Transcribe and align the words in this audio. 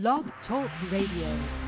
Blog 0.00 0.26
Talk 0.46 0.68
Radio. 0.92 1.65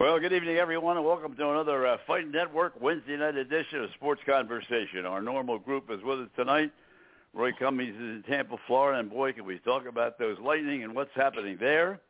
Well, 0.00 0.18
good 0.18 0.32
evening, 0.32 0.56
everyone, 0.56 0.96
and 0.96 1.04
welcome 1.04 1.36
to 1.36 1.50
another 1.50 1.86
uh, 1.86 1.98
Fight 2.06 2.26
Network 2.26 2.72
Wednesday 2.80 3.18
night 3.18 3.36
edition 3.36 3.84
of 3.84 3.90
Sports 3.96 4.22
Conversation. 4.24 5.04
Our 5.04 5.20
normal 5.20 5.58
group 5.58 5.90
is 5.90 6.02
with 6.02 6.20
us 6.20 6.28
tonight. 6.36 6.72
Roy 7.34 7.52
Cummings 7.52 7.94
is 7.94 8.00
in 8.00 8.24
Tampa, 8.26 8.56
Florida, 8.66 8.98
and 8.98 9.10
boy, 9.10 9.34
can 9.34 9.44
we 9.44 9.58
talk 9.58 9.84
about 9.86 10.18
those 10.18 10.38
Lightning 10.38 10.84
and 10.84 10.94
what's 10.94 11.10
happening 11.14 11.58
there. 11.60 12.00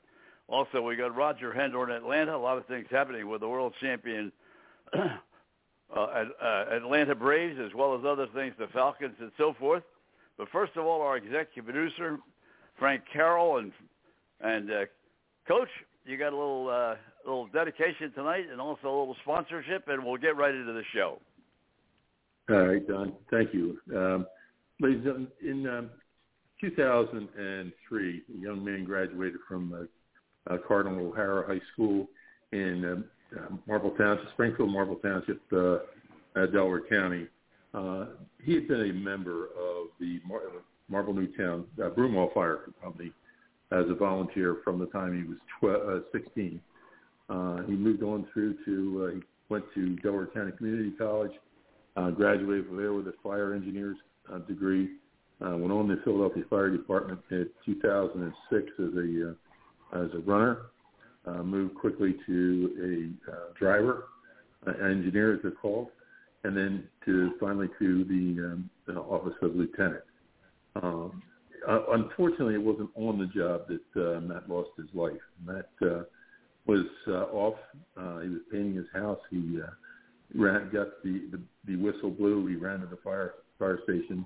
Also, 0.46 0.80
we 0.80 0.94
got 0.94 1.16
Roger 1.16 1.52
Hendler 1.52 1.88
in 1.88 1.90
Atlanta. 1.90 2.36
A 2.36 2.38
lot 2.38 2.58
of 2.58 2.66
things 2.66 2.86
happening 2.92 3.28
with 3.28 3.40
the 3.40 3.48
world 3.48 3.74
champion 3.80 4.30
uh, 4.96 5.10
uh, 5.96 6.24
Atlanta 6.70 7.16
Braves, 7.16 7.58
as 7.58 7.74
well 7.74 7.98
as 7.98 8.04
other 8.04 8.28
things, 8.32 8.54
the 8.56 8.68
Falcons 8.68 9.16
and 9.18 9.32
so 9.36 9.52
forth. 9.58 9.82
But 10.38 10.48
first 10.50 10.76
of 10.76 10.86
all, 10.86 11.02
our 11.02 11.16
executive 11.16 11.64
producer, 11.64 12.20
Frank 12.78 13.02
Carroll, 13.12 13.56
and 13.56 13.72
and 14.40 14.70
uh, 14.70 14.84
Coach, 15.48 15.70
you 16.06 16.16
got 16.16 16.32
a 16.32 16.36
little 16.36 16.68
uh, 16.68 16.94
little 17.24 17.46
dedication 17.48 18.12
tonight, 18.14 18.44
and 18.50 18.60
also 18.60 18.88
a 18.88 18.96
little 18.98 19.16
sponsorship, 19.22 19.88
and 19.88 20.04
we'll 20.04 20.16
get 20.16 20.36
right 20.36 20.54
into 20.54 20.72
the 20.72 20.82
show. 20.94 21.18
All 22.50 22.66
right, 22.66 22.86
Don. 22.86 23.12
Thank 23.30 23.54
you. 23.54 23.78
Um, 23.94 24.26
ladies 24.80 25.06
and 25.06 25.28
in 25.42 25.68
um, 25.68 25.90
2003, 26.60 28.22
a 28.34 28.38
young 28.38 28.64
man 28.64 28.84
graduated 28.84 29.40
from 29.48 29.88
uh, 30.48 30.52
uh, 30.52 30.58
Cardinal 30.66 31.08
O'Hara 31.08 31.46
High 31.46 31.60
School 31.72 32.08
in 32.52 32.84
um, 32.84 33.04
uh, 33.36 33.54
Marple 33.66 33.90
Township, 33.90 34.28
Springfield, 34.32 34.72
Marple 34.72 34.96
Township, 34.96 35.40
uh, 35.52 35.78
uh, 36.36 36.46
Delaware 36.46 36.82
County. 36.88 37.26
Uh, 37.72 38.06
he 38.42 38.54
had 38.54 38.66
been 38.66 38.90
a 38.90 38.92
member 38.92 39.44
of 39.44 39.88
the 40.00 40.20
Mar- 40.26 40.40
Marple 40.88 41.14
Newtown 41.14 41.66
uh, 41.78 41.88
Broomall 41.90 42.34
Fire 42.34 42.60
Company 42.82 43.12
as 43.72 43.84
a 43.88 43.94
volunteer 43.94 44.56
from 44.64 44.78
the 44.80 44.86
time 44.86 45.16
he 45.16 45.28
was 45.28 45.38
tw- 45.60 45.88
uh, 45.88 46.18
16. 46.18 46.60
Uh, 47.30 47.62
he 47.62 47.72
moved 47.72 48.02
on 48.02 48.26
through 48.32 48.56
to, 48.64 49.06
uh, 49.06 49.14
he 49.14 49.22
went 49.48 49.64
to 49.74 49.96
Delaware 49.96 50.26
County 50.26 50.52
Community 50.56 50.90
College, 50.98 51.32
uh, 51.96 52.10
graduated 52.10 52.66
from 52.66 52.76
there 52.76 52.92
with 52.92 53.06
a 53.06 53.14
fire 53.22 53.54
engineer's 53.54 53.96
uh, 54.32 54.38
degree, 54.38 54.88
uh, 55.40 55.56
went 55.56 55.72
on 55.72 55.88
the 55.88 56.00
Philadelphia 56.04 56.44
Fire 56.50 56.70
Department 56.70 57.20
in 57.30 57.48
2006 57.64 58.72
as 58.78 58.84
a, 58.94 59.30
uh, 59.30 60.04
as 60.04 60.10
a 60.14 60.18
runner, 60.26 60.62
uh, 61.26 61.42
moved 61.42 61.74
quickly 61.76 62.16
to 62.26 63.14
a 63.28 63.30
uh, 63.30 63.36
driver, 63.58 64.08
uh, 64.66 64.72
engineer 64.84 65.34
as 65.34 65.40
they're 65.42 65.52
called, 65.52 65.88
and 66.44 66.56
then 66.56 66.84
to 67.04 67.32
finally 67.38 67.68
to 67.78 68.04
the, 68.04 68.52
um, 68.52 68.70
the 68.86 68.94
office 68.94 69.34
of 69.42 69.54
lieutenant. 69.54 70.02
Um, 70.82 71.22
uh, 71.68 71.80
unfortunately, 71.92 72.54
it 72.54 72.62
wasn't 72.62 72.90
on 72.94 73.18
the 73.18 73.26
job 73.26 73.62
that 73.68 74.16
uh, 74.16 74.20
Matt 74.20 74.48
lost 74.48 74.70
his 74.76 74.88
life. 74.94 75.12
Matt 75.44 75.68
uh, 75.82 76.02
was 76.70 76.86
uh, 77.08 77.36
off. 77.36 77.58
Uh, 77.96 78.20
he 78.20 78.28
was 78.28 78.40
painting 78.52 78.74
his 78.74 78.86
house. 78.94 79.18
He 79.30 79.58
uh, 79.60 79.70
ran, 80.34 80.70
got 80.72 81.02
the, 81.02 81.28
the 81.32 81.40
the 81.66 81.76
whistle 81.76 82.10
blew. 82.10 82.46
He 82.46 82.54
ran 82.54 82.80
to 82.80 82.86
the 82.86 82.98
fire 83.02 83.34
fire 83.58 83.80
station 83.82 84.24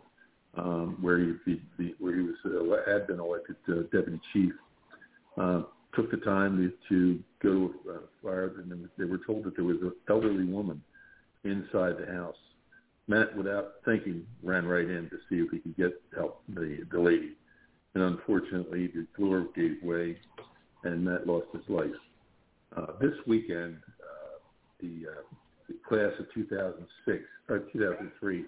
um, 0.57 0.99
where 1.01 1.19
he, 1.19 1.33
he, 1.47 1.63
he 1.79 1.95
where 1.99 2.15
he 2.15 2.23
was 2.23 2.37
uh, 2.45 2.91
had 2.91 3.07
been 3.07 3.19
elected 3.19 3.57
uh, 3.69 3.83
deputy 3.93 4.21
chief. 4.33 4.53
Uh, 5.39 5.63
took 5.97 6.11
the 6.11 6.19
time 6.19 6.57
to, 6.57 6.73
to 6.89 7.21
go 7.43 7.69
to 7.69 7.91
uh, 7.91 7.99
fire, 8.23 8.53
and 8.59 8.89
they 8.99 9.05
were 9.05 9.21
told 9.27 9.45
that 9.45 9.57
there 9.57 9.65
was 9.65 9.79
an 9.81 9.93
elderly 10.09 10.45
woman 10.45 10.83
inside 11.45 11.95
the 11.99 12.13
house. 12.13 12.37
Matt, 13.07 13.37
without 13.37 13.75
thinking, 13.85 14.27
ran 14.43 14.67
right 14.67 14.89
in 14.89 15.09
to 15.11 15.17
see 15.29 15.37
if 15.37 15.51
he 15.51 15.59
could 15.61 15.77
get 15.77 16.03
help 16.15 16.43
the 16.49 16.85
the 16.93 17.01
lady, 17.01 17.33
and 17.95 18.03
unfortunately, 18.03 18.89
the 18.89 19.07
floor 19.17 19.47
gave 19.57 19.83
way, 19.83 20.19
and 20.83 21.05
Matt 21.05 21.27
lost 21.27 21.47
his 21.55 21.63
life. 21.69 21.87
Uh, 22.77 22.87
this 23.01 23.13
weekend, 23.27 23.77
uh, 24.01 24.39
the, 24.81 25.07
uh, 25.09 25.23
the 25.69 25.75
class 25.89 26.13
of 26.19 26.27
2006 26.35 27.23
or 27.49 27.59
2003 27.73 28.45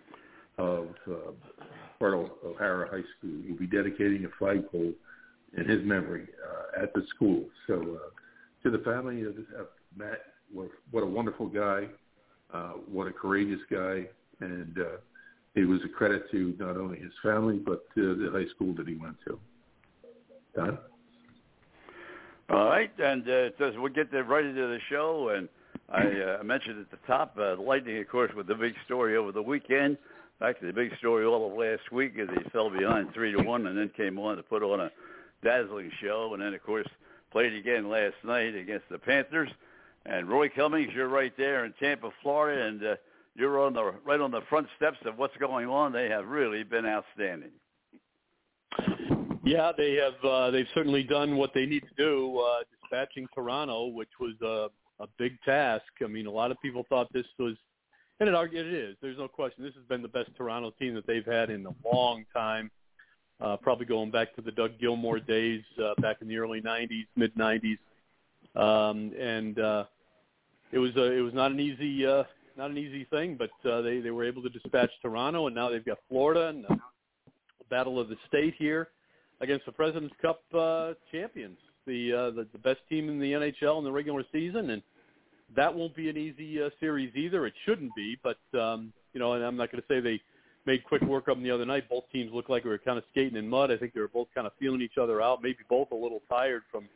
of 0.58 0.88
uh, 1.08 1.14
Cardinal 1.98 2.30
O'Hara 2.44 2.88
High 2.90 3.04
School 3.18 3.42
will 3.48 3.56
be 3.56 3.66
dedicating 3.66 4.24
a 4.24 4.28
flagpole 4.38 4.92
in 5.56 5.68
his 5.68 5.84
memory 5.84 6.26
uh, 6.44 6.82
at 6.82 6.92
the 6.94 7.02
school. 7.14 7.44
So, 7.66 7.74
uh, 7.74 8.10
to 8.62 8.76
the 8.76 8.82
family 8.82 9.22
of, 9.22 9.36
of 9.58 9.68
Matt, 9.96 10.18
what, 10.52 10.70
what 10.90 11.02
a 11.02 11.06
wonderful 11.06 11.46
guy, 11.46 11.86
uh, 12.52 12.72
what 12.90 13.06
a 13.06 13.12
courageous 13.12 13.60
guy, 13.70 14.06
and 14.40 14.76
uh, 14.78 14.96
it 15.54 15.66
was 15.66 15.80
a 15.84 15.88
credit 15.88 16.30
to 16.32 16.54
not 16.58 16.76
only 16.76 16.98
his 16.98 17.12
family 17.22 17.58
but 17.58 17.84
uh, 17.96 18.14
the 18.14 18.28
high 18.32 18.48
school 18.54 18.74
that 18.74 18.88
he 18.88 18.94
went 18.94 19.16
to. 19.26 19.38
Don. 20.54 20.78
All 22.48 22.66
right, 22.66 22.92
and 23.00 23.28
uh, 23.28 23.50
so 23.58 23.72
we'll 23.76 23.92
get 23.92 24.12
right 24.12 24.44
into 24.44 24.68
the 24.68 24.78
show. 24.88 25.30
And 25.30 25.48
I 25.88 26.38
uh, 26.38 26.44
mentioned 26.44 26.80
at 26.80 26.90
the 26.92 27.04
top, 27.04 27.36
uh, 27.36 27.56
the 27.56 27.62
Lightning, 27.62 27.98
of 27.98 28.08
course, 28.08 28.30
with 28.36 28.46
the 28.46 28.54
big 28.54 28.74
story 28.84 29.16
over 29.16 29.32
the 29.32 29.42
weekend. 29.42 29.98
Actually, 30.40 30.68
the 30.68 30.74
big 30.74 30.96
story 30.98 31.24
all 31.24 31.50
of 31.50 31.58
last 31.58 31.90
week 31.90 32.12
is 32.16 32.28
they 32.28 32.48
fell 32.50 32.70
behind 32.70 33.12
three 33.12 33.32
to 33.32 33.42
one, 33.42 33.66
and 33.66 33.76
then 33.76 33.90
came 33.96 34.16
on 34.18 34.36
to 34.36 34.44
put 34.44 34.62
on 34.62 34.78
a 34.78 34.92
dazzling 35.42 35.90
show. 36.00 36.34
And 36.34 36.42
then, 36.42 36.54
of 36.54 36.62
course, 36.62 36.86
played 37.32 37.52
again 37.52 37.88
last 37.88 38.14
night 38.22 38.54
against 38.54 38.88
the 38.90 38.98
Panthers. 38.98 39.50
And 40.04 40.28
Roy 40.28 40.48
Cummings, 40.48 40.92
you're 40.94 41.08
right 41.08 41.32
there 41.36 41.64
in 41.64 41.74
Tampa, 41.80 42.10
Florida, 42.22 42.64
and 42.64 42.84
uh, 42.84 42.94
you're 43.34 43.58
on 43.58 43.72
the 43.72 43.92
right 44.04 44.20
on 44.20 44.30
the 44.30 44.42
front 44.42 44.68
steps 44.76 44.98
of 45.04 45.18
what's 45.18 45.36
going 45.38 45.66
on. 45.66 45.92
They 45.92 46.08
have 46.08 46.28
really 46.28 46.62
been 46.62 46.86
outstanding. 46.86 47.50
Yeah, 49.46 49.70
they 49.76 49.94
have. 49.94 50.24
Uh, 50.28 50.50
they've 50.50 50.66
certainly 50.74 51.04
done 51.04 51.36
what 51.36 51.52
they 51.54 51.66
need 51.66 51.84
to 51.84 51.94
do, 51.96 52.40
uh, 52.40 52.64
dispatching 52.82 53.28
Toronto, 53.32 53.86
which 53.86 54.08
was 54.18 54.34
a, 54.42 54.68
a 55.00 55.06
big 55.18 55.40
task. 55.44 55.84
I 56.02 56.08
mean, 56.08 56.26
a 56.26 56.30
lot 56.32 56.50
of 56.50 56.60
people 56.60 56.84
thought 56.88 57.12
this 57.12 57.26
was, 57.38 57.54
and 58.18 58.28
it, 58.28 58.34
it 58.52 58.66
is. 58.66 58.96
There's 59.00 59.16
no 59.16 59.28
question. 59.28 59.62
This 59.62 59.74
has 59.74 59.84
been 59.84 60.02
the 60.02 60.08
best 60.08 60.30
Toronto 60.36 60.72
team 60.80 60.96
that 60.96 61.06
they've 61.06 61.24
had 61.24 61.50
in 61.50 61.64
a 61.64 61.88
long 61.88 62.24
time. 62.34 62.72
Uh, 63.40 63.56
probably 63.56 63.86
going 63.86 64.10
back 64.10 64.34
to 64.34 64.42
the 64.42 64.50
Doug 64.50 64.72
Gilmour 64.80 65.20
days 65.20 65.62
uh, 65.80 65.94
back 66.02 66.16
in 66.22 66.26
the 66.26 66.38
early 66.38 66.60
'90s, 66.60 67.06
mid 67.14 67.32
'90s, 67.36 67.78
um, 68.56 69.12
and 69.16 69.60
uh, 69.60 69.84
it 70.72 70.78
was 70.78 70.90
a, 70.96 71.12
it 71.12 71.20
was 71.20 71.34
not 71.34 71.52
an 71.52 71.60
easy 71.60 72.04
uh, 72.04 72.24
not 72.58 72.72
an 72.72 72.78
easy 72.78 73.04
thing, 73.10 73.38
but 73.38 73.70
uh, 73.70 73.80
they 73.80 74.00
they 74.00 74.10
were 74.10 74.24
able 74.24 74.42
to 74.42 74.48
dispatch 74.48 74.90
Toronto, 75.02 75.46
and 75.46 75.54
now 75.54 75.70
they've 75.70 75.84
got 75.84 75.98
Florida 76.08 76.48
and 76.48 76.64
the 76.64 76.76
battle 77.70 78.00
of 78.00 78.08
the 78.08 78.16
state 78.26 78.54
here 78.58 78.88
against 79.40 79.66
the 79.66 79.72
President's 79.72 80.14
Cup 80.20 80.42
uh, 80.54 80.94
champions, 81.12 81.58
the, 81.86 82.12
uh, 82.12 82.30
the 82.30 82.46
the 82.52 82.58
best 82.58 82.80
team 82.88 83.08
in 83.08 83.18
the 83.18 83.32
NHL 83.32 83.78
in 83.78 83.84
the 83.84 83.92
regular 83.92 84.24
season, 84.32 84.70
and 84.70 84.82
that 85.54 85.74
won't 85.74 85.94
be 85.94 86.08
an 86.08 86.16
easy 86.16 86.62
uh, 86.62 86.70
series 86.80 87.14
either. 87.14 87.46
It 87.46 87.54
shouldn't 87.64 87.94
be, 87.94 88.18
but 88.22 88.38
um, 88.58 88.92
you 89.12 89.20
know, 89.20 89.34
and 89.34 89.44
I'm 89.44 89.56
not 89.56 89.70
going 89.70 89.82
to 89.82 89.88
say 89.88 90.00
they 90.00 90.20
made 90.66 90.84
quick 90.84 91.02
work 91.02 91.28
of 91.28 91.36
them 91.36 91.44
the 91.44 91.50
other 91.50 91.64
night. 91.64 91.88
Both 91.88 92.04
teams 92.12 92.32
looked 92.32 92.50
like 92.50 92.64
they 92.64 92.68
were 92.68 92.78
kind 92.78 92.98
of 92.98 93.04
skating 93.12 93.36
in 93.36 93.48
mud. 93.48 93.70
I 93.70 93.76
think 93.76 93.94
they 93.94 94.00
were 94.00 94.08
both 94.08 94.28
kind 94.34 94.46
of 94.46 94.52
feeling 94.58 94.80
each 94.80 94.98
other 95.00 95.22
out. 95.22 95.42
Maybe 95.42 95.58
both 95.68 95.92
a 95.92 95.94
little 95.94 96.22
tired 96.28 96.62
from 96.70 96.88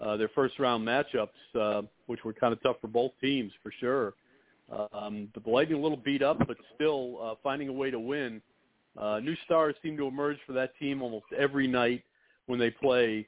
uh, 0.00 0.16
their 0.16 0.28
first 0.28 0.58
round 0.58 0.86
matchups, 0.86 1.28
uh, 1.58 1.82
which 2.06 2.24
were 2.24 2.32
kind 2.32 2.52
of 2.52 2.62
tough 2.62 2.76
for 2.80 2.88
both 2.88 3.12
teams 3.20 3.52
for 3.62 3.72
sure. 3.80 4.14
Um, 4.92 5.28
the 5.34 5.50
Lightning 5.50 5.80
a 5.80 5.82
little 5.82 5.96
beat 5.96 6.22
up, 6.22 6.38
but 6.46 6.56
still 6.76 7.18
uh, 7.20 7.34
finding 7.42 7.68
a 7.68 7.72
way 7.72 7.90
to 7.90 7.98
win. 7.98 8.40
Uh, 8.98 9.20
new 9.20 9.36
stars 9.44 9.74
seem 9.82 9.96
to 9.96 10.06
emerge 10.06 10.38
for 10.46 10.52
that 10.52 10.76
team 10.78 11.02
almost 11.02 11.26
every 11.36 11.66
night 11.66 12.02
when 12.46 12.58
they 12.58 12.70
play. 12.70 13.26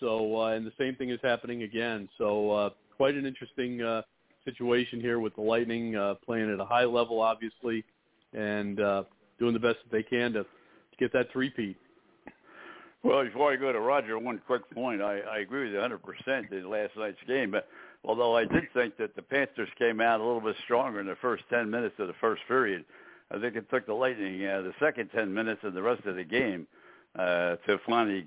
So, 0.00 0.40
uh, 0.40 0.46
and 0.48 0.66
the 0.66 0.72
same 0.78 0.96
thing 0.96 1.10
is 1.10 1.20
happening 1.22 1.62
again. 1.62 2.08
So, 2.18 2.50
uh, 2.50 2.70
quite 2.96 3.14
an 3.14 3.26
interesting 3.26 3.82
uh, 3.82 4.02
situation 4.44 5.00
here 5.00 5.20
with 5.20 5.34
the 5.34 5.42
Lightning 5.42 5.96
uh, 5.96 6.14
playing 6.24 6.52
at 6.52 6.60
a 6.60 6.64
high 6.64 6.84
level, 6.84 7.20
obviously, 7.20 7.84
and 8.32 8.80
uh, 8.80 9.04
doing 9.38 9.52
the 9.52 9.60
best 9.60 9.78
that 9.84 9.92
they 9.92 10.02
can 10.02 10.32
to, 10.32 10.42
to 10.42 10.48
get 10.98 11.12
that 11.12 11.30
three-peat. 11.32 11.76
Well, 13.02 13.24
before 13.24 13.52
I 13.52 13.56
go 13.56 13.72
to 13.72 13.80
Roger, 13.80 14.16
one 14.18 14.40
quick 14.46 14.68
point. 14.70 15.02
I, 15.02 15.18
I 15.18 15.38
agree 15.38 15.64
with 15.64 15.72
you 15.72 15.78
100% 15.80 16.52
in 16.52 16.70
last 16.70 16.92
night's 16.96 17.18
game, 17.26 17.50
but 17.50 17.66
although 18.04 18.36
I 18.36 18.44
did 18.44 18.64
think 18.74 18.96
that 18.98 19.16
the 19.16 19.22
Panthers 19.22 19.68
came 19.76 20.00
out 20.00 20.20
a 20.20 20.24
little 20.24 20.40
bit 20.40 20.54
stronger 20.62 21.00
in 21.00 21.06
the 21.06 21.16
first 21.20 21.42
10 21.50 21.68
minutes 21.68 21.96
of 21.98 22.06
the 22.06 22.14
first 22.20 22.42
period, 22.46 22.84
I 23.32 23.40
think 23.40 23.56
it 23.56 23.68
took 23.70 23.86
the 23.86 23.94
Lightning 23.94 24.44
uh, 24.46 24.62
the 24.62 24.74
second 24.78 25.10
10 25.14 25.32
minutes 25.32 25.60
and 25.62 25.74
the 25.74 25.82
rest 25.82 26.04
of 26.04 26.16
the 26.16 26.24
game 26.24 26.66
uh, 27.18 27.56
to 27.66 27.78
finally 27.86 28.26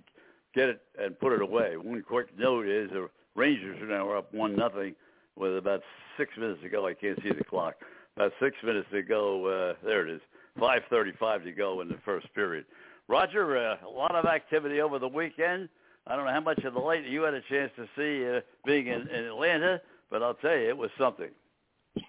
get 0.55 0.69
it 0.69 0.81
and 0.99 1.19
put 1.19 1.33
it 1.33 1.41
away. 1.41 1.77
One 1.77 2.01
quick 2.01 2.27
note 2.37 2.67
is 2.67 2.89
the 2.89 3.09
Rangers 3.35 3.81
are 3.81 3.87
now 3.87 4.11
up 4.11 4.33
one 4.33 4.55
nothing 4.55 4.95
with 5.35 5.57
about 5.57 5.81
six 6.17 6.31
minutes 6.37 6.61
to 6.63 6.69
go. 6.69 6.87
I 6.87 6.93
can't 6.93 7.21
see 7.21 7.29
the 7.29 7.43
clock. 7.43 7.75
About 8.15 8.31
six 8.39 8.55
minutes 8.63 8.87
to 8.91 9.03
go. 9.03 9.45
Uh, 9.45 9.85
there 9.85 10.07
it 10.07 10.09
is. 10.09 10.21
5:35 10.59 11.43
to 11.43 11.51
go 11.51 11.81
in 11.81 11.89
the 11.89 11.99
first 12.05 12.33
period. 12.33 12.65
Roger, 13.09 13.57
uh, 13.57 13.77
a 13.85 13.89
lot 13.89 14.15
of 14.15 14.25
activity 14.25 14.79
over 14.79 14.99
the 14.99 15.07
weekend. 15.07 15.67
I 16.07 16.15
don't 16.15 16.25
know 16.25 16.31
how 16.31 16.39
much 16.39 16.63
of 16.63 16.73
the 16.73 16.79
Lightning 16.79 17.11
you 17.11 17.23
had 17.23 17.33
a 17.33 17.41
chance 17.41 17.71
to 17.75 17.87
see 17.97 18.37
uh, 18.37 18.39
being 18.65 18.87
in, 18.87 19.07
in 19.09 19.25
Atlanta, 19.25 19.81
but 20.09 20.23
I'll 20.23 20.35
tell 20.35 20.55
you, 20.55 20.69
it 20.69 20.77
was 20.77 20.89
something. 20.97 21.29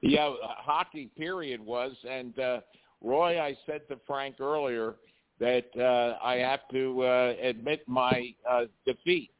Yeah, 0.02 0.32
hockey 0.42 1.10
period 1.16 1.60
was, 1.60 1.92
and 2.08 2.38
uh, 2.38 2.60
Roy, 3.06 3.40
I 3.40 3.56
said 3.66 3.82
to 3.88 3.98
Frank 4.06 4.40
earlier 4.40 4.96
that 5.38 5.66
uh, 5.78 6.18
I 6.24 6.36
have 6.36 6.68
to 6.72 7.02
uh, 7.02 7.34
admit 7.42 7.82
my 7.86 8.34
uh, 8.50 8.64
defeat 8.86 9.30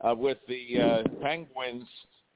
uh, 0.00 0.14
with 0.14 0.38
the 0.48 0.80
uh, 0.80 1.02
Penguins 1.22 1.86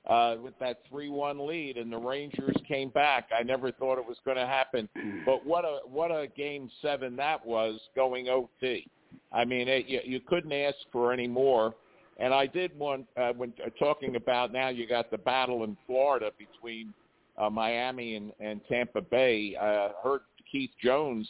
uh, 0.07 0.37
with 0.43 0.59
that 0.59 0.81
three-one 0.89 1.47
lead, 1.47 1.77
and 1.77 1.93
the 1.93 1.99
Rangers 1.99 2.57
came 2.67 2.89
back. 2.91 3.29
I 3.39 3.43
never 3.43 3.71
thought 3.73 3.99
it 3.99 4.07
was 4.07 4.17
going 4.25 4.39
to 4.39 4.47
happen, 4.47 4.89
but 5.27 5.45
what 5.45 5.65
a 5.65 5.81
what 5.87 6.11
a 6.11 6.29
game 6.35 6.71
seven 6.81 7.15
that 7.17 7.45
was 7.45 7.79
going 7.95 8.29
OT. 8.29 8.89
I 9.33 9.45
mean, 9.45 9.69
it, 9.69 9.87
you, 9.87 10.01
you 10.05 10.21
couldn't 10.21 10.53
ask 10.53 10.77
for 10.93 11.13
any 11.13 11.29
more. 11.29 11.75
And 12.19 12.35
I 12.35 12.47
did 12.47 12.77
want 12.77 13.07
uh, 13.17 13.33
when 13.37 13.53
uh, 13.65 13.71
talking 13.79 14.17
about 14.17 14.53
now 14.53 14.69
you 14.69 14.89
got 14.89 15.11
the 15.11 15.19
battle 15.19 15.65
in 15.65 15.77
Florida 15.87 16.31
between 16.37 16.93
uh, 17.37 17.49
Miami 17.49 18.17
and, 18.17 18.33
and 18.41 18.61
Tampa 18.69 19.01
Bay. 19.01 19.55
Uh, 19.61 19.91
heard 20.03 20.23
Keith 20.51 20.71
Jones. 20.83 21.29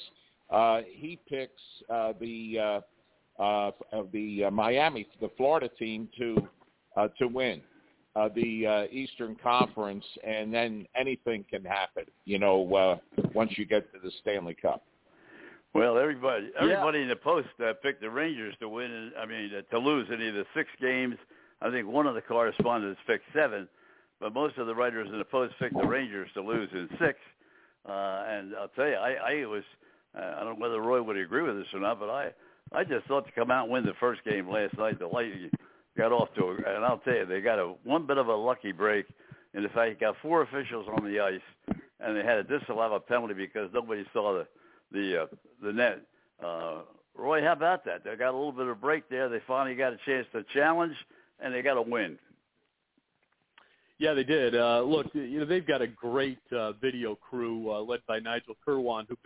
Uh, 0.50 0.80
he 0.86 1.18
picks 1.28 1.60
uh, 1.90 2.12
the 2.20 2.58
uh, 3.38 3.42
uh, 3.42 3.70
of 3.92 4.10
the 4.12 4.44
uh, 4.44 4.50
Miami, 4.50 5.06
the 5.20 5.30
Florida 5.36 5.68
team 5.78 6.08
to 6.18 6.48
uh, 6.96 7.08
to 7.18 7.28
win 7.28 7.60
uh, 8.16 8.28
the 8.34 8.66
uh, 8.66 8.84
Eastern 8.90 9.36
Conference, 9.42 10.04
and 10.26 10.52
then 10.52 10.86
anything 10.98 11.44
can 11.48 11.64
happen. 11.64 12.04
You 12.24 12.38
know, 12.38 12.74
uh, 12.74 13.22
once 13.34 13.52
you 13.56 13.64
get 13.64 13.92
to 13.92 14.00
the 14.02 14.10
Stanley 14.20 14.56
Cup. 14.60 14.82
Well, 15.74 15.98
everybody, 15.98 16.50
everybody 16.58 16.98
yeah. 16.98 17.02
in 17.04 17.08
the 17.10 17.16
post 17.16 17.48
uh, 17.64 17.74
picked 17.82 18.00
the 18.00 18.10
Rangers 18.10 18.54
to 18.60 18.68
win. 18.68 19.12
I 19.20 19.26
mean, 19.26 19.50
uh, 19.56 19.62
to 19.70 19.78
lose 19.78 20.08
in 20.12 20.20
either 20.20 20.44
six 20.54 20.68
games. 20.80 21.16
I 21.60 21.70
think 21.70 21.86
one 21.86 22.06
of 22.06 22.14
the 22.14 22.22
correspondents 22.22 23.00
picked 23.06 23.24
seven, 23.34 23.68
but 24.18 24.32
most 24.32 24.56
of 24.58 24.66
the 24.66 24.74
writers 24.74 25.08
in 25.12 25.18
the 25.18 25.24
post 25.24 25.54
picked 25.58 25.76
the 25.76 25.86
Rangers 25.86 26.28
to 26.34 26.42
lose 26.42 26.70
in 26.72 26.88
six. 26.98 27.18
Uh, 27.88 28.24
and 28.28 28.54
I'll 28.54 28.68
tell 28.68 28.86
you, 28.86 28.94
I, 28.94 29.42
I 29.42 29.46
was, 29.46 29.62
uh, 30.16 30.34
I 30.38 30.44
don't 30.44 30.58
know 30.58 30.62
whether 30.66 30.80
Roy 30.80 31.02
would 31.02 31.16
agree 31.16 31.42
with 31.42 31.56
this 31.56 31.66
or 31.72 31.80
not, 31.80 31.98
but 31.98 32.10
I, 32.10 32.30
I 32.72 32.84
just 32.84 33.06
thought 33.06 33.26
to 33.26 33.32
come 33.32 33.50
out 33.50 33.64
and 33.64 33.72
win 33.72 33.84
the 33.84 33.94
first 33.98 34.22
game 34.24 34.48
last 34.48 34.76
night, 34.76 34.98
the 34.98 35.06
Lightning 35.06 35.50
got 35.96 36.12
off 36.12 36.28
to, 36.36 36.44
a, 36.44 36.54
and 36.54 36.84
I'll 36.84 36.98
tell 36.98 37.14
you, 37.14 37.26
they 37.26 37.40
got 37.40 37.58
a 37.58 37.74
one 37.84 38.06
bit 38.06 38.18
of 38.18 38.28
a 38.28 38.34
lucky 38.34 38.72
break, 38.72 39.06
in 39.54 39.62
the 39.62 39.68
fact, 39.70 40.00
got 40.00 40.16
four 40.20 40.42
officials 40.42 40.86
on 40.94 41.04
the 41.04 41.18
ice, 41.18 41.78
and 42.00 42.16
they 42.16 42.22
had 42.22 42.38
a 42.38 43.00
penalty 43.00 43.34
because 43.34 43.70
nobody 43.72 44.04
saw 44.12 44.34
the 44.34 44.46
the 44.92 45.22
uh, 45.22 45.26
the 45.62 45.72
net. 45.72 46.00
Uh, 46.44 46.80
Roy, 47.16 47.42
how 47.42 47.52
about 47.52 47.84
that? 47.86 48.04
They 48.04 48.14
got 48.16 48.30
a 48.30 48.36
little 48.36 48.52
bit 48.52 48.62
of 48.62 48.68
a 48.68 48.74
break 48.74 49.08
there. 49.08 49.28
They 49.28 49.40
finally 49.46 49.74
got 49.74 49.92
a 49.92 49.98
chance 50.06 50.26
to 50.32 50.44
challenge, 50.54 50.94
and 51.40 51.52
they 51.52 51.62
got 51.62 51.76
a 51.76 51.82
win. 51.82 52.18
Yeah, 53.98 54.14
they 54.14 54.24
did. 54.24 54.54
Uh, 54.54 54.82
look, 54.82 55.06
you 55.12 55.40
know 55.40 55.44
they've 55.44 55.66
got 55.66 55.82
a 55.82 55.88
great 55.88 56.38
uh, 56.56 56.72
video 56.72 57.16
crew 57.16 57.72
uh, 57.72 57.80
led 57.80 58.00
by 58.06 58.20
Nigel 58.20 58.54
Kirwan, 58.64 59.06
who, 59.08 59.16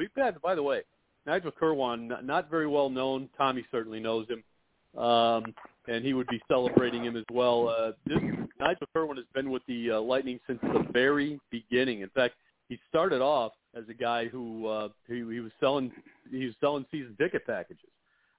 by 0.43 0.55
the 0.55 0.63
way, 0.63 0.83
Nigel 1.27 1.53
Kirwan, 1.53 2.11
not, 2.25 2.51
very 2.51 2.67
well 2.67 2.89
known. 2.89 3.29
Tommy 3.37 3.65
certainly 3.71 4.01
knows 4.01 4.27
him, 4.29 5.01
um, 5.01 5.55
and 5.89 6.05
he 6.05 6.15
would 6.15 6.27
be 6.29 6.41
celebrating 6.49 7.05
him 7.05 7.17
as 7.17 7.25
well. 7.31 7.69
Uh, 7.69 7.93
this, 8.07 8.19
Nigel 8.59 8.87
Kirwan 8.95 9.17
has 9.17 9.27
been 9.35 9.51
with 9.51 9.63
the 9.69 9.93
uh, 9.93 10.01
Lightning 10.01 10.41
since 10.47 10.59
the 10.63 10.87
very 10.91 11.39
beginning. 11.51 12.01
In 12.01 12.09
fact, 12.09 12.35
he 12.71 12.79
started 12.89 13.21
off 13.21 13.53
as 13.77 13.85
a 13.91 13.95
guy 13.95 14.27
who 14.27 14.67
uh, 14.67 14.89
he, 15.07 15.17
he 15.17 15.41
was 15.41 15.53
selling 15.61 15.93
he 16.31 16.47
was 16.47 16.55
selling 16.61 16.87
season 16.91 17.15
ticket 17.21 17.47
packages 17.47 17.91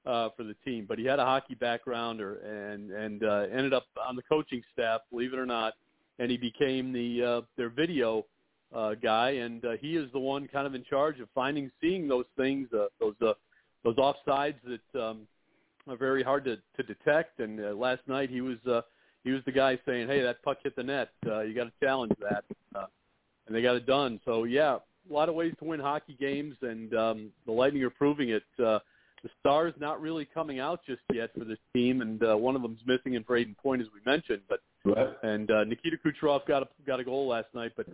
uh, 0.07 0.29
for 0.35 0.43
the 0.43 0.55
team, 0.65 0.85
but 0.87 0.97
he 0.97 1.05
had 1.05 1.19
a 1.19 1.25
hockey 1.25 1.53
background, 1.55 2.21
or, 2.21 2.37
and 2.37 2.91
and 2.91 3.23
uh, 3.23 3.45
ended 3.51 3.73
up 3.73 3.85
on 4.03 4.15
the 4.15 4.23
coaching 4.23 4.63
staff, 4.73 5.01
believe 5.11 5.31
it 5.31 5.39
or 5.39 5.45
not, 5.45 5.73
and 6.19 6.29
he 6.31 6.37
became 6.37 6.93
the 6.93 7.23
uh, 7.23 7.41
their 7.57 7.69
video 7.69 8.25
uh, 8.73 8.95
guy, 8.95 9.31
and 9.31 9.63
uh, 9.65 9.71
he 9.79 9.95
is 9.95 10.11
the 10.13 10.19
one 10.19 10.47
kind 10.47 10.65
of 10.67 10.75
in 10.75 10.83
charge 10.83 11.19
of 11.19 11.27
finding, 11.35 11.71
seeing 11.81 12.07
those 12.07 12.25
things, 12.37 12.67
uh, 12.73 12.85
those 12.99 13.15
uh, 13.21 13.33
those 13.83 13.95
offsides 13.97 14.55
that 14.65 15.01
um, 15.01 15.27
are 15.87 15.97
very 15.97 16.23
hard 16.23 16.45
to, 16.45 16.57
to 16.77 16.83
detect. 16.83 17.39
And 17.39 17.59
uh, 17.59 17.73
last 17.73 18.01
night 18.07 18.29
he 18.29 18.41
was 18.41 18.57
uh, 18.69 18.81
he 19.23 19.31
was 19.31 19.41
the 19.45 19.51
guy 19.51 19.79
saying, 19.85 20.07
"Hey, 20.07 20.21
that 20.21 20.41
puck 20.43 20.57
hit 20.63 20.75
the 20.75 20.83
net. 20.83 21.09
Uh, 21.25 21.41
you 21.41 21.53
got 21.53 21.65
to 21.65 21.73
challenge 21.81 22.13
that," 22.19 22.43
uh, 22.75 22.85
and 23.47 23.55
they 23.55 23.61
got 23.61 23.75
it 23.75 23.85
done. 23.85 24.19
So 24.25 24.45
yeah, 24.45 24.77
a 25.09 25.13
lot 25.13 25.29
of 25.29 25.35
ways 25.35 25.53
to 25.59 25.65
win 25.65 25.79
hockey 25.79 26.17
games, 26.19 26.55
and 26.61 26.93
um, 26.95 27.31
the 27.45 27.51
Lightning 27.51 27.83
are 27.83 27.89
proving 27.89 28.29
it. 28.29 28.43
Uh, 28.59 28.79
the 29.23 29.29
stars 29.39 29.73
not 29.79 30.01
really 30.01 30.27
coming 30.33 30.59
out 30.59 30.81
just 30.85 31.01
yet 31.13 31.31
for 31.37 31.45
this 31.45 31.59
team, 31.73 32.01
and 32.01 32.21
uh, 32.23 32.35
one 32.35 32.55
of 32.55 32.61
them's 32.61 32.81
missing 32.85 33.13
in 33.13 33.23
Brayden 33.23 33.55
Point, 33.57 33.81
as 33.81 33.87
we 33.93 33.99
mentioned. 34.05 34.41
But 34.49 34.59
Right. 34.85 35.09
and 35.23 35.49
uh, 35.49 35.63
Nikita 35.63 35.97
Kucherov 36.05 36.45
got 36.45 36.63
a 36.63 36.67
got 36.85 36.99
a 36.99 37.03
goal 37.03 37.27
last 37.27 37.47
night, 37.53 37.71
but 37.77 37.87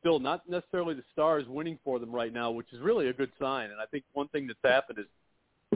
still 0.00 0.18
not 0.18 0.48
necessarily 0.48 0.94
the 0.94 1.04
Stars 1.12 1.46
winning 1.48 1.78
for 1.82 1.98
them 1.98 2.12
right 2.12 2.32
now, 2.32 2.50
which 2.50 2.66
is 2.72 2.80
really 2.80 3.08
a 3.08 3.12
good 3.12 3.32
sign. 3.40 3.70
And 3.70 3.80
I 3.80 3.86
think 3.86 4.04
one 4.12 4.28
thing 4.28 4.46
that's 4.46 4.58
happened 4.62 4.98
is 4.98 5.06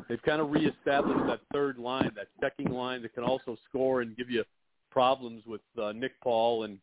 they've 0.08 0.22
kind 0.22 0.42
of 0.42 0.50
reestablished 0.50 1.26
that 1.26 1.40
third 1.52 1.78
line, 1.78 2.10
that 2.16 2.26
checking 2.40 2.70
line 2.70 3.00
that 3.02 3.14
can 3.14 3.24
also 3.24 3.56
score 3.68 4.02
and 4.02 4.14
give 4.16 4.28
you 4.28 4.44
problems 4.90 5.42
with 5.46 5.62
uh, 5.82 5.92
Nick 5.92 6.20
Paul 6.20 6.64
and 6.64 6.78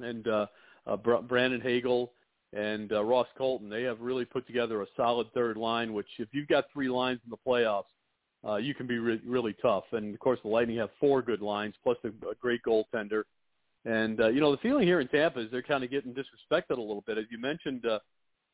and 0.00 0.28
uh, 0.28 0.46
uh, 0.86 0.96
Br- 0.96 1.16
Brandon 1.16 1.60
Hagel 1.60 2.12
and 2.52 2.92
uh, 2.92 3.02
Ross 3.02 3.26
Colton. 3.36 3.68
They 3.68 3.82
have 3.82 4.00
really 4.00 4.24
put 4.24 4.46
together 4.46 4.82
a 4.82 4.86
solid 4.96 5.26
third 5.34 5.56
line, 5.56 5.92
which 5.92 6.06
if 6.18 6.28
you've 6.30 6.48
got 6.48 6.66
three 6.72 6.88
lines 6.88 7.18
in 7.24 7.30
the 7.30 7.36
playoffs, 7.36 7.84
uh, 8.46 8.56
you 8.56 8.74
can 8.74 8.86
be 8.86 8.98
re- 8.98 9.20
really 9.26 9.54
tough. 9.60 9.84
And 9.92 10.14
of 10.14 10.20
course, 10.20 10.38
the 10.42 10.48
Lightning 10.48 10.76
have 10.78 10.90
four 11.00 11.22
good 11.22 11.42
lines 11.42 11.74
plus 11.82 11.96
a, 12.04 12.08
a 12.08 12.34
great 12.40 12.60
goaltender. 12.66 13.22
And 13.84 14.20
uh, 14.20 14.28
you 14.28 14.40
know, 14.40 14.50
the 14.50 14.58
feeling 14.58 14.86
here 14.86 15.00
in 15.00 15.08
Tampa 15.08 15.40
is 15.40 15.50
they're 15.50 15.62
kind 15.62 15.84
of 15.84 15.90
getting 15.90 16.12
disrespected 16.12 16.76
a 16.76 16.80
little 16.80 17.04
bit. 17.06 17.18
As 17.18 17.24
you 17.30 17.38
mentioned, 17.38 17.86
uh, 17.86 17.98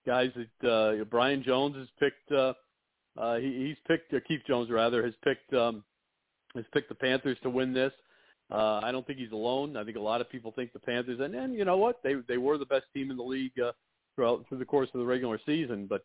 guys, 0.07 0.31
that 0.61 0.69
uh, 0.69 1.05
Brian 1.05 1.43
Jones 1.43 1.77
has 1.77 1.89
picked. 1.99 2.31
Uh, 2.33 2.55
uh, 3.17 3.37
he, 3.37 3.67
he's 3.67 3.77
picked 3.87 4.13
uh, 4.13 4.19
Keith 4.27 4.43
Jones 4.47 4.71
rather 4.71 5.05
has 5.05 5.15
picked 5.23 5.53
um, 5.55 5.85
has 6.55 6.65
picked 6.73 6.89
the 6.89 6.95
Panthers 6.95 7.39
to 7.43 7.51
win 7.51 7.73
this. 7.73 7.93
Uh, 8.51 8.81
I 8.83 8.93
don't 8.93 9.07
think 9.07 9.19
he's 9.19 9.33
alone. 9.33 9.77
I 9.77 9.85
think 9.85 9.97
a 9.97 10.01
lot 10.01 10.21
of 10.21 10.31
people 10.31 10.53
think 10.53 10.73
the 10.73 10.79
Panthers, 10.79 11.21
and 11.21 11.35
and 11.35 11.55
you 11.55 11.65
know 11.65 11.79
what, 11.79 12.03
they 12.03 12.15
they 12.29 12.39
were 12.39 12.59
the 12.59 12.67
best 12.67 12.85
team 12.93 13.11
in 13.11 13.17
the 13.17 13.23
league 13.23 13.59
uh, 13.59 13.73
throughout 14.15 14.45
through 14.49 14.59
the 14.59 14.65
course 14.65 14.89
of 14.95 15.01
the 15.01 15.07
regular 15.07 15.41
season. 15.47 15.87
But 15.89 16.05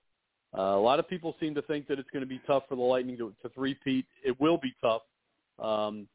uh, 0.58 0.62
a 0.62 0.82
lot 0.82 1.00
of 1.00 1.08
people 1.08 1.36
seem 1.40 1.54
to 1.56 1.62
think 1.64 1.88
that 1.88 2.00
it's 2.00 2.10
going 2.12 2.24
to 2.24 2.30
be 2.30 2.42
tough 2.48 2.64
for 2.68 2.76
the 2.76 2.82
Lightning 2.82 3.18
to, 3.18 3.34
to 3.44 3.50
three-peat. 3.50 4.06
It 4.24 4.40
will 4.40 4.58
be 4.58 4.74
tough. 4.82 5.04
Um, 5.60 6.08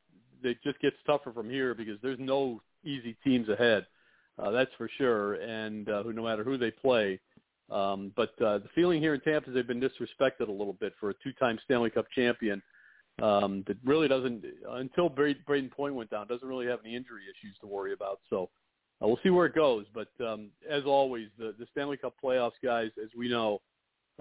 it 0.42 0.58
just 0.64 0.80
gets 0.80 0.96
tougher 1.06 1.32
from 1.32 1.48
here 1.48 1.74
because 1.74 1.98
there's 2.02 2.18
no 2.18 2.60
easy 2.84 3.16
teams 3.24 3.48
ahead. 3.48 3.86
Uh, 4.38 4.50
that's 4.50 4.70
for 4.76 4.90
sure, 4.98 5.34
and 5.34 5.88
uh, 5.88 6.02
no 6.06 6.24
matter 6.24 6.42
who 6.42 6.58
they 6.58 6.70
play. 6.70 7.20
Um, 7.70 8.12
but 8.16 8.30
uh, 8.42 8.58
the 8.58 8.68
feeling 8.74 9.00
here 9.00 9.14
in 9.14 9.20
Tampa 9.20 9.48
is 9.48 9.54
they've 9.54 9.66
been 9.66 9.80
disrespected 9.80 10.48
a 10.48 10.52
little 10.52 10.76
bit 10.80 10.92
for 11.00 11.10
a 11.10 11.14
two-time 11.22 11.58
Stanley 11.64 11.90
Cup 11.90 12.06
champion 12.14 12.62
um, 13.22 13.64
that 13.66 13.76
really 13.84 14.08
doesn't, 14.08 14.44
until 14.70 15.08
Brayden 15.08 15.70
Point 15.70 15.94
went 15.94 16.10
down, 16.10 16.26
doesn't 16.26 16.46
really 16.46 16.66
have 16.66 16.80
any 16.84 16.94
injury 16.96 17.22
issues 17.24 17.56
to 17.60 17.66
worry 17.66 17.92
about. 17.92 18.20
So 18.28 18.50
uh, 19.02 19.06
we'll 19.06 19.20
see 19.22 19.30
where 19.30 19.46
it 19.46 19.54
goes. 19.54 19.86
But 19.94 20.08
um, 20.24 20.50
as 20.68 20.82
always, 20.84 21.28
the, 21.38 21.54
the 21.58 21.66
Stanley 21.70 21.96
Cup 21.96 22.14
playoffs, 22.22 22.52
guys, 22.62 22.90
as 23.02 23.10
we 23.16 23.28
know, 23.28 23.60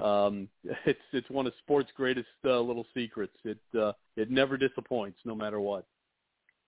um, 0.02 0.48
it's 0.86 1.00
it's 1.12 1.30
one 1.30 1.48
of 1.48 1.54
sports' 1.60 1.92
greatest 1.96 2.28
uh, 2.46 2.60
little 2.60 2.86
secrets. 2.94 3.36
It 3.44 3.60
uh, 3.80 3.94
it 4.16 4.30
never 4.32 4.58
disappoints, 4.58 5.20
no 5.26 5.36
matter 5.36 5.60
what. 5.60 5.86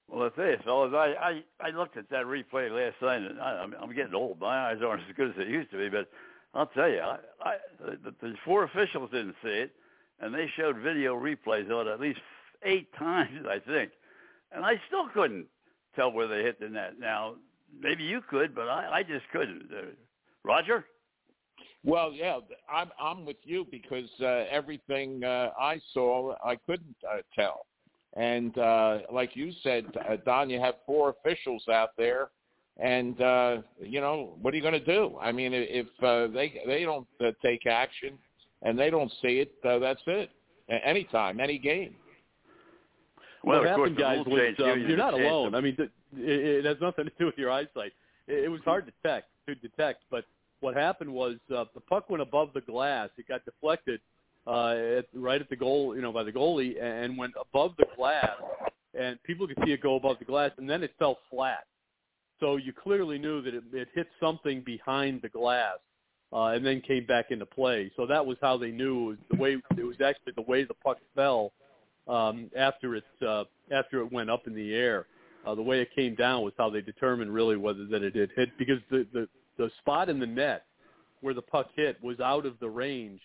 Well, 0.07 0.29
tell 0.29 0.45
you, 0.45 0.57
fellas, 0.63 0.93
I, 0.93 1.41
I, 1.61 1.67
I 1.67 1.69
looked 1.71 1.97
at 1.97 2.09
that 2.11 2.25
replay 2.25 2.69
last 2.69 3.01
night, 3.01 3.23
and 3.23 3.41
I, 3.41 3.65
I'm, 3.81 3.95
getting 3.95 4.13
old. 4.13 4.39
My 4.39 4.69
eyes 4.69 4.77
aren't 4.85 5.01
as 5.01 5.15
good 5.15 5.31
as 5.31 5.35
they 5.35 5.45
used 5.45 5.71
to 5.71 5.77
be, 5.77 5.89
but 5.89 6.09
I'll 6.53 6.67
tell 6.67 6.87
you, 6.87 6.99
I, 6.99 7.17
I, 7.41 7.55
the, 7.79 8.13
the 8.21 8.35
four 8.45 8.63
officials 8.65 9.09
didn't 9.11 9.35
see 9.41 9.49
it, 9.49 9.71
and 10.19 10.33
they 10.33 10.47
showed 10.55 10.77
video 10.77 11.15
replays 11.15 11.71
of 11.71 11.87
it 11.87 11.91
at 11.91 11.99
least 11.99 12.19
eight 12.63 12.93
times, 12.99 13.45
I 13.49 13.59
think, 13.59 13.91
and 14.51 14.63
I 14.63 14.79
still 14.87 15.09
couldn't 15.13 15.47
tell 15.95 16.11
where 16.11 16.27
they 16.27 16.43
hit 16.43 16.59
the 16.59 16.69
net. 16.69 16.99
Now, 16.99 17.35
maybe 17.77 18.03
you 18.03 18.21
could, 18.29 18.53
but 18.53 18.67
I, 18.69 18.99
I 18.99 19.03
just 19.03 19.25
couldn't. 19.31 19.69
Uh, 19.75 19.85
Roger? 20.43 20.85
Well, 21.85 22.11
yeah, 22.11 22.39
I'm 22.71 22.89
I'm 22.99 23.25
with 23.25 23.37
you 23.43 23.67
because 23.69 24.09
uh, 24.19 24.45
everything 24.49 25.23
uh, 25.23 25.51
I 25.59 25.79
saw 25.93 26.33
I 26.43 26.55
couldn't 26.55 26.95
uh, 27.07 27.17
tell, 27.35 27.67
and 28.17 28.57
uh, 28.57 28.99
like 29.11 29.35
you 29.35 29.51
said, 29.61 29.85
uh, 30.09 30.15
Don, 30.25 30.49
you 30.49 30.59
have 30.59 30.75
four 30.87 31.09
officials 31.19 31.63
out 31.71 31.89
there, 31.95 32.29
and 32.79 33.21
uh, 33.21 33.57
you 33.79 34.01
know 34.01 34.35
what 34.41 34.53
are 34.53 34.57
you 34.57 34.63
going 34.63 34.73
to 34.73 34.79
do? 34.85 35.15
I 35.21 35.31
mean, 35.31 35.51
if 35.53 35.85
uh, 36.01 36.33
they 36.33 36.59
they 36.65 36.83
don't 36.83 37.07
uh, 37.23 37.31
take 37.43 37.67
action 37.67 38.17
and 38.63 38.79
they 38.79 38.89
don't 38.89 39.11
see 39.21 39.39
it, 39.39 39.53
uh, 39.63 39.77
that's 39.77 40.01
it. 40.07 40.31
A- 40.69 40.87
Anytime, 40.87 41.39
any 41.39 41.59
game. 41.59 41.95
Well, 43.43 43.59
what 43.59 43.67
of 43.67 43.75
course, 43.75 43.89
happened, 43.91 43.97
the 43.97 44.01
guys, 44.01 44.25
was 44.25 44.55
um, 44.73 44.79
You 44.81 44.87
you're 44.87 44.97
not 44.97 45.11
changed 45.11 45.23
them. 45.23 45.31
alone. 45.31 45.55
I 45.55 45.61
mean, 45.61 45.75
th- 45.75 45.91
it, 46.17 46.65
it 46.65 46.65
has 46.65 46.77
nothing 46.81 47.05
to 47.05 47.11
do 47.19 47.27
with 47.27 47.37
your 47.37 47.51
eyesight. 47.51 47.93
It, 48.27 48.45
it 48.45 48.49
was 48.49 48.61
hard 48.65 48.87
to 48.87 48.91
detect, 49.03 49.27
to 49.47 49.53
detect, 49.53 50.01
but 50.09 50.25
what 50.59 50.75
happened 50.75 51.11
was 51.11 51.35
uh, 51.55 51.65
the 51.73 51.81
puck 51.81 52.09
went 52.09 52.21
above 52.21 52.49
the 52.53 52.61
glass. 52.61 53.09
It 53.17 53.27
got 53.27 53.43
deflected 53.45 53.99
uh, 54.47 54.75
at, 54.97 55.05
right 55.13 55.41
at 55.41 55.49
the 55.49 55.55
goal, 55.55 55.95
you 55.95 56.01
know, 56.01 56.11
by 56.11 56.23
the 56.23 56.31
goalie, 56.31 56.81
and 56.81 57.17
went 57.17 57.33
above 57.39 57.73
the 57.77 57.85
glass, 57.95 58.35
and 58.97 59.21
people 59.23 59.47
could 59.47 59.57
see 59.65 59.71
it 59.71 59.81
go 59.81 59.95
above 59.95 60.19
the 60.19 60.25
glass, 60.25 60.51
and 60.57 60.69
then 60.69 60.83
it 60.83 60.93
fell 60.99 61.17
flat. 61.29 61.65
So 62.39 62.57
you 62.57 62.73
clearly 62.73 63.17
knew 63.17 63.41
that 63.41 63.53
it, 63.53 63.63
it 63.73 63.87
hit 63.95 64.07
something 64.19 64.61
behind 64.65 65.21
the 65.21 65.29
glass, 65.29 65.77
uh, 66.33 66.47
and 66.47 66.65
then 66.65 66.81
came 66.81 67.05
back 67.05 67.31
into 67.31 67.45
play. 67.45 67.91
So 67.95 68.05
that 68.05 68.25
was 68.25 68.37
how 68.41 68.57
they 68.57 68.71
knew 68.71 69.03
it 69.03 69.05
was 69.05 69.17
the 69.31 69.37
way 69.37 69.57
it 69.77 69.83
was 69.83 70.01
actually 70.01 70.33
the 70.35 70.41
way 70.41 70.63
the 70.63 70.73
puck 70.73 70.97
fell 71.15 71.53
um, 72.07 72.49
after 72.57 72.95
it 72.95 73.03
uh, 73.25 73.45
after 73.71 73.99
it 74.01 74.11
went 74.11 74.29
up 74.29 74.47
in 74.47 74.53
the 74.53 74.73
air. 74.73 75.07
Uh, 75.45 75.53
the 75.55 75.61
way 75.61 75.79
it 75.79 75.89
came 75.95 76.15
down 76.15 76.43
was 76.43 76.53
how 76.57 76.69
they 76.69 76.81
determined 76.81 77.31
really 77.31 77.55
whether 77.55 77.85
that 77.85 78.01
it 78.01 78.15
had 78.15 78.31
hit 78.35 78.49
because 78.57 78.79
the, 78.89 79.05
the 79.13 79.27
the 79.57 79.69
spot 79.79 80.09
in 80.09 80.19
the 80.19 80.25
net 80.25 80.65
where 81.21 81.33
the 81.33 81.41
puck 81.41 81.69
hit 81.75 82.01
was 82.03 82.19
out 82.19 82.45
of 82.45 82.59
the 82.59 82.69
range 82.69 83.21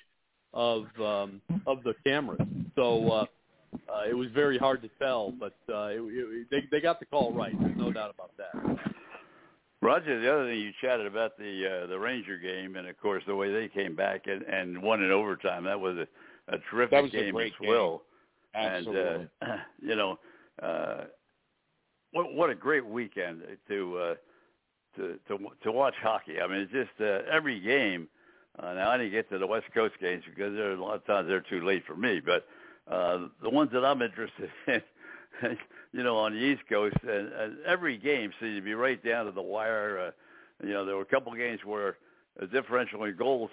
of 0.53 0.87
um, 1.01 1.41
of 1.67 1.83
the 1.83 1.95
cameras. 2.05 2.41
So 2.75 3.11
uh, 3.11 3.25
uh, 3.89 4.09
it 4.09 4.15
was 4.15 4.29
very 4.35 4.59
hard 4.59 4.83
to 4.83 4.89
tell, 4.99 5.33
but 5.33 5.57
uh, 5.69 5.89
it, 5.89 6.01
it, 6.01 6.47
they 6.51 6.65
they 6.71 6.81
got 6.81 6.99
the 6.99 7.07
call 7.07 7.33
right. 7.33 7.53
There's 7.61 7.77
no 7.77 7.93
doubt 7.93 8.13
about 8.15 8.33
that. 8.37 8.93
Roger, 9.83 10.21
the 10.21 10.31
other 10.31 10.47
thing 10.47 10.61
you 10.61 10.73
chatted 10.81 11.07
about 11.07 11.39
the 11.39 11.85
uh, 11.85 11.87
the 11.87 11.99
Ranger 11.99 12.37
game, 12.39 12.77
and 12.77 12.87
of 12.89 12.99
course 13.01 13.23
the 13.27 13.35
way 13.35 13.53
they 13.53 13.69
came 13.69 13.97
back 13.97 14.27
and, 14.27 14.43
and 14.43 14.83
won 14.83 15.03
in 15.03 15.11
overtime. 15.11 15.65
That 15.65 15.81
was 15.81 15.97
a, 15.97 16.55
a 16.55 16.59
terrific 16.71 16.91
That 16.91 17.03
was 17.03 17.15
a 17.15 17.17
game 17.17 17.35
great 17.35 17.53
as 17.53 17.69
well. 17.69 18.03
Absolutely. 18.55 19.03
And 19.03 19.29
uh, 19.43 19.57
you 19.83 19.97
know, 19.97 20.19
uh, 20.63 21.05
what 22.13 22.35
what 22.35 22.51
a 22.51 22.55
great 22.55 22.85
weekend 22.85 23.43
to 23.69 23.99
uh, 23.99 24.15
to 24.97 25.19
to 25.63 25.73
watch 25.73 25.95
hockey. 26.03 26.41
I 26.41 26.47
mean, 26.47 26.61
it's 26.61 26.73
just 26.73 27.01
uh, 27.01 27.21
every 27.31 27.61
game. 27.61 28.09
Uh, 28.59 28.75
now 28.75 28.91
I 28.91 28.99
didn't 28.99 29.13
get 29.13 29.31
to 29.31 29.39
the 29.39 29.47
West 29.47 29.67
Coast 29.73 29.95
games 30.01 30.25
because 30.29 30.55
there 30.55 30.71
are 30.71 30.75
a 30.75 30.83
lot 30.83 30.95
of 30.95 31.07
times 31.07 31.29
they're 31.29 31.41
too 31.41 31.65
late 31.65 31.85
for 31.87 31.97
me. 31.97 32.21
But 32.25 32.47
uh, 32.91 33.29
the 33.43 33.51
ones 33.51 33.71
that 33.73 33.85
I'm 33.85 34.03
interested 34.03 34.51
in, 34.67 34.83
you 35.93 36.03
know, 36.03 36.17
on 36.17 36.33
the 36.33 36.39
East 36.39 36.63
Coast, 36.69 36.97
and, 37.03 37.33
and 37.33 37.57
every 37.67 37.97
game 37.97 38.33
seemed 38.41 38.57
to 38.57 38.63
be 38.63 38.75
right 38.75 39.03
down 39.05 39.27
to 39.27 39.33
the 39.33 39.43
wire. 39.43 39.99
Uh, 40.09 40.67
you 40.67 40.73
know, 40.73 40.85
there 40.85 40.97
were 40.97 41.03
a 41.03 41.07
couple 41.07 41.33
games 41.35 41.61
where 41.65 41.97
a 42.41 42.47
differential 42.47 43.05
in 43.05 43.17
goals, 43.17 43.51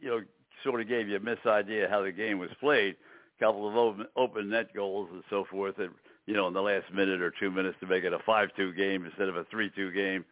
you 0.00 0.08
know, 0.08 0.20
sort 0.62 0.80
of 0.80 0.88
gave 0.88 1.08
you 1.08 1.16
a 1.16 1.20
mis 1.20 1.38
idea 1.46 1.88
how 1.88 2.02
the 2.02 2.12
game 2.12 2.38
was 2.38 2.50
played. 2.60 2.96
A 3.40 3.44
couple 3.44 3.68
of 3.68 3.74
open, 3.76 4.06
open 4.16 4.50
net 4.50 4.72
goals 4.74 5.08
and 5.12 5.22
so 5.30 5.44
forth. 5.50 5.76
That 5.76 5.90
you 6.26 6.34
know, 6.34 6.46
in 6.48 6.54
the 6.54 6.62
last 6.62 6.92
minute 6.92 7.20
or 7.20 7.32
two 7.38 7.50
minutes 7.50 7.76
to 7.80 7.86
make 7.86 8.04
it 8.04 8.12
a 8.12 8.18
five-two 8.24 8.72
game 8.74 9.04
instead 9.04 9.28
of 9.28 9.36
a 9.36 9.44
three-two 9.50 9.92
game. 9.92 10.24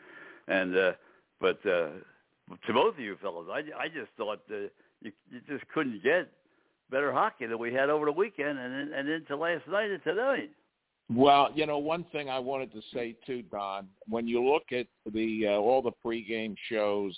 And 0.48 0.76
uh, 0.76 0.92
but 1.40 1.58
uh, 1.66 1.90
to 2.66 2.72
both 2.72 2.94
of 2.94 3.00
you 3.00 3.16
fellows, 3.22 3.48
I, 3.50 3.58
I 3.78 3.88
just 3.88 4.10
thought 4.16 4.40
uh, 4.50 4.68
you 5.00 5.12
you 5.30 5.40
just 5.48 5.64
couldn't 5.72 6.02
get 6.02 6.28
better 6.90 7.12
hockey 7.12 7.46
than 7.46 7.58
we 7.58 7.72
had 7.72 7.90
over 7.90 8.06
the 8.06 8.12
weekend 8.12 8.58
and 8.58 8.92
and 8.92 9.08
into 9.08 9.36
last 9.36 9.66
night 9.68 9.90
and 9.90 10.02
tonight. 10.02 10.50
Well, 11.14 11.50
you 11.54 11.66
know, 11.66 11.78
one 11.78 12.04
thing 12.12 12.30
I 12.30 12.38
wanted 12.38 12.72
to 12.72 12.80
say 12.94 13.16
too, 13.26 13.42
Don, 13.42 13.88
when 14.08 14.26
you 14.26 14.42
look 14.42 14.72
at 14.72 14.86
the 15.12 15.48
uh, 15.48 15.50
all 15.52 15.82
the 15.82 15.92
pregame 16.04 16.54
shows 16.68 17.16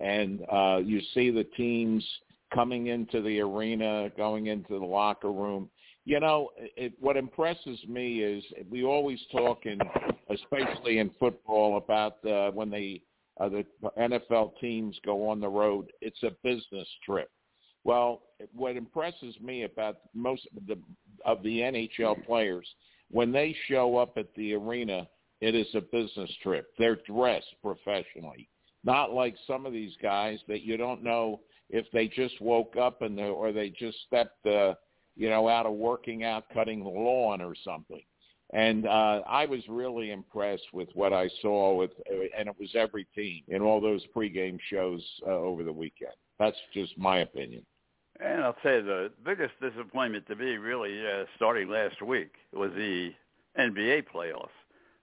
and 0.00 0.40
uh, 0.50 0.80
you 0.82 1.00
see 1.14 1.30
the 1.30 1.44
teams 1.56 2.04
coming 2.54 2.88
into 2.88 3.22
the 3.22 3.40
arena, 3.40 4.10
going 4.16 4.46
into 4.46 4.78
the 4.78 4.84
locker 4.84 5.32
room, 5.32 5.68
you 6.04 6.20
know, 6.20 6.50
it, 6.56 6.92
what 7.00 7.16
impresses 7.16 7.78
me 7.88 8.20
is 8.20 8.44
we 8.70 8.84
always 8.84 9.20
talk 9.30 9.66
in, 9.66 9.78
especially 10.30 10.98
in 10.98 11.10
football, 11.18 11.76
about 11.76 12.24
uh, 12.24 12.50
when 12.50 12.70
they 12.70 13.02
uh, 13.40 13.48
the 13.48 13.64
NFL 13.98 14.52
teams 14.60 14.98
go 15.04 15.28
on 15.28 15.40
the 15.40 15.48
road. 15.48 15.90
It's 16.00 16.22
a 16.22 16.32
business 16.42 16.88
trip. 17.04 17.30
Well, 17.84 18.22
what 18.54 18.76
impresses 18.76 19.34
me 19.40 19.62
about 19.64 19.96
most 20.14 20.46
of 20.56 20.66
the 20.66 20.78
of 21.24 21.42
the 21.42 21.60
NHL 21.60 22.24
players 22.26 22.66
when 23.12 23.30
they 23.30 23.54
show 23.68 23.98
up 23.98 24.14
at 24.16 24.34
the 24.34 24.54
arena, 24.54 25.06
it 25.40 25.54
is 25.54 25.66
a 25.74 25.80
business 25.80 26.30
trip. 26.42 26.68
They're 26.78 26.98
dressed 27.06 27.54
professionally, 27.62 28.48
not 28.84 29.12
like 29.12 29.36
some 29.46 29.66
of 29.66 29.72
these 29.72 29.92
guys 30.02 30.38
that 30.48 30.62
you 30.62 30.76
don't 30.76 31.04
know 31.04 31.40
if 31.68 31.86
they 31.92 32.08
just 32.08 32.40
woke 32.40 32.76
up 32.76 33.02
and 33.02 33.20
or 33.20 33.52
they 33.52 33.68
just 33.68 33.98
stepped, 34.06 34.44
uh, 34.46 34.74
you 35.16 35.28
know, 35.30 35.48
out 35.48 35.66
of 35.66 35.72
working 35.74 36.24
out, 36.24 36.44
cutting 36.52 36.82
the 36.82 36.88
lawn 36.90 37.40
or 37.40 37.54
something. 37.64 38.02
And 38.54 38.86
uh, 38.86 39.22
I 39.26 39.46
was 39.46 39.60
really 39.68 40.10
impressed 40.10 40.66
with 40.74 40.88
what 40.94 41.12
I 41.14 41.28
saw 41.40 41.74
with, 41.74 41.90
and 42.38 42.48
it 42.48 42.54
was 42.60 42.70
every 42.74 43.06
team 43.14 43.42
in 43.48 43.62
all 43.62 43.80
those 43.80 44.02
pregame 44.14 44.58
shows 44.68 45.02
uh, 45.26 45.30
over 45.30 45.64
the 45.64 45.72
weekend. 45.72 46.12
That's 46.38 46.56
just 46.74 46.96
my 46.98 47.18
opinion. 47.18 47.64
And 48.20 48.42
I'll 48.42 48.56
say 48.62 48.80
the 48.82 49.10
biggest 49.24 49.54
disappointment 49.60 50.26
to 50.28 50.36
me, 50.36 50.56
really, 50.56 51.00
uh, 51.00 51.24
starting 51.36 51.68
last 51.70 52.02
week, 52.02 52.32
was 52.52 52.70
the 52.76 53.12
NBA 53.58 54.04
playoffs. 54.14 54.48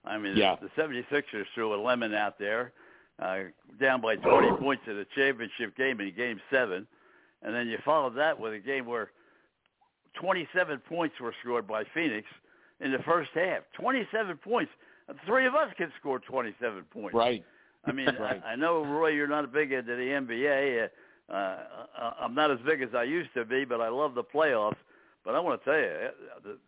I 0.04 0.16
mean, 0.16 0.36
Yeah. 0.36 0.56
the, 0.60 0.68
the 0.76 0.82
76ers 0.82 1.44
threw 1.54 1.74
a 1.74 1.80
lemon 1.82 2.14
out 2.14 2.38
there, 2.38 2.72
uh, 3.20 3.40
down 3.80 4.00
by 4.00 4.14
20 4.16 4.52
points 4.60 4.84
in 4.86 4.96
the 4.96 5.06
championship 5.16 5.76
game 5.76 6.00
in 6.00 6.14
Game 6.14 6.40
Seven, 6.50 6.86
and 7.42 7.54
then 7.54 7.68
you 7.68 7.78
followed 7.84 8.14
that 8.16 8.38
with 8.38 8.54
a 8.54 8.58
game 8.60 8.86
where 8.86 9.10
27 10.14 10.80
points 10.88 11.14
were 11.20 11.34
scored 11.42 11.66
by 11.66 11.84
Phoenix 11.94 12.26
in 12.80 12.92
the 12.92 12.98
first 13.00 13.30
half. 13.34 13.62
27 13.78 14.36
points. 14.38 14.72
Three 15.26 15.46
of 15.46 15.54
us 15.54 15.68
can 15.76 15.92
score 15.98 16.18
27 16.18 16.84
points. 16.90 17.14
Right. 17.14 17.44
I 17.84 17.92
mean, 17.92 18.06
Right. 18.20 18.42
I, 18.44 18.50
I 18.52 18.56
know, 18.56 18.84
Roy, 18.84 19.08
you're 19.08 19.28
not 19.28 19.44
a 19.44 19.48
big 19.48 19.72
into 19.72 19.94
the 19.94 20.02
NBA. 20.02 20.88
Uh, 21.28 21.32
uh, 21.32 22.14
I'm 22.20 22.34
not 22.34 22.50
as 22.50 22.58
big 22.66 22.82
as 22.82 22.90
I 22.94 23.04
used 23.04 23.30
to 23.34 23.44
be, 23.44 23.64
but 23.64 23.80
I 23.80 23.88
love 23.88 24.14
the 24.14 24.24
playoffs. 24.24 24.76
But 25.24 25.34
I 25.34 25.40
want 25.40 25.62
to 25.62 25.70
tell 25.70 25.78
you, 25.78 25.86
uh, 25.86 26.40
the, 26.42 26.58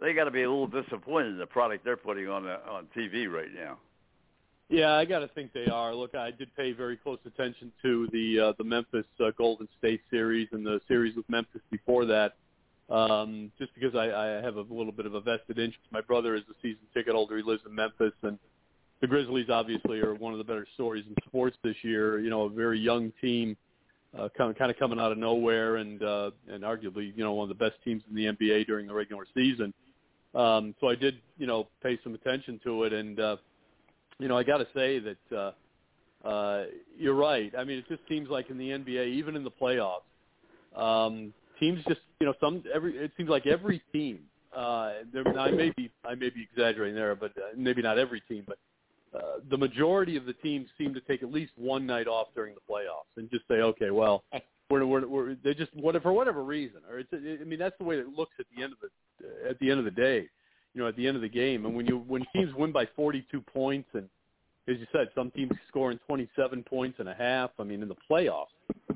they 0.00 0.12
got 0.12 0.24
to 0.24 0.30
be 0.30 0.42
a 0.42 0.50
little 0.50 0.66
disappointed 0.66 1.28
in 1.28 1.38
the 1.38 1.46
product 1.46 1.84
they're 1.84 1.96
putting 1.96 2.28
on 2.28 2.44
the, 2.44 2.58
on 2.68 2.86
TV 2.96 3.30
right 3.30 3.52
now. 3.54 3.78
Yeah, 4.68 4.94
I 4.94 5.04
got 5.04 5.18
to 5.18 5.28
think 5.28 5.52
they 5.52 5.66
are. 5.66 5.94
Look, 5.94 6.14
I 6.14 6.30
did 6.30 6.54
pay 6.56 6.72
very 6.72 6.96
close 6.96 7.18
attention 7.26 7.70
to 7.82 8.08
the 8.10 8.40
uh, 8.40 8.52
the 8.56 8.64
Memphis 8.64 9.04
uh, 9.20 9.30
Golden 9.36 9.68
State 9.78 10.00
series 10.10 10.48
and 10.52 10.64
the 10.64 10.80
series 10.88 11.14
with 11.14 11.28
Memphis 11.28 11.60
before 11.70 12.06
that, 12.06 12.36
um, 12.92 13.50
just 13.58 13.74
because 13.74 13.94
I, 13.94 14.10
I 14.10 14.26
have 14.42 14.56
a 14.56 14.60
little 14.60 14.92
bit 14.92 15.06
of 15.06 15.14
a 15.14 15.20
vested 15.20 15.58
interest. 15.58 15.80
My 15.90 16.02
brother 16.02 16.34
is 16.34 16.42
a 16.50 16.54
season 16.60 16.82
ticket 16.92 17.14
holder. 17.14 17.36
He 17.38 17.42
lives 17.42 17.62
in 17.66 17.74
Memphis, 17.74 18.12
and 18.22 18.38
the 19.00 19.06
Grizzlies 19.06 19.48
obviously 19.50 20.00
are 20.00 20.14
one 20.14 20.32
of 20.32 20.38
the 20.38 20.44
better 20.44 20.66
stories 20.74 21.04
in 21.08 21.14
sports 21.26 21.56
this 21.64 21.76
year. 21.82 22.20
You 22.20 22.28
know, 22.28 22.42
a 22.42 22.50
very 22.50 22.78
young 22.78 23.10
team, 23.20 23.56
uh, 24.16 24.28
kind 24.36 24.70
of 24.70 24.78
coming 24.78 25.00
out 25.00 25.10
of 25.10 25.16
nowhere, 25.16 25.76
and 25.76 26.02
uh, 26.02 26.32
and 26.48 26.64
arguably 26.64 27.16
you 27.16 27.24
know 27.24 27.32
one 27.32 27.50
of 27.50 27.56
the 27.56 27.64
best 27.64 27.76
teams 27.82 28.02
in 28.10 28.14
the 28.14 28.26
NBA 28.26 28.66
during 28.66 28.86
the 28.86 28.94
regular 28.94 29.24
season. 29.34 29.72
Um, 30.34 30.74
so 30.78 30.88
I 30.88 30.94
did 30.94 31.16
you 31.38 31.46
know 31.46 31.68
pay 31.82 31.98
some 32.04 32.14
attention 32.14 32.60
to 32.64 32.84
it, 32.84 32.92
and 32.92 33.18
uh, 33.18 33.36
you 34.18 34.28
know 34.28 34.36
I 34.36 34.42
got 34.42 34.58
to 34.58 34.66
say 34.74 34.98
that 34.98 35.36
uh, 35.36 36.28
uh, 36.28 36.64
you're 36.98 37.14
right. 37.14 37.50
I 37.56 37.64
mean, 37.64 37.78
it 37.78 37.88
just 37.88 38.02
seems 38.06 38.28
like 38.28 38.50
in 38.50 38.58
the 38.58 38.68
NBA, 38.68 39.08
even 39.14 39.34
in 39.34 39.44
the 39.44 39.50
playoffs, 39.50 40.02
um, 40.76 41.32
teams 41.62 41.80
just 41.86 42.00
you 42.20 42.26
know 42.26 42.34
some 42.40 42.62
every 42.74 42.96
it 42.96 43.12
seems 43.16 43.28
like 43.28 43.46
every 43.46 43.82
team. 43.92 44.20
Uh, 44.54 44.92
there, 45.12 45.26
I 45.38 45.50
may 45.50 45.72
be 45.76 45.90
I 46.04 46.14
may 46.14 46.28
be 46.28 46.46
exaggerating 46.50 46.94
there, 46.94 47.14
but 47.14 47.30
uh, 47.38 47.54
maybe 47.56 47.80
not 47.80 47.98
every 47.98 48.20
team, 48.22 48.44
but 48.46 48.58
uh, 49.14 49.38
the 49.50 49.56
majority 49.56 50.16
of 50.16 50.26
the 50.26 50.32
teams 50.34 50.68
seem 50.76 50.92
to 50.94 51.00
take 51.00 51.22
at 51.22 51.32
least 51.32 51.52
one 51.56 51.86
night 51.86 52.06
off 52.06 52.28
during 52.34 52.54
the 52.54 52.60
playoffs 52.72 53.16
and 53.16 53.30
just 53.30 53.46
say, 53.48 53.56
okay, 53.56 53.90
well, 53.90 54.24
we're, 54.70 54.84
we're, 54.84 55.06
we're 55.06 55.36
they 55.42 55.54
just 55.54 55.74
what 55.74 56.00
for 56.02 56.12
whatever 56.12 56.42
reason, 56.42 56.80
or 56.90 56.98
it's 56.98 57.08
I 57.12 57.44
mean 57.44 57.58
that's 57.58 57.76
the 57.78 57.84
way 57.84 57.96
it 57.96 58.08
looks 58.08 58.32
at 58.38 58.46
the 58.54 58.62
end 58.62 58.72
of 58.72 58.78
the 58.80 59.48
at 59.48 59.58
the 59.60 59.70
end 59.70 59.78
of 59.78 59.84
the 59.84 59.90
day, 59.90 60.28
you 60.74 60.82
know, 60.82 60.88
at 60.88 60.96
the 60.96 61.06
end 61.06 61.16
of 61.16 61.22
the 61.22 61.28
game, 61.28 61.64
and 61.64 61.74
when 61.74 61.86
you 61.86 61.98
when 62.06 62.24
teams 62.34 62.52
win 62.54 62.72
by 62.72 62.86
42 62.96 63.40
points 63.40 63.88
and 63.94 64.08
as 64.68 64.78
you 64.78 64.86
said, 64.92 65.08
some 65.14 65.30
teams 65.32 65.52
scoring 65.68 65.98
27 66.06 66.62
points 66.64 67.00
and 67.00 67.08
a 67.08 67.14
half. 67.14 67.50
I 67.58 67.64
mean, 67.64 67.82
in 67.82 67.88
the 67.88 67.96
playoffs, 68.10 68.46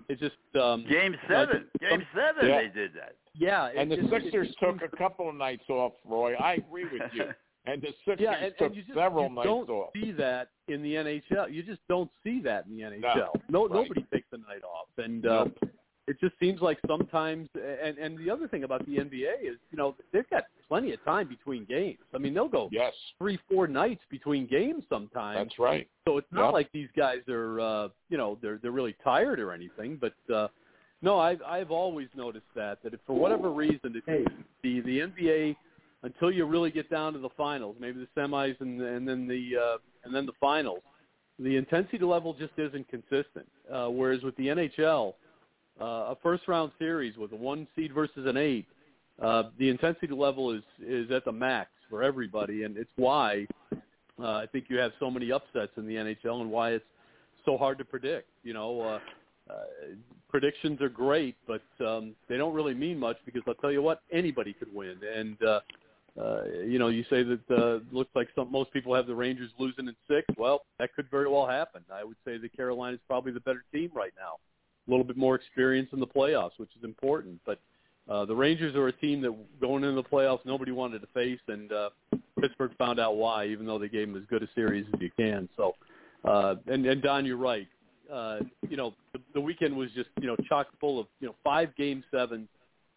it's 0.09 0.21
just 0.21 0.37
um, 0.61 0.85
Game 0.89 1.17
seven, 1.29 1.67
just- 1.81 1.91
game 1.91 2.07
seven, 2.15 2.49
Yeah. 2.49 2.63
they 2.63 2.69
did 2.69 2.93
that. 2.95 3.17
yeah, 3.35 3.71
And 3.77 3.91
the 3.91 3.97
just- 3.97 4.11
Sixers 4.11 4.47
just 4.49 4.59
took 4.61 4.83
a 4.83 4.97
couple 4.97 5.29
of 5.29 5.35
nights 5.35 5.65
off, 5.69 5.93
Roy. 6.05 6.35
I 6.35 6.55
agree 6.55 6.85
with 6.85 7.03
you. 7.13 7.25
And 7.69 7.83
the 7.83 7.89
Sixers 8.07 8.21
yeah, 8.21 8.35
and, 8.37 8.55
took 8.57 8.69
and 8.69 8.77
you 8.77 8.83
just 8.83 8.95
several 8.95 9.25
you 9.29 9.35
nights 9.35 9.47
don't 9.49 9.69
off. 9.71 9.91
see 9.93 10.13
that 10.13 10.51
in 10.69 10.83
the 10.85 10.95
NHL. 10.95 11.53
You 11.53 11.65
just 11.65 11.81
don't 11.89 12.09
see 12.23 12.41
that 12.43 12.65
in 12.67 12.77
the 12.77 12.83
NHL. 12.85 13.31
No, 13.49 13.67
right. 13.67 13.75
nobody 13.75 14.07
takes 14.15 14.29
a 14.31 14.37
night 14.37 14.63
off, 14.63 14.87
and 14.99 15.27
uh, 15.27 15.47
Nope. 15.47 15.59
It 16.07 16.21
just 16.21 16.35
seems 16.39 16.61
like 16.61 16.79
sometimes. 16.87 17.49
And 17.55 17.99
and 17.99 18.19
the 18.19 18.31
other 18.31 18.49
thing 18.49 18.65
about 18.65 18.85
the 18.87 18.97
NBA 18.97 19.43
is, 19.43 19.57
you 19.71 19.79
know, 19.79 19.95
they've 20.13 20.29
got 20.31 20.45
plenty 20.69 20.93
of 20.93 21.05
time 21.05 21.29
between 21.29 21.65
games. 21.65 21.99
I 22.15 22.19
mean, 22.19 22.35
they'll 22.35 22.49
go 22.49 22.69
Yes, 22.73 22.95
three, 23.19 23.39
four 23.51 23.67
nights 23.67 24.03
between 24.11 24.47
games 24.47 24.85
sometimes. 24.89 25.49
that's 25.49 25.59
right. 25.59 25.89
So 26.07 26.19
it's 26.19 26.31
not 26.33 26.47
Yep. 26.47 26.53
like 26.53 26.73
these 26.73 26.89
guys 26.97 27.21
are, 27.29 27.61
uh, 27.61 27.89
you 28.09 28.17
know, 28.17 28.39
they're 28.41 28.59
they're 28.59 28.71
really 28.71 28.97
tired 29.03 29.41
or 29.41 29.53
anything. 29.53 29.97
But 30.01 30.15
uh, 30.35 30.49
no, 31.03 31.19
I've 31.19 31.43
I've 31.43 31.71
always 31.71 32.09
noticed 32.15 32.47
that 32.55 32.83
that 32.83 32.95
if 32.95 33.01
for 33.07 33.15
whatever 33.15 33.51
reason 33.51 33.95
if 33.97 34.05
the 34.63 34.81
the 34.81 35.01
NBA 35.01 35.57
until 36.03 36.31
you 36.31 36.45
really 36.45 36.71
get 36.71 36.89
down 36.89 37.13
to 37.15 37.19
the 37.19 37.31
finals, 37.37 37.77
maybe 37.81 37.99
the 37.99 38.21
semis 38.21 38.61
and 38.61 38.81
and 38.81 39.09
then 39.09 39.27
the 39.27 39.57
uh, 39.61 39.79
and 40.05 40.15
then 40.15 40.25
the 40.27 40.33
finals, 40.41 40.83
the 41.39 41.57
intensity 41.57 41.99
level 42.05 42.33
just 42.33 42.53
isn't 42.57 42.89
consistent. 42.89 43.47
Uh, 43.73 43.89
whereas 43.89 44.23
with 44.23 44.37
the 44.37 44.47
NHL, 44.47 45.15
uh, 45.81 45.85
a 45.85 46.17
first 46.23 46.49
round 46.49 46.73
series 46.79 47.17
with 47.17 47.33
a 47.33 47.37
one 47.37 47.67
seed 47.77 47.93
versus 47.93 48.27
an 48.27 48.37
eight, 48.37 48.67
uh, 49.23 49.45
the 49.59 49.69
intensity 49.69 50.13
level 50.13 50.53
is 50.53 50.63
is 50.85 51.11
at 51.11 51.25
the 51.25 51.33
max 51.33 51.71
for 51.89 52.03
everybody, 52.03 52.65
and 52.65 52.77
it's 52.77 52.91
why 52.97 53.47
uh, 53.73 53.79
I 54.19 54.47
think 54.51 54.67
you 54.69 54.79
have 54.79 54.93
so 54.99 55.11
many 55.11 55.33
upsets 55.33 55.73
in 55.77 55.87
the 55.87 55.95
NHL 55.95 56.41
and 56.41 56.51
why 56.51 56.71
it's 56.73 56.85
so 57.45 57.57
hard 57.57 57.79
to 57.79 57.85
predict. 57.85 58.29
You 58.43 58.55
know, 58.55 58.81
uh, 58.81 58.99
uh, 59.51 59.55
predictions 60.29 60.81
are 60.81 60.89
great, 60.89 61.37
but 61.47 61.63
um, 61.85 62.15
they 62.29 62.37
don't 62.37 62.55
really 62.55 62.75
mean 62.75 62.99
much 62.99 63.17
because 63.25 63.43
I'll 63.47 63.55
tell 63.55 63.73
you 63.73 63.83
what, 63.83 64.03
anybody 64.13 64.53
could 64.53 64.75
win. 64.75 64.97
And 65.15 65.37
uh, 65.43 65.61
uh, 66.21 66.45
you 66.67 66.79
know, 66.79 66.89
you 66.89 67.05
say 67.11 67.23
that 67.23 67.51
uh, 67.51 67.79
looks 67.95 68.11
like 68.15 68.29
some 68.35 68.51
most 68.51 68.73
people 68.73 68.95
have 68.95 69.07
the 69.07 69.15
Rangers 69.15 69.51
losing 69.59 69.87
in 69.87 69.97
six. 70.09 70.27
Well, 70.39 70.63
that 70.79 70.95
could 70.95 71.11
very 71.11 71.29
well 71.29 71.47
happen. 71.47 71.83
I 71.93 72.05
would 72.05 72.17
say 72.25 72.39
that 72.39 72.57
Carolina's 72.57 73.01
probably 73.07 73.33
the 73.33 73.41
better 73.41 73.65
team 73.73 73.91
right 73.95 74.15
now. 74.19 74.37
A 74.87 74.91
little 74.91 75.05
bit 75.05 75.17
more 75.17 75.35
experience 75.35 75.89
in 75.93 76.01
the 76.01 76.07
playoffs, 76.07 76.59
which 76.59 76.71
is 76.79 76.85
important, 76.85 77.41
but. 77.45 77.59
Uh, 78.09 78.25
the 78.25 78.37
Rangers 78.37 78.77
are 78.77 78.87
a 78.87 78.93
team 78.93 79.21
that 79.23 79.35
going 79.61 79.83
into 79.83 79.97
the 80.01 80.09
playoffs 80.09 80.39
nobody 80.45 80.71
wanted 80.71 81.01
to 81.01 81.09
face, 81.09 81.41
and 81.49 81.73
uh, 81.73 81.91
Pittsburgh 82.41 82.71
found 82.79 83.01
out 83.01 83.17
why, 83.17 83.47
even 83.49 83.67
though 83.67 83.81
they 83.81 83.89
gave 83.89 84.07
them 84.07 84.17
as 84.17 84.23
good 84.31 84.45
a 84.45 84.49
series 84.55 84.87
as 84.95 85.01
you 85.01 85.11
can. 85.17 85.49
So, 85.57 85.75
uh, 86.25 86.55
and, 86.69 86.87
and 86.87 87.03
Don, 87.03 87.27
you're 87.27 87.37
right. 87.37 87.67
Uh, 88.09 88.39
you 88.69 88.77
know, 88.77 88.95
the, 89.13 89.19
the 89.35 89.41
weekend 89.41 89.77
was 89.77 89.91
just 89.91 90.09
you 90.21 90.29
know 90.29 90.37
chock 90.49 90.69
full 90.79 91.01
of 91.01 91.09
you 91.19 91.27
know 91.27 91.35
five 91.43 91.75
game 91.75 92.05
sevens 92.13 92.47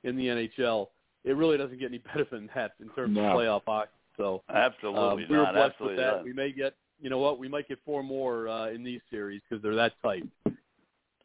in 0.04 0.16
the 0.16 0.26
NHL. 0.28 0.90
It 1.24 1.36
really 1.36 1.58
doesn't 1.58 1.80
get 1.80 1.88
any 1.88 1.98
better 2.14 2.28
than 2.32 2.48
that 2.54 2.74
in 2.80 2.90
terms 2.90 3.16
No. 3.16 3.32
of 3.32 3.36
playoff 3.36 3.62
hockey. 3.66 3.90
So, 4.16 4.44
Absolutely 4.54 5.02
um, 5.02 5.16
we 5.28 5.38
were 5.38 5.46
blessed 5.52 5.58
Absolutely 5.72 5.88
with 5.88 6.06
that. 6.06 6.16
not. 6.18 6.24
We 6.24 6.34
may 6.34 6.52
get, 6.52 6.76
you 7.02 7.10
know 7.10 7.18
what, 7.18 7.40
we 7.40 7.48
might 7.48 7.68
get 7.68 7.80
four 7.84 8.04
more 8.04 8.48
uh, 8.48 8.70
in 8.70 8.84
these 8.84 9.02
series 9.10 9.42
because 9.50 9.64
they're 9.64 9.74
that 9.74 9.94
tight. 10.04 10.24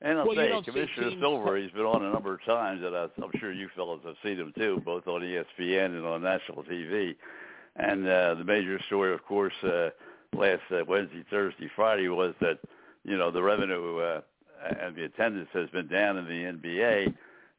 And 0.04 0.18
I'll 0.18 0.26
Well, 0.26 0.36
say, 0.36 0.48
don't 0.50 0.64
Commissioner 0.64 1.08
teams- 1.10 1.20
Silver, 1.22 1.56
he's 1.56 1.70
been 1.70 1.86
on 1.86 2.04
a 2.04 2.10
number 2.12 2.34
of 2.34 2.44
times, 2.44 2.82
and 2.84 2.94
I- 2.94 3.08
I'm 3.22 3.32
sure 3.38 3.50
you 3.50 3.68
fellows 3.70 4.02
have 4.04 4.16
seen 4.22 4.36
him 4.36 4.52
too, 4.52 4.80
both 4.84 5.08
on 5.08 5.22
ESPN 5.24 5.96
and 5.96 6.04
on 6.06 6.22
national 6.22 6.62
TV. 6.64 7.16
And 7.76 8.06
uh, 8.06 8.34
the 8.34 8.44
major 8.44 8.78
story, 8.82 9.14
of 9.14 9.24
course, 9.24 9.54
uh, 9.64 9.90
last 10.34 10.62
uh, 10.70 10.84
Wednesday, 10.86 11.24
Thursday, 11.30 11.68
Friday 11.74 12.08
was 12.08 12.34
that 12.40 12.58
you 13.02 13.16
know 13.16 13.30
the 13.30 13.42
revenue 13.42 13.98
uh, 13.98 14.20
and 14.78 14.94
the 14.94 15.04
attendance 15.04 15.48
has 15.54 15.70
been 15.70 15.88
down 15.88 16.18
in 16.18 16.26
the 16.26 16.44
NBA, 16.52 17.14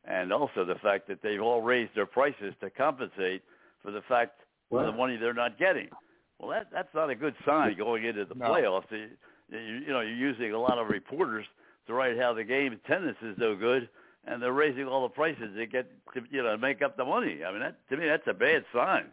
and 0.06 0.32
also 0.32 0.64
the 0.66 0.76
fact 0.76 1.08
that 1.08 1.22
they've 1.24 1.42
all 1.42 1.62
raised 1.64 1.96
their 1.96 2.06
prices 2.06 2.54
to 2.62 2.70
compensate 2.70 3.42
for 3.82 3.90
the 3.92 4.02
fact 4.04 4.40
of 4.72 4.86
the 4.86 4.92
money 4.92 5.18
they're 5.18 5.34
not 5.34 5.58
getting. 5.58 5.90
Well, 6.40 6.50
that 6.52 6.68
that's 6.72 6.94
not 6.94 7.10
a 7.10 7.16
good 7.16 7.36
sign 7.44 7.76
going 7.76 8.04
into 8.06 8.24
the 8.26 8.36
No. 8.36 8.46
playoffs. 8.52 8.92
You, 8.92 9.10
you, 9.50 9.58
you 9.60 9.88
know, 9.88 10.02
you're 10.02 10.16
using 10.16 10.54
a 10.54 10.60
lot 10.60 10.78
of 10.78 10.90
reporters 10.90 11.46
to 11.88 11.94
write 11.94 12.18
how 12.18 12.34
the 12.34 12.44
game 12.44 12.80
tennis 12.88 13.16
is 13.22 13.36
so 13.40 13.56
good, 13.56 13.90
and 14.26 14.42
they're 14.42 14.54
raising 14.54 14.86
all 14.88 15.04
the 15.04 15.14
prices 15.14 15.56
to 15.56 15.66
get 15.66 15.90
to 16.14 16.22
you 16.32 16.44
know 16.44 16.58
make 16.58 16.82
up 16.82 16.98
the 16.98 17.06
money. 17.06 17.44
I 17.44 17.52
mean, 17.52 17.62
that 17.62 17.78
to 17.90 17.98
me 17.98 18.06
that's 18.08 18.28
a 18.28 18.34
bad 18.34 18.64
sign. 18.74 19.06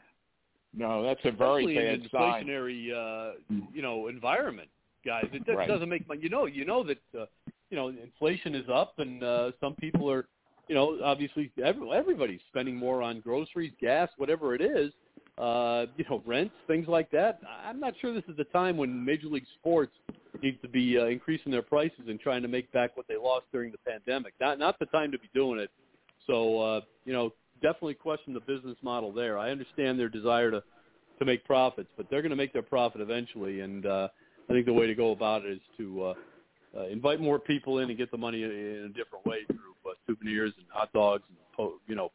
No, 0.75 1.03
that's 1.03 1.21
a 1.25 1.31
very 1.33 1.65
especially 1.65 1.75
bad 1.75 1.85
in 1.95 2.03
an 2.03 2.09
sign. 2.11 2.47
inflationary, 2.47 2.93
uh, 2.93 3.33
you 3.75 3.83
know, 3.83 4.09
environment, 4.09 4.69
guys. 5.05 5.27
It 5.33 5.45
just 5.45 5.59
Right. 5.59 5.69
doesn't 5.69 5.89
make 5.89 6.07
money. 6.09 6.21
You 6.23 6.31
know, 6.31 6.47
you 6.47 6.65
know 6.65 6.83
that 6.85 6.99
uh, 7.19 7.27
you 7.71 7.77
know 7.77 7.89
inflation 7.89 8.55
is 8.55 8.69
up, 8.73 8.99
and 8.99 9.23
uh, 9.23 9.53
some 9.61 9.75
people 9.75 10.11
are, 10.11 10.27
you 10.69 10.75
know, 10.75 10.99
obviously 11.05 11.51
every, 11.63 11.91
everybody's 11.91 12.41
spending 12.49 12.75
more 12.77 13.03
on 13.03 13.21
groceries, 13.21 13.73
gas, 13.81 14.09
whatever 14.17 14.55
it 14.55 14.63
is. 14.63 14.93
Uh, 15.39 15.87
you 15.97 16.05
know, 16.11 16.23
rents, 16.27 16.55
things 16.67 16.87
like 16.89 17.11
that. 17.11 17.41
I'm 17.67 17.81
not 17.81 17.95
sure 18.01 18.13
this 18.13 18.25
is 18.29 18.37
the 18.37 18.45
time 18.45 18.77
when 18.77 19.03
Major 19.03 19.29
League 19.29 19.47
Sports 19.59 19.93
needs 20.43 20.61
to 20.61 20.69
be 20.69 20.99
uh, 20.99 21.07
increasing 21.07 21.51
their 21.51 21.63
prices 21.63 22.01
and 22.09 22.21
trying 22.21 22.43
to 22.43 22.49
make 22.49 22.71
back 22.73 22.97
what 22.97 23.09
they 23.09 23.17
lost 23.17 23.47
during 23.51 23.73
the 23.73 23.79
pandemic. 23.79 24.35
Not 24.41 24.59
not 24.59 24.79
the 24.79 24.87
time 24.87 25.11
to 25.13 25.19
be 25.19 25.31
doing 25.35 25.59
it. 25.59 25.71
So 26.27 26.61
uh, 26.61 26.81
you 27.07 27.13
know, 27.13 27.33
definitely 27.63 27.95
question 27.95 28.35
the 28.35 28.41
business 28.41 28.77
model 28.83 29.13
there. 29.13 29.39
I 29.39 29.51
understand 29.51 29.99
their 29.99 30.11
desire 30.11 30.51
to 30.51 30.63
to 31.19 31.25
make 31.25 31.45
profits, 31.45 31.89
but 31.97 32.07
they're 32.11 32.23
going 32.23 32.31
to 32.31 32.37
make 32.37 32.53
their 32.53 32.63
profit 32.63 33.01
eventually. 33.01 33.61
And 33.61 33.87
uh, 33.87 34.09
I 34.51 34.53
think 34.53 34.67
the 34.67 34.73
way 34.73 34.87
to 34.87 34.95
go 34.95 35.13
about 35.13 35.45
it 35.45 35.53
is 35.53 35.61
to 35.79 36.03
uh, 36.03 36.15
uh, 36.77 36.87
invite 36.89 37.21
more 37.21 37.39
people 37.39 37.79
in 37.79 37.89
and 37.89 37.99
get 37.99 38.11
the 38.11 38.19
money 38.19 38.43
in, 38.43 38.51
a 38.51 38.89
different 38.89 39.25
way 39.25 39.39
through 39.47 39.91
uh, 39.91 39.95
souvenirs 40.07 40.53
and 40.57 40.67
hot 40.71 40.93
dogs 40.93 41.23
and 41.29 41.71
you 41.87 41.95
know 41.95 42.11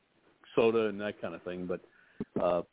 soda 0.55 0.87
and 0.87 0.99
that 0.99 1.21
kind 1.21 1.33
of 1.33 1.41
thing. 1.43 1.65
But 1.65 1.81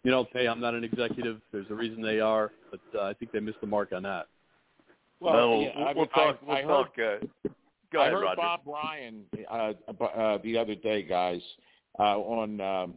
you 0.04 0.11
know, 0.11 0.26
hey, 0.33 0.46
I'm 0.46 0.61
not 0.61 0.74
an 0.74 0.85
executive. 0.85 1.40
There's 1.52 1.70
a 1.70 1.74
reason 1.74 2.02
they 2.02 2.20
are, 2.20 2.52
but 2.70 2.80
uh, 2.98 3.04
I 3.04 3.14
think 3.14 3.33
they 3.33 3.40
missed 3.40 3.61
the 3.61 3.66
mark 3.66 3.92
on 3.92 4.02
that. 4.04 4.26
Well, 5.20 5.62
yeah, 5.62 5.70
we'll, 5.76 5.88
I 5.88 5.92
we'll 5.94 6.07
talk. 6.07 6.38
I, 6.42 6.46
we'll 6.46 6.57
I 6.57 6.62
heard. 6.62 7.22
Uh, 7.22 7.48
go 7.92 8.00
I 8.00 8.02
ahead, 8.02 8.12
heard 8.12 8.22
Roger. 8.22 8.37
Bob 8.37 8.61
Ryan 8.66 9.22
uh, 9.50 9.72
uh, 10.02 10.38
the 10.42 10.59
other 10.59 10.74
day, 10.74 11.02
guys, 11.02 11.40
uh, 11.98 12.18
on 12.18 12.61
um, 12.61 12.94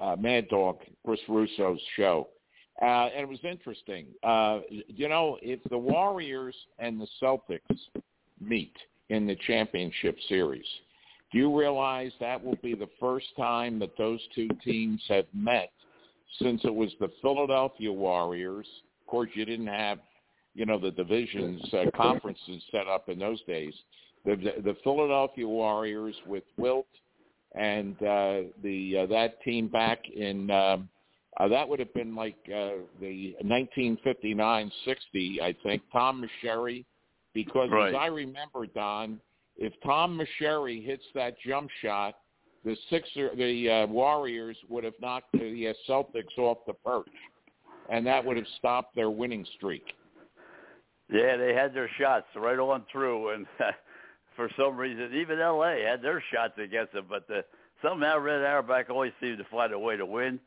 uh, 0.00 0.16
Mad 0.16 0.48
Dog, 0.48 0.78
Chris 1.04 1.20
Russo's 1.28 1.80
show, 1.96 2.28
uh, 2.82 3.08
and 3.14 3.22
it 3.22 3.28
was 3.28 3.38
interesting. 3.44 4.06
Uh, 4.22 4.60
you 4.68 5.08
know, 5.08 5.38
if 5.42 5.60
the 5.70 5.78
Warriors 5.78 6.54
and 6.78 7.00
the 7.00 7.08
Celtics 7.22 7.78
meet 8.40 8.74
in 9.08 9.26
the 9.26 9.36
championship 9.46 10.16
series, 10.28 10.66
do 11.32 11.38
you 11.38 11.56
realize 11.56 12.12
that 12.20 12.42
will 12.42 12.58
be 12.62 12.74
the 12.74 12.88
first 13.00 13.26
time 13.36 13.78
that 13.80 13.96
those 13.98 14.20
two 14.34 14.48
teams 14.64 15.02
have 15.08 15.26
met 15.34 15.72
since 16.40 16.60
it 16.64 16.74
was 16.74 16.90
the 17.00 17.10
Philadelphia 17.22 17.92
Warriors? 17.92 18.66
Of 19.02 19.06
course, 19.10 19.30
you 19.34 19.44
didn't 19.44 19.66
have, 19.66 19.98
you 20.54 20.66
know, 20.66 20.78
the 20.78 20.90
divisions, 20.90 21.62
uh, 21.72 21.86
conferences 21.96 22.62
set 22.70 22.86
up 22.86 23.08
in 23.08 23.18
those 23.18 23.42
days. 23.42 23.74
The, 24.24 24.36
the 24.36 24.76
Philadelphia 24.84 25.46
Warriors 25.46 26.14
with 26.26 26.44
Wilt 26.56 26.86
and 27.54 27.94
uh, 28.02 28.40
the 28.62 28.98
uh, 29.02 29.06
that 29.06 29.40
team 29.42 29.68
back 29.68 30.00
in 30.08 30.50
um, 30.50 30.88
uh, 31.38 31.48
that 31.48 31.68
would 31.68 31.80
have 31.80 31.92
been 31.94 32.14
like 32.14 32.36
uh, 32.46 32.84
the 33.00 33.34
1959-60, 33.44 34.70
I 35.42 35.54
think. 35.62 35.82
Tom 35.92 36.24
Meschery, 36.24 36.84
because 37.32 37.70
Right. 37.70 37.88
as 37.88 37.94
I 37.98 38.06
remember, 38.06 38.66
Don, 38.66 39.20
if 39.56 39.72
Tom 39.84 40.18
Meschery 40.18 40.84
hits 40.84 41.04
that 41.14 41.36
jump 41.46 41.70
shot, 41.82 42.14
the 42.64 42.76
Sixer, 42.88 43.30
the 43.36 43.70
uh, 43.70 43.86
Warriors 43.86 44.56
would 44.68 44.84
have 44.84 44.94
knocked 45.00 45.32
the 45.32 45.68
uh, 45.68 45.72
Celtics 45.88 46.38
off 46.38 46.58
the 46.66 46.72
perch, 46.72 47.06
and 47.90 48.06
that 48.06 48.24
would 48.24 48.36
have 48.36 48.46
stopped 48.58 48.94
their 48.94 49.10
winning 49.10 49.46
streak. 49.56 49.84
Yeah, 51.12 51.36
they 51.36 51.52
had 51.54 51.74
their 51.74 51.90
shots 52.00 52.26
right 52.34 52.58
on 52.58 52.84
through, 52.90 53.34
and 53.34 53.46
for 54.36 54.48
some 54.58 54.76
reason, 54.76 55.14
even 55.14 55.38
L.A. 55.40 55.82
had 55.86 56.02
their 56.02 56.22
shots 56.32 56.54
against 56.58 56.94
them. 56.94 57.04
But 57.08 57.28
the, 57.28 57.44
somehow 57.82 58.18
Red 58.18 58.42
Auerbach 58.42 58.88
always 58.88 59.12
seemed 59.20 59.38
to 59.38 59.44
find 59.50 59.72
a 59.72 59.78
way 59.78 59.96
to 59.96 60.06
win. 60.06 60.40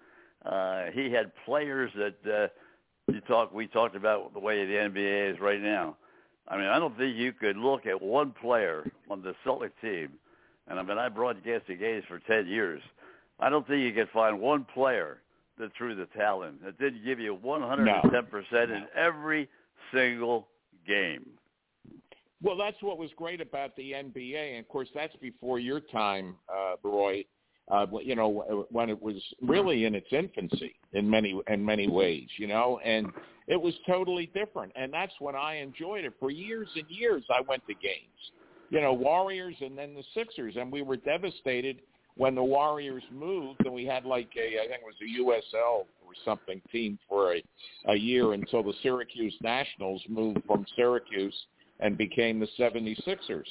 Uh, 0.43 0.85
he 0.93 1.11
had 1.11 1.31
players 1.45 1.91
that 1.95 2.15
uh, 2.25 2.47
you 3.11 3.21
talk. 3.21 3.53
We 3.53 3.67
talked 3.67 3.95
about 3.95 4.33
the 4.33 4.39
way 4.39 4.65
the 4.65 4.73
NBA 4.73 5.33
is 5.33 5.39
right 5.39 5.61
now. 5.61 5.95
I 6.47 6.57
mean, 6.57 6.67
I 6.67 6.79
don't 6.79 6.97
think 6.97 7.17
you 7.17 7.33
could 7.33 7.57
look 7.57 7.85
at 7.85 8.01
one 8.01 8.33
player 8.41 8.89
on 9.09 9.21
the 9.21 9.33
Celtic 9.43 9.79
team, 9.81 10.09
and 10.67 10.79
I 10.79 10.83
mean, 10.83 10.97
I 10.97 11.09
broadcasted 11.09 11.79
games 11.79 12.03
for 12.07 12.19
ten 12.19 12.47
years. 12.47 12.81
I 13.39 13.49
don't 13.49 13.67
think 13.67 13.81
you 13.83 13.93
could 13.93 14.09
find 14.11 14.39
one 14.39 14.65
player 14.73 15.19
that 15.59 15.71
threw 15.77 15.95
the 15.95 16.05
talent 16.17 16.63
that 16.63 16.79
didn't 16.79 17.03
give 17.03 17.19
you 17.19 17.33
110 17.33 18.25
percent 18.25 18.71
in 18.71 18.85
every 18.95 19.49
single 19.93 20.47
game. 20.87 21.25
Well, 22.41 22.55
that's 22.55 22.77
what 22.81 22.97
was 22.97 23.09
great 23.15 23.41
about 23.41 23.75
the 23.75 23.91
NBA, 23.91 24.51
and 24.51 24.59
of 24.59 24.67
course, 24.67 24.89
that's 24.93 25.15
before 25.17 25.59
your 25.59 25.79
time, 25.79 26.35
uh, 26.49 26.75
Roy. 26.83 27.25
Uh, 27.69 27.85
you 28.01 28.15
know, 28.15 28.65
when 28.71 28.89
it 28.89 29.01
was 29.01 29.15
really 29.41 29.83
in 29.83 29.93
its 29.93 30.07
infancy 30.11 30.75
in 30.93 31.09
many 31.09 31.39
in 31.47 31.65
many 31.65 31.87
ways, 31.89 32.27
you 32.37 32.47
know, 32.47 32.79
and 32.83 33.07
it 33.47 33.61
was 33.61 33.73
totally 33.85 34.31
different, 34.33 34.71
and 34.75 34.91
that's 34.93 35.11
when 35.19 35.35
I 35.35 35.55
enjoyed 35.55 36.05
it 36.05 36.13
for 36.17 36.31
years 36.31 36.69
and 36.75 36.85
years. 36.87 37.25
I 37.29 37.41
went 37.41 37.65
to 37.67 37.73
games, 37.73 38.31
you 38.69 38.79
know, 38.79 38.93
Warriors 38.93 39.55
and 39.59 39.77
then 39.77 39.95
the 39.95 40.03
Sixers, 40.13 40.55
and 40.55 40.71
we 40.71 40.81
were 40.81 40.95
devastated 40.95 41.81
when 42.15 42.35
the 42.35 42.43
Warriors 42.43 43.03
moved, 43.11 43.59
and 43.65 43.73
we 43.73 43.85
had 43.85 44.05
like 44.05 44.29
a 44.37 44.61
I 44.61 44.67
think 44.67 44.81
it 44.81 44.85
was 44.85 44.95
a 45.01 45.57
USL 45.57 45.85
or 46.05 46.13
something 46.23 46.61
team 46.71 46.97
for 47.09 47.33
a 47.35 47.43
a 47.87 47.95
year 47.95 48.31
until 48.31 48.63
the 48.63 48.73
Syracuse 48.81 49.35
Nationals 49.41 50.01
moved 50.07 50.39
from 50.47 50.65
Syracuse 50.75 51.35
and 51.79 51.97
became 51.97 52.39
the 52.39 52.47
76ers. 52.57 53.45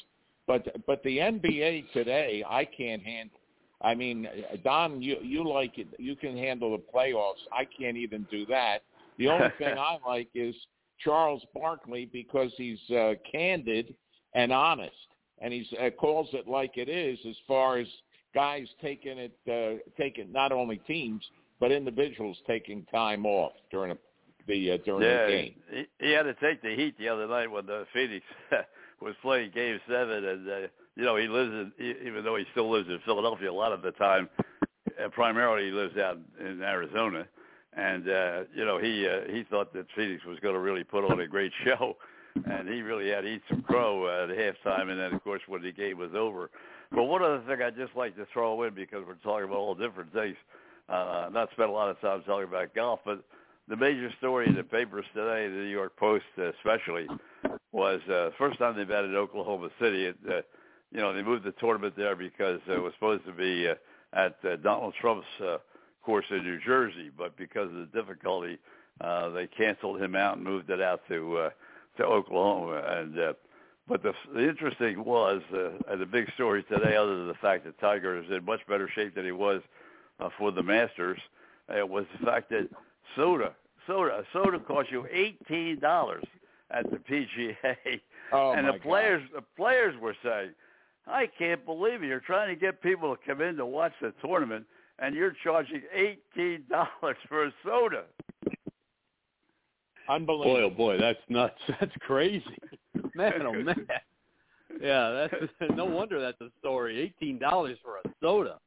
But 0.47 0.87
but 0.87 1.03
the 1.03 1.19
NBA 1.19 1.93
today, 1.93 2.45
I 2.49 2.65
can't 2.65 3.03
handle. 3.03 3.41
I 3.83 3.95
mean, 3.95 4.27
Don, 4.65 5.03
you 5.03 5.17
you 5.23 5.47
like 5.47 5.79
it. 5.79 5.89
You 5.99 6.17
can 6.17 6.37
handle 6.37 6.73
the 6.73 6.83
playoffs. 6.95 7.45
I 7.53 7.65
can't 7.65 7.97
even 7.97 8.27
do 8.31 8.47
that. 8.47 8.79
The 9.19 9.29
only 9.29 9.49
thing 9.59 9.77
I 9.79 9.99
like 10.07 10.29
is 10.35 10.55
Charles 10.99 11.45
Barkley 11.55 12.09
because 12.13 12.51
he's 12.57 12.79
uh, 12.91 13.15
candid 13.31 13.95
and 14.35 14.53
honest, 14.53 14.97
and 15.41 15.53
he's 15.53 15.67
uh, 15.81 15.91
calls 15.91 16.29
it 16.33 16.49
like 16.49 16.77
it 16.77 16.89
is. 16.89 17.19
As 17.29 17.37
far 17.47 17.79
as 17.79 17.87
guys 18.35 18.67
taking 18.81 19.19
it, 19.19 19.37
uh, 19.49 19.79
taking 19.97 20.33
not 20.33 20.53
only 20.53 20.79
teams 20.79 21.23
but 21.61 21.73
individuals 21.73 22.37
taking 22.47 22.85
time 22.87 23.25
off 23.25 23.53
during 23.71 23.91
a, 23.91 23.97
the 24.47 24.73
uh, 24.73 24.79
during 24.85 25.03
yeah, 25.03 25.27
the 25.27 25.33
game. 25.33 25.55
He, 25.71 26.07
he 26.07 26.13
had 26.13 26.25
to 26.25 26.35
take 26.35 26.63
the 26.63 26.75
heat 26.77 26.97
the 26.99 27.09
other 27.09 27.27
night 27.27 27.51
when 27.51 27.67
the 27.67 27.87
Phoenix 27.93 28.25
was 29.01 29.15
playing 29.23 29.53
Game 29.55 29.81
Seven, 29.89 30.25
and 30.25 30.49
uh, 30.49 30.67
you 30.97 31.05
know 31.05 31.17
he 31.17 31.29
lives 31.29 31.53
in 31.53 31.73
even 32.05 32.25
though 32.25 32.37
he 32.37 32.45
still 32.53 32.71
lives 32.71 32.89
in 32.89 32.99
Philadelphia 33.05 33.51
a 33.51 33.53
lot 33.53 33.73
of 33.73 33.83
the 33.83 33.93
time. 33.93 34.29
Uh, 35.03 35.09
primarily, 35.11 35.67
he 35.67 35.71
lives 35.71 35.97
out 35.99 36.19
in 36.41 36.63
Arizona, 36.63 37.27
and 37.75 38.09
uh, 38.09 38.45
you 38.55 38.65
know 38.65 38.79
he 38.79 39.07
uh, 39.07 39.31
he 39.31 39.45
thought 39.45 39.73
that 39.75 39.87
Phoenix 39.95 40.25
was 40.25 40.39
going 40.41 40.55
to 40.55 40.61
really 40.61 40.85
put 40.85 41.05
on 41.05 41.21
a 41.21 41.27
great 41.27 41.53
show, 41.65 41.97
and 42.51 42.69
he 42.69 42.81
really 42.81 43.11
had 43.11 43.23
to 43.23 43.29
eat 43.29 43.43
some 43.49 43.63
crow 43.63 44.07
uh, 44.07 44.25
at 44.25 44.37
halftime, 44.37 44.91
and 44.91 44.99
then 44.99 45.13
of 45.13 45.23
course 45.23 45.43
when 45.47 45.63
the 45.63 45.73
game 45.73 45.99
was 45.99 46.11
over. 46.15 46.51
But 46.91 47.05
one 47.05 47.23
other 47.23 47.43
thing 47.47 47.61
I'd 47.63 47.77
just 47.77 47.95
like 47.95 48.17
to 48.17 48.27
throw 48.33 48.63
in 48.63 48.75
because 48.75 49.05
we're 49.07 49.15
talking 49.15 49.45
about 49.45 49.59
all 49.59 49.75
different 49.75 50.13
things. 50.13 50.37
Uh, 50.89 51.29
not 51.33 51.51
spend 51.51 51.69
a 51.69 51.73
lot 51.73 51.91
of 51.91 52.01
time 52.01 52.23
talking 52.25 52.49
about 52.49 52.73
golf, 52.75 53.01
but 53.05 53.25
the 53.69 53.77
major 53.77 54.11
story 54.19 54.47
in 54.47 54.55
the 54.55 54.63
papers 54.63 55.05
today, 55.13 55.49
the 55.49 55.55
New 55.55 55.63
York 55.65 55.97
Post 55.97 56.25
especially, 56.39 57.09
was 57.73 58.01
uh, 58.09 58.31
first 58.39 58.59
time 58.59 58.77
they've 58.77 58.89
it 58.89 59.05
in 59.05 59.17
Oklahoma 59.17 59.69
City. 59.81 60.07
It, 60.07 60.17
uh, 60.29 60.43
you 60.93 61.01
know, 61.01 61.13
they 61.13 61.23
moved 61.23 61.45
the 61.45 61.53
tournament 61.53 61.95
there 61.97 62.17
because 62.17 62.61
it 62.69 62.81
was 62.81 62.93
supposed 62.95 63.25
to 63.27 63.33
be 63.33 63.69
uh, 63.69 63.75
at 64.13 64.37
uh, 64.45 64.57
Donald 64.57 64.95
Trump's 65.01 65.27
uh, 65.45 65.59
course 66.03 66.27
in 66.31 66.43
New 66.45 66.59
Jersey, 66.65 67.11
but 67.17 67.37
because 67.37 67.69
of 67.69 67.77
the 67.77 67.89
difficulty, 67.93 68.59
uh, 69.01 69.29
they 69.31 69.47
canceled 69.47 70.01
him 70.01 70.15
out 70.15 70.37
and 70.37 70.45
moved 70.45 70.71
it 70.71 70.81
out 70.81 71.01
to 71.09 71.37
uh, 71.37 71.51
to 71.99 72.05
Oklahoma. 72.05 72.83
And 72.87 73.19
uh, 73.19 73.33
but 73.89 74.03
the, 74.03 74.13
the 74.35 74.49
interesting 74.49 75.05
was 75.05 75.43
uh, 75.53 75.71
and 75.91 76.01
the 76.01 76.07
big 76.07 76.33
story 76.35 76.63
today, 76.65 76.97
other 76.97 77.17
than 77.19 77.29
the 77.29 77.35
fact 77.35 77.65
that 77.65 77.79
Tiger 77.81 78.19
is 78.19 78.31
in 78.31 78.45
much 78.45 78.61
better 78.69 78.89
shape 78.95 79.15
than 79.15 79.25
he 79.25 79.33
was 79.33 79.61
uh, 80.21 80.29
for 80.39 80.51
the 80.51 80.63
Masters, 80.63 81.19
uh, 81.69 81.87
was 81.87 82.05
the 82.19 82.25
fact 82.25 82.49
that 82.51 82.69
soda, 83.17 83.55
soda, 83.87 84.25
soda 84.33 84.59
cost 84.61 84.91
you 84.91 85.07
eighteen 85.11 85.79
dollars 85.81 86.25
at 86.71 86.91
the 86.91 86.97
PGA, 86.97 88.01
Oh 88.33 88.53
and 88.53 88.67
the 88.67 88.73
players, 88.75 89.23
the 89.35 89.43
players 89.57 89.95
were 90.01 90.17
saying, 90.23 90.51
"I 91.07 91.27
can't 91.39 91.65
believe 91.65 92.03
it! 92.03 92.07
You're 92.07 92.21
trying 92.21 92.55
to 92.55 92.61
get 92.61 92.83
people 92.83 93.15
to 93.15 93.23
come 93.27 93.41
in 93.41 93.57
to 93.57 93.67
watch 93.67 93.93
the 94.01 94.13
tournament, 94.25 94.67
and 94.99 95.15
you're 95.15 95.35
charging 95.43 95.83
eighteen 95.93 96.65
dollars 96.71 97.17
for 97.29 97.45
a 97.45 97.53
soda." 97.65 98.05
Unbelievable. 100.09 100.55
Boy, 100.55 100.63
oh 100.63 100.71
boy, 100.71 100.99
that's 100.99 101.19
nuts. 101.29 101.59
That's 101.81 101.93
crazy. 102.01 102.45
Man, 103.15 103.43
oh 103.43 103.53
man. 103.53 103.87
Yeah, 104.81 105.29
that's 105.31 105.53
no 105.77 105.85
wonder 105.85 106.21
that's 106.21 106.41
a 106.41 106.51
story. 106.61 107.01
Eighteen 107.01 107.39
dollars 107.39 107.79
for 107.83 107.97
a 107.97 108.03
soda. 108.23 108.59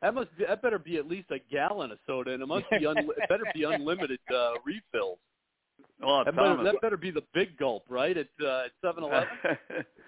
That 0.00 0.14
must 0.14 0.36
be, 0.38 0.44
that 0.44 0.62
better 0.62 0.78
be 0.78 0.96
at 0.96 1.08
least 1.08 1.30
a 1.30 1.38
gallon 1.50 1.90
of 1.90 1.98
soda, 2.06 2.32
and 2.32 2.42
it 2.42 2.46
must 2.46 2.66
be 2.70 2.86
un, 2.86 2.98
it 2.98 3.28
better 3.28 3.44
be 3.54 3.64
unlimited 3.64 4.20
uh, 4.34 4.52
refills. 4.64 5.18
Oh, 6.02 6.22
That 6.24 6.34
better, 6.36 6.62
that 6.64 6.80
better 6.82 6.96
be 6.96 7.10
the 7.10 7.22
big 7.32 7.56
gulp, 7.56 7.84
right? 7.88 8.16
At 8.16 8.26
uh, 8.42 8.64
at 8.66 8.70
Seven 8.84 9.04
Eleven. 9.04 9.28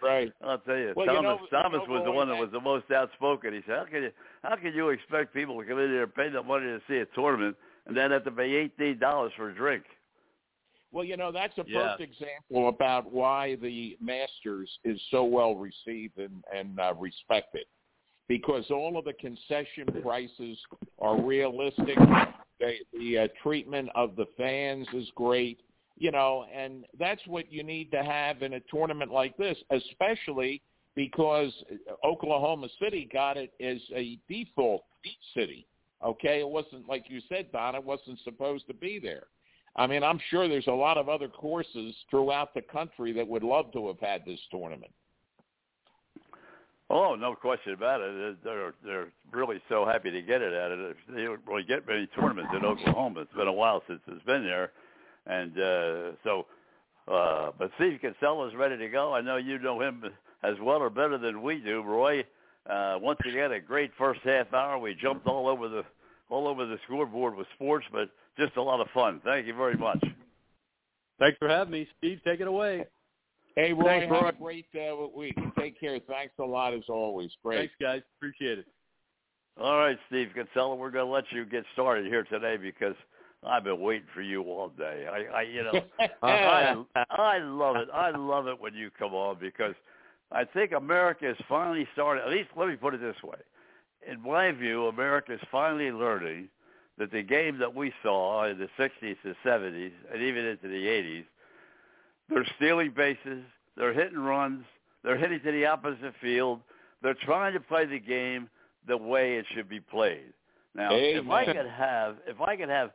Right. 0.03 0.33
I'll 0.45 0.59
tell 0.59 0.77
you, 0.77 0.93
Well, 0.97 1.07
you 1.07 1.13
Thomas. 1.13 1.23
know- 1.23 1.39
you 1.43 1.63
Thomas 1.63 1.81
know, 1.89 1.95
was 1.95 2.03
the 2.05 2.11
one 2.13 2.29
that 2.29 2.35
that- 2.35 2.41
was 2.41 2.51
the 2.53 2.61
most 2.61 2.91
outspoken. 2.91 3.55
He 3.55 3.61
said, 3.67 3.77
"How 3.79 3.85
can 3.85 4.03
you, 4.03 4.11
how 4.43 4.57
can 4.57 4.75
you 4.75 4.89
expect 4.91 5.33
people 5.33 5.59
to 5.61 5.67
come 5.67 5.79
in 5.79 5.89
here 5.91 6.03
and 6.03 6.15
pay 6.15 6.29
the 6.29 6.43
money 6.43 6.67
to 6.67 6.81
see 6.89 6.97
a 6.99 7.07
tournament 7.15 7.57
and 7.87 7.97
then 7.97 8.11
have 8.11 8.25
to 8.25 8.31
pay 8.33 8.53
eighteen 8.55 8.99
dollars 8.99 9.33
for 9.37 9.51
a 9.51 9.55
drink. 9.55 9.85
Well, 10.93 11.05
you 11.05 11.17
know, 11.17 11.31
that's 11.33 11.57
a 11.59 11.65
Yeah. 11.67 11.95
perfect 11.97 12.13
example 12.21 12.69
about 12.69 13.13
why 13.13 13.57
the 13.57 13.97
Masters 14.01 14.71
is 14.85 15.01
so 15.11 15.25
well 15.25 15.55
received 15.55 16.19
and, 16.19 16.43
and 16.55 16.79
uh, 16.81 16.95
respected. 16.99 17.65
Because 18.29 18.65
all 18.71 18.97
of 18.99 19.05
the 19.05 19.13
concession 19.15 19.87
prices 20.03 20.59
are 21.01 21.21
realistic. 21.21 21.97
The, 22.59 22.73
the 22.99 23.19
uh, 23.19 23.29
treatment 23.43 23.89
of 23.95 24.17
the 24.17 24.27
fans 24.37 24.87
is 24.95 25.09
great. 25.15 25.61
You 25.99 26.11
know, 26.11 26.45
and 26.55 26.85
that's 26.99 27.23
what 27.27 27.51
you 27.51 27.63
need 27.63 27.91
to 27.93 28.03
have 28.03 28.43
in 28.43 28.55
a 28.55 28.61
tournament 28.71 29.11
like 29.11 29.37
this, 29.39 29.57
especially 29.71 30.61
because 30.95 31.53
Oklahoma 32.05 32.69
City 32.83 33.09
got 33.13 33.37
it 33.37 33.53
as 33.61 33.79
a 33.95 34.19
default 34.29 34.85
city. 35.35 35.67
Okay, 36.05 36.41
it 36.41 36.49
wasn't 36.49 36.89
like 36.89 37.07
you 37.09 37.21
said, 37.29 37.51
Don. 37.53 37.75
It 37.75 37.85
wasn't 37.85 38.19
supposed 38.25 38.67
to 38.67 38.75
be 38.75 38.99
there. 38.99 39.25
I 39.77 39.87
mean, 39.87 40.03
I'm 40.03 40.21
sure 40.31 40.49
there's 40.49 40.67
a 40.67 40.73
lot 40.73 40.97
of 40.97 41.09
other 41.09 41.29
courses 41.29 41.95
throughout 42.11 42.55
the 42.55 42.63
country 42.63 43.13
that 43.13 43.27
would 43.27 43.43
love 43.43 43.73
to 43.73 43.87
have 43.89 44.01
had 44.01 44.25
this 44.25 44.41
tournament. 44.51 44.93
Oh, 46.89 47.15
no 47.15 47.35
question 47.35 47.73
about 47.73 48.01
it. 48.01 48.37
They're 48.45 48.75
they're 48.85 49.09
really 49.33 49.61
so 49.69 49.85
happy 49.85 50.11
to 50.11 50.23
get 50.23 50.41
it 50.41 50.53
at 50.53 50.71
it. 50.71 50.97
They 51.09 51.25
don't 51.25 51.41
really 51.47 51.65
get 51.65 51.87
many 51.87 52.07
tournaments 52.09 52.53
in 52.57 52.65
Oklahoma. 52.65 53.23
It's 53.23 53.33
been 53.35 53.49
a 53.49 53.53
while 53.53 53.83
since 53.89 54.01
it's 54.07 54.25
been 54.25 54.45
there, 54.45 54.73
and 55.27 55.59
uh, 55.59 56.13
so. 56.25 56.47
Uh, 57.09 57.53
but 57.57 57.71
Steve 57.77 58.01
Kinsella 58.01 58.49
is 58.49 58.55
ready 58.57 58.77
to 58.77 58.89
go. 58.89 59.15
I 59.15 59.21
know 59.21 59.37
you 59.37 59.61
know 59.61 59.81
him 59.81 60.03
as 60.43 60.55
well 60.61 60.79
or 60.79 60.91
better 60.91 61.19
than 61.19 61.41
we 61.41 61.61
do, 61.61 61.81
Roy. 61.83 62.25
Uh, 62.69 62.99
once 63.01 63.21
again, 63.29 63.53
a 63.53 63.61
great 63.61 63.93
first 63.97 64.21
half 64.25 64.53
hour. 64.53 64.77
We 64.79 64.97
jumped 65.01 65.27
all 65.29 65.47
over 65.47 65.69
the 65.69 65.85
all 66.29 66.49
over 66.49 66.67
the 66.67 66.79
scoreboard 66.85 67.37
with 67.37 67.47
sports, 67.55 67.87
but 67.93 68.11
just 68.37 68.57
a 68.57 68.63
lot 68.63 68.81
of 68.81 68.89
fun. 68.93 69.21
Thank 69.25 69.47
you 69.47 69.55
very 69.55 69.77
much. 69.77 70.03
Thanks 71.19 71.39
for 71.39 71.49
having 71.49 71.73
me, 71.73 71.89
Steve. 71.99 72.21
Take 72.25 72.41
it 72.41 72.49
away. 72.49 72.85
Hey, 73.55 73.73
Roy, 73.73 74.01
Thanks, 74.01 74.15
have 74.15 74.35
a 74.35 74.39
great 74.39 74.67
uh, 74.75 75.07
week. 75.17 75.35
Take 75.59 75.81
care. 75.81 75.99
Thanks 76.07 76.35
a 76.39 76.45
lot 76.45 76.75
as 76.75 76.83
always. 76.89 77.31
Great. 77.43 77.59
Thanks, 77.59 77.75
guys. 77.81 78.03
Appreciate 78.19 78.59
it. 78.59 78.67
All 79.59 79.79
right, 79.79 79.99
Steve 80.09 80.29
Kinsella, 80.35 80.75
we're 80.75 80.91
going 80.91 81.07
to 81.07 81.11
let 81.11 81.25
you 81.31 81.47
get 81.47 81.65
started 81.73 82.05
here 82.07 82.25
today 82.25 82.59
because 82.59 82.95
I've 83.45 83.65
been 83.65 83.81
waiting 83.81 84.07
for 84.15 84.23
you 84.23 84.43
all 84.43 84.69
day. 84.71 85.07
I, 85.11 85.39
I 85.39 85.43
you 85.43 85.63
know, 85.63 85.81
I, 86.23 86.85
I 87.11 87.39
love 87.39 87.77
it. 87.77 87.89
I 87.93 88.11
love 88.11 88.47
it 88.49 88.61
when 88.61 88.75
you 88.75 88.91
come 88.99 89.15
on 89.15 89.37
because 89.41 89.75
I 90.33 90.45
think 90.45 90.73
America 90.73 91.31
is 91.31 91.37
finally 91.49 91.87
starting. 91.93 92.25
At 92.25 92.31
least 92.31 92.51
let 92.57 92.69
me 92.69 92.77
put 92.77 92.95
it 92.95 93.01
this 93.01 93.17
way: 93.23 93.39
in 94.11 94.21
my 94.21 94.51
view, 94.53 94.87
America 94.87 95.35
is 95.35 95.41
finally 95.51 95.91
learning 95.91 96.49
that 96.99 97.13
the 97.13 97.23
game 97.23 97.59
that 97.59 97.75
we 97.75 97.93
saw 98.03 98.47
in 98.47 98.59
the 98.59 98.69
'60s 98.79 99.17
and 99.23 99.37
'70s, 99.45 99.93
and 100.13 100.23
even 100.23 100.45
into 100.45 100.69
the 100.69 100.87
'80s, 100.87 101.25
they're 102.29 102.47
stealing 102.57 102.93
bases, 102.97 103.45
they're 103.77 103.93
hitting 103.93 104.19
runs, 104.19 104.65
they're 105.05 105.19
hitting 105.19 105.41
to 105.45 105.53
the 105.53 105.67
opposite 105.67 106.15
field, 106.21 106.61
they're 107.03 107.17
trying 107.23 107.53
to 107.53 107.61
play 107.61 107.87
the 107.87 108.01
game 108.01 108.49
the 108.89 108.97
way 108.97 109.37
it 109.37 109.47
should 109.55 109.69
be 109.69 109.81
played. 109.81 110.33
Now, 110.75 110.91
if 110.93 111.29
I 111.31 111.45
could 111.45 111.67
have, 111.67 112.17
if 112.27 112.41
I 112.41 112.57
could 112.57 112.69
have 112.69 112.91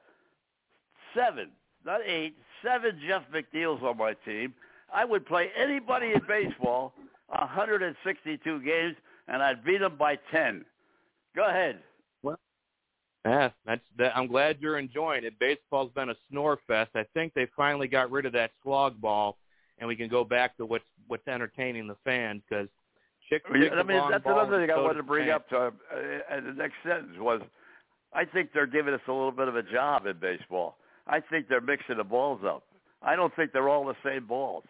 seven, 1.16 1.50
not 1.86 2.02
eight, 2.06 2.36
seven 2.64 3.00
Jeff 3.08 3.24
McNeils 3.34 3.82
on 3.84 3.98
my 3.98 4.14
team, 4.26 4.54
I 4.94 5.06
would 5.06 5.26
play 5.26 5.50
anybody 5.56 6.14
in 6.14 6.22
baseball 6.28 6.94
162 7.28 8.62
games, 8.62 8.96
and 9.28 9.42
I'd 9.42 9.64
beat 9.64 9.80
them 9.80 9.96
by 9.98 10.18
10. 10.32 10.66
Go 11.36 11.48
ahead. 11.48 11.80
Well, 12.24 12.38
Yeah, 13.26 13.50
that's 13.66 13.82
that. 13.98 14.18
I'm 14.18 14.28
glad 14.28 14.58
you're 14.60 14.78
enjoying 14.78 15.24
it. 15.24 15.40
Baseball's 15.40 15.92
been 15.94 16.10
a 16.10 16.16
snore 16.30 16.60
fest. 16.68 16.92
I 16.96 17.06
think 17.14 17.34
they 17.34 17.48
finally 17.56 17.88
got 17.88 18.12
rid 18.12 18.26
of 18.26 18.34
that 18.34 18.52
slog 18.64 19.00
ball, 19.00 19.38
and 19.80 19.88
we 19.88 19.96
can 19.96 20.10
go 20.10 20.24
back 20.24 20.58
to 20.58 20.66
what's 20.66 20.84
what's 21.08 21.28
entertaining 21.28 21.88
the 21.88 21.96
fans 22.04 22.42
because 22.50 22.68
chick. 23.30 23.44
Yeah, 23.54 23.70
I 23.74 23.84
mean, 23.84 24.02
that's 24.10 24.24
ball 24.24 24.40
another 24.40 24.60
thing 24.60 24.72
I 24.72 24.80
wanted 24.80 24.96
to 24.96 25.04
bring 25.04 25.28
the 25.28 25.36
up. 25.36 25.48
To, 25.50 25.58
uh, 25.58 25.70
uh, 25.70 26.42
the 26.42 26.54
next 26.54 26.76
sentence 26.84 27.18
was, 27.18 27.42
I 28.14 28.26
think 28.26 28.52
they're 28.54 28.68
giving 28.68 28.94
us 28.94 29.02
a 29.08 29.12
little 29.12 29.32
bit 29.32 29.48
of 29.48 29.56
a 29.56 29.64
job 29.64 30.06
in 30.06 30.18
baseball. 30.20 30.78
I 31.12 31.20
think 31.20 31.48
they're 31.50 31.62
mixing 31.62 31.98
the 31.98 32.04
balls 32.04 32.42
up. 32.46 32.64
I 33.02 33.16
don't 33.16 33.36
think 33.36 33.52
they're 33.52 33.70
all 33.70 33.86
the 33.86 33.96
same 34.04 34.26
balls 34.26 34.64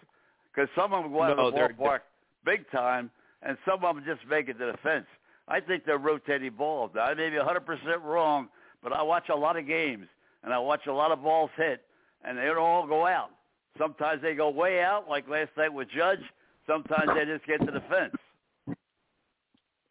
because 0.54 0.70
some 0.76 0.94
of 0.94 1.04
them 1.04 1.12
go 1.12 1.24
out 1.24 1.38
No, 1.38 1.48
of 1.48 1.54
the 1.54 1.60
ballpark 1.60 2.00
big 2.46 2.70
time, 2.72 3.12
and 3.44 3.58
some 3.66 3.84
of 3.86 3.96
them 3.96 4.04
just 4.06 4.28
make 4.30 4.50
it 4.50 4.58
to 4.58 4.66
the 4.72 4.78
fence. 4.84 5.06
I 5.48 5.60
think 5.60 5.86
they're 5.86 5.98
rotating 5.98 6.54
balls. 6.54 6.92
Now, 6.96 7.04
I 7.04 7.14
may 7.14 7.30
be 7.30 7.36
100% 7.36 8.04
wrong, 8.04 8.48
but 8.84 8.94
I 8.94 9.02
watch 9.02 9.30
a 9.30 9.36
lot 9.36 9.58
of 9.58 9.68
games, 9.68 10.08
and 10.44 10.54
I 10.54 10.60
watch 10.60 10.88
a 10.88 10.94
lot 10.94 11.12
of 11.12 11.22
balls 11.22 11.52
hit, 11.58 11.82
and 12.24 12.38
they 12.38 12.46
don't 12.46 12.58
all 12.58 12.88
go 12.88 13.06
out. 13.06 13.30
Sometimes 13.78 14.22
they 14.22 14.34
go 14.34 14.50
way 14.50 14.82
out, 14.82 15.10
like 15.10 15.28
last 15.30 15.52
night 15.58 15.74
with 15.74 15.90
Judge. 15.96 16.22
Sometimes 16.68 17.10
they 17.16 17.26
just 17.26 17.46
get 17.46 17.60
to 17.66 17.72
the 17.72 17.82
fence. 17.90 18.78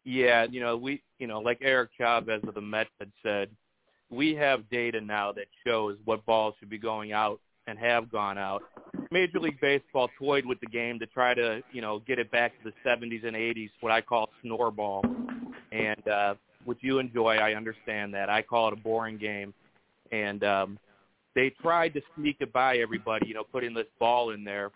Yeah, 0.03 0.45
you 0.49 0.61
know, 0.61 0.77
we, 0.77 1.01
you 1.19 1.27
know, 1.27 1.39
like 1.39 1.59
Eric 1.61 1.91
Chavez 1.97 2.41
of 2.47 2.55
the 2.55 2.61
Mets 2.61 2.89
had 2.99 3.11
said, 3.21 3.49
we 4.11 4.35
have 4.35 4.69
data 4.69 4.99
now 5.01 5.31
that 5.31 5.45
shows 5.65 5.97
what 6.05 6.25
balls 6.25 6.53
should 6.59 6.69
be 6.69 6.77
going 6.77 7.13
out 7.13 7.39
and 7.67 7.79
have 7.79 8.11
gone 8.11 8.37
out. 8.37 8.63
Major 9.09 9.39
League 9.39 9.59
Baseball 9.61 10.09
toyed 10.19 10.45
with 10.45 10.59
the 10.59 10.67
game 10.67 10.99
to 10.99 11.05
try 11.07 11.33
to, 11.33 11.61
you 11.71 11.81
know, 11.81 11.99
get 11.99 12.19
it 12.19 12.29
back 12.29 12.51
to 12.61 12.69
the 12.69 12.89
70s 12.89 13.25
and 13.25 13.35
80s, 13.35 13.69
what 13.79 13.91
I 13.91 14.01
call 14.01 14.29
snore 14.41 14.71
ball. 14.71 15.03
And 15.71 16.07
uh, 16.07 16.35
what 16.65 16.77
you 16.81 16.99
enjoy, 16.99 17.37
I 17.37 17.53
understand 17.53 18.13
that. 18.13 18.29
I 18.29 18.41
call 18.41 18.67
it 18.67 18.73
a 18.73 18.77
boring 18.77 19.17
game. 19.17 19.53
And 20.11 20.43
um, 20.43 20.79
they 21.33 21.51
tried 21.61 21.93
to 21.93 22.01
sneak 22.15 22.37
it 22.41 22.51
by 22.51 22.77
everybody, 22.77 23.27
you 23.27 23.33
know, 23.33 23.43
putting 23.43 23.73
this 23.73 23.87
ball 23.99 24.31
in 24.31 24.43
there 24.43 24.71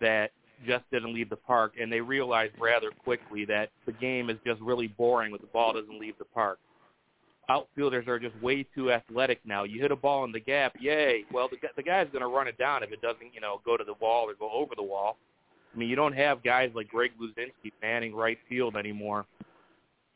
that 0.00 0.32
just 0.66 0.84
didn't 0.90 1.12
leave 1.12 1.30
the 1.30 1.36
park, 1.36 1.74
and 1.80 1.92
they 1.92 2.00
realized 2.00 2.54
rather 2.60 2.90
quickly 2.90 3.44
that 3.44 3.70
the 3.86 3.92
game 3.92 4.30
is 4.30 4.36
just 4.46 4.60
really 4.60 4.86
boring 4.86 5.30
when 5.30 5.40
the 5.40 5.46
ball 5.48 5.72
doesn't 5.72 5.98
leave 5.98 6.16
the 6.18 6.24
park. 6.24 6.58
Outfielders 7.48 8.06
are 8.08 8.18
just 8.18 8.34
way 8.42 8.66
too 8.74 8.90
athletic 8.90 9.40
now. 9.44 9.64
You 9.64 9.80
hit 9.80 9.90
a 9.90 9.96
ball 9.96 10.24
in 10.24 10.32
the 10.32 10.40
gap, 10.40 10.74
yay! 10.80 11.24
Well, 11.32 11.48
the, 11.48 11.56
the 11.76 11.82
guy's 11.82 12.08
going 12.12 12.22
to 12.22 12.28
run 12.28 12.48
it 12.48 12.56
down 12.58 12.82
if 12.82 12.92
it 12.92 13.02
doesn't, 13.02 13.34
you 13.34 13.40
know, 13.40 13.60
go 13.64 13.76
to 13.76 13.84
the 13.84 13.94
wall 14.00 14.28
or 14.28 14.34
go 14.34 14.50
over 14.50 14.74
the 14.74 14.82
wall. 14.82 15.16
I 15.74 15.78
mean, 15.78 15.88
you 15.88 15.96
don't 15.96 16.14
have 16.14 16.42
guys 16.42 16.70
like 16.74 16.88
Greg 16.88 17.10
Luzinski 17.20 17.72
manning 17.82 18.14
right 18.14 18.38
field 18.48 18.76
anymore. 18.76 19.26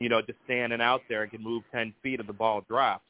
You 0.01 0.09
know, 0.09 0.23
just 0.23 0.39
standing 0.45 0.81
out 0.81 1.01
there 1.09 1.23
and 1.23 1.31
can 1.31 1.43
move 1.43 1.65
ten 1.73 1.93
feet 2.03 2.21
if 2.21 2.27
the 2.27 2.33
ball 2.33 2.63
drops. 2.69 3.05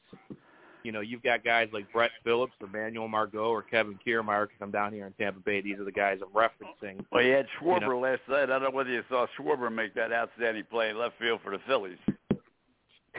You 0.83 0.91
know, 0.91 1.01
you've 1.01 1.21
got 1.21 1.43
guys 1.43 1.67
like 1.71 1.91
Brett 1.91 2.09
Phillips 2.23 2.53
or 2.61 2.67
Manuel 2.67 3.07
Margot 3.07 3.49
or 3.49 3.61
Kevin 3.61 3.99
Kiermaier 4.05 4.45
because 4.47 4.59
I'm 4.61 4.71
down 4.71 4.93
here 4.93 5.05
in 5.05 5.13
Tampa 5.13 5.39
Bay. 5.41 5.61
These 5.61 5.77
are 5.77 5.83
the 5.83 5.91
guys 5.91 6.19
I'm 6.23 6.29
referencing. 6.33 7.05
Well, 7.11 7.21
you 7.21 7.33
had 7.33 7.45
Schwarber 7.61 7.81
You 7.81 7.87
know. 7.89 7.99
last 7.99 8.21
night. 8.29 8.43
I 8.43 8.45
don't 8.47 8.63
know 8.63 8.69
whether 8.71 8.89
you 8.89 9.03
saw 9.09 9.27
Schwarber 9.37 9.71
make 9.71 9.93
that 9.95 10.11
outstanding 10.11 10.63
play 10.71 10.89
in 10.89 10.97
left 10.97 11.19
field 11.19 11.41
for 11.43 11.51
the 11.51 11.59
Phillies. 11.67 11.97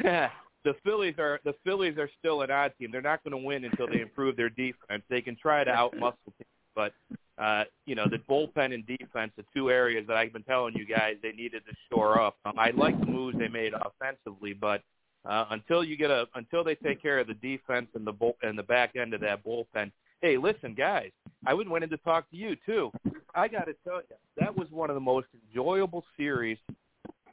the 0.64 0.74
Phillies 0.84 1.14
are 1.18 1.40
the 1.44 1.54
Phillies 1.64 1.96
are 1.98 2.10
still 2.18 2.42
an 2.42 2.50
odd 2.50 2.72
team. 2.78 2.90
They're 2.92 3.00
not 3.00 3.24
going 3.24 3.32
to 3.32 3.46
win 3.46 3.64
until 3.64 3.86
they 3.86 4.00
improve 4.00 4.36
their 4.36 4.50
defense. 4.50 5.02
They 5.08 5.20
can 5.20 5.36
try 5.36 5.64
to 5.64 5.70
outmuscle 5.70 6.32
teams, 6.36 6.48
but 6.74 6.92
uh, 7.38 7.64
you 7.86 7.94
know 7.94 8.06
the 8.10 8.18
bullpen 8.18 8.74
and 8.74 8.86
defense, 8.86 9.32
the 9.36 9.44
two 9.54 9.70
areas 9.70 10.06
that 10.06 10.16
I've 10.16 10.32
been 10.32 10.42
telling 10.42 10.74
you 10.74 10.84
guys 10.84 11.16
they 11.22 11.32
needed 11.32 11.62
to 11.66 11.74
shore 11.90 12.20
up. 12.20 12.36
Um, 12.44 12.58
I 12.58 12.70
like 12.70 12.98
the 13.00 13.06
moves 13.06 13.38
they 13.38 13.48
made 13.48 13.72
offensively, 13.74 14.52
but 14.52 14.82
uh, 15.24 15.46
until 15.50 15.82
you 15.82 15.96
get 15.96 16.10
a 16.10 16.26
until 16.34 16.62
they 16.62 16.74
take 16.74 17.00
care 17.00 17.18
of 17.18 17.26
the 17.26 17.34
defense 17.34 17.88
and 17.94 18.06
the 18.06 18.12
bull 18.12 18.36
and 18.42 18.58
the 18.58 18.62
back 18.62 18.96
end 18.96 19.14
of 19.14 19.20
that 19.22 19.44
bullpen. 19.44 19.90
Hey, 20.20 20.36
listen, 20.36 20.74
guys, 20.74 21.10
I 21.46 21.54
went 21.54 21.82
in 21.82 21.88
to 21.88 21.96
talk 21.98 22.28
to 22.30 22.36
you 22.36 22.54
too. 22.66 22.92
I 23.34 23.48
got 23.48 23.64
to 23.64 23.74
tell 23.84 24.02
you, 24.02 24.16
that 24.38 24.54
was 24.54 24.68
one 24.70 24.90
of 24.90 24.94
the 24.94 25.00
most 25.00 25.28
enjoyable 25.48 26.04
series 26.18 26.58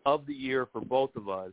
of 0.06 0.26
the 0.26 0.34
year 0.34 0.68
for 0.72 0.80
both 0.80 1.14
of 1.18 1.28
us. 1.28 1.52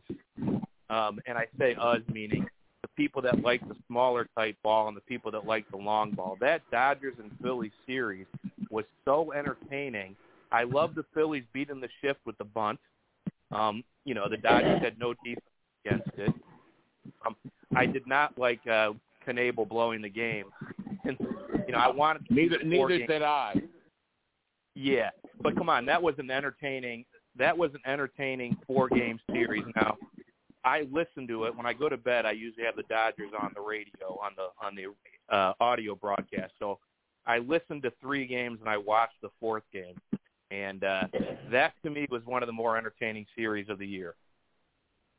Um, 0.89 1.19
and 1.25 1.37
I 1.37 1.45
say 1.57 1.75
us 1.75 2.01
meaning 2.11 2.45
the 2.81 2.87
people 2.95 3.21
that 3.23 3.41
like 3.41 3.67
the 3.67 3.75
smaller 3.87 4.27
type 4.37 4.55
ball 4.63 4.87
and 4.87 4.95
the 4.95 5.01
people 5.01 5.31
that 5.31 5.45
like 5.45 5.69
the 5.71 5.77
long 5.77 6.11
ball. 6.11 6.37
That 6.39 6.61
Dodgers 6.71 7.15
and 7.19 7.31
Phillies 7.41 7.71
series 7.87 8.27
was 8.69 8.85
so 9.05 9.31
entertaining. 9.33 10.15
I 10.51 10.63
love 10.63 10.93
the 10.95 11.03
Phillies 11.13 11.43
beating 11.53 11.81
the 11.81 11.89
shift 12.01 12.19
with 12.25 12.37
the 12.37 12.43
bunt. 12.45 12.79
Um, 13.51 13.83
you 14.05 14.13
know, 14.13 14.29
the 14.29 14.37
Dodgers 14.37 14.81
had 14.81 14.99
no 14.99 15.13
defense 15.23 15.45
against 15.85 16.09
it. 16.17 16.33
Um, 17.25 17.35
I 17.75 17.85
did 17.85 18.05
not 18.07 18.37
like 18.37 18.59
uh, 18.67 18.91
Knebel 19.27 19.67
blowing 19.67 20.01
the 20.01 20.09
game. 20.09 20.45
And, 21.07 21.17
you 21.67 21.71
know, 21.71 21.77
I 21.77 21.87
wanted 21.87 22.27
to 22.27 22.33
Neither 22.33 22.63
neither 22.63 22.97
game- 22.97 23.05
did 23.07 23.21
I. 23.21 23.53
yeah, 24.73 25.11
but 25.39 25.55
come 25.55 25.69
on, 25.69 25.85
that 25.85 26.01
was 26.01 26.15
an 26.17 26.31
entertaining. 26.31 27.05
That 27.37 27.55
was 27.55 27.69
an 27.75 27.81
entertaining 27.85 28.57
four 28.65 28.89
game 28.89 29.19
series. 29.31 29.65
Now, 29.75 29.97
I 30.65 30.87
listen 30.91 31.27
to 31.27 31.45
it 31.45 31.55
when 31.55 31.67
I 31.67 31.73
go 31.73 31.87
to 31.87 31.97
bed. 31.97 32.25
I 32.25 32.31
usually 32.31 32.65
have 32.65 32.75
the 32.75 32.83
Dodgers 32.89 33.31
on 33.39 33.51
the 33.55 33.61
radio 33.61 34.19
on 34.21 34.31
the 34.35 34.47
on 34.65 34.75
the 34.75 35.33
uh, 35.33 35.53
audio 35.59 35.95
broadcast. 35.95 36.53
So 36.59 36.79
I 37.27 37.37
listened 37.37 37.83
to 37.83 37.93
three 38.01 38.25
games 38.25 38.57
and 38.59 38.69
I 38.69 38.77
watched 38.77 39.21
the 39.21 39.29
fourth 39.39 39.63
game, 39.71 39.95
and 40.49 40.83
uh, 40.83 41.03
that 41.51 41.73
to 41.83 41.91
me 41.91 42.07
was 42.09 42.23
one 42.25 42.41
of 42.41 42.47
the 42.47 42.53
more 42.53 42.77
entertaining 42.77 43.27
series 43.35 43.69
of 43.69 43.77
the 43.77 43.87
year. 43.87 44.15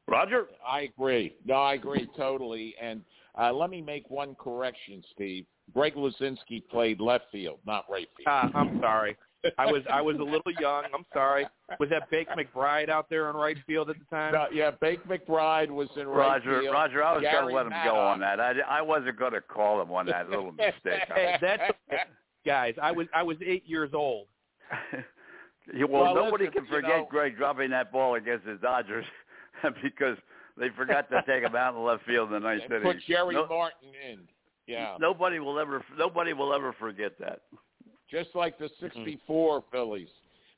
Roger? 0.08 0.46
I 0.66 0.82
agree. 0.82 1.34
No, 1.44 1.54
I 1.54 1.74
agree 1.74 2.08
totally. 2.16 2.74
And 2.80 3.02
uh, 3.40 3.52
let 3.52 3.70
me 3.70 3.80
make 3.80 4.08
one 4.10 4.34
correction, 4.36 5.02
Steve. 5.14 5.46
Greg 5.74 5.94
Luzinski 5.94 6.62
played 6.70 7.00
left 7.00 7.24
field, 7.32 7.58
not 7.66 7.84
right 7.90 8.08
field. 8.16 8.26
Ah, 8.28 8.50
I'm 8.54 8.78
sorry. 8.80 9.16
I 9.58 9.66
was 9.70 9.82
I 9.92 10.00
was 10.00 10.16
a 10.16 10.22
little 10.22 10.52
young. 10.60 10.84
I'm 10.94 11.04
sorry. 11.12 11.46
Was 11.80 11.88
that 11.90 12.10
Bake 12.10 12.28
McBride 12.30 12.88
out 12.88 13.08
there 13.10 13.28
in 13.30 13.36
right 13.36 13.56
field 13.66 13.90
at 13.90 13.96
the 13.98 14.04
time? 14.06 14.32
No, 14.32 14.46
yeah, 14.52 14.70
Bake 14.70 15.02
McBride 15.04 15.70
was 15.70 15.88
in 15.96 16.06
right 16.08 16.42
field. 16.42 16.72
Roger, 16.72 17.02
I 17.02 17.12
was 17.14 17.22
going 17.22 17.48
to 17.48 17.54
let 17.54 17.66
him 17.66 17.72
go 17.84 17.96
on 17.96 18.20
that. 18.20 18.40
I, 18.40 18.52
I 18.68 18.82
wasn't 18.82 19.18
going 19.18 19.32
to 19.32 19.40
call 19.40 19.80
him 19.82 19.90
on 19.90 20.06
that 20.06 20.28
little 20.30 20.52
mistake. 20.52 21.02
Hey, 21.14 21.36
that's 21.40 21.62
guys. 22.44 22.74
I 22.80 22.92
was 22.92 23.06
I 23.14 23.22
was 23.22 23.36
eight 23.44 23.64
years 23.66 23.90
old. 23.92 24.26
Yeah, 25.74 25.84
well, 25.88 26.02
Well, 26.02 26.14
nobody 26.14 26.46
listen, 26.46 26.60
can 26.60 26.64
you 26.66 26.70
forget 26.82 26.90
know- 26.90 27.08
Greg 27.10 27.36
dropping 27.36 27.70
that 27.70 27.92
ball 27.92 28.14
against 28.14 28.46
the 28.46 28.54
Dodgers 28.54 29.04
because 29.82 30.16
they 30.58 30.68
forgot 30.76 31.10
to 31.10 31.22
take 31.26 31.42
him 31.42 31.54
out 31.56 31.74
in 31.74 31.82
left 31.84 32.04
field 32.04 32.28
in 32.28 32.34
the 32.34 32.40
ninth 32.40 32.62
and 32.64 32.72
inning. 32.72 32.82
put 32.92 33.02
Jerry 33.06 33.34
No- 33.34 33.46
Martin 33.48 33.90
in. 34.10 34.20
Yeah, 34.68 34.96
Nobody 34.98 35.38
will 35.38 35.60
ever 35.60 35.84
nobody 35.96 36.32
will 36.32 36.52
ever 36.52 36.72
forget 36.80 37.12
that. 37.20 37.42
Just 38.10 38.30
like 38.34 38.58
the 38.58 38.70
'64 38.80 39.64
Phillies. 39.70 40.08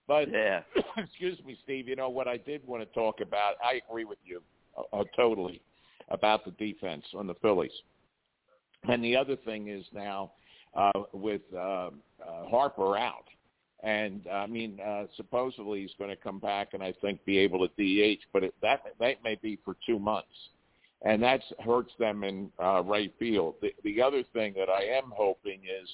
But 0.06 0.30
Yeah. 0.30 0.62
excuse 0.96 1.38
me, 1.44 1.56
Steve. 1.64 1.88
You 1.88 1.96
know 1.96 2.08
what 2.08 2.26
I 2.26 2.38
did 2.38 2.66
want 2.66 2.82
to 2.82 2.94
talk 2.94 3.20
about? 3.20 3.54
I 3.62 3.80
agree 3.88 4.04
with 4.04 4.18
you 4.24 4.42
uh, 4.76 4.96
uh, 4.96 5.04
totally 5.14 5.60
about 6.08 6.44
the 6.44 6.52
defense 6.52 7.04
on 7.16 7.26
the 7.26 7.34
Phillies. 7.34 7.72
And 8.88 9.04
the 9.04 9.16
other 9.16 9.36
thing 9.36 9.68
is 9.68 9.84
now 9.92 10.32
uh, 10.74 10.92
with 11.12 11.42
uh, 11.54 11.58
uh, 11.58 11.90
Harper 12.50 12.96
out, 12.96 13.24
and 13.82 14.26
I 14.32 14.46
mean 14.46 14.78
uh, 14.80 15.04
supposedly 15.16 15.82
he's 15.82 15.94
going 15.98 16.10
to 16.10 16.16
come 16.16 16.38
back 16.38 16.68
and 16.72 16.82
I 16.82 16.94
think 17.00 17.24
be 17.24 17.38
able 17.38 17.66
to 17.66 17.74
DH, 17.76 18.20
but 18.32 18.44
it, 18.44 18.54
that 18.62 18.82
that 19.00 19.22
may 19.24 19.36
be 19.42 19.58
for 19.64 19.76
two 19.86 19.98
months, 19.98 20.28
and 21.02 21.22
that 21.22 21.42
hurts 21.64 21.92
them 21.98 22.24
in 22.24 22.50
uh, 22.62 22.82
right 22.82 23.12
field. 23.18 23.56
The, 23.60 23.74
the 23.84 24.00
other 24.00 24.22
thing 24.32 24.54
that 24.56 24.68
I 24.68 24.84
am 24.84 25.12
hoping 25.14 25.60
is 25.64 25.88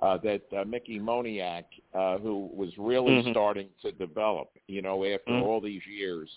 uh, 0.00 0.18
that 0.18 0.42
uh, 0.56 0.64
Mickey 0.64 0.98
Moniak, 1.00 1.64
uh, 1.94 2.18
who 2.18 2.50
was 2.54 2.70
really 2.78 3.22
Mhm. 3.22 3.30
starting 3.30 3.68
to 3.82 3.92
develop, 3.92 4.48
you 4.66 4.82
know, 4.82 5.04
after 5.04 5.32
Mhm. 5.32 5.42
all 5.42 5.60
these 5.60 5.86
years, 5.86 6.30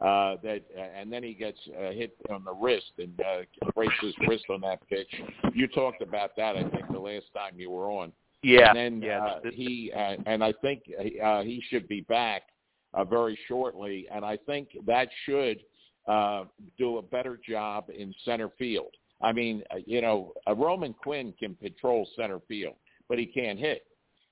uh, 0.00 0.36
that 0.36 0.62
uh, 0.76 0.80
and 0.80 1.12
then 1.12 1.22
he 1.22 1.34
gets 1.34 1.60
uh, 1.68 1.90
hit 1.90 2.16
on 2.30 2.42
the 2.44 2.52
wrist 2.52 2.92
and 2.98 3.20
uh, 3.20 3.42
breaks 3.74 3.98
his 4.00 4.14
wrist 4.26 4.44
on 4.48 4.60
that 4.62 4.86
pitch. 4.88 5.22
You 5.52 5.68
talked 5.68 6.02
about 6.02 6.34
that, 6.36 6.56
I 6.56 6.64
think, 6.70 6.90
the 6.90 6.98
last 6.98 7.32
time 7.34 7.58
you 7.58 7.70
were 7.70 7.90
on. 7.90 8.12
Yeah, 8.42 8.68
And 8.68 8.76
then 8.76 9.02
yeah. 9.02 9.24
uh, 9.24 9.50
he 9.52 9.92
uh, 9.92 10.16
and 10.26 10.42
I 10.42 10.52
think 10.52 10.82
uh, 11.22 11.42
he 11.42 11.60
should 11.68 11.86
be 11.86 12.00
back 12.00 12.42
uh, 12.94 13.04
very 13.04 13.38
shortly, 13.46 14.08
and 14.10 14.24
I 14.24 14.36
think 14.38 14.76
that 14.86 15.08
should 15.24 15.62
uh, 16.08 16.44
do 16.78 16.98
a 16.98 17.02
better 17.02 17.38
job 17.46 17.90
in 17.96 18.12
center 18.24 18.48
field. 18.58 18.96
I 19.20 19.32
mean, 19.32 19.62
uh, 19.70 19.76
you 19.86 20.00
know, 20.00 20.32
uh, 20.48 20.54
Roman 20.54 20.92
Quinn 20.94 21.32
can 21.38 21.54
patrol 21.54 22.08
center 22.16 22.40
field, 22.48 22.74
but 23.08 23.18
he 23.18 23.26
can't 23.26 23.58
hit, 23.58 23.84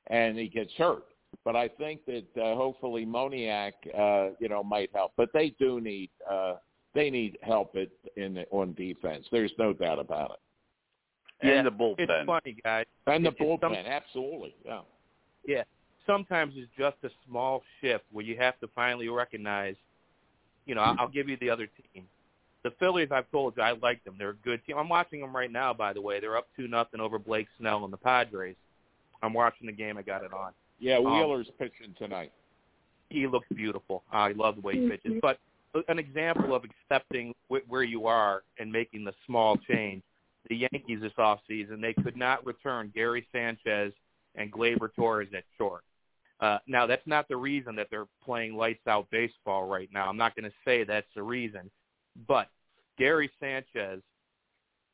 and 0.09 0.39
he 0.39 0.49
gets 0.49 0.73
hurt. 0.75 1.05
But 1.45 1.55
I 1.57 1.69
think 1.69 2.01
that 2.07 2.27
uh, 2.37 2.55
hopefully 2.57 3.07
Moniak, 3.07 3.73
uh, 3.97 4.35
you 4.41 4.49
know, 4.49 4.63
might 4.65 4.91
help. 4.95 5.13
But 5.17 5.31
they 5.33 5.51
do 5.59 5.81
need 5.81 6.11
uh, 6.29 6.57
they 6.95 7.09
need 7.11 7.39
help 7.43 7.77
at, 7.77 7.89
in 8.17 8.35
the, 8.35 8.47
on 8.51 8.73
defense. 8.75 9.27
There's 9.31 9.53
no 9.59 9.73
doubt 9.73 9.99
about 10.01 10.33
it. 10.33 10.39
And 11.43 11.67
the 11.67 11.71
bullpen. 11.71 11.95
It's 12.01 12.27
funny, 12.27 12.57
guys. 12.65 12.85
And 13.07 13.25
the 13.25 13.31
It- 13.31 13.37
it's 13.39 13.61
some- 13.61 13.73
bullpen, 13.73 13.87
absolutely. 13.87 14.55
Yeah. 14.65 14.81
Yeah. 15.47 15.63
Sometimes 16.07 16.55
it's 16.57 16.71
just 16.77 16.97
a 17.05 17.11
small 17.27 17.63
shift 17.81 18.05
where 18.11 18.25
you 18.25 18.37
have 18.37 18.59
to 18.61 18.69
finally 18.75 19.09
recognize, 19.09 19.77
you 20.67 20.75
know, 20.75 20.81
I'll, 20.81 20.97
I'll 21.01 21.09
give 21.09 21.29
you 21.29 21.37
the 21.41 21.49
other 21.49 21.69
team. 21.95 22.05
The 22.63 22.71
Phillies, 22.79 23.09
I've 23.11 23.31
told 23.31 23.55
you, 23.57 23.63
I 23.63 23.73
like 23.73 24.05
them. 24.05 24.17
They're 24.19 24.31
a 24.31 24.35
good 24.35 24.65
team. 24.67 24.77
I'm 24.77 24.89
watching 24.89 25.21
them 25.21 25.35
right 25.35 25.51
now, 25.51 25.73
by 25.73 25.93
the 25.93 26.01
way. 26.03 26.21
They're 26.21 26.37
up 26.37 26.49
2 26.57 26.69
nothing 26.69 27.01
over 27.01 27.19
Blake 27.19 27.47
Snell 27.59 27.85
and 27.85 27.93
the 27.93 27.97
Padres. 27.97 28.57
I'm 29.23 29.33
watching 29.33 29.67
the 29.67 29.73
game. 29.73 29.97
I 29.97 30.03
got 30.03 30.25
it 30.25 30.33
on. 30.33 30.53
Yeah, 30.79 30.97
Um, 30.99 31.05
Wheeler's 31.05 31.49
pitching 31.59 31.95
tonight. 31.99 32.33
He 33.09 33.27
looks 33.27 33.47
beautiful. 33.55 34.03
I 34.13 34.33
love 34.33 34.57
the 34.57 34.61
way 34.63 34.75
he 34.75 34.89
pitches. 34.89 35.13
But 35.21 35.39
an 35.89 35.99
example 35.99 36.55
of 36.55 36.65
accepting 36.65 37.35
wh- 37.49 37.69
where 37.69 37.83
you 37.83 38.07
are 38.07 38.43
and 38.59 38.71
making 38.71 39.05
the 39.05 39.15
small 39.27 39.57
change. 39.57 40.03
The 40.49 40.57
Yankees 40.57 41.01
this 41.01 41.13
offseason, 41.19 41.81
they 41.81 41.93
could 41.93 42.17
not 42.17 42.45
return 42.47 42.91
Gary 42.95 43.27
Sanchez 43.31 43.93
and 44.37 44.51
Gleyber 44.53 44.89
Torres 44.95 45.29
at 45.37 45.45
short. 45.59 45.83
Uh, 46.41 46.59
now, 46.67 46.87
that's 46.87 47.07
not 47.07 47.29
the 47.29 47.37
reason 47.37 47.77
that 47.77 47.89
they're 47.91 48.07
playing 48.25 48.55
lights 48.57 48.87
out 48.87 49.07
baseball 49.11 49.67
right 49.67 49.91
now. 49.93 50.09
I'm 50.09 50.17
not 50.17 50.35
going 50.35 50.49
to 50.51 50.57
say 50.65 50.83
that's 50.85 51.07
the 51.15 51.23
reason. 51.23 51.71
But 52.27 52.49
Gary 52.99 53.31
Sanchez 53.41 54.03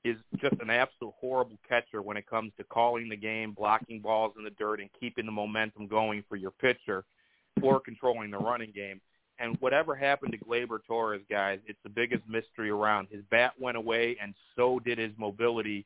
is 0.04 0.16
just 0.40 0.60
an 0.60 0.70
absolute 0.70 1.14
horrible 1.20 1.58
catcher 1.68 2.02
when 2.02 2.16
it 2.16 2.28
comes 2.28 2.52
to 2.56 2.64
calling 2.64 3.08
the 3.08 3.16
game, 3.16 3.52
blocking 3.52 4.00
balls 4.00 4.34
in 4.38 4.44
the 4.44 4.50
dirt, 4.50 4.80
and 4.80 4.88
keeping 5.00 5.26
the 5.26 5.32
momentum 5.32 5.88
going 5.88 6.22
for 6.28 6.36
your 6.36 6.52
pitcher 6.52 7.04
or 7.62 7.80
controlling 7.80 8.30
the 8.30 8.38
running 8.38 8.72
game. 8.72 9.00
And 9.38 9.56
whatever 9.60 9.94
happened 9.94 10.32
to 10.32 10.38
Gleyber 10.38 10.78
Torres, 10.86 11.22
guys, 11.28 11.58
it's 11.66 11.78
the 11.82 11.90
biggest 11.90 12.22
mystery 12.28 12.70
around. 12.70 13.08
His 13.10 13.22
bat 13.30 13.52
went 13.58 13.76
away, 13.76 14.16
and 14.22 14.34
so 14.54 14.78
did 14.78 14.98
his 14.98 15.12
mobility 15.18 15.84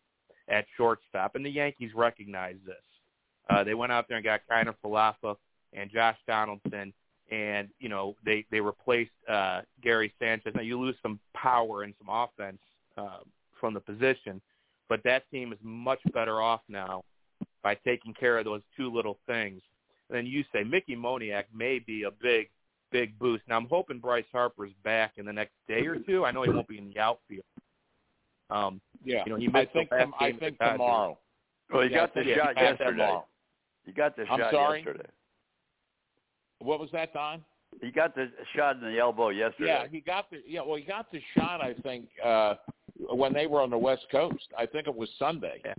at 0.48 0.66
shortstop. 0.76 1.34
And 1.34 1.44
the 1.44 1.50
Yankees 1.50 1.92
recognized 1.94 2.64
this. 2.64 2.76
Uh, 3.48 3.64
they 3.64 3.74
went 3.74 3.90
out 3.90 4.06
there 4.08 4.18
and 4.18 4.24
got 4.24 4.40
Kiner 4.50 4.74
Falafa 4.84 5.36
and 5.72 5.90
Josh 5.90 6.16
Donaldson, 6.28 6.92
and 7.30 7.68
you 7.78 7.88
know 7.88 8.16
they 8.24 8.44
they 8.50 8.60
replaced 8.60 9.10
uh, 9.28 9.62
Gary 9.82 10.12
Sanchez. 10.18 10.52
Now 10.54 10.62
you 10.62 10.80
lose 10.80 10.96
some 11.02 11.18
power 11.34 11.82
and 11.82 11.94
some 11.98 12.08
offense 12.08 12.58
uh, 12.96 13.18
from 13.60 13.74
the 13.74 13.80
position, 13.80 14.40
but 14.88 15.02
that 15.04 15.30
team 15.30 15.52
is 15.52 15.58
much 15.62 16.00
better 16.12 16.40
off 16.42 16.60
now 16.68 17.04
by 17.62 17.74
taking 17.74 18.14
care 18.14 18.38
of 18.38 18.44
those 18.44 18.62
two 18.76 18.92
little 18.92 19.18
things. 19.26 19.60
And 20.08 20.16
then 20.16 20.26
you 20.26 20.44
say 20.52 20.64
Mickey 20.64 20.96
Moniak 20.96 21.44
may 21.54 21.78
be 21.78 22.02
a 22.04 22.10
big 22.10 22.48
big 22.90 23.18
boost. 23.18 23.44
Now 23.48 23.56
I'm 23.56 23.68
hoping 23.68 23.98
Bryce 23.98 24.24
Harper's 24.32 24.72
back 24.82 25.12
in 25.16 25.24
the 25.24 25.32
next 25.32 25.52
day 25.68 25.86
or 25.86 25.96
two. 25.96 26.24
I 26.24 26.32
know 26.32 26.42
he 26.42 26.50
won't 26.50 26.66
be 26.68 26.78
in 26.78 26.92
the 26.92 26.98
outfield. 26.98 27.44
Um, 28.50 28.80
Yeah, 29.04 29.22
you 29.24 29.30
know, 29.32 29.38
he 29.38 29.46
I 29.48 29.50
missed 29.62 29.72
the 29.72 29.78
think 29.80 29.92
last 29.92 30.12
I 30.18 30.26
game 30.26 30.34
of 30.34 30.40
the 30.40 30.46
think 30.46 30.58
tomorrow. 30.58 31.18
Well, 31.72 31.82
he 31.82 31.90
Yeah, 31.90 31.96
got 31.98 32.14
the 32.14 32.20
I 32.20 32.24
think 32.24 32.36
shot 32.36 32.56
yesterday. 32.56 32.90
tomorrow. 32.90 33.26
He 33.86 33.92
got 33.92 34.16
the 34.16 34.22
I'm 34.22 34.40
shot 34.40 34.52
sorry? 34.52 34.78
yesterday. 34.80 35.08
What 36.60 36.78
was 36.80 36.90
that, 36.92 37.12
Don? 37.12 37.42
He 37.80 37.90
got 37.90 38.14
the 38.14 38.30
shot 38.56 38.76
in 38.76 38.82
the 38.82 38.98
elbow 38.98 39.28
yesterday. 39.30 39.66
Yeah, 39.82 39.86
he 39.90 40.00
got 40.00 40.30
the 40.30 40.38
yeah. 40.46 40.60
Well, 40.62 40.76
he 40.76 40.82
got 40.82 41.10
the 41.12 41.20
shot. 41.36 41.60
I 41.60 41.74
think 41.74 42.06
uh 42.24 42.54
when 43.14 43.32
they 43.32 43.46
were 43.46 43.60
on 43.62 43.70
the 43.70 43.78
West 43.78 44.06
Coast. 44.10 44.48
I 44.58 44.66
think 44.66 44.86
it 44.86 44.94
was 44.94 45.08
Sunday. 45.18 45.60
Yeah. 45.64 45.74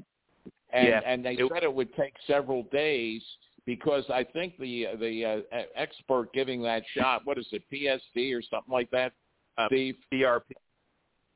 And 0.73 0.87
Yeah. 0.87 1.01
and 1.05 1.25
they 1.25 1.33
It- 1.33 1.51
said 1.53 1.63
it 1.63 1.73
would 1.73 1.93
take 1.95 2.13
several 2.25 2.63
days 2.63 3.21
because 3.65 4.09
I 4.09 4.23
think 4.23 4.57
the 4.57 4.87
the 4.99 5.25
uh, 5.51 5.63
expert 5.75 6.33
giving 6.33 6.61
that 6.63 6.83
shot. 6.97 7.25
What 7.25 7.37
is 7.37 7.47
it? 7.51 7.63
PSD 7.71 8.33
or 8.33 8.41
something 8.41 8.71
like 8.73 8.89
that. 8.91 9.11
Uh, 9.57 9.67
Steve 9.67 9.97
PRP. 10.11 10.53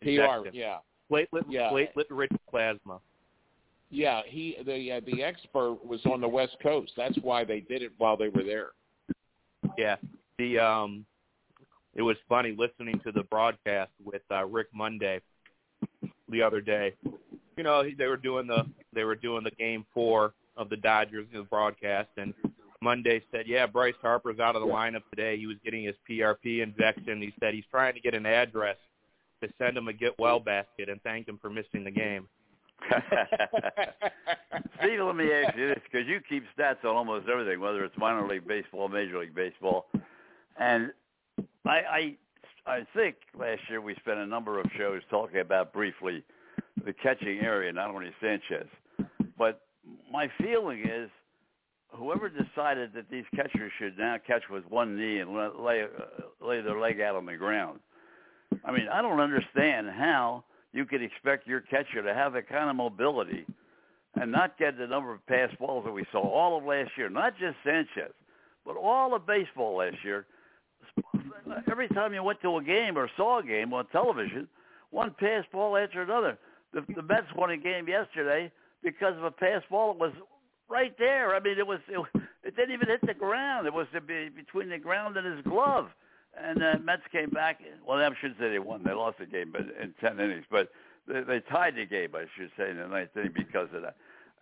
PR. 0.01 0.49
Yeah. 0.53 0.77
Platelet, 1.11 1.43
Yeah. 1.49 1.69
platelet 1.69 2.05
rich 2.09 2.31
plasma. 2.49 2.99
Yeah, 3.91 4.21
he 4.25 4.57
the 4.65 4.93
uh, 4.93 5.01
the 5.05 5.21
expert 5.21 5.77
was 5.85 6.03
on 6.05 6.19
the 6.21 6.27
West 6.27 6.57
Coast. 6.63 6.91
That's 6.97 7.17
why 7.19 7.43
they 7.43 7.59
did 7.59 7.83
it 7.83 7.91
while 7.97 8.17
they 8.17 8.29
were 8.29 8.43
there. 8.43 8.71
Yeah. 9.77 9.95
The 10.37 10.59
um 10.59 11.05
it 11.95 12.01
was 12.01 12.17
funny 12.27 12.55
listening 12.57 12.99
to 13.05 13.11
the 13.11 13.23
broadcast 13.23 13.91
with 14.03 14.21
uh, 14.29 14.45
Rick 14.45 14.67
Monday 14.73 15.21
the 16.29 16.41
other 16.41 16.59
day. 16.59 16.93
You 17.57 17.63
know, 17.63 17.83
he- 17.83 17.95
they 17.95 18.07
were 18.07 18.17
doing 18.17 18.47
the 18.47 18.63
they 18.93 19.03
were 19.03 19.15
doing 19.15 19.43
the 19.43 19.51
game 19.51 19.85
4 19.93 20.33
of 20.57 20.69
the 20.69 20.77
Dodgers 20.77 21.27
in 21.31 21.39
the 21.39 21.45
broadcast 21.45 22.09
and 22.17 22.33
Monday 22.81 23.23
said, 23.31 23.47
"Yeah, 23.47 23.65
Bryce 23.65 23.95
Harper's 24.01 24.39
out 24.39 24.55
of 24.55 24.61
the 24.61 24.67
lineup 24.67 25.01
today. 25.09 25.37
He 25.37 25.47
was 25.47 25.57
getting 25.63 25.83
his 25.83 25.95
PRP 26.07 26.61
injection. 26.61 27.21
He 27.21 27.33
said 27.39 27.53
he's 27.53 27.65
trying 27.71 27.93
to 27.95 27.99
get 27.99 28.13
an 28.13 28.25
address 28.25 28.77
to 29.41 29.49
send 29.57 29.75
him 29.77 29.87
a 29.87 29.93
get 29.93 30.17
well 30.19 30.39
basket 30.39 30.89
and 30.89 31.01
thank 31.01 31.27
him 31.27 31.39
for 31.41 31.49
missing 31.49 31.83
the 31.83 31.91
game." 31.91 32.27
Steve, 34.79 34.99
let 35.01 35.15
me 35.15 35.31
ask 35.31 35.57
you 35.57 35.67
this 35.69 35.79
because 35.91 36.07
you 36.07 36.19
keep 36.27 36.43
stats 36.57 36.83
on 36.83 36.95
almost 36.95 37.27
everything, 37.27 37.59
whether 37.59 37.83
it's 37.83 37.97
minor 37.97 38.27
league 38.27 38.47
baseball, 38.47 38.87
major 38.87 39.19
league 39.19 39.35
baseball, 39.35 39.87
and 40.59 40.91
I, 41.65 41.69
I, 41.69 42.15
I 42.67 42.85
think 42.95 43.15
last 43.37 43.61
year 43.69 43.81
we 43.81 43.95
spent 43.95 44.19
a 44.19 44.25
number 44.25 44.59
of 44.59 44.65
shows 44.77 45.01
talking 45.09 45.39
about 45.39 45.73
briefly 45.73 46.23
the 46.85 46.93
catching 46.93 47.39
area, 47.39 47.71
not 47.71 47.89
only 47.89 48.11
Sanchez, 48.21 48.67
but 49.37 49.61
my 50.11 50.29
feeling 50.41 50.81
is 50.81 51.09
whoever 51.89 52.29
decided 52.29 52.91
that 52.93 53.09
these 53.09 53.25
catchers 53.35 53.71
should 53.79 53.97
now 53.97 54.17
catch 54.25 54.43
with 54.49 54.63
one 54.69 54.97
knee 54.97 55.19
and 55.19 55.33
lay 55.33 55.85
lay 56.41 56.61
their 56.61 56.79
leg 56.79 57.01
out 57.01 57.15
on 57.15 57.25
the 57.25 57.35
ground. 57.35 57.79
I 58.63 58.71
mean, 58.71 58.87
I 58.91 59.01
don't 59.01 59.19
understand 59.19 59.89
how 59.89 60.43
you 60.75 60.83
could 60.85 61.01
expect 61.01 61.47
your 61.47 61.61
catcher 61.61 62.03
to 62.03 62.13
have 62.13 62.33
that 62.33 62.49
kind 62.49 62.69
of 62.69 62.75
mobility 62.75 63.45
and 64.15 64.29
not 64.29 64.59
get 64.59 64.77
the 64.77 64.85
number 64.85 65.13
of 65.13 65.25
pass 65.25 65.49
balls 65.57 65.85
that 65.85 65.91
we 65.91 66.05
saw 66.11 66.19
all 66.19 66.57
of 66.57 66.65
last 66.65 66.91
year. 66.97 67.09
Not 67.09 67.37
just 67.39 67.55
Sanchez, 67.63 68.11
but 68.65 68.75
all 68.75 69.15
of 69.15 69.25
baseball 69.25 69.77
last 69.77 69.95
year. 70.03 70.25
every 71.71 71.87
time 71.87 72.13
you 72.13 72.21
went 72.21 72.41
to 72.41 72.57
a 72.57 72.63
game 72.63 72.97
or 72.97 73.09
saw 73.15 73.39
a 73.39 73.43
game 73.43 73.73
on 73.73 73.87
television, 73.87 74.49
one 74.91 75.15
pass 75.17 75.45
ball 75.49 75.77
after 75.77 76.01
another. 76.01 76.37
The, 76.73 76.81
the 76.93 77.03
Mets 77.03 77.27
won 77.37 77.51
a 77.51 77.57
game 77.57 77.87
yesterday 77.87 78.51
because 78.83 79.15
of 79.15 79.23
a 79.23 79.31
pass 79.31 79.61
ball 79.71 79.93
that 79.93 79.99
was 79.99 80.11
right 80.69 80.93
there. 80.99 81.33
I 81.33 81.39
mean, 81.39 81.57
it 81.57 81.65
was 81.65 81.79
it, 81.87 82.05
it 82.43 82.55
didn't 82.57 82.73
even 82.73 82.89
hit 82.89 82.99
the 83.07 83.13
ground. 83.13 83.65
It 83.65 83.73
was 83.73 83.87
be 84.05 84.27
between 84.27 84.69
the 84.69 84.77
ground 84.77 85.15
and 85.15 85.37
his 85.37 85.45
glove. 85.45 85.87
And 86.43 86.59
the 86.59 86.79
Mets 86.83 87.03
came 87.11 87.29
back. 87.29 87.59
Well, 87.87 87.97
I 87.97 88.09
shouldn't 88.19 88.39
say 88.39 88.49
they 88.49 88.59
won. 88.59 88.81
They 88.83 88.91
lost 88.91 89.19
the 89.19 89.25
game, 89.25 89.51
but 89.51 89.61
in 89.61 89.93
ten 90.01 90.19
innings. 90.19 90.45
But 90.51 90.69
they, 91.07 91.21
they 91.21 91.39
tied 91.51 91.75
the 91.75 91.85
game, 91.85 92.09
I 92.13 92.25
should 92.37 92.51
say, 92.57 92.69
in 92.71 92.77
the 92.77 92.87
ninth 92.87 93.09
inning 93.15 93.33
because 93.35 93.69
of 93.73 93.81
that. 93.83 93.95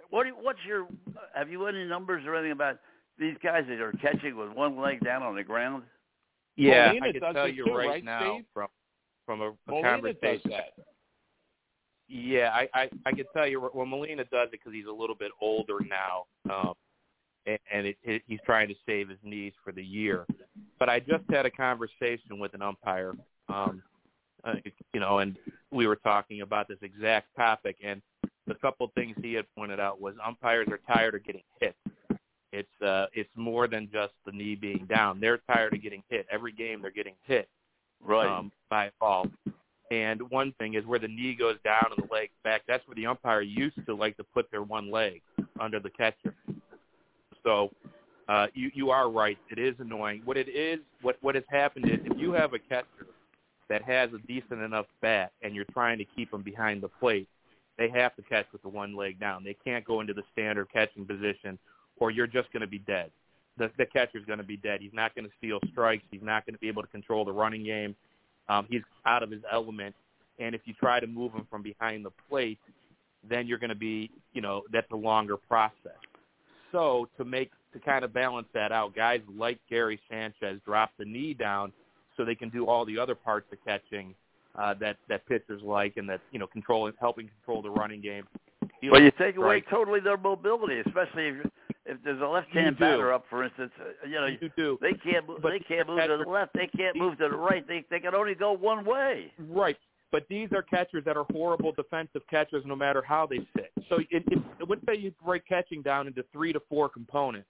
What 0.10 0.24
do 0.24 0.30
you, 0.30 0.36
what's 0.36 0.60
your? 0.68 0.88
Have 1.36 1.50
you 1.50 1.66
any 1.68 1.86
numbers 1.86 2.24
or 2.26 2.36
anything 2.36 2.52
about 2.52 2.80
these 3.20 3.36
guys 3.44 3.66
that 3.68 3.80
are 3.80 3.94
catching 3.94 4.36
with 4.36 4.52
one 4.52 4.80
leg 4.80 5.04
down 5.04 5.24
on 5.24 5.36
the 5.36 5.44
ground? 5.44 5.84
Yeah, 6.56 6.88
Molina 6.88 7.08
I 7.08 7.12
can 7.12 7.22
does 7.22 7.34
tell 7.34 7.48
you 7.48 7.66
too, 7.66 7.74
right, 7.74 7.88
right, 7.88 8.04
now 8.04 8.40
from 8.54 8.68
from 9.26 9.42
a, 9.42 9.50
a 9.50 9.54
Molina 9.68 10.02
does 10.14 10.16
conversation. 10.22 10.52
that. 10.52 10.74
Yeah, 12.08 12.52
I, 12.54 12.68
I 12.74 12.90
I 13.06 13.12
can 13.12 13.26
tell 13.34 13.48
you. 13.48 13.70
Well, 13.74 13.86
Molina 13.86 14.24
does 14.26 14.48
it 14.48 14.52
because 14.52 14.74
he's 14.74 14.86
a 14.86 14.92
little 14.92 15.16
bit 15.16 15.32
older 15.42 15.78
now, 15.88 16.26
um, 16.54 16.74
and, 16.74 16.76
and 17.46 17.88
it, 17.88 17.98
it, 18.04 18.22
he's 18.28 18.40
trying 18.46 18.68
to 18.70 18.76
save 18.86 19.10
his 19.10 19.20
knees 19.24 19.54
for 19.64 19.72
the 19.72 19.84
year. 19.84 20.26
But 20.80 20.90
I 20.90 21.00
just 21.00 21.24
had 21.30 21.46
a 21.46 21.52
conversation 21.52 22.40
with 22.40 22.54
an 22.54 22.62
umpire, 22.62 23.14
um, 23.50 23.82
uh, 24.44 24.54
you 24.94 25.00
know, 25.00 25.20
and 25.20 25.38
we 25.72 25.88
were 25.88 25.96
talking 25.98 26.42
about 26.42 26.68
this 26.68 26.78
exact 26.82 27.28
topic. 27.36 27.78
And 27.84 28.02
the 28.48 28.56
couple 28.56 28.92
things 28.96 29.16
he 29.22 29.34
had 29.34 29.46
pointed 29.56 29.80
out 29.80 30.02
was 30.02 30.16
umpires 30.26 30.68
are 30.70 30.80
tired 30.88 31.16
of 31.16 31.24
getting 31.26 31.44
hit. 31.60 31.76
It's 32.52 32.82
uh, 32.86 33.08
it's 33.14 33.30
more 33.36 33.68
than 33.68 33.90
just 33.92 34.14
the 34.26 34.32
knee 34.32 34.56
being 34.56 34.86
down. 34.90 35.20
They're 35.20 35.40
tired 35.50 35.74
of 35.74 35.82
getting 35.82 36.04
hit. 36.10 36.28
Every 36.32 36.52
game 36.52 36.82
they're 36.82 36.92
getting 36.92 37.16
hit 37.26 37.50
Right. 38.06 38.28
um, 38.28 38.52
by 38.70 38.86
a 38.86 38.92
ball. 39.00 39.28
And 39.92 40.22
one 40.30 40.54
thing 40.60 40.74
is 40.74 40.86
where 40.86 41.00
the 41.00 41.08
knee 41.08 41.36
goes 41.38 41.58
down 41.64 41.86
and 41.96 42.08
the 42.08 42.14
leg 42.14 42.30
back. 42.44 42.64
That's 42.68 42.86
where 42.88 42.96
the 42.96 43.06
umpire 43.06 43.42
used 43.42 43.78
to 43.86 43.96
like 43.96 44.18
to 44.18 44.24
put 44.24 44.50
their 44.52 44.64
one 44.64 44.92
leg 44.92 45.22
under 45.60 45.80
the 45.80 45.90
catcher. 45.90 46.34
So 47.44 47.72
uh, 48.28 48.48
you 48.54 48.72
you 48.74 48.90
are 48.90 49.10
right. 49.10 49.38
It 49.50 49.60
is 49.60 49.76
annoying. 49.80 50.22
What 50.26 50.38
it 50.38 50.50
is, 50.50 50.80
what 51.02 51.18
what 51.22 51.36
has 51.36 51.44
happened 51.50 51.86
is 51.86 52.00
if 52.04 52.18
you 52.18 52.32
have 52.34 52.54
a 52.54 52.60
catcher 52.60 53.08
that 53.70 53.82
has 53.84 54.10
a 54.14 54.20
decent 54.28 54.62
enough 54.62 54.86
bat 55.02 55.32
and 55.42 55.56
you're 55.56 55.66
trying 55.74 55.98
to 55.98 56.06
keep 56.16 56.32
them 56.32 56.42
behind 56.42 56.82
the 56.82 56.88
plate, 56.88 57.28
they 57.78 57.90
have 57.90 58.16
to 58.16 58.22
catch 58.22 58.46
with 58.52 58.62
the 58.62 58.70
one 58.70 58.96
leg 58.96 59.20
down. 59.20 59.44
They 59.44 59.56
can't 59.64 59.84
go 59.86 60.02
into 60.02 60.14
the 60.14 60.24
standard 60.32 60.68
catching 60.72 61.06
position, 61.06 61.58
or 61.98 62.12
you're 62.12 62.28
just 62.28 62.52
going 62.52 62.62
to 62.62 62.68
be 62.68 62.80
dead. 62.80 63.12
The, 63.58 63.70
the 63.78 63.86
catcher's 63.86 64.26
going 64.26 64.40
to 64.40 64.44
be 64.44 64.58
dead. 64.58 64.80
He's 64.82 64.94
not 64.94 65.14
going 65.16 65.26
to 65.26 65.32
steal 65.38 65.60
strikes. 65.72 66.04
He's 66.12 66.24
not 66.24 66.46
going 66.46 66.56
to 66.56 66.60
be 66.60 66.68
able 66.68 66.82
to 66.82 66.88
control 66.88 67.24
the 67.24 67.32
running 67.32 67.64
game. 67.64 67.96
Um, 68.50 68.68
he's 68.70 68.82
out 69.06 69.22
of 69.22 69.30
his 69.30 69.42
element. 69.52 69.96
And 70.40 70.56
if 70.56 70.62
you 70.66 70.74
try 70.74 71.00
to 71.00 71.08
move 71.08 71.34
him 71.34 71.46
from 71.50 71.62
behind 71.62 72.04
the 72.04 72.12
plate, 72.30 72.60
then 73.28 73.48
you're 73.48 73.60
going 73.60 73.70
to 73.70 73.76
be, 73.76 74.10
you 74.34 74.42
know, 74.42 74.64
that's 74.72 74.92
a 74.92 74.96
longer 74.96 75.38
process. 75.38 76.00
So 76.74 77.08
to 77.18 77.24
make 77.24 77.52
to 77.72 77.80
kind 77.80 78.04
of 78.04 78.14
balance 78.14 78.48
that 78.54 78.74
out, 78.74 78.94
guys 78.94 79.22
like 79.34 79.60
Gary 79.70 80.00
Sanchez 80.10 80.60
drop 80.66 80.92
the 81.00 81.06
knee 81.06 81.34
down 81.34 81.72
so 82.18 82.26
they 82.26 82.36
can 82.36 82.50
do 82.50 82.68
all 82.68 82.84
the 82.84 83.00
other 83.00 83.16
parts 83.16 83.48
of 83.54 83.60
catching 83.66 84.14
uh, 84.60 84.74
that 84.82 84.98
that 85.08 85.26
pitchers 85.28 85.62
like, 85.64 85.98
and 85.98 86.10
that 86.10 86.20
you 86.32 86.40
know, 86.40 86.48
controlling, 86.48 86.94
helping 87.00 87.30
control 87.30 87.62
the 87.62 87.70
running 87.70 88.02
game. 88.02 88.26
Well, 88.92 89.02
you 89.02 89.12
take 89.18 89.38
away 89.38 89.64
totally 89.70 90.02
their 90.02 90.18
mobility, 90.18 90.80
especially 90.86 91.28
if 91.30 91.36
if 91.86 91.98
there's 92.04 92.22
a 92.22 92.26
left-hand 92.26 92.80
batter 92.80 93.12
up, 93.12 93.26
for 93.30 93.44
instance. 93.44 93.72
Uh, 93.80 94.08
you 94.08 94.16
know, 94.16 94.26
You 94.26 94.50
do 94.56 94.78
they 94.82 94.94
can't 94.94 95.28
move, 95.28 95.42
But 95.42 95.52
they 95.52 95.60
can't 95.60 95.88
move 95.88 96.00
to 96.00 96.18
the 96.24 96.30
left. 96.30 96.54
They 96.54 96.68
can't 96.68 96.96
move 96.96 97.18
to 97.20 97.30
the 97.30 97.36
right. 97.36 97.68
They 97.68 97.86
they 97.90 98.00
can 98.00 98.16
only 98.16 98.36
go 98.36 98.54
one 98.54 98.86
way. 98.86 99.32
Right. 99.50 99.78
But 100.14 100.28
these 100.30 100.50
are 100.56 100.62
catchers 100.62 101.04
that 101.06 101.18
are 101.18 101.26
horrible 101.32 101.72
defensive 101.72 102.22
catchers 102.30 102.64
no 102.68 102.76
matter 102.76 103.02
how 103.02 103.26
they 103.26 103.40
sit. 103.56 103.72
So 103.90 103.98
it, 104.12 104.24
it, 104.28 104.40
let's 104.70 104.82
say 104.88 104.96
you 104.96 105.12
break 105.26 105.44
catching 105.48 105.82
down 105.82 106.06
into 106.06 106.24
three 106.32 106.54
to 106.54 106.62
four 106.70 106.88
components, 106.88 107.50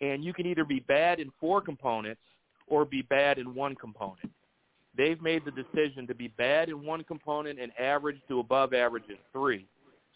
and 0.00 0.22
you 0.22 0.32
can 0.32 0.46
either 0.46 0.64
be 0.64 0.78
bad 0.78 1.18
in 1.18 1.32
four 1.40 1.60
components 1.60 2.20
or 2.68 2.84
be 2.84 3.02
bad 3.02 3.38
in 3.38 3.56
one 3.56 3.74
component. 3.74 4.30
They've 4.96 5.20
made 5.20 5.42
the 5.44 5.50
decision 5.50 6.06
to 6.06 6.14
be 6.14 6.28
bad 6.28 6.68
in 6.68 6.86
one 6.86 7.02
component 7.02 7.58
and 7.58 7.72
average 7.76 8.20
to 8.28 8.38
above 8.38 8.72
average 8.72 9.08
in 9.08 9.16
three. 9.32 9.66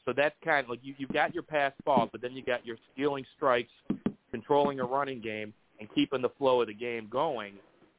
So 0.05 0.13
that's 0.17 0.37
kind 0.45 0.63
of 0.63 0.71
like 0.71 0.81
you, 0.85 0.95
you've 0.97 1.13
got 1.13 1.35
your 1.35 1.43
pass 1.43 1.73
ball, 1.85 2.09
but 2.13 2.23
then 2.23 2.35
you 2.35 2.45
got 2.45 2.65
your 2.65 2.77
stealing 2.93 3.25
strikes, 3.37 3.73
controlling 4.31 4.79
a 4.79 4.85
running 4.85 5.21
game, 5.21 5.53
and 5.81 5.89
keeping 5.93 6.23
the 6.23 6.31
flow 6.39 6.61
of 6.61 6.69
the 6.69 6.75
game 6.75 7.09
going 7.11 7.55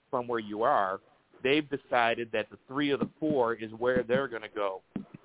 from 0.10 0.30
where 0.30 0.40
you 0.40 0.64
are 0.64 1.02
they've 1.46 1.70
decided 1.70 2.30
that 2.34 2.50
the 2.50 2.58
three 2.68 2.90
of 2.90 3.00
the 3.00 3.10
four 3.20 3.54
is 3.54 3.72
where 3.78 4.04
they're 4.04 4.28
going 4.28 4.42
to 4.42 4.50
go, 4.50 4.82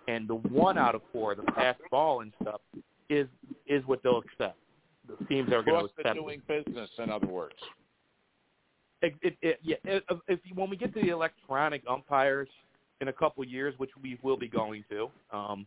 and 0.06 0.28
the 0.28 0.34
one 0.34 0.76
out 0.76 0.94
of 0.94 1.00
four, 1.12 1.34
the 1.34 1.42
pass 1.42 1.76
ball 1.90 2.20
and 2.20 2.32
stuff, 2.42 2.60
is 3.08 3.26
is 3.66 3.82
what 3.86 4.02
they'll 4.02 4.18
accept. 4.18 4.58
The 5.08 5.24
teams 5.24 5.50
are 5.52 5.62
going 5.62 5.80
to 5.80 5.84
accept. 5.86 6.16
it. 6.16 6.20
doing 6.20 6.42
business, 6.46 6.90
in 6.98 7.10
other 7.10 7.26
words. 7.26 7.56
It, 9.02 9.14
it, 9.22 9.36
it, 9.40 9.60
yeah, 9.62 9.76
if, 9.84 10.02
if 10.28 10.38
when 10.54 10.68
we 10.68 10.76
get 10.76 10.92
to 10.94 11.00
the 11.00 11.08
electronic 11.08 11.82
umpires 11.88 12.48
in 13.00 13.08
a 13.08 13.12
couple 13.12 13.42
years, 13.44 13.74
which 13.78 13.90
we 14.02 14.18
will 14.22 14.36
be 14.36 14.46
going 14.46 14.84
to, 14.90 15.08
um, 15.32 15.66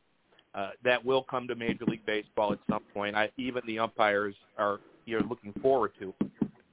uh, 0.54 0.70
that 0.84 1.04
will 1.04 1.24
come 1.24 1.48
to 1.48 1.56
Major 1.56 1.86
League 1.86 2.06
Baseball 2.06 2.54
at 2.54 2.60
some 2.70 2.84
point. 2.94 3.16
I, 3.16 3.32
even 3.38 3.64
the 3.66 3.80
umpires 3.80 4.36
are 4.60 4.80
you're 5.06 5.24
looking 5.24 5.52
forward 5.62 5.92
to. 6.00 6.14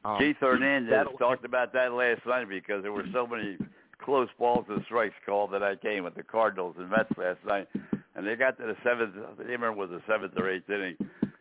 Um, 0.05 0.19
Keith 0.19 0.37
Hernandez 0.41 1.07
talked 1.19 1.45
about 1.45 1.73
that 1.75 1.93
last 1.93 2.25
night 2.27 2.49
because 2.49 2.83
there 2.83 2.93
were 2.93 3.05
so 3.13 3.27
many 3.27 3.59
close 4.03 4.29
balls 4.39 4.65
and 4.69 4.83
strikes 4.87 5.15
called 5.27 5.53
that 5.53 5.63
I 5.63 5.77
came 5.77 6.05
with 6.05 6.15
the 6.15 6.23
Cardinals 6.23 6.77
and 6.79 6.89
Mets 6.89 7.11
last 7.19 7.39
night, 7.47 7.69
and 8.15 8.27
they 8.27 8.35
got 8.35 8.57
to 8.59 8.65
the 8.65 8.77
seventh. 8.83 9.15
I 9.17 9.37
can't 9.37 9.49
remember 9.49 9.83
it 9.83 9.89
was 9.89 9.91
the 9.91 10.03
seventh 10.11 10.33
or 10.37 10.51
eighth 10.51 10.71
inning, 10.71 10.97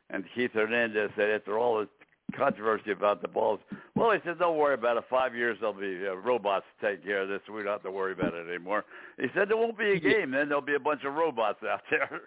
and 0.09 0.25
Keith 0.35 0.51
Hernandez 0.53 1.11
said 1.15 1.29
after 1.29 1.57
all 1.57 1.79
this 1.79 1.87
controversy 2.35 2.91
about 2.91 3.21
the 3.21 3.27
balls, 3.27 3.59
well, 3.95 4.11
he 4.11 4.19
said, 4.23 4.39
don't 4.39 4.57
worry 4.57 4.75
about 4.75 4.97
it. 4.97 5.03
Five 5.09 5.35
years 5.35 5.57
there'll 5.59 5.73
be 5.73 6.07
uh, 6.07 6.15
robots 6.15 6.65
to 6.79 6.89
take 6.89 7.03
care 7.03 7.21
of 7.21 7.29
this. 7.29 7.41
We 7.51 7.63
don't 7.63 7.73
have 7.73 7.83
to 7.83 7.91
worry 7.91 8.13
about 8.13 8.33
it 8.33 8.47
anymore. 8.47 8.85
He 9.17 9.27
said 9.33 9.49
there 9.49 9.57
won't 9.57 9.77
be 9.77 9.91
a 9.91 9.99
game, 9.99 10.31
then 10.31 10.47
there'll 10.47 10.61
be 10.61 10.75
a 10.75 10.79
bunch 10.79 11.03
of 11.05 11.13
robots 11.13 11.59
out 11.63 11.81
there. 11.89 12.21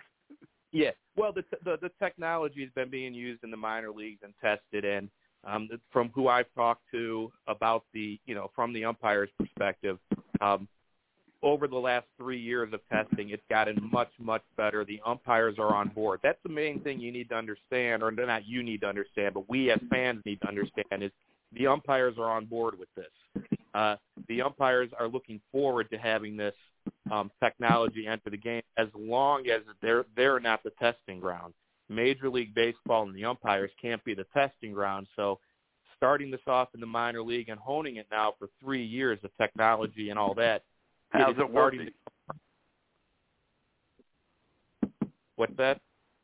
Yeah. 0.73 0.91
Well, 1.17 1.33
the 1.33 1.45
the, 1.65 1.77
the 1.81 1.91
technology 1.99 2.63
has 2.63 2.71
been 2.75 2.91
being 2.91 3.15
used 3.15 3.45
in 3.45 3.51
the 3.51 3.57
minor 3.57 3.91
leagues 3.91 4.21
and 4.23 4.33
tested, 4.41 4.85
and 4.85 5.09
um, 5.45 5.69
from 5.91 6.11
who 6.15 6.29
I've 6.29 6.53
talked 6.55 6.83
to 6.93 7.33
about 7.47 7.85
the 7.93 8.19
you 8.27 8.35
know 8.35 8.51
from 8.55 8.73
the 8.73 8.85
umpire's 8.85 9.31
perspective, 9.39 9.99
um, 10.41 10.69
over 11.43 11.67
the 11.67 11.77
last 11.77 12.07
three 12.17 12.41
years 12.41 12.73
of 12.73 12.81
testing, 12.91 13.31
it's 13.31 13.43
gotten 13.51 13.91
much 13.93 14.11
much 14.19 14.43
better. 14.57 14.85
The 14.85 15.01
umpires 15.05 15.57
are 15.59 15.75
on 15.75 15.89
board. 15.89 16.21
That's 16.23 16.39
the 16.45 16.49
main 16.49 16.81
thing 16.81 17.01
you 17.01 17.13
need 17.13 17.29
to 17.31 17.35
understand, 17.35 18.03
or 18.03 18.11
not 18.11 18.47
you 18.47 18.63
need 18.63 18.83
to 18.83 18.87
understand, 18.87 19.35
but 19.35 19.49
we 19.49 19.71
as 19.71 19.81
fans 19.91 20.23
need 20.25 20.41
to 20.43 20.49
understand 20.49 21.03
is 21.03 21.11
the 21.53 21.67
umpires 21.67 22.15
are 22.19 22.31
on 22.31 22.47
board 22.47 22.79
with 22.79 22.89
this. 22.97 23.45
Uh, 23.75 23.97
the 24.29 24.43
umpires 24.43 24.91
are 24.99 25.09
looking 25.09 25.41
forward 25.51 25.91
to 25.91 25.99
having 25.99 26.37
this 26.37 26.55
um, 27.11 27.31
technology 27.43 28.07
enter 28.07 28.31
the 28.31 28.37
game 28.37 28.63
as 28.77 28.89
long 28.97 29.49
as 29.49 29.63
they're 29.81 30.05
they're 30.17 30.41
not 30.41 30.63
the 30.63 30.71
testing 30.79 31.21
ground. 31.21 31.55
Major 31.93 32.29
League 32.29 32.55
Baseball 32.55 33.05
and 33.05 33.15
the 33.15 33.25
umpires 33.25 33.71
can't 33.81 34.03
be 34.05 34.15
the 34.15 34.27
testing 34.35 34.73
ground. 34.73 35.07
So 35.17 35.39
starting 35.97 36.31
this 36.31 36.41
off 36.47 36.69
in 36.75 36.81
the 36.81 36.87
minor 36.87 37.23
league 37.23 37.49
and 37.49 37.61
honing 37.61 37.97
it 37.97 38.07
now 38.11 38.35
for 38.39 38.49
three 38.61 38.85
years, 38.85 39.19
the 39.23 39.31
technology 39.41 40.11
and 40.11 40.19
all 40.19 40.35
that. 40.35 40.63
How's 41.11 41.39
it 41.39 41.51
working? 41.51 41.87
to- 41.87 41.93
What's 45.37 45.57
that? 45.57 45.81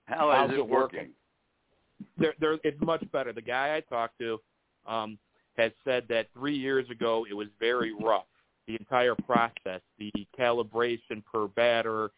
How 0.06 0.30
How's 0.32 0.50
is 0.50 0.56
it 0.56 0.60
it 0.60 0.68
working? 0.68 1.08
There, 2.18 2.34
there, 2.40 2.58
it's 2.64 2.80
much 2.80 3.04
better. 3.12 3.32
The 3.32 3.42
guy 3.42 3.76
I 3.76 3.80
talked 3.80 4.18
to 4.20 4.40
um, 4.86 5.18
has 5.56 5.72
said 5.84 6.04
that 6.08 6.26
three 6.34 6.56
years 6.56 6.88
ago 6.90 7.26
it 7.28 7.34
was 7.34 7.48
very 7.60 7.92
rough. 7.92 8.24
The 8.66 8.76
entire 8.76 9.14
process, 9.14 9.80
the 9.98 10.12
calibration 10.38 11.24
per 11.30 11.46
batter, 11.48 12.10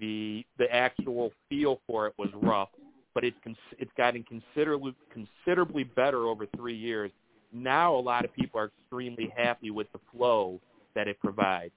the 0.00 0.44
the 0.58 0.72
actual 0.74 1.32
feel 1.48 1.80
for 1.86 2.06
it 2.06 2.14
was 2.18 2.30
rough, 2.34 2.70
but 3.18 3.24
it's 3.24 3.58
it's 3.80 3.90
gotten 3.96 4.22
considerably 4.22 4.94
considerably 5.12 5.82
better 5.82 6.28
over 6.28 6.46
three 6.56 6.76
years. 6.76 7.10
Now 7.52 7.92
a 7.92 7.98
lot 7.98 8.24
of 8.24 8.32
people 8.32 8.60
are 8.60 8.70
extremely 8.80 9.32
happy 9.36 9.72
with 9.72 9.90
the 9.90 9.98
flow 10.14 10.60
that 10.94 11.08
it 11.08 11.18
provides. 11.18 11.72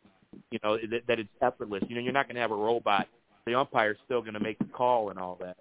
You 0.52 0.60
know 0.64 0.78
that, 0.78 1.02
that 1.08 1.18
it's 1.18 1.30
effortless. 1.42 1.82
You 1.88 1.96
know 1.96 2.02
you're 2.02 2.14
not 2.14 2.28
going 2.28 2.36
to 2.36 2.42
have 2.42 2.52
a 2.52 2.56
robot. 2.56 3.08
The 3.48 3.56
umpire's 3.56 3.98
still 4.06 4.22
going 4.22 4.36
to 4.36 4.40
make 4.40 4.60
the 4.60 4.66
call 4.66 5.10
and 5.10 5.18
all 5.18 5.36
that. 5.42 5.58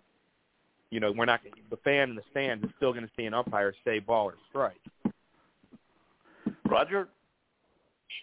You 0.90 1.00
know 1.00 1.12
we're 1.12 1.24
not 1.24 1.40
the 1.70 1.78
fan 1.78 2.10
in 2.10 2.14
the 2.14 2.24
stands 2.30 2.62
is 2.62 2.70
still 2.76 2.92
going 2.92 3.06
to 3.06 3.12
see 3.16 3.24
an 3.24 3.32
umpire 3.32 3.72
say 3.82 4.00
ball 4.00 4.26
or 4.26 4.34
strike. 4.50 4.82
Roger? 6.68 7.08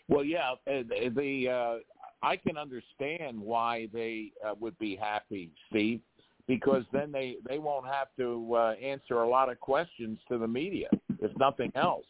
Well, 0.07 0.23
yeah, 0.23 0.51
uh, 0.51 0.83
the, 0.87 1.11
the 1.15 1.49
uh, 1.49 1.75
I 2.21 2.35
can 2.35 2.55
understand 2.55 3.41
why 3.41 3.87
they 3.91 4.31
uh, 4.45 4.53
would 4.59 4.77
be 4.77 4.95
happy, 4.95 5.49
Steve, 5.71 6.01
because 6.47 6.83
then 6.91 7.11
they 7.11 7.37
they 7.47 7.59
won't 7.59 7.85
have 7.87 8.07
to 8.17 8.55
uh, 8.55 8.71
answer 8.81 9.15
a 9.21 9.29
lot 9.29 9.49
of 9.49 9.59
questions 9.59 10.17
to 10.29 10.37
the 10.37 10.47
media, 10.47 10.89
if 11.21 11.31
nothing 11.37 11.71
else. 11.75 12.05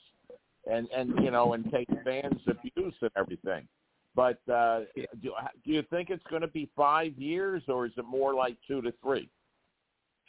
and 0.71 0.87
and 0.95 1.13
you 1.23 1.31
know 1.31 1.53
and 1.53 1.69
take 1.71 1.87
fans' 2.03 2.41
abuse 2.47 2.95
and 3.01 3.11
everything. 3.15 3.67
But 4.15 4.39
uh, 4.51 4.81
do, 5.21 5.31
do 5.63 5.71
you 5.71 5.83
think 5.89 6.09
it's 6.09 6.23
going 6.29 6.41
to 6.41 6.47
be 6.47 6.69
five 6.75 7.13
years, 7.17 7.61
or 7.67 7.85
is 7.85 7.91
it 7.97 8.05
more 8.05 8.33
like 8.33 8.57
two 8.67 8.81
to 8.81 8.93
three? 9.03 9.29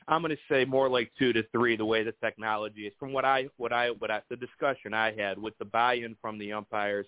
I'm 0.07 0.23
going 0.23 0.35
to 0.35 0.55
say 0.55 0.65
more 0.65 0.89
like 0.89 1.11
two 1.19 1.33
to 1.33 1.43
three. 1.53 1.77
The 1.77 1.85
way 1.85 2.03
the 2.03 2.13
technology 2.13 2.87
is, 2.87 2.93
from 2.99 3.13
what 3.13 3.25
I 3.25 3.49
what 3.57 3.73
I 3.73 3.91
what 3.91 4.11
I, 4.11 4.21
the 4.29 4.37
discussion 4.37 4.95
I 4.95 5.15
had 5.15 5.39
with 5.39 5.57
the 5.59 5.65
buy-in 5.65 6.17
from 6.21 6.39
the 6.39 6.53
umpires 6.53 7.07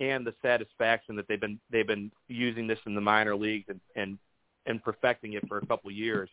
and 0.00 0.26
the 0.26 0.34
satisfaction 0.42 1.16
that 1.16 1.28
they've 1.28 1.40
been 1.40 1.60
they've 1.70 1.86
been 1.86 2.10
using 2.28 2.66
this 2.66 2.78
in 2.86 2.94
the 2.94 3.00
minor 3.00 3.36
leagues 3.36 3.66
and 3.68 3.80
and, 3.96 4.18
and 4.66 4.82
perfecting 4.82 5.34
it 5.34 5.46
for 5.48 5.58
a 5.58 5.66
couple 5.66 5.90
years. 5.90 6.28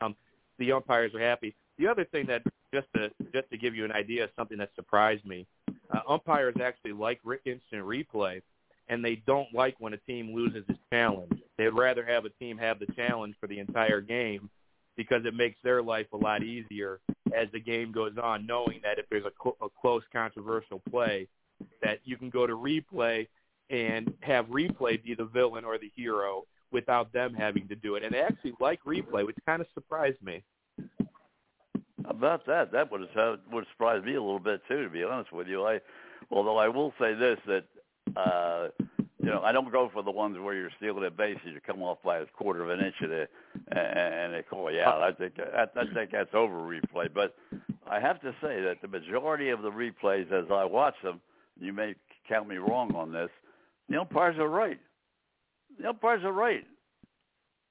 Um, 0.00 0.14
the 0.58 0.72
umpires 0.72 1.14
are 1.14 1.20
happy. 1.20 1.54
The 1.78 1.86
other 1.88 2.04
thing 2.04 2.26
that 2.26 2.42
just 2.72 2.86
to 2.94 3.10
just 3.32 3.50
to 3.50 3.58
give 3.58 3.74
you 3.74 3.84
an 3.84 3.92
idea 3.92 4.24
of 4.24 4.30
something 4.36 4.58
that 4.58 4.70
surprised 4.74 5.24
me, 5.24 5.46
uh, 5.92 6.00
umpires 6.08 6.54
actually 6.62 6.92
like 6.92 7.20
instant 7.44 7.84
replay, 7.84 8.42
and 8.88 9.04
they 9.04 9.16
don't 9.26 9.52
like 9.52 9.76
when 9.78 9.92
a 9.92 9.98
team 9.98 10.34
loses 10.34 10.64
its 10.68 10.78
challenge. 10.92 11.40
They'd 11.56 11.68
rather 11.68 12.04
have 12.04 12.24
a 12.24 12.30
team 12.30 12.58
have 12.58 12.78
the 12.78 12.86
challenge 12.94 13.34
for 13.40 13.46
the 13.46 13.58
entire 13.58 14.00
game 14.00 14.50
because 14.96 15.24
it 15.24 15.34
makes 15.34 15.56
their 15.64 15.82
life 15.82 16.06
a 16.12 16.16
lot 16.16 16.42
easier 16.42 17.00
as 17.34 17.48
the 17.52 17.60
game 17.60 17.90
goes 17.90 18.12
on, 18.22 18.46
knowing 18.46 18.80
that 18.84 18.98
if 18.98 19.06
there's 19.10 19.24
a, 19.24 19.32
cl- 19.42 19.56
a 19.60 19.66
close 19.80 20.02
controversial 20.12 20.80
play, 20.90 21.26
that 21.82 21.98
you 22.04 22.16
can 22.16 22.30
go 22.30 22.46
to 22.46 22.56
replay 22.56 23.26
and 23.70 24.12
have 24.20 24.46
replay 24.46 25.02
be 25.02 25.14
the 25.14 25.24
villain 25.24 25.64
or 25.64 25.78
the 25.78 25.90
hero 25.96 26.44
without 26.74 27.12
them 27.12 27.32
having 27.32 27.66
to 27.68 27.76
do 27.76 27.94
it. 27.94 28.02
And 28.02 28.12
they 28.12 28.20
actually 28.20 28.52
like 28.60 28.84
replay, 28.84 29.24
which 29.24 29.36
kind 29.46 29.62
of 29.62 29.68
surprised 29.72 30.22
me. 30.22 30.42
About 32.04 32.44
that, 32.46 32.70
that 32.72 32.92
would 32.92 33.08
have 33.14 33.38
would 33.50 33.64
surprise 33.72 34.04
me 34.04 34.14
a 34.14 34.20
little 34.20 34.38
bit 34.38 34.60
too, 34.68 34.82
to 34.82 34.90
be 34.90 35.02
honest 35.02 35.32
with 35.32 35.48
you. 35.48 35.64
I, 35.64 35.80
although 36.30 36.58
I 36.58 36.68
will 36.68 36.92
say 37.00 37.14
this 37.14 37.38
that, 37.46 37.64
uh, 38.14 38.68
you 39.22 39.30
know, 39.30 39.40
I 39.42 39.52
don't 39.52 39.72
go 39.72 39.88
for 39.90 40.02
the 40.02 40.10
ones 40.10 40.36
where 40.38 40.54
you're 40.54 40.70
stealing 40.76 41.06
a 41.06 41.10
base 41.10 41.38
and 41.44 41.54
you 41.54 41.60
come 41.66 41.82
off 41.82 41.98
by 42.04 42.18
a 42.18 42.26
quarter 42.26 42.62
of 42.62 42.68
an 42.68 42.84
inch 42.84 42.96
and 43.00 43.10
they, 43.10 43.26
and 43.72 44.34
they 44.34 44.42
call 44.42 44.70
you 44.70 44.80
out. 44.80 45.00
I 45.00 45.12
think 45.12 45.34
I, 45.38 45.62
I 45.62 45.84
think 45.94 46.10
that's 46.10 46.34
over 46.34 46.56
replay. 46.56 47.08
But 47.12 47.34
I 47.90 48.00
have 48.00 48.20
to 48.20 48.32
say 48.42 48.60
that 48.60 48.82
the 48.82 48.88
majority 48.88 49.48
of 49.48 49.62
the 49.62 49.70
replays, 49.70 50.30
as 50.30 50.50
I 50.50 50.64
watch 50.64 50.96
them, 51.02 51.20
you 51.58 51.72
may 51.72 51.94
count 52.28 52.48
me 52.48 52.56
wrong 52.56 52.94
on 52.94 53.12
this. 53.12 53.30
The 53.88 53.98
umpires 53.98 54.36
are 54.38 54.48
right. 54.48 54.78
The 55.80 55.88
umpires 55.88 56.24
are 56.24 56.32
right. 56.32 56.64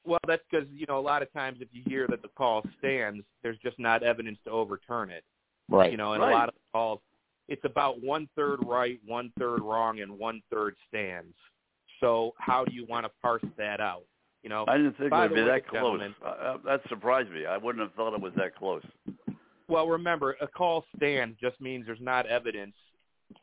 Well, 0.05 0.19
that's 0.27 0.43
because 0.49 0.67
you 0.73 0.85
know 0.87 0.99
a 0.99 1.01
lot 1.01 1.21
of 1.21 1.31
times 1.31 1.59
if 1.61 1.69
you 1.71 1.81
hear 1.87 2.07
that 2.07 2.21
the 2.21 2.27
call 2.29 2.63
stands, 2.79 3.23
there's 3.41 3.57
just 3.59 3.79
not 3.79 4.03
evidence 4.03 4.37
to 4.45 4.51
overturn 4.51 5.09
it. 5.09 5.23
Right. 5.69 5.91
You 5.91 5.97
know, 5.97 6.13
and 6.13 6.21
Right. 6.21 6.31
a 6.31 6.35
lot 6.35 6.49
of 6.49 6.55
the 6.55 6.61
calls, 6.73 6.99
it's 7.47 7.63
about 7.63 8.01
one 8.01 8.27
third 8.35 8.59
right, 8.65 8.99
one 9.05 9.31
third 9.39 9.61
wrong, 9.61 10.01
and 10.01 10.17
one 10.19 10.41
third 10.51 10.75
stands. 10.89 11.33
So 11.99 12.33
how 12.37 12.65
do 12.65 12.73
you 12.73 12.85
want 12.85 13.05
to 13.05 13.11
parse 13.21 13.43
that 13.57 13.79
out? 13.79 14.03
You 14.43 14.49
know, 14.49 14.65
I 14.67 14.75
didn't 14.75 14.97
think 14.97 15.13
it 15.13 15.15
would 15.15 15.33
be 15.33 15.41
way, 15.41 15.47
that 15.47 15.67
close. 15.67 16.01
Uh, 16.21 16.27
uh, 16.27 16.57
that 16.65 16.81
surprised 16.89 17.31
me. 17.31 17.45
I 17.45 17.55
wouldn't 17.55 17.81
have 17.81 17.93
thought 17.93 18.13
it 18.13 18.19
was 18.19 18.33
that 18.35 18.55
close. 18.57 18.83
well, 19.69 19.87
remember 19.87 20.35
a 20.41 20.47
call 20.47 20.83
stands 20.97 21.39
just 21.39 21.59
means 21.61 21.85
there's 21.85 22.01
not 22.01 22.25
evidence 22.25 22.75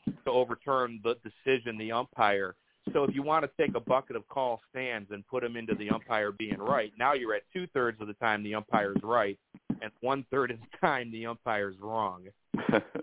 to 0.06 0.30
overturn 0.30 1.00
the 1.02 1.16
decision 1.24 1.78
the 1.78 1.90
umpire. 1.90 2.54
So 2.92 3.04
if 3.04 3.14
you 3.14 3.22
want 3.22 3.44
to 3.44 3.50
take 3.62 3.76
a 3.76 3.80
bucket 3.80 4.16
of 4.16 4.28
call 4.28 4.60
stands 4.70 5.10
and 5.10 5.26
put 5.26 5.42
them 5.42 5.56
into 5.56 5.74
the 5.74 5.90
umpire 5.90 6.32
being 6.32 6.58
right, 6.58 6.92
now 6.98 7.12
you're 7.12 7.34
at 7.34 7.42
two 7.52 7.66
thirds 7.74 8.00
of 8.00 8.06
the 8.06 8.14
time 8.14 8.42
the 8.42 8.54
umpire's 8.54 8.96
right, 9.02 9.38
and 9.82 9.92
one 10.00 10.24
third 10.30 10.50
of 10.50 10.58
the 10.58 10.78
time 10.80 11.12
the 11.12 11.26
umpire's 11.26 11.76
wrong. 11.80 12.24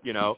you 0.03 0.13
know. 0.13 0.35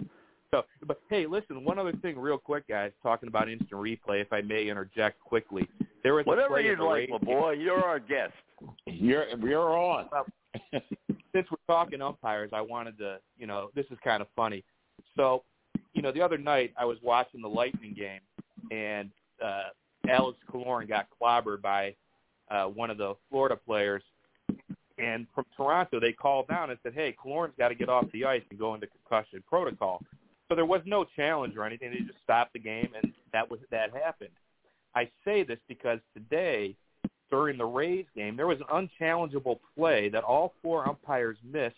So, 0.52 0.64
but 0.86 1.00
hey, 1.10 1.28
listen, 1.28 1.64
one 1.64 1.78
other 1.78 1.94
thing, 1.94 2.18
real 2.18 2.38
quick, 2.38 2.68
guys, 2.68 2.92
talking 3.04 3.28
about 3.28 3.50
instant 3.50 3.72
replay, 3.72 4.22
if 4.22 4.34
I 4.34 4.42
may 4.42 4.68
interject 4.68 5.20
quickly. 5.22 5.68
There 6.04 6.16
was 6.16 6.26
Whatever 6.26 6.56
play 6.56 6.66
you'd 6.66 6.80
like, 6.80 7.10
my 7.10 7.18
boy. 7.18 7.52
You're 7.52 7.84
our 7.84 8.00
guest. 8.00 8.34
You're 8.86 9.26
you're 9.40 9.78
on. 9.78 10.08
since 10.74 11.48
we're 11.52 11.58
talking 11.68 12.02
umpires, 12.02 12.50
I 12.54 12.62
wanted 12.62 12.98
to, 13.00 13.20
you 13.38 13.48
know, 13.48 13.70
this 13.76 13.86
is 13.92 13.98
kind 14.04 14.22
of 14.22 14.28
funny. 14.36 14.64
So, 15.16 15.44
you 15.94 16.02
know, 16.02 16.12
the 16.12 16.22
other 16.22 16.38
night 16.38 16.74
I 16.78 16.86
was 16.86 16.98
watching 17.04 17.42
the 17.42 17.48
Lightning 17.48 17.94
game, 17.94 18.22
and 18.72 19.12
uh, 19.44 19.70
Alex 20.10 20.38
Killorn 20.52 20.88
got 20.88 21.08
clobbered 21.22 21.62
by 21.62 21.96
uh, 22.50 22.66
one 22.66 22.90
of 22.90 22.98
the 22.98 23.16
Florida 23.30 23.56
players. 23.56 24.04
And 24.98 25.28
from 25.34 25.46
Toronto, 25.56 26.00
they 26.00 26.12
called 26.12 26.48
down 26.48 26.72
and 26.72 26.80
said, 26.84 26.94
"Hey, 26.94 27.16
Killorn's 27.24 27.54
got 27.58 27.70
to 27.70 27.76
get 27.76 27.90
off 27.90 28.06
the 28.12 28.26
ice 28.26 28.42
and 28.50 28.60
go 28.60 28.76
into 28.76 28.88
concussion 28.88 29.44
protocol." 29.48 30.02
So 30.50 30.56
there 30.56 30.66
was 30.66 30.82
no 30.86 31.06
challenge 31.16 31.56
or 31.56 31.64
anything. 31.64 31.92
They 31.92 32.00
just 32.00 32.22
stopped 32.24 32.54
the 32.54 32.60
game, 32.60 32.90
and 33.02 33.14
that 33.32 33.50
was 33.50 33.60
that 33.72 33.94
happened. 33.94 34.32
I 34.96 35.10
say 35.24 35.44
this 35.44 35.60
because 35.68 36.00
today 36.14 36.76
during 37.30 37.58
the 37.58 37.66
Rays 37.66 38.06
game, 38.16 38.36
there 38.36 38.48
was 38.48 38.58
an 38.60 38.90
unchallengeable 39.00 39.60
play 39.78 40.10
that 40.10 40.24
all 40.24 40.54
four 40.62 40.88
umpires 40.88 41.38
missed. 41.44 41.76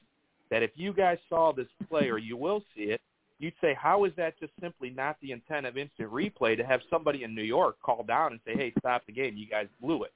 That 0.50 0.64
if 0.64 0.72
you 0.76 0.94
guys 0.94 1.18
saw 1.30 1.54
this 1.54 1.68
play, 1.90 2.10
or 2.10 2.18
you 2.18 2.36
will 2.36 2.64
see 2.76 2.84
it, 2.84 3.02
you'd 3.42 3.54
say, 3.60 3.74
how 3.74 4.06
is 4.06 4.12
that 4.18 4.40
just 4.40 4.54
simply 4.62 4.92
not 4.92 5.18
the 5.22 5.32
intent 5.32 5.66
of 5.66 5.78
instant 5.78 6.12
replay 6.12 6.56
to 6.56 6.64
have 6.64 6.82
somebody 6.90 7.24
in 7.24 7.34
New 7.34 7.42
York 7.42 7.78
call 7.82 8.04
down 8.04 8.34
and 8.34 8.42
say, 8.46 8.54
hey, 8.56 8.72
stop 8.80 9.04
the 9.08 9.12
game, 9.12 9.36
you 9.36 9.48
guys 9.48 9.68
blew 9.82 10.04
it. 10.04 10.14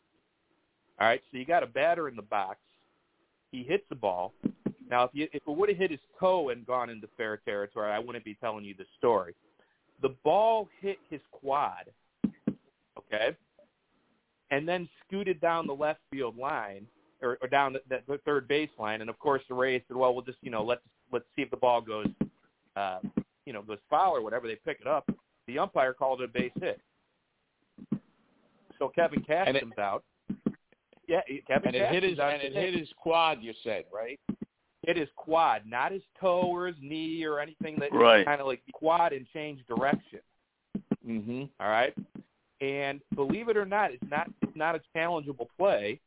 All 1.00 1.08
right, 1.08 1.22
so 1.32 1.38
you 1.38 1.46
got 1.46 1.64
a 1.64 1.68
batter 1.68 2.08
in 2.08 2.16
the 2.16 2.22
box. 2.22 2.60
He 3.52 3.64
hits 3.64 3.84
the 3.90 3.96
ball. 3.96 4.34
Now, 4.90 5.06
if, 5.06 5.10
you, 5.14 5.28
if 5.34 5.42
it 5.48 5.52
would 5.52 5.70
have 5.70 5.78
hit 5.78 5.92
his 5.92 6.00
toe 6.20 6.50
and 6.50 6.66
gone 6.68 6.90
into 6.90 7.08
fair 7.18 7.38
territory, 7.38 7.92
I 7.92 8.00
wouldn't 8.00 8.24
be 8.24 8.36
telling 8.36 8.64
you 8.64 8.76
the 8.78 8.86
story. 8.98 9.34
The 10.02 10.16
ball 10.24 10.70
hit 10.80 10.98
his 11.10 11.22
quad, 11.32 11.86
okay, 12.98 13.36
and 14.52 14.68
then 14.68 14.88
scooted 15.06 15.42
down 15.42 15.66
the 15.66 15.74
left 15.74 16.02
field 16.12 16.38
line 16.38 16.86
or, 17.22 17.40
or 17.42 17.48
down 17.48 17.74
the, 17.74 18.02
the, 18.08 18.20
third 18.20 18.48
base 18.48 18.70
line. 18.78 19.02
And 19.02 19.10
of 19.10 19.18
course, 19.18 19.42
the 19.48 19.56
Rays 19.56 19.82
said, 19.88 19.96
"Well, 19.96 20.14
we'll 20.14 20.26
just 20.26 20.38
you 20.42 20.52
know 20.52 20.64
let's 20.64 20.82
let's 21.14 21.26
see 21.36 21.42
if 21.42 21.50
the 21.50 21.58
ball 21.58 21.80
goes, 21.80 22.08
uh, 22.76 23.00
you 23.46 23.54
know, 23.54 23.62
goes 23.62 23.80
foul 23.90 24.16
or 24.16 24.22
whatever." 24.22 24.48
They 24.48 24.56
pick 24.66 24.80
it 24.82 24.88
up. 24.88 25.10
The 25.48 25.60
umpire 25.60 25.94
called 25.94 26.22
it 26.22 26.26
a 26.26 26.28
base 26.28 26.52
hit. 26.60 26.80
So 28.80 28.90
Kevin 28.90 29.22
Cash 29.22 29.48
And 29.48 29.58
it- 29.58 29.62
comes 29.62 29.78
out. 29.78 30.04
Yeah, 31.08 31.22
Kevin 31.48 31.68
And 31.68 31.76
it 31.76 31.92
hit 31.92 32.04
his 32.04 32.18
and 32.20 32.42
it 32.42 32.54
hit 32.54 32.74
his 32.74 32.92
quad. 32.98 33.42
You 33.42 33.54
said 33.64 33.86
right. 33.94 34.20
hit 34.82 34.98
his 34.98 35.10
quad, 35.16 35.62
not 35.68 35.92
his 35.92 36.02
toe 36.20 36.42
or 36.48 36.66
his 36.68 36.76
knee 36.82 37.24
or 37.26 37.40
anything 37.40 37.78
that 37.80 37.92
Right. 37.94 38.26
kind 38.26 38.42
of 38.42 38.48
like 38.48 38.62
quad 38.74 39.14
and 39.14 39.28
change 39.32 39.64
direction. 39.68 40.20
Mm-hmm. 41.08 41.44
All 41.60 41.70
right. 41.70 41.94
And 42.62 43.02
believe 43.14 43.50
it 43.50 43.58
or 43.58 43.66
not, 43.66 43.92
it's 43.92 44.04
not 44.10 44.32
it's 44.42 44.56
not 44.56 44.76
a 44.76 44.82
challengeable 44.96 45.48
play. 45.58 46.00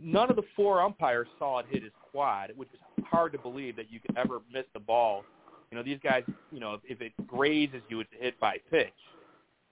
None 0.00 0.30
of 0.30 0.36
the 0.36 0.42
four 0.56 0.82
umpires 0.82 1.28
saw 1.38 1.60
it 1.60 1.66
hit 1.70 1.82
his 1.82 1.92
quad, 2.10 2.52
which 2.56 2.68
is 2.72 3.04
hard 3.06 3.32
to 3.32 3.38
believe 3.38 3.76
that 3.76 3.90
you 3.90 4.00
could 4.00 4.16
ever 4.16 4.40
miss 4.52 4.64
the 4.72 4.80
ball. 4.80 5.24
You 5.70 5.78
know, 5.78 5.84
these 5.84 5.98
guys, 6.02 6.22
you 6.52 6.60
know, 6.60 6.78
if 6.84 7.00
it 7.00 7.12
grazes 7.26 7.82
you, 7.88 8.00
it's 8.00 8.10
a 8.18 8.22
hit 8.22 8.38
by 8.40 8.58
pitch. 8.70 8.92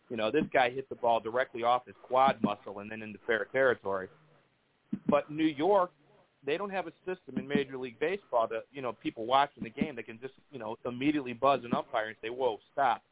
You 0.08 0.16
know, 0.16 0.30
this 0.30 0.44
guy 0.52 0.70
hit 0.70 0.88
the 0.88 0.94
ball 0.94 1.20
directly 1.20 1.62
off 1.62 1.86
his 1.86 1.94
quad 2.02 2.38
muscle 2.42 2.80
and 2.80 2.90
then 2.90 3.02
into 3.02 3.18
fair 3.26 3.46
territory. 3.52 4.08
But 5.08 5.30
New 5.30 5.44
York, 5.44 5.90
they 6.44 6.56
don't 6.56 6.70
have 6.70 6.86
a 6.86 6.92
system 7.06 7.38
in 7.38 7.46
Major 7.48 7.78
League 7.78 7.98
Baseball 7.98 8.46
that, 8.48 8.64
you 8.72 8.82
know, 8.82 8.92
people 8.92 9.26
watching 9.26 9.62
the 9.62 9.70
game 9.70 9.96
that 9.96 10.06
can 10.06 10.20
just, 10.20 10.34
you 10.50 10.58
know, 10.58 10.76
immediately 10.84 11.32
buzz 11.32 11.64
an 11.64 11.72
umpire 11.74 12.08
and 12.08 12.16
say, 12.22 12.30
whoa, 12.30 12.58
stop 12.72 13.02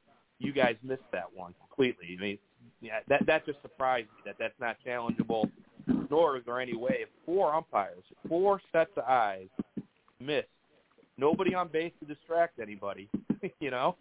you 0.40 0.52
guys 0.52 0.74
missed 0.82 1.02
that 1.12 1.26
one 1.32 1.54
completely. 1.68 2.16
I 2.18 2.20
mean, 2.20 2.38
yeah, 2.80 3.00
that 3.08 3.24
that 3.26 3.46
just 3.46 3.62
surprised 3.62 4.08
me 4.16 4.22
that 4.24 4.36
that's 4.38 4.58
not 4.58 4.76
challengeable. 4.84 5.48
Nor 6.10 6.36
is 6.36 6.44
there 6.44 6.60
any 6.60 6.76
way 6.76 6.98
if 7.00 7.08
four 7.24 7.54
umpires, 7.54 8.04
four 8.28 8.60
sets 8.72 8.90
of 8.96 9.04
eyes 9.04 9.48
missed, 10.20 10.48
nobody 11.16 11.54
on 11.54 11.68
base 11.68 11.92
to 12.00 12.06
distract 12.06 12.58
anybody. 12.60 13.08
you 13.60 13.70
know. 13.70 13.96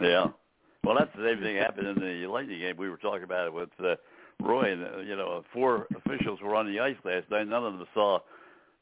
Yeah. 0.00 0.28
Well, 0.82 0.96
that's 0.98 1.14
the 1.14 1.22
same 1.22 1.42
thing 1.42 1.56
happened 1.56 1.88
in 1.88 2.00
the 2.00 2.26
Lightning 2.26 2.58
game. 2.58 2.74
We 2.78 2.88
were 2.88 2.96
talking 2.96 3.22
about 3.22 3.46
it 3.46 3.52
with 3.52 3.68
uh, 3.84 3.96
Roy, 4.42 4.72
and 4.72 4.82
uh, 4.82 4.98
you 5.00 5.14
know, 5.14 5.44
four 5.52 5.86
officials 5.94 6.40
were 6.40 6.54
on 6.54 6.72
the 6.72 6.80
ice 6.80 6.96
last 7.04 7.30
night. 7.30 7.46
None 7.48 7.64
of 7.64 7.74
them 7.74 7.86
saw 7.92 8.20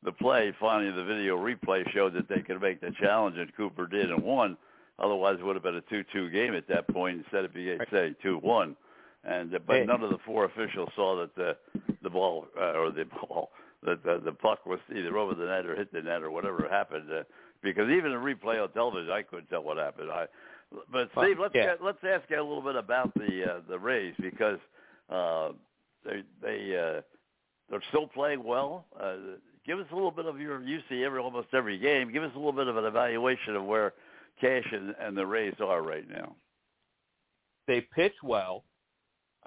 the 0.04 0.12
play. 0.12 0.52
Finally, 0.60 0.92
the 0.92 1.04
video 1.04 1.36
replay 1.36 1.82
showed 1.92 2.14
that 2.14 2.28
they 2.28 2.40
could 2.40 2.62
make 2.62 2.80
the 2.80 2.92
challenge, 3.00 3.36
and 3.36 3.54
Cooper 3.56 3.86
did 3.86 4.10
and 4.10 4.22
won. 4.22 4.56
Otherwise, 4.98 5.38
it 5.40 5.44
would 5.44 5.56
have 5.56 5.62
been 5.62 5.76
a 5.76 5.80
two-two 5.82 6.30
game 6.30 6.54
at 6.54 6.68
that 6.68 6.86
point 6.88 7.18
instead 7.18 7.44
of 7.44 7.52
being 7.52 7.78
say 7.90 8.14
two-one. 8.22 8.76
And 9.24 9.54
uh, 9.54 9.58
but 9.66 9.76
Hey. 9.76 9.84
none 9.84 10.02
of 10.02 10.10
the 10.10 10.18
four 10.24 10.44
officials 10.44 10.88
saw 10.94 11.16
that 11.20 11.34
the 11.34 11.56
the 12.02 12.10
ball 12.10 12.46
uh, 12.58 12.72
or 12.72 12.90
the 12.90 13.04
ball 13.04 13.50
that 13.82 14.02
the, 14.02 14.20
the 14.24 14.32
puck 14.32 14.66
was 14.66 14.80
either 14.90 15.16
over 15.16 15.34
the 15.34 15.44
net 15.46 15.66
or 15.66 15.76
hit 15.76 15.92
the 15.92 16.02
net 16.02 16.22
or 16.22 16.30
whatever 16.30 16.66
happened. 16.68 17.10
Uh, 17.12 17.22
because 17.62 17.90
even 17.90 18.12
in 18.12 18.18
replay 18.18 18.62
on 18.62 18.70
television, 18.72 19.10
I 19.10 19.22
couldn't 19.22 19.46
tell 19.46 19.62
what 19.62 19.78
happened. 19.78 20.10
I, 20.10 20.26
but 20.92 21.10
Steve, 21.16 21.38
let's 21.40 21.54
yeah. 21.54 21.66
get, 21.66 21.82
let's 21.82 21.98
ask 22.04 22.28
you 22.30 22.40
a 22.40 22.42
little 22.42 22.62
bit 22.62 22.76
about 22.76 23.12
the 23.14 23.44
uh, 23.44 23.60
the 23.68 23.78
Rays 23.78 24.14
because 24.20 24.58
uh, 25.10 25.50
they 26.04 26.22
they 26.40 26.76
uh, 26.76 27.00
they're 27.70 27.82
still 27.88 28.06
playing 28.06 28.44
well. 28.44 28.86
Uh, 29.00 29.16
give 29.66 29.78
us 29.80 29.86
a 29.90 29.94
little 29.94 30.10
bit 30.12 30.26
of 30.26 30.40
your 30.40 30.62
you 30.62 30.80
see 30.88 31.02
every 31.04 31.18
almost 31.20 31.48
every 31.52 31.78
game. 31.78 32.12
Give 32.12 32.22
us 32.22 32.30
a 32.34 32.38
little 32.38 32.52
bit 32.52 32.68
of 32.68 32.76
an 32.76 32.84
evaluation 32.84 33.56
of 33.56 33.64
where 33.64 33.94
Cash 34.40 34.66
and, 34.72 34.94
and 35.00 35.16
the 35.16 35.26
Rays 35.26 35.54
are 35.60 35.82
right 35.82 36.08
now? 36.08 36.36
They 37.66 37.80
pitch 37.80 38.14
well. 38.22 38.64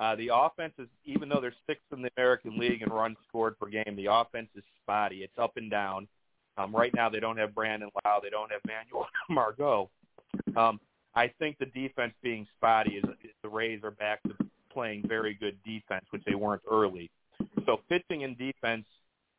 Uh, 0.02 0.16
the 0.16 0.32
offense 0.34 0.74
is, 0.80 0.88
even 1.06 1.30
though 1.30 1.39
they're 1.39 1.54
sixth 1.68 1.86
in 1.93 2.02
the 2.02 2.10
American 2.18 2.58
League 2.58 2.82
in 2.82 2.89
runs 2.89 3.18
scored 3.30 3.58
per 3.60 3.68
game, 3.68 3.95
the 3.95 4.08
offense 4.08 4.49
is 4.56 4.64
spotty. 4.82 5.18
It's 5.18 5.38
up 5.38 5.58
and 5.58 5.70
down. 5.70 6.08
Um, 6.58 6.76
right 6.76 6.91
now, 6.95 7.08
they 7.08 7.20
don't 7.20 7.38
have 7.38 7.54
Brandon 7.54 7.89
Lowe. 8.04 8.20
They 8.22 8.32
don't 8.32 8.52
have 8.52 8.62
Manuel 8.66 9.08
Margot. 9.30 9.91
Um, 10.58 10.80
I 11.14 11.28
think 11.38 11.60
the 11.60 11.68
defense 11.68 12.14
being 12.24 12.47
spotty 12.58 12.95
is, 12.95 13.04
is 13.24 13.30
the 13.43 13.49
Rays 13.49 13.82
are 13.84 13.91
back 13.91 14.24
to 14.24 14.34
playing 14.74 15.04
very 15.08 15.36
good 15.36 15.56
defense, 15.64 16.06
which 16.10 16.24
they 16.26 16.34
weren't 16.34 16.64
early. 16.70 17.12
So 17.68 17.82
pitching 17.88 18.24
and 18.24 18.36
defense 18.36 18.86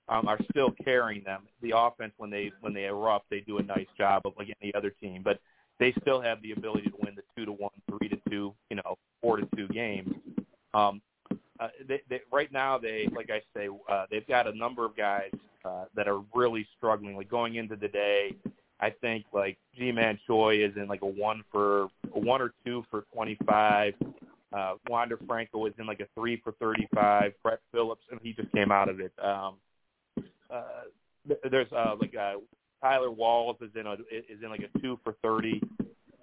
um, 0.08 0.28
are 0.28 0.38
still 0.50 0.70
carrying 0.84 1.24
them. 1.24 1.42
The 1.60 1.72
offense, 1.76 2.12
when 2.18 2.30
they 2.30 2.52
when 2.60 2.72
they 2.72 2.84
erupt, 2.84 3.30
they 3.30 3.40
do 3.40 3.58
a 3.58 3.62
nice 3.62 3.88
job 3.98 4.22
of 4.26 4.34
like 4.38 4.54
any 4.62 4.72
other 4.76 4.90
team, 4.90 5.22
but 5.24 5.40
they 5.80 5.92
still 6.00 6.20
have 6.20 6.40
the 6.42 6.52
ability 6.52 6.90
to 6.90 6.96
win 7.02 7.16
the 7.16 7.22
two 7.36 7.46
to 7.46 7.52
one, 7.52 7.72
three 7.90 8.08
to 8.08 8.16
two, 8.30 8.54
you 8.70 8.76
know, 8.76 8.96
four 9.20 9.38
to 9.38 9.48
two 9.56 9.66
games. 9.68 10.14
Um, 10.74 11.00
uh, 11.60 11.68
they, 11.86 12.02
they, 12.08 12.20
right 12.32 12.50
now, 12.52 12.78
they 12.78 13.08
like 13.14 13.30
I 13.30 13.40
say, 13.56 13.68
uh, 13.88 14.06
they've 14.10 14.26
got 14.26 14.46
a 14.46 14.56
number 14.56 14.84
of 14.84 14.96
guys 14.96 15.30
uh, 15.64 15.84
that 15.94 16.08
are 16.08 16.20
really 16.34 16.66
struggling. 16.76 17.16
Like 17.16 17.28
going 17.28 17.54
into 17.56 17.76
the 17.76 17.88
day, 17.88 18.34
I 18.80 18.90
think 18.90 19.26
like 19.32 19.58
Ji-Man 19.76 20.18
Choi 20.26 20.64
is 20.64 20.76
in 20.76 20.88
like 20.88 21.02
a 21.02 21.06
one 21.06 21.44
for 21.52 21.84
a 22.14 22.18
one 22.18 22.42
or 22.42 22.52
two 22.64 22.84
for 22.90 23.04
twenty 23.14 23.38
five. 23.46 23.94
Uh, 24.52 24.74
Wander 24.88 25.18
Franco 25.26 25.64
is 25.66 25.72
in 25.78 25.86
like 25.86 26.00
a 26.00 26.06
three 26.18 26.40
for 26.42 26.52
thirty 26.52 26.88
five. 26.94 27.32
Brett 27.42 27.60
Phillips, 27.70 28.04
and 28.10 28.20
he 28.22 28.32
just 28.32 28.50
came 28.52 28.72
out 28.72 28.88
of 28.88 29.00
it. 29.00 29.12
Um, 29.22 29.54
uh, 30.50 30.62
th- 31.26 31.40
there's 31.50 31.70
uh, 31.72 31.94
like 31.98 32.14
uh, 32.16 32.34
Taylor 32.82 33.10
Walls 33.10 33.56
is 33.60 33.70
in 33.78 33.86
a 33.86 33.92
is 33.92 34.42
in 34.42 34.50
like 34.50 34.68
a 34.74 34.78
two 34.80 34.98
for 35.04 35.14
thirty. 35.22 35.62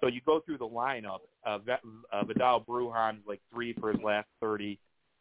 So 0.00 0.06
you 0.06 0.20
go 0.24 0.40
through 0.40 0.58
the 0.58 0.68
lineup. 0.68 1.20
Uh, 1.44 1.58
uh, 2.12 2.24
Vidal 2.24 2.64
Brujan 2.66 3.18
is 3.18 3.26
like 3.26 3.40
three 3.52 3.74
for 3.74 3.92
his 3.92 4.00
last 4.02 4.28
thirty. 4.40 4.78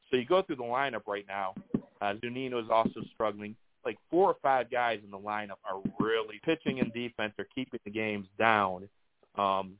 So 0.10 0.18
you 0.18 0.26
go 0.26 0.42
through 0.42 0.58
the 0.58 0.64
lineup 0.64 1.02
right 1.08 1.26
now. 1.28 1.54
Uh, 2.02 2.14
Zunino 2.24 2.64
is 2.64 2.70
also 2.70 3.02
struggling. 3.14 3.56
Like 3.86 3.98
four 4.10 4.28
or 4.28 4.36
five 4.42 4.70
guys 4.70 5.00
in 5.04 5.12
the 5.12 5.18
lineup 5.18 5.58
are 5.64 5.82
really 6.00 6.40
pitching 6.44 6.80
and 6.80 6.94
defense 6.94 7.34
are 7.40 7.48
keeping 7.54 7.80
the 7.86 7.92
games 7.92 8.28
down. 8.38 8.90
Um, 9.36 9.76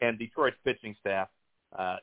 and 0.00 0.18
Detroit's 0.18 0.56
pitching 0.64 0.96
staff 1.00 1.28
uh, 1.76 1.96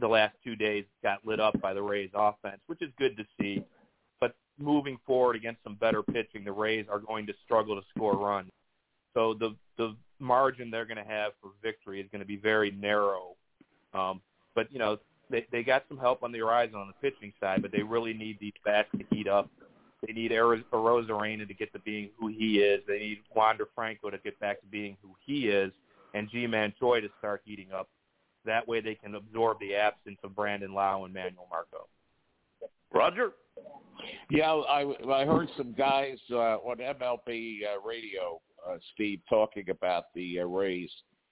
the 0.00 0.08
last 0.08 0.34
two 0.44 0.56
days 0.56 0.84
got 1.02 1.26
lit 1.26 1.40
up 1.40 1.60
by 1.60 1.74
the 1.74 1.82
Rays 1.82 2.10
offense, 2.14 2.60
which 2.66 2.82
is 2.82 2.90
good 2.98 3.16
to 3.16 3.24
see. 3.40 3.64
But 4.20 4.34
moving 4.58 4.98
forward 5.06 5.36
against 5.36 5.62
some 5.62 5.74
better 5.74 6.02
pitching, 6.02 6.44
the 6.44 6.52
Rays 6.52 6.86
are 6.90 6.98
going 6.98 7.26
to 7.26 7.34
struggle 7.44 7.76
to 7.76 7.86
score 7.94 8.16
runs. 8.16 8.50
So 9.14 9.34
the 9.34 9.56
the 9.78 9.96
margin 10.18 10.70
they're 10.70 10.86
going 10.86 10.96
to 10.96 11.04
have 11.04 11.32
for 11.40 11.50
victory 11.62 12.00
is 12.00 12.06
going 12.10 12.20
to 12.20 12.26
be 12.26 12.36
very 12.36 12.70
narrow. 12.70 13.36
Um, 13.94 14.20
but 14.54 14.72
you 14.72 14.78
know 14.78 14.98
they 15.30 15.46
they 15.52 15.62
got 15.62 15.84
some 15.88 15.98
help 15.98 16.22
on 16.22 16.32
the 16.32 16.38
horizon 16.38 16.76
on 16.76 16.88
the 16.88 17.10
pitching 17.10 17.32
side, 17.40 17.62
but 17.62 17.72
they 17.72 17.82
really 17.82 18.14
need 18.14 18.38
these 18.40 18.52
bats 18.64 18.88
to 18.96 19.04
heat 19.14 19.28
up. 19.28 19.48
They 20.06 20.12
need 20.12 20.30
Arozarena 20.30 21.48
to 21.48 21.54
get 21.54 21.72
to 21.72 21.78
being 21.80 22.10
who 22.18 22.28
he 22.28 22.58
is. 22.58 22.82
They 22.86 22.98
need 22.98 23.18
Wander 23.34 23.66
Franco 23.74 24.10
to 24.10 24.18
get 24.18 24.38
back 24.38 24.60
to 24.60 24.66
being 24.66 24.96
who 25.02 25.16
he 25.24 25.48
is, 25.48 25.72
and 26.14 26.30
Ji-Man 26.30 26.74
Choi 26.78 27.00
to 27.00 27.08
start 27.18 27.42
heating 27.44 27.72
up. 27.72 27.88
That 28.44 28.68
way 28.68 28.80
they 28.80 28.94
can 28.94 29.14
absorb 29.14 29.58
the 29.58 29.74
absence 29.74 30.18
of 30.22 30.36
Brandon 30.36 30.72
Lowe 30.72 31.04
and 31.04 31.14
Manuel 31.14 31.48
Margot. 31.50 31.88
Roger? 32.92 33.32
Yeah, 34.30 34.52
I, 34.52 34.82
I 35.10 35.24
heard 35.24 35.48
some 35.56 35.72
guys 35.72 36.18
uh, 36.30 36.58
on 36.58 36.76
MLB 36.78 37.60
uh, 37.64 37.80
radio, 37.86 38.40
uh, 38.68 38.76
Steve, 38.94 39.20
talking 39.28 39.70
about 39.70 40.12
the 40.14 40.40
uh, 40.40 40.44
Rays, 40.44 40.90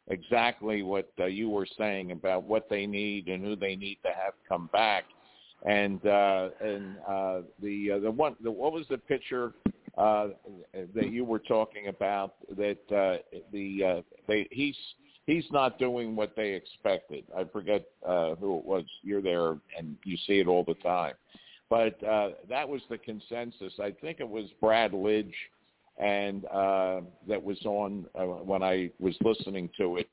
exactly 0.09 0.83
what 0.83 1.11
uh, 1.19 1.27
you 1.27 1.49
were 1.49 1.67
saying 1.79 2.13
about 2.13 2.45
what 2.45 2.69
they 2.69 2.87
need 2.87 3.29
and 3.29 3.45
who 3.45 3.57
they 3.57 3.77
need 3.77 3.99
to 4.03 4.11
have 4.11 4.35
come 4.49 4.69
back. 4.73 5.05
And 5.67 6.05
uh, 6.07 6.51
and 6.63 6.99
uh, 7.09 7.41
the 7.63 7.93
uh, 7.93 7.99
the 8.01 8.11
one 8.11 8.37
the, 8.43 8.51
what 8.51 8.73
was 8.73 8.87
the 8.91 8.99
pitcher 8.99 9.55
uh, 9.97 10.29
that 10.95 11.11
you 11.11 11.25
were 11.25 11.39
talking 11.39 11.89
about 11.89 12.35
that 12.57 12.79
uh, 12.93 13.23
the 13.53 13.85
uh, 13.85 14.03
they 14.29 14.47
he's 14.51 14.77
he's 15.27 15.47
not 15.51 15.79
doing 15.79 16.17
what 16.17 16.35
they 16.37 16.51
expected. 16.51 17.25
I 17.37 17.45
forget 17.45 17.85
uh, 18.07 18.35
who 18.35 18.59
it 18.59 18.65
was. 18.65 18.85
You're 19.03 19.23
there 19.23 19.51
and 19.79 19.97
you 20.05 20.17
see 20.27 20.41
it 20.41 20.49
all 20.49 20.65
the 20.65 20.75
time. 20.75 21.15
But 21.71 22.03
uh, 22.05 22.31
that 22.49 22.69
was 22.69 22.83
the 22.91 22.99
consensus. 22.99 23.73
I 23.81 23.93
think 24.01 24.21
it 24.21 24.29
was 24.29 24.47
Brad 24.61 24.93
Lidge, 24.93 25.33
and 25.99 26.45
uh, 26.47 27.01
that 27.29 27.43
was 27.43 27.59
on 27.65 28.07
uh, 28.15 28.25
when 28.25 28.63
I 28.63 28.91
was 28.99 29.15
listening 29.23 29.71
to 29.79 29.97
it. 29.99 30.09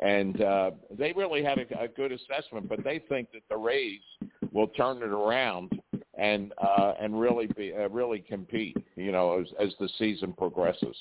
And 0.00 0.40
uh, 0.42 0.72
they 0.90 1.12
really 1.12 1.42
had 1.44 1.58
a, 1.58 1.82
a 1.82 1.88
good 1.88 2.12
assessment, 2.12 2.68
but 2.68 2.82
they 2.82 3.00
think 3.08 3.30
that 3.32 3.42
the 3.48 3.56
Rays 3.56 4.00
will 4.52 4.68
turn 4.68 4.98
it 4.98 5.10
around 5.10 5.72
and 6.18 6.52
uh, 6.58 6.94
and 7.00 7.18
really 7.18 7.46
be 7.46 7.72
uh, 7.72 7.88
really 7.88 8.20
compete. 8.20 8.76
You 8.96 9.12
know, 9.12 9.40
as, 9.40 9.46
as 9.60 9.74
the 9.80 9.88
season 9.98 10.32
progresses. 10.32 10.96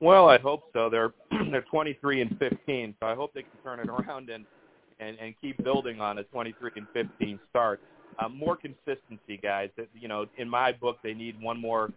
Well, 0.00 0.28
I 0.28 0.38
hope 0.38 0.64
so. 0.72 0.88
They're 0.88 1.12
they're 1.50 1.64
23 1.70 2.22
and 2.22 2.38
15, 2.38 2.94
so 3.00 3.06
I 3.06 3.14
hope 3.14 3.32
they 3.34 3.42
can 3.42 3.50
turn 3.62 3.80
it 3.80 3.88
around 3.88 4.30
and 4.30 4.44
and 4.98 5.16
and 5.20 5.34
keep 5.40 5.62
building 5.62 6.00
on 6.00 6.18
a 6.18 6.24
23 6.24 6.70
and 6.76 6.86
15 6.92 7.38
start. 7.50 7.80
Uh, 8.18 8.28
more 8.28 8.56
consistency, 8.56 9.38
guys. 9.40 9.70
You 9.94 10.08
know, 10.08 10.26
in 10.36 10.48
my 10.48 10.72
book, 10.72 10.98
they 11.02 11.14
need 11.14 11.40
one 11.40 11.60
more. 11.60 11.90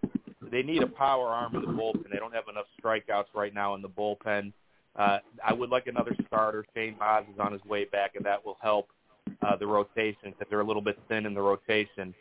They 0.53 0.63
need 0.63 0.83
a 0.83 0.87
power 0.87 1.27
arm 1.27 1.55
in 1.55 1.61
the 1.61 1.67
bullpen. 1.67 2.09
They 2.11 2.17
don't 2.17 2.33
have 2.33 2.47
enough 2.47 2.65
strikeouts 2.81 3.33
right 3.35 3.53
now 3.53 3.75
in 3.75 3.81
the 3.81 3.89
bullpen. 3.89 4.53
Uh, 4.95 5.17
I 5.45 5.53
would 5.53 5.69
like 5.69 5.87
another 5.87 6.15
starter. 6.27 6.65
Shane 6.73 6.95
Baz 6.97 7.25
is 7.33 7.39
on 7.39 7.51
his 7.51 7.63
way 7.65 7.85
back, 7.85 8.15
and 8.15 8.25
that 8.25 8.45
will 8.45 8.57
help 8.61 8.87
uh, 9.41 9.57
the 9.57 9.67
rotation 9.67 10.15
because 10.25 10.47
they're 10.49 10.61
a 10.61 10.65
little 10.65 10.81
bit 10.81 10.97
thin 11.09 11.25
in 11.25 11.33
the 11.33 11.41
rotation. 11.41 12.13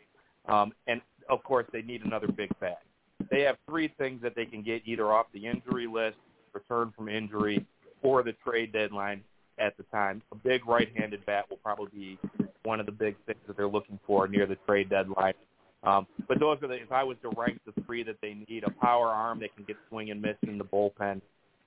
Um, 0.47 0.73
and 0.87 0.99
of 1.29 1.43
course, 1.43 1.67
they 1.71 1.83
need 1.83 2.03
another 2.03 2.27
big 2.27 2.49
bat 2.59 2.79
they 3.29 3.41
have 3.41 3.57
three 3.67 3.93
things 3.97 4.21
that 4.21 4.35
they 4.35 4.45
can 4.45 4.61
get 4.61 4.81
either 4.85 5.11
off 5.11 5.27
the 5.33 5.45
injury 5.45 5.87
list, 5.87 6.17
return 6.53 6.93
from 6.95 7.09
injury, 7.09 7.65
or 8.01 8.23
the 8.23 8.33
trade 8.45 8.71
deadline 8.71 9.23
at 9.57 9.75
the 9.77 9.83
time. 9.83 10.21
A 10.31 10.35
big 10.35 10.67
right-handed 10.67 11.25
bat 11.25 11.45
will 11.49 11.57
probably 11.57 11.89
be 11.93 12.19
one 12.63 12.79
of 12.79 12.85
the 12.85 12.91
big 12.91 13.15
things 13.25 13.39
that 13.47 13.57
they're 13.57 13.67
looking 13.67 13.99
for 14.05 14.27
near 14.27 14.45
the 14.45 14.57
trade 14.67 14.89
deadline. 14.89 15.33
Um, 15.83 16.07
but 16.27 16.39
those 16.39 16.57
are 16.61 16.67
the, 16.67 16.75
if 16.75 16.91
I 16.91 17.03
was 17.03 17.17
to 17.23 17.29
rank 17.37 17.59
the 17.65 17.79
three 17.83 18.03
that 18.03 18.15
they 18.21 18.37
need, 18.47 18.63
a 18.63 18.71
power 18.71 19.07
arm 19.07 19.39
that 19.41 19.55
can 19.55 19.65
get 19.65 19.75
swing 19.89 20.11
and 20.11 20.21
miss 20.21 20.37
in 20.43 20.57
the 20.57 20.63
bullpen 20.63 21.21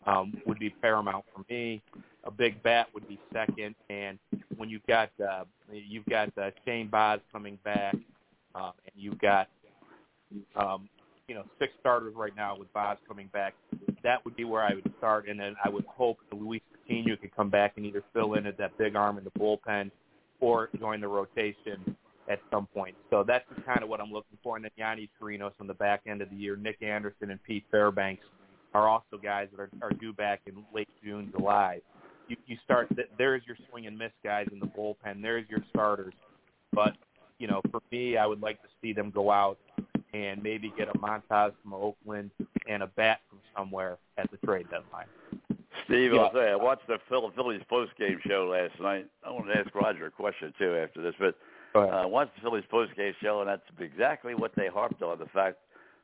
um, 0.07 0.33
would 0.47 0.59
be 0.59 0.71
paramount 0.71 1.25
for 1.35 1.45
me. 1.51 1.83
A 2.25 2.31
big 2.31 2.63
bat 2.63 2.89
would 2.95 3.07
be 3.09 3.21
second, 3.33 3.75
and 3.91 4.19
when 4.57 4.69
you've 4.69 4.87
got 4.87 5.11
uh, 5.21 5.45
you've 5.71 6.07
got 6.07 6.31
uh, 6.39 6.51
Shane 6.65 6.89
Baz 6.89 7.21
coming 7.33 7.59
back, 7.65 7.95
uh, 8.55 8.73
and 8.85 8.93
you've 8.95 9.19
got 9.19 9.49
um, 10.57 10.89
you 11.29 11.35
know 11.35 11.45
six 11.59 11.73
starters 11.81 12.15
right 12.17 12.35
now 12.37 12.57
with 12.57 12.73
Baz 12.73 12.97
coming 13.07 13.29
back. 13.33 13.55
That 14.03 14.25
would 14.25 14.37
be 14.37 14.45
where 14.45 14.63
I 14.63 14.75
would 14.75 14.93
start, 14.99 15.29
and 15.29 15.39
then 15.39 15.55
I 15.65 15.69
would 15.69 15.85
hope 15.87 16.19
that 16.31 16.41
Luis 16.41 16.63
Patiño 16.89 17.21
could 17.21 17.35
come 17.35 17.51
back 17.51 17.75
and 17.77 17.85
either 17.85 18.03
fill 18.13 18.35
in 18.35 18.47
as 18.47 18.55
that 18.59 18.77
big 18.79 18.97
arm 18.97 19.19
in 19.19 19.25
the 19.25 19.31
bullpen 19.31 19.91
or 20.41 20.71
join 20.79 21.01
the 21.01 21.09
rotation 21.09 21.97
at 22.29 22.41
some 22.51 22.67
point. 22.67 22.95
So 23.11 23.25
that's 23.27 23.45
kind 23.65 23.83
of 23.83 23.89
what 23.89 24.01
I'm 24.01 24.13
looking 24.13 24.39
for. 24.43 24.57
And 24.57 24.65
then 24.65 24.73
Yonny 24.79 25.09
Chirinos 25.21 25.53
on 25.61 25.67
the 25.67 25.75
back 25.75 26.03
end 26.07 26.23
of 26.23 26.31
the 26.31 26.37
year, 26.37 26.57
Nick 26.57 26.83
Anderson 26.83 27.31
and 27.31 27.43
Pete 27.43 27.65
Fairbanks 27.71 28.25
are 28.75 28.89
also 28.89 29.19
guys 29.23 29.49
that 29.53 29.61
are, 29.61 29.71
are 29.83 29.91
due 29.91 30.13
back 30.13 30.41
in 30.47 30.65
late 30.75 30.89
June, 31.03 31.33
July. 31.37 31.81
You, 32.29 32.37
you 32.47 32.57
start 32.65 32.89
there's 33.17 33.43
your 33.47 33.57
swing 33.71 33.87
and 33.87 33.97
miss 33.97 34.11
guys 34.25 34.49
in 34.53 34.59
the 34.59 34.67
bullpen. 34.67 35.23
There's 35.23 35.49
your 35.49 35.61
starters. 35.71 36.15
But 36.73 36.95
you 37.39 37.47
know, 37.47 37.61
for 37.71 37.81
me, 37.93 38.17
I 38.17 38.27
would 38.27 38.41
like 38.41 38.61
to 38.63 38.69
see 38.83 38.93
them 38.93 39.11
go 39.11 39.31
out 39.31 39.59
and 40.13 40.43
maybe 40.43 40.73
get 40.77 40.89
a 40.89 40.99
Montas 40.99 41.53
from 41.63 41.75
Oakland 41.75 42.31
and 42.69 42.83
a 42.83 42.87
bat 42.89 43.21
from 43.29 43.39
somewhere 43.57 43.99
at 44.19 44.31
the 44.31 44.39
trade 44.39 44.67
deadline. 44.71 45.07
Steve, 45.85 46.15
I'll 46.15 46.33
say 46.33 46.51
I 46.51 46.57
watched 46.57 46.89
the 46.89 46.99
Phillies 47.09 47.61
post 47.69 47.93
game 47.97 48.19
show 48.27 48.49
last 48.51 48.81
night. 48.81 49.07
I 49.25 49.31
want 49.31 49.47
to 49.47 49.57
ask 49.57 49.73
Roger 49.75 50.07
a 50.07 50.11
question 50.11 50.53
too 50.59 50.77
after 50.77 51.01
this, 51.01 51.15
but. 51.19 51.37
Uh, 51.79 52.07
watched 52.07 52.35
the 52.37 52.43
Phillies 52.43 52.65
post 52.71 52.97
game 52.97 53.15
show, 53.23 53.41
and 53.41 53.49
that's 53.49 53.63
exactly 53.79 54.35
what 54.35 54.53
they 54.57 54.69
harped 54.69 55.03
on 55.03 55.19
the 55.19 55.27
fact 55.27 55.59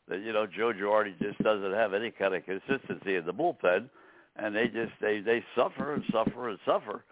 that 0.09 0.21
you 0.21 0.33
know 0.33 0.47
Joe 0.47 0.73
Girardi 0.73 1.19
just 1.21 1.43
doesn't 1.43 1.73
have 1.73 1.95
any 1.95 2.11
kind 2.11 2.35
of 2.35 2.45
consistency 2.45 3.17
in 3.17 3.25
the 3.27 3.33
bullpen, 3.33 3.89
and 4.37 4.55
they 4.55 4.67
just 4.67 4.93
they 5.01 5.21
they 5.21 5.45
suffer 5.57 5.95
and 5.95 6.05
suffer 6.13 6.49
and 6.49 6.59
suffer, 6.65 7.05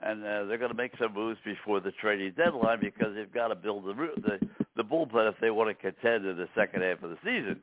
and 0.00 0.22
uh, 0.24 0.44
they're 0.44 0.58
going 0.58 0.70
to 0.70 0.76
make 0.76 0.92
some 0.98 1.14
moves 1.14 1.38
before 1.44 1.80
the 1.80 1.92
trading 1.92 2.32
deadline 2.36 2.80
because 2.80 3.14
they've 3.14 3.32
got 3.32 3.48
to 3.48 3.54
build 3.54 3.84
the 3.84 3.94
the 3.94 4.48
the 4.76 4.84
bullpen 4.84 5.28
if 5.28 5.34
they 5.40 5.50
want 5.50 5.68
to 5.68 5.74
contend 5.74 6.24
in 6.24 6.36
the 6.36 6.48
second 6.54 6.82
half 6.82 7.02
of 7.02 7.10
the 7.10 7.18
season. 7.24 7.58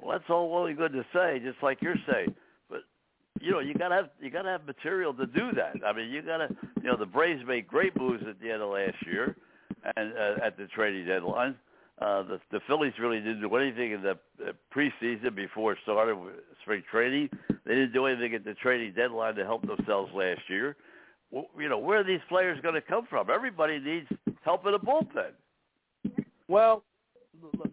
Well, 0.00 0.18
that's 0.18 0.28
all 0.28 0.50
well 0.50 0.66
and 0.66 0.76
good 0.76 0.92
to 0.92 1.04
say, 1.14 1.40
just 1.42 1.62
like 1.62 1.80
you're 1.80 1.96
saying, 2.10 2.34
but 2.68 2.80
you 3.40 3.52
know 3.52 3.60
you 3.60 3.74
got 3.74 3.88
to 3.88 3.94
have 3.94 4.08
you 4.20 4.30
got 4.30 4.42
to 4.42 4.50
have 4.50 4.66
material 4.66 5.14
to 5.14 5.26
do 5.26 5.52
that. 5.56 5.74
I 5.86 5.92
mean, 5.92 6.10
you 6.10 6.22
got 6.22 6.38
to 6.38 6.48
you 6.82 6.88
know 6.88 6.96
the 6.96 7.06
Braves 7.06 7.42
made 7.46 7.66
great 7.66 7.96
moves 7.96 8.22
at 8.28 8.40
the 8.40 8.50
end 8.50 8.62
of 8.62 8.70
last 8.70 8.96
year, 9.06 9.36
and 9.96 10.12
uh, 10.12 10.44
at 10.44 10.56
the 10.56 10.66
trading 10.66 11.06
deadline. 11.06 11.54
Uh, 12.00 12.22
the, 12.24 12.40
the 12.50 12.60
Phillies 12.66 12.92
really 12.98 13.18
didn't 13.18 13.40
do 13.40 13.54
anything 13.54 13.92
in 13.92 14.02
the 14.02 14.18
preseason 14.74 15.34
before 15.34 15.72
it 15.72 15.78
started 15.84 16.16
with 16.16 16.34
spring 16.62 16.82
training. 16.90 17.28
They 17.64 17.74
didn't 17.74 17.92
do 17.92 18.06
anything 18.06 18.34
at 18.34 18.44
the 18.44 18.54
trading 18.54 18.94
deadline 18.94 19.36
to 19.36 19.44
help 19.44 19.64
themselves 19.64 20.10
last 20.12 20.40
year. 20.48 20.76
Well, 21.30 21.46
you 21.58 21.68
know, 21.68 21.78
where 21.78 22.00
are 22.00 22.04
these 22.04 22.20
players 22.28 22.60
going 22.62 22.74
to 22.74 22.80
come 22.80 23.06
from? 23.08 23.30
Everybody 23.30 23.78
needs 23.78 24.08
help 24.42 24.66
in 24.66 24.72
the 24.72 24.78
bullpen. 24.78 25.32
Well, 26.48 26.82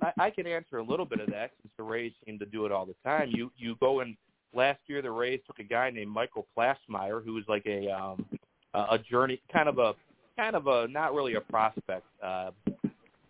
I, 0.01 0.11
I 0.17 0.29
can 0.29 0.47
answer 0.47 0.77
a 0.77 0.83
little 0.83 1.05
bit 1.05 1.19
of 1.19 1.27
that 1.27 1.51
since 1.61 1.73
the 1.77 1.83
Rays 1.83 2.13
seem 2.25 2.39
to 2.39 2.45
do 2.45 2.65
it 2.65 2.71
all 2.71 2.85
the 2.85 2.95
time. 3.03 3.29
You 3.31 3.51
you 3.57 3.75
go 3.79 3.99
and 3.99 4.15
last 4.53 4.79
year 4.87 5.01
the 5.01 5.11
Rays 5.11 5.39
took 5.45 5.59
a 5.59 5.63
guy 5.63 5.89
named 5.89 6.11
Michael 6.11 6.47
Plassmeyer 6.57 7.23
who 7.23 7.33
was 7.33 7.43
like 7.47 7.65
a 7.65 7.89
um 7.89 8.25
a 8.73 8.97
journey 8.97 9.41
kind 9.51 9.67
of 9.67 9.77
a 9.77 9.93
kind 10.41 10.55
of 10.55 10.65
a 10.67 10.87
not 10.87 11.13
really 11.13 11.35
a 11.35 11.41
prospect 11.41 12.05
uh 12.23 12.49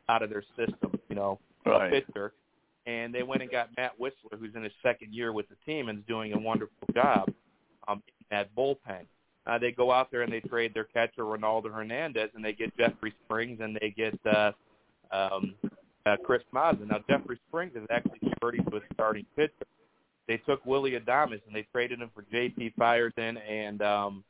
out 0.09 0.23
of 0.23 0.29
their 0.29 0.43
system, 0.57 0.91
you 1.09 1.15
know, 1.15 1.39
Right. 1.65 1.93
a 1.93 2.01
pitcher. 2.01 2.33
And 2.87 3.13
they 3.13 3.21
went 3.23 3.41
and 3.43 3.51
got 3.51 3.69
Matt 3.77 3.91
Wisler, 3.99 4.37
who's 4.39 4.55
in 4.55 4.63
his 4.63 4.73
second 4.81 5.13
year 5.13 5.31
with 5.31 5.45
the 5.49 5.55
team 5.65 5.89
and 5.89 5.99
is 5.99 6.05
doing 6.07 6.33
a 6.33 6.39
wonderful 6.39 6.87
job 6.93 7.31
um, 7.87 8.01
in 8.07 8.25
that 8.31 8.53
bullpen. 8.55 9.05
Uh, 9.45 9.57
they 9.59 9.71
go 9.71 9.91
out 9.91 10.09
there 10.11 10.23
and 10.23 10.33
they 10.33 10.39
trade 10.39 10.73
their 10.73 10.85
catcher 10.85 11.23
Ronaldo 11.23 11.71
Hernandez, 11.71 12.29
and 12.35 12.43
they 12.43 12.53
get 12.53 12.75
Jeffrey 12.77 13.13
Springs 13.25 13.59
and 13.61 13.77
they 13.79 13.93
get 13.95 14.19
uh, 14.25 14.51
um, 15.11 15.53
uh, 16.07 16.15
Chris 16.25 16.41
Mazza. 16.53 16.87
Now 16.87 16.99
Jeffrey 17.07 17.39
Springs 17.47 17.73
is 17.75 17.85
actually 17.91 18.19
converting 18.19 18.65
to 18.65 18.77
a 18.77 18.81
starting 18.93 19.25
pitcher. 19.35 19.67
They 20.27 20.37
took 20.37 20.65
Willie 20.65 20.99
Adames 20.99 21.41
and 21.45 21.53
they 21.53 21.67
traded 21.71 22.01
him 22.01 22.09
for 22.15 22.25
J.P. 22.31 22.73
Feyereisen 22.79 23.37
and 23.47 23.81
um, 23.83 24.23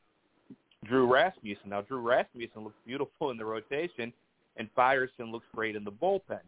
Drew 0.92 1.08
Rasmussen. 1.08 1.70
Now 1.70 1.82
Drew 1.82 2.02
Rasmussen 2.02 2.64
looks 2.66 2.76
beautiful 2.86 3.32
in 3.32 3.38
the 3.38 3.46
rotation, 3.46 4.12
and 4.58 4.70
Feyereisen 4.78 5.32
looks 5.32 5.46
great 5.56 5.78
in 5.78 5.86
the 5.86 5.92
bullpen. 5.92 6.42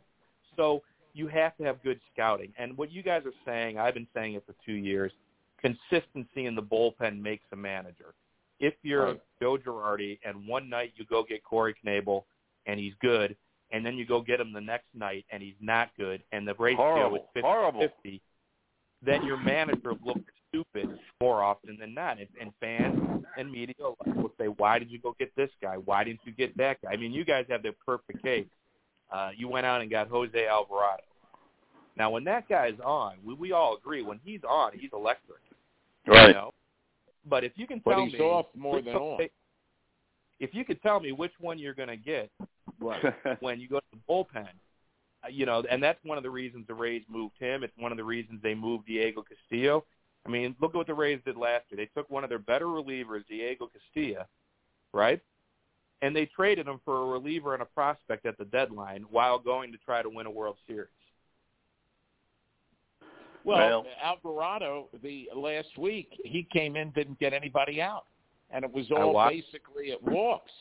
So 0.57 0.83
you 1.13 1.27
have 1.27 1.55
to 1.57 1.63
have 1.63 1.81
good 1.81 2.01
scouting. 2.13 2.51
And 2.59 2.77
what 2.77 2.91
you 2.91 3.03
guys 3.03 3.21
are 3.25 3.31
saying, 3.45 3.79
I've 3.79 3.93
been 3.93 4.07
saying 4.13 4.33
it 4.33 4.43
for 4.45 4.53
two 4.65 4.73
years. 4.73 5.13
Consistency 5.61 6.45
in 6.45 6.55
the 6.55 6.61
bullpen 6.61 7.21
makes 7.21 7.45
a 7.53 7.55
manager. 7.55 8.13
If 8.59 8.73
you're 8.83 9.05
Right. 9.05 9.21
Joe 9.41 9.57
Girardi 9.57 10.19
and 10.25 10.45
one 10.45 10.69
night 10.69 10.91
you 10.97 11.05
go 11.05 11.23
get 11.23 11.41
Corey 11.43 11.73
Knebel 11.85 12.23
and 12.65 12.77
he's 12.79 12.93
good, 13.01 13.37
and 13.71 13.85
then 13.85 13.95
you 13.95 14.05
go 14.05 14.21
get 14.21 14.41
him 14.41 14.51
the 14.51 14.61
next 14.61 14.87
night 14.93 15.25
and 15.31 15.41
he's 15.41 15.55
not 15.61 15.89
good, 15.97 16.21
and 16.33 16.45
the 16.45 16.53
ratio 16.55 17.17
Horrible, 17.41 17.81
is 17.81 17.89
50-50, 18.05 18.21
then 19.01 19.23
your 19.25 19.37
manager 19.37 19.93
looks 20.05 20.31
stupid 20.53 20.99
more 21.21 21.43
often 21.43 21.77
than 21.79 21.93
not. 21.93 22.17
And, 22.19 22.27
and 22.39 22.51
fans 22.59 23.25
and 23.37 23.51
media 23.51 23.75
will 23.79 24.31
say, 24.39 24.45
why 24.45 24.79
did 24.79 24.91
you 24.91 24.99
go 24.99 25.15
get 25.19 25.35
this 25.35 25.49
guy? 25.61 25.75
Why 25.75 26.03
didn't 26.03 26.21
you 26.25 26.31
get 26.31 26.55
that 26.57 26.81
guy? 26.81 26.91
I 26.91 26.97
mean, 26.97 27.11
you 27.11 27.25
guys 27.25 27.45
have 27.49 27.63
the 27.63 27.73
perfect 27.85 28.23
case. 28.23 28.47
Uh, 29.11 29.31
you 29.35 29.47
went 29.47 29.65
out 29.65 29.81
and 29.81 29.89
got 29.89 30.07
Jose 30.07 30.47
Alvarado. 30.47 31.03
Now, 31.95 32.09
when 32.09 32.23
that 32.23 32.47
guy's 32.49 32.79
on, 32.83 33.15
we, 33.23 33.33
we 33.35 33.51
all 33.51 33.77
agree, 33.77 34.01
when 34.01 34.19
he's 34.23 34.41
on, 34.47 34.71
he's 34.73 34.89
electric. 34.93 35.39
Right. 36.07 36.29
You 36.29 36.33
know? 36.33 36.51
But 37.29 37.43
if 37.43 37.53
you 37.55 37.67
can 37.67 37.81
But 37.83 37.91
tell 37.91 38.05
he's 38.05 38.13
me 38.13 38.19
off 38.19 38.47
more 38.55 38.81
than 38.81 38.95
on. 38.95 39.19
If 40.39 40.53
you 40.53 40.65
could 40.65 40.81
tell 40.81 40.99
me 40.99 41.11
which 41.11 41.31
one 41.39 41.59
you're 41.59 41.75
going 41.75 41.89
to 41.89 41.97
get 41.97 42.29
when 43.39 43.59
you 43.59 43.69
go 43.69 43.79
to 43.79 43.85
the 43.91 43.99
bullpen, 44.09 44.47
uh, 45.23 45.29
you 45.29 45.45
know, 45.45 45.63
and 45.69 45.81
that's 45.81 45.99
one 46.03 46.17
of 46.17 46.23
the 46.23 46.29
reasons 46.29 46.65
the 46.67 46.73
Rays 46.73 47.03
moved 47.07 47.35
him. 47.39 47.63
It's 47.63 47.77
one 47.77 47.91
of 47.91 47.97
the 47.97 48.03
reasons 48.03 48.41
they 48.41 48.55
moved 48.55 48.87
Diego 48.87 49.23
Castillo. 49.23 49.85
I 50.26 50.30
mean, 50.30 50.55
look 50.61 50.71
at 50.71 50.78
what 50.78 50.88
the 50.88 50.93
Rays 50.93 51.19
did 51.26 51.36
last 51.36 51.65
year. 51.69 51.78
They 51.78 51.89
took 51.99 52.09
one 52.09 52.24
of 52.24 52.30
their 52.30 52.39
better 52.39 52.65
relievers, 52.65 53.28
Diego 53.28 53.69
Castillo, 53.71 54.26
right? 54.93 55.19
And 56.01 56.15
they 56.15 56.26
traded 56.26 56.67
him 56.67 56.80
for 56.86 57.01
a 57.03 57.05
reliever 57.05 57.53
and 57.53 57.61
a 57.61 57.65
prospect 57.65 58.26
at 58.26 58.38
the 58.38 58.45
deadline 58.45 59.05
while 59.09 59.38
going 59.39 59.71
to 59.74 59.78
try 59.80 60.01
to 60.01 60.09
win 60.09 60.26
a 60.26 60.32
World 60.32 60.57
Series. 60.67 60.89
Well, 63.43 63.84
Well- 63.84 63.86
Alvarado, 64.01 64.88
the 65.01 65.30
last 65.36 65.78
week 65.78 66.09
he 66.24 66.43
came 66.53 66.76
in, 66.78 66.91
didn't 66.91 67.19
get 67.19 67.34
anybody 67.34 67.82
out, 67.82 68.05
and 68.49 68.63
it 68.63 68.71
was 68.71 68.89
all 68.91 69.13
watched- 69.13 69.36
basically 69.51 69.91
at 69.91 70.01
walks 70.01 70.51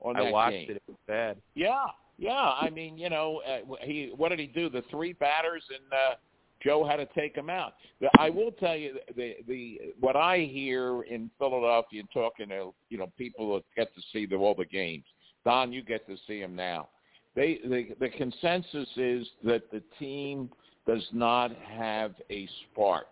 on 0.00 0.16
I 0.16 0.24
that 0.24 0.32
watched 0.32 0.52
game. 0.56 0.70
it. 0.70 0.76
It 0.76 0.82
was 0.88 0.96
bad. 1.06 1.40
Yeah, 1.54 1.86
yeah. 2.18 2.54
I 2.60 2.70
mean, 2.70 2.98
you 2.98 3.08
know, 3.08 3.40
uh, 3.42 3.76
he 3.82 4.10
what 4.16 4.30
did 4.30 4.40
he 4.40 4.48
do? 4.48 4.68
The 4.68 4.82
three 4.90 5.12
batters, 5.12 5.62
and 5.70 5.92
uh, 5.92 6.14
Joe 6.62 6.84
had 6.84 6.96
to 6.96 7.06
take 7.06 7.34
him 7.34 7.50
out. 7.50 7.74
I 8.18 8.30
will 8.30 8.52
tell 8.52 8.76
you 8.76 8.98
the 9.16 9.36
the 9.48 9.80
what 10.00 10.16
I 10.16 10.48
hear 10.50 11.02
in 11.02 11.30
Philadelphia, 11.38 12.02
talking 12.12 12.48
to 12.48 12.72
you 12.88 12.98
know 12.98 13.10
people 13.18 13.54
that 13.54 13.64
get 13.76 13.94
to 13.94 14.02
see 14.12 14.26
the, 14.26 14.36
all 14.36 14.54
the 14.54 14.64
games. 14.64 15.04
Don, 15.44 15.72
you 15.72 15.82
get 15.82 16.06
to 16.06 16.16
see 16.26 16.40
them 16.40 16.54
now. 16.54 16.88
They 17.34 17.58
the 17.64 17.88
the 18.00 18.10
consensus 18.10 18.88
is 18.96 19.26
that 19.44 19.70
the 19.70 19.82
team 19.98 20.50
does 20.86 21.06
not 21.12 21.52
have 21.56 22.14
a 22.30 22.48
spark, 22.70 23.06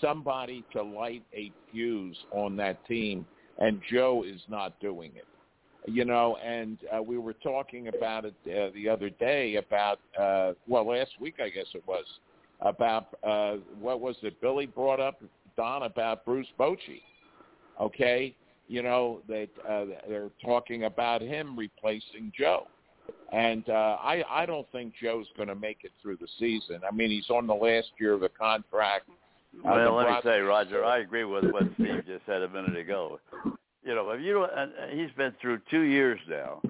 somebody 0.00 0.64
to 0.72 0.82
light 0.82 1.24
a 1.32 1.52
fuse 1.70 2.16
on 2.32 2.56
that 2.56 2.84
team, 2.86 3.26
and 3.58 3.80
Joe 3.90 4.24
is 4.26 4.40
not 4.48 4.78
doing 4.80 5.12
it 5.14 5.26
you 5.88 6.04
know, 6.04 6.36
and 6.44 6.78
uh, 6.94 7.00
we 7.00 7.16
were 7.16 7.32
talking 7.32 7.88
about 7.88 8.24
it 8.24 8.34
uh, 8.46 8.74
the 8.74 8.88
other 8.88 9.08
day 9.08 9.56
about, 9.56 10.00
uh, 10.20 10.52
well, 10.66 10.88
last 10.88 11.12
week 11.20 11.36
I 11.40 11.48
guess 11.48 11.66
it 11.74 11.84
was 11.86 12.04
about 12.60 13.08
uh, 13.22 13.56
what 13.80 14.00
was 14.00 14.16
it? 14.22 14.40
Billy 14.40 14.66
brought 14.66 15.00
up 15.00 15.22
Don 15.56 15.84
about 15.84 16.24
Bruce 16.24 16.46
Bochy. 16.58 17.02
Okay, 17.80 18.34
you 18.68 18.82
know 18.82 19.20
that 19.28 19.48
uh, 19.68 19.84
they're 20.08 20.30
talking 20.44 20.84
about 20.84 21.20
him 21.20 21.56
replacing 21.56 22.32
Joe, 22.36 22.66
and 23.32 23.68
uh, 23.68 23.98
I 24.02 24.24
I 24.28 24.46
don't 24.46 24.66
think 24.72 24.94
Joe's 25.00 25.26
going 25.36 25.48
to 25.48 25.54
make 25.54 25.78
it 25.84 25.92
through 26.00 26.16
the 26.16 26.28
season. 26.38 26.80
I 26.90 26.94
mean, 26.94 27.10
he's 27.10 27.30
on 27.30 27.46
the 27.46 27.54
last 27.54 27.88
year 28.00 28.14
of 28.14 28.20
the 28.20 28.30
contract. 28.30 29.08
Uh, 29.08 29.60
Well, 29.64 29.94
let 29.96 30.08
me 30.08 30.16
say, 30.22 30.40
Roger, 30.40 30.84
I 30.84 30.98
agree 30.98 31.24
with 31.24 31.44
what 31.50 31.62
Steve 31.74 32.04
just 32.06 32.26
said 32.26 32.42
a 32.42 32.48
minute 32.48 32.76
ago. 32.76 33.18
You 33.84 33.94
know, 33.94 34.10
if 34.10 34.20
you 34.20 34.34
don't, 34.34 34.50
and 34.54 34.98
he's 34.98 35.10
been 35.16 35.32
through 35.40 35.60
two 35.70 35.82
years 35.82 36.18
now, 36.28 36.60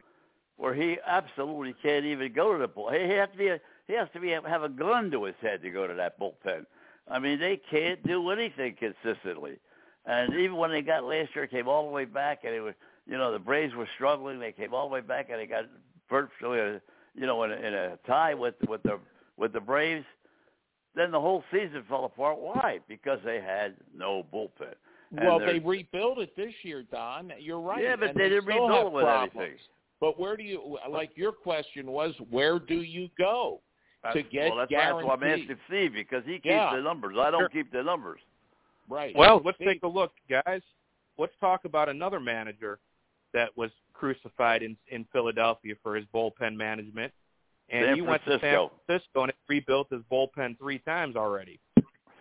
where 0.57 0.74
he 0.74 0.97
absolutely 1.07 1.74
can't 1.82 2.05
even 2.05 2.32
go 2.32 2.53
to 2.53 2.59
the 2.59 2.68
bull. 2.68 2.91
He 2.91 3.09
has 3.11 3.28
to 3.32 3.39
be, 3.39 3.49
a, 3.49 3.59
he 3.87 3.95
has 3.95 4.09
to 4.14 4.20
be 4.20 4.30
have 4.30 4.62
a 4.62 4.68
gun 4.68 5.11
to 5.11 5.24
his 5.24 5.34
head 5.41 5.62
to 5.62 5.70
go 5.70 5.87
to 5.87 5.95
that 5.95 6.18
bullpen. 6.18 6.66
I 7.09 7.18
mean, 7.18 7.39
they 7.39 7.61
can't 7.70 8.03
do 8.07 8.30
anything 8.30 8.76
consistently. 8.78 9.59
And 10.07 10.34
even 10.34 10.57
when 10.57 10.70
they 10.70 10.82
got 10.82 11.05
last 11.05 11.34
year, 11.34 11.47
came 11.47 11.68
all 11.68 11.87
the 11.87 11.93
way 11.93 12.05
back, 12.05 12.41
and 12.45 12.55
it 12.55 12.61
was, 12.61 12.74
you 13.07 13.16
know, 13.18 13.32
the 13.32 13.39
Braves 13.39 13.74
were 13.74 13.89
struggling. 13.97 14.39
They 14.39 14.53
came 14.53 14.72
all 14.74 14.89
the 14.89 14.93
way 14.95 15.01
back, 15.01 15.28
and 15.30 15.41
they 15.41 15.47
got 15.47 15.64
virtually, 16.09 16.59
a, 16.59 16.80
you 17.14 17.26
know, 17.26 17.43
in 17.45 17.53
a, 17.53 17.55
in 17.57 17.74
a 17.74 17.99
tie 18.07 18.34
with 18.34 18.55
with 18.68 18.82
the 18.82 18.99
with 19.37 19.53
the 19.53 19.61
Braves. 19.61 20.05
Then 20.95 21.11
the 21.11 21.20
whole 21.20 21.45
season 21.53 21.84
fell 21.89 22.07
apart. 22.07 22.39
Why? 22.39 22.80
Because 22.89 23.18
they 23.24 23.41
had 23.41 23.74
no 23.95 24.24
bullpen. 24.32 24.74
And 25.16 25.26
Well, 25.26 25.39
they're- 25.39 25.61
rebuilt 25.61 26.18
it 26.18 26.34
this 26.37 26.55
year, 26.62 26.84
Don. 26.91 27.32
You're 27.39 27.61
right. 27.61 27.82
Yeah, 27.82 27.97
but 27.97 28.11
and 28.11 28.18
they 28.18 28.28
didn't 28.30 28.47
rebuild 28.47 28.93
with 28.93 29.05
problems. 29.05 29.32
anything. 29.37 29.59
But 30.01 30.18
where 30.18 30.37
do 30.37 30.43
you 30.43 30.78
like? 30.89 31.11
Your 31.16 31.32
question 31.32 31.91
was, 31.91 32.14
where 32.30 32.59
do 32.59 32.82
you 32.82 33.09
go 33.18 33.61
to 34.12 34.18
That's- 34.22 34.32
get 34.32 34.48
well, 34.50 34.59
that's, 34.59 34.70
that's 34.70 35.04
why 35.04 35.12
I'm 35.14 35.20
guaranteed? 35.20 35.50
asking 35.50 35.62
Steve 35.68 35.92
because 35.94 36.24
he 36.24 36.32
keeps 36.34 36.46
Yeah. 36.46 36.74
the 36.76 36.82
numbers. 36.82 37.16
I 37.18 37.30
don't 37.30 37.40
Sure. 37.42 37.48
keep 37.48 37.70
the 37.72 37.82
numbers. 37.82 38.20
Right. 38.88 39.14
Well, 39.16 39.40
let's 39.44 39.57
Steve, 39.59 39.68
take 39.68 39.82
a 39.82 39.88
look, 39.88 40.12
guys. 40.28 40.62
Let's 41.18 41.32
talk 41.40 41.64
about 41.64 41.88
another 41.88 42.20
manager 42.20 42.78
that 43.32 43.57
was 43.57 43.70
crucified 43.92 44.62
in 44.62 44.76
in 44.88 45.04
Philadelphia 45.12 45.74
for 45.82 45.96
his 45.96 46.04
bullpen 46.14 46.54
management, 46.57 47.12
and 47.70 47.84
San 47.86 47.94
he 47.96 48.00
went 48.02 48.22
to 48.24 48.30
San 48.32 48.38
Francisco. 48.40 48.72
Francisco 48.86 49.22
and 49.24 49.32
rebuilt 49.48 49.88
his 49.90 50.02
bullpen 50.11 50.59
three 50.59 50.78
times 50.80 51.16
already. 51.16 51.59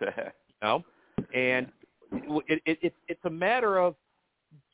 You 0.00 0.68
know, 0.68 0.84
and 1.34 1.70
it, 2.48 2.62
it, 2.64 2.78
it 2.82 2.94
it's 3.08 3.24
a 3.26 3.30
matter 3.30 3.78
of 3.78 3.94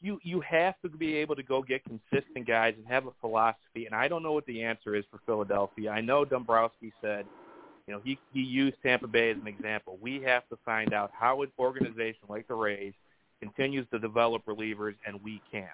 you 0.00 0.18
you 0.22 0.40
have 0.40 0.74
to 0.82 0.88
be 0.88 1.16
able 1.16 1.36
to 1.36 1.42
go 1.42 1.62
get 1.62 1.82
consistent 1.84 2.46
guys 2.46 2.74
and 2.76 2.86
have 2.86 3.06
a 3.06 3.12
philosophy. 3.20 3.86
And 3.86 3.94
I 3.94 4.08
don't 4.08 4.22
know 4.22 4.32
what 4.32 4.46
the 4.46 4.62
answer 4.62 4.94
is 4.94 5.04
for 5.10 5.20
Philadelphia. 5.26 5.90
I 5.90 6.00
know 6.00 6.24
Dombrowski 6.24 6.92
said, 7.00 7.26
you 7.86 7.94
know, 7.94 8.00
he 8.04 8.18
he 8.32 8.40
used 8.40 8.76
Tampa 8.82 9.06
Bay 9.06 9.30
as 9.30 9.36
an 9.38 9.46
example. 9.46 9.98
We 10.00 10.22
have 10.22 10.48
to 10.48 10.58
find 10.64 10.92
out 10.92 11.10
how 11.12 11.42
an 11.42 11.50
organization 11.58 12.22
like 12.28 12.48
the 12.48 12.54
Rays 12.54 12.94
continues 13.40 13.86
to 13.92 13.98
develop 13.98 14.44
relievers, 14.46 14.94
and 15.06 15.22
we 15.22 15.40
can't. 15.50 15.68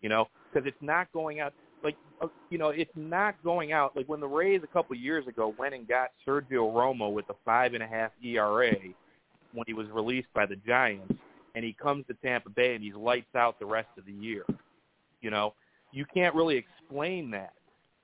You 0.00 0.08
know, 0.08 0.28
because 0.52 0.66
it's 0.66 0.80
not 0.80 1.12
going 1.12 1.40
out 1.40 1.52
like 1.82 1.96
uh, 2.20 2.28
you 2.48 2.58
know 2.58 2.68
it's 2.68 2.90
not 2.94 3.42
going 3.42 3.72
out 3.72 3.96
like 3.96 4.08
when 4.08 4.20
the 4.20 4.28
Rays 4.28 4.62
a 4.64 4.66
couple 4.66 4.96
years 4.96 5.26
ago 5.26 5.54
went 5.58 5.74
and 5.74 5.86
got 5.86 6.10
Sergio 6.26 6.72
Romo 6.72 7.12
with 7.12 7.28
a 7.28 7.34
five 7.44 7.74
and 7.74 7.82
a 7.82 7.86
half 7.86 8.10
ERA 8.22 8.72
when 9.52 9.64
he 9.66 9.74
was 9.74 9.88
released 9.88 10.28
by 10.34 10.46
the 10.46 10.56
Giants, 10.56 11.14
and 11.54 11.64
he 11.64 11.72
comes 11.72 12.06
to 12.06 12.14
Tampa 12.14 12.50
Bay 12.50 12.74
and 12.74 12.82
he's 12.82 12.94
lights 12.94 13.34
out 13.34 13.58
the 13.58 13.66
rest 13.66 13.88
of 13.98 14.06
the 14.06 14.12
year. 14.12 14.44
You 15.20 15.30
know, 15.30 15.54
you 15.92 16.04
can't 16.12 16.34
really 16.34 16.56
explain 16.56 17.30
that. 17.32 17.52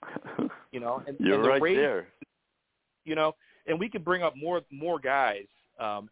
You 0.72 0.80
know, 0.80 1.02
and, 1.06 1.16
You're 1.18 1.36
and 1.36 1.44
the 1.44 1.48
right 1.48 1.62
Rays, 1.62 1.76
there. 1.76 2.08
you 3.06 3.14
know, 3.14 3.34
and 3.66 3.80
we 3.80 3.88
could 3.88 4.04
bring 4.04 4.22
up 4.22 4.34
more 4.36 4.60
more 4.70 4.98
guys 4.98 5.46
um, 5.80 6.10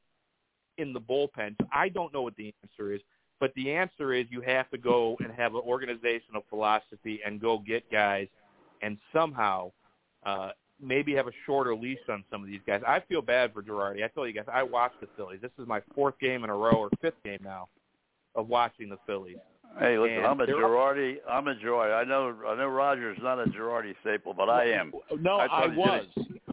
in 0.79 0.95
the 0.95 1.01
bullpen. 1.01 1.55
I 1.71 1.91
don't 1.91 2.11
know 2.15 2.23
what 2.23 2.35
the 2.37 2.55
answer 2.63 2.95
is, 2.95 3.03
but 3.41 3.53
the 3.57 3.73
answer 3.73 4.15
is 4.15 4.25
you 4.31 4.41
have 4.41 4.71
to 4.71 4.79
go 4.79 5.19
and 5.21 5.31
have 5.33 5.55
an 5.55 5.61
organizational 5.67 6.45
philosophy 6.49 7.21
and 7.27 7.41
go 7.43 7.59
get 7.59 7.91
guys 7.93 8.29
and 8.81 8.97
somehow 9.13 9.71
uh, 10.25 10.51
maybe 10.81 11.15
have 11.15 11.27
a 11.27 11.33
shorter 11.47 11.75
leash 11.75 11.99
on 12.09 12.25
some 12.31 12.43
of 12.43 12.49
these 12.49 12.61
guys. 12.67 12.83
I 12.87 13.01
feel 13.09 13.23
bad 13.23 13.53
for 13.53 13.63
Girardi. 13.63 14.05
I 14.05 14.09
tell 14.09 14.27
you 14.27 14.33
guys, 14.33 14.45
I 14.53 14.63
watched 14.63 15.01
the 15.01 15.09
Phillies. 15.17 15.41
This 15.41 15.51
is 15.59 15.67
my 15.67 15.81
fourth 15.95 16.19
game 16.21 16.45
in 16.45 16.51
a 16.51 16.55
row 16.55 16.73
or 16.73 16.91
fifth 17.01 17.23
game 17.25 17.41
now 17.43 17.69
of 18.35 18.49
watching 18.49 18.89
the 18.89 18.99
Phillies. 19.07 19.37
Hey, 19.79 19.99
listen, 19.99 20.19
And 20.19 20.27
I'm 20.27 20.41
a 20.41 20.47
Girardi. 20.47 21.17
I'm 21.29 21.49
a 21.49 21.55
Girardi. 21.55 21.95
I 21.95 22.05
know 22.05 22.35
I 22.47 22.55
know 22.55 22.69
Roger's 22.69 23.19
not 23.21 23.41
a 23.41 23.51
Girardi 23.51 23.95
staple, 24.03 24.33
but 24.33 24.49
I 24.49 24.71
am. 24.71 24.93
No, 25.21 25.37
I 25.39 25.47
I, 25.47 25.49
thought 25.49 25.63
he 25.63 25.69
did 25.71 25.79
was. 25.79 26.07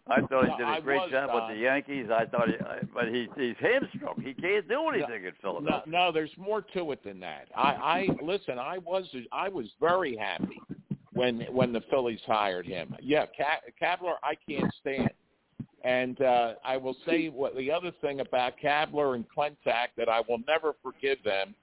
I 0.08 0.22
thought 0.22 0.50
he 0.50 0.58
did 0.58 0.78
a 0.78 0.82
great 0.82 1.02
was, 1.02 1.12
job 1.12 1.30
with 1.34 1.56
the 1.56 1.62
Yankees. 1.62 2.08
I 2.12 2.26
thought, 2.26 2.50
he, 2.50 2.56
I, 2.56 2.80
but 2.94 3.08
he, 3.08 3.28
he's 3.38 3.56
hamstrung. 3.60 4.22
He 4.26 4.34
can't 4.34 4.68
do 4.68 4.88
anything 4.90 5.24
in 5.24 5.32
No, 5.44 5.60
Philadelphia. 5.60 5.84
no, 5.92 6.12
there's 6.12 6.32
more 6.38 6.62
to 6.74 6.92
it 6.92 7.04
than 7.04 7.20
that. 7.20 7.48
I, 7.56 7.62
I 7.62 8.08
listen. 8.24 8.58
I 8.58 8.80
was 8.80 9.06
I 9.32 9.50
was 9.50 9.68
very 9.80 10.18
happy 10.18 10.60
when 11.14 11.42
when 11.52 11.74
the 11.74 11.82
Phillies 11.90 12.22
hired 12.26 12.66
him. 12.66 12.96
Yeah, 13.02 13.26
Ka- 13.26 13.62
Kapler, 13.82 14.16
I 14.24 14.36
can't 14.50 14.74
stand. 14.80 15.10
And 15.84 16.22
uh, 16.22 16.54
I 16.64 16.78
will 16.78 16.96
say 17.08 17.30
what 17.30 17.56
the 17.56 17.72
other 17.72 17.92
thing 18.02 18.20
about 18.20 18.54
Kapler 18.64 19.16
and 19.16 19.26
Klentak 19.36 19.88
that 19.98 20.10
I 20.10 20.22
will 20.28 20.40
never 20.48 20.74
forgive 20.84 21.18
them. 21.24 21.56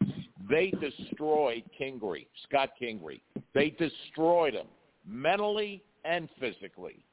They 0.49 0.73
destroyed 0.81 1.63
Kingery, 1.79 2.27
Scott 2.49 2.71
Kingery. 2.81 3.21
They 3.55 3.71
destroyed 3.71 4.55
him 4.55 4.67
mentally 5.07 5.83
and 6.05 6.29
physically 6.41 7.05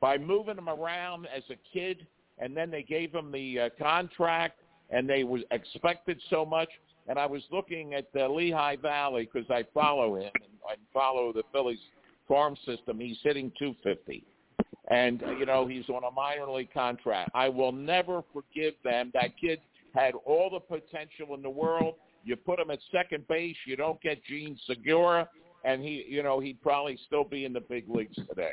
by 0.00 0.18
moving 0.18 0.58
him 0.58 0.68
around 0.68 1.26
as 1.34 1.42
a 1.50 1.56
kid, 1.72 2.06
and 2.38 2.56
then 2.56 2.70
they 2.70 2.82
gave 2.82 3.12
him 3.12 3.30
the 3.30 3.60
uh, 3.60 3.68
contract, 3.82 4.60
and 4.90 5.08
they 5.08 5.24
was 5.24 5.42
expected 5.50 6.20
so 6.30 6.44
much. 6.44 6.68
And 7.10 7.18
I 7.18 7.26
was 7.26 7.42
looking 7.50 7.94
at 7.94 8.12
the 8.12 8.28
Lehigh 8.28 8.76
Valley 8.76 9.28
because 9.30 9.50
I 9.50 9.64
follow 9.74 10.14
him 10.14 10.30
and 10.32 10.52
I 10.64 10.76
follow 10.94 11.32
the 11.32 11.42
Phillies 11.52 11.80
farm 12.28 12.56
system. 12.64 13.00
He's 13.00 13.18
hitting 13.24 13.50
250, 13.58 14.22
and 14.92 15.20
uh, 15.24 15.32
you 15.32 15.44
know 15.44 15.66
he's 15.66 15.88
on 15.88 16.04
a 16.04 16.10
minor 16.12 16.48
league 16.48 16.72
contract. 16.72 17.32
I 17.34 17.48
will 17.48 17.72
never 17.72 18.22
forgive 18.32 18.74
them. 18.84 19.10
That 19.12 19.36
kid 19.40 19.58
had 19.92 20.14
all 20.24 20.50
the 20.50 20.60
potential 20.60 21.34
in 21.34 21.42
the 21.42 21.50
world. 21.50 21.96
You 22.22 22.36
put 22.36 22.60
him 22.60 22.70
at 22.70 22.78
second 22.92 23.26
base, 23.26 23.56
you 23.66 23.74
don't 23.74 24.00
get 24.00 24.22
Jean 24.22 24.56
Segura, 24.68 25.28
and 25.64 25.82
he, 25.82 26.06
you 26.08 26.22
know, 26.22 26.38
he'd 26.38 26.62
probably 26.62 26.96
still 27.08 27.24
be 27.24 27.44
in 27.44 27.52
the 27.52 27.60
big 27.60 27.88
leagues 27.88 28.14
today 28.28 28.52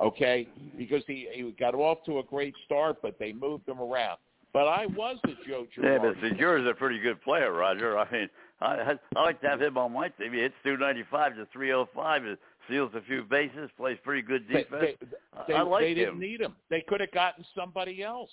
okay? 0.00 0.46
Because 0.76 1.02
he 1.06 1.28
he 1.32 1.50
got 1.58 1.74
off 1.74 1.98
to 2.06 2.20
a 2.20 2.22
great 2.22 2.54
start, 2.64 2.98
but 3.02 3.18
they 3.18 3.32
moved 3.32 3.68
him 3.68 3.80
around. 3.80 4.18
But 4.58 4.66
I 4.66 4.86
was 4.86 5.18
a 5.22 5.48
Joe 5.48 5.68
Yeah, 5.80 5.98
but 5.98 6.16
Girardi. 6.16 6.30
Segura's 6.30 6.66
a 6.68 6.74
pretty 6.74 6.98
good 6.98 7.22
player, 7.22 7.52
Roger. 7.52 7.96
I 7.96 8.10
mean, 8.10 8.28
I, 8.60 8.66
I 8.66 8.94
I 9.14 9.22
like 9.22 9.40
to 9.42 9.48
have 9.48 9.62
him 9.62 9.78
on 9.78 9.92
my 9.92 10.08
team. 10.08 10.32
He 10.32 10.40
hits 10.40 10.54
295 10.64 11.36
to 11.36 11.46
305, 11.52 12.24
and 12.24 12.36
steals 12.66 12.90
a 12.96 13.00
few 13.02 13.22
bases, 13.22 13.70
plays 13.76 13.98
pretty 14.02 14.22
good 14.22 14.48
defense. 14.48 14.66
they, 14.80 14.96
they, 15.46 15.54
I 15.54 15.62
like 15.62 15.84
him. 15.84 15.88
they 15.90 15.94
didn't 15.94 16.18
need 16.18 16.40
him. 16.40 16.56
They 16.70 16.84
could 16.88 17.00
have 17.00 17.12
gotten 17.12 17.44
somebody 17.56 18.02
else. 18.02 18.32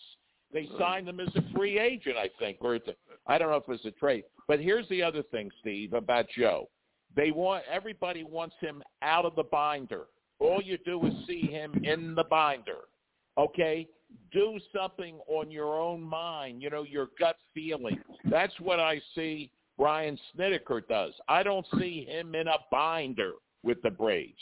They 0.52 0.68
uh, 0.74 0.80
signed 0.80 1.08
him 1.08 1.20
as 1.20 1.28
a 1.36 1.44
free 1.56 1.78
agent, 1.78 2.18
I 2.18 2.32
think, 2.40 2.58
or 2.62 2.74
it's 2.74 2.88
a, 2.88 2.96
I 3.28 3.38
don't 3.38 3.52
know 3.52 3.58
if 3.58 3.64
it 3.68 3.70
was 3.70 3.86
a 3.86 3.92
trade. 3.92 4.24
But 4.48 4.60
here's 4.60 4.90
the 4.90 5.04
other 5.04 5.22
thing, 5.22 5.52
Steve, 5.62 5.94
about 5.94 6.26
Joe. 6.36 6.70
They 7.16 7.30
want 7.30 7.66
everybody 7.72 8.24
wants 8.24 8.56
him 8.60 8.82
out 9.04 9.26
of 9.26 9.36
the 9.36 9.44
binder. 9.44 10.06
All 10.40 10.60
you 10.60 10.80
do 10.86 11.06
is 11.06 11.14
see 11.28 11.42
him 11.42 11.80
in 11.84 12.16
the 12.16 12.24
binder. 12.24 12.80
Okay? 13.38 13.88
Do 14.32 14.60
something 14.76 15.20
on 15.28 15.50
your 15.52 15.80
own 15.80 16.02
mind, 16.02 16.62
you 16.62 16.70
know, 16.70 16.84
your 16.84 17.10
gut 17.20 17.38
feeling. 17.54 18.00
That's 18.30 18.54
what 18.60 18.80
I 18.80 19.02
see 19.14 19.52
Brian 19.78 20.18
Snitker 20.36 20.88
does. 20.88 21.14
I 21.28 21.44
don't 21.44 21.66
see 21.80 22.06
him 22.06 22.36
in 22.36 22.48
a 22.48 22.58
binder 22.72 23.34
with 23.64 23.82
the 23.82 23.90
Braves. 23.90 24.34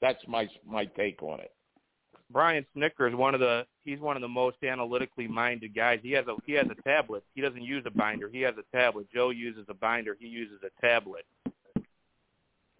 That's 0.00 0.22
my 0.26 0.48
my 0.66 0.84
take 0.84 1.22
on 1.22 1.40
it. 1.40 1.52
Brian 2.30 2.64
Snitker 2.76 3.08
is 3.08 3.14
one 3.14 3.34
of 3.34 3.40
the 3.40 3.66
he's 3.84 4.00
one 4.00 4.16
of 4.16 4.22
the 4.22 4.28
most 4.28 4.56
analytically 4.62 5.26
minded 5.26 5.74
guys. 5.74 5.98
He 6.02 6.12
has 6.12 6.26
a 6.26 6.36
he 6.46 6.52
has 6.52 6.66
a 6.70 6.82
tablet. 6.82 7.24
He 7.34 7.40
doesn't 7.40 7.62
use 7.62 7.84
a 7.86 7.90
binder. 7.90 8.28
He 8.28 8.40
has 8.42 8.54
a 8.58 8.76
tablet. 8.76 9.06
Joe 9.12 9.30
uses 9.30 9.66
a 9.68 9.74
binder. 9.74 10.16
He 10.18 10.26
uses 10.26 10.60
a 10.62 10.86
tablet. 10.86 11.24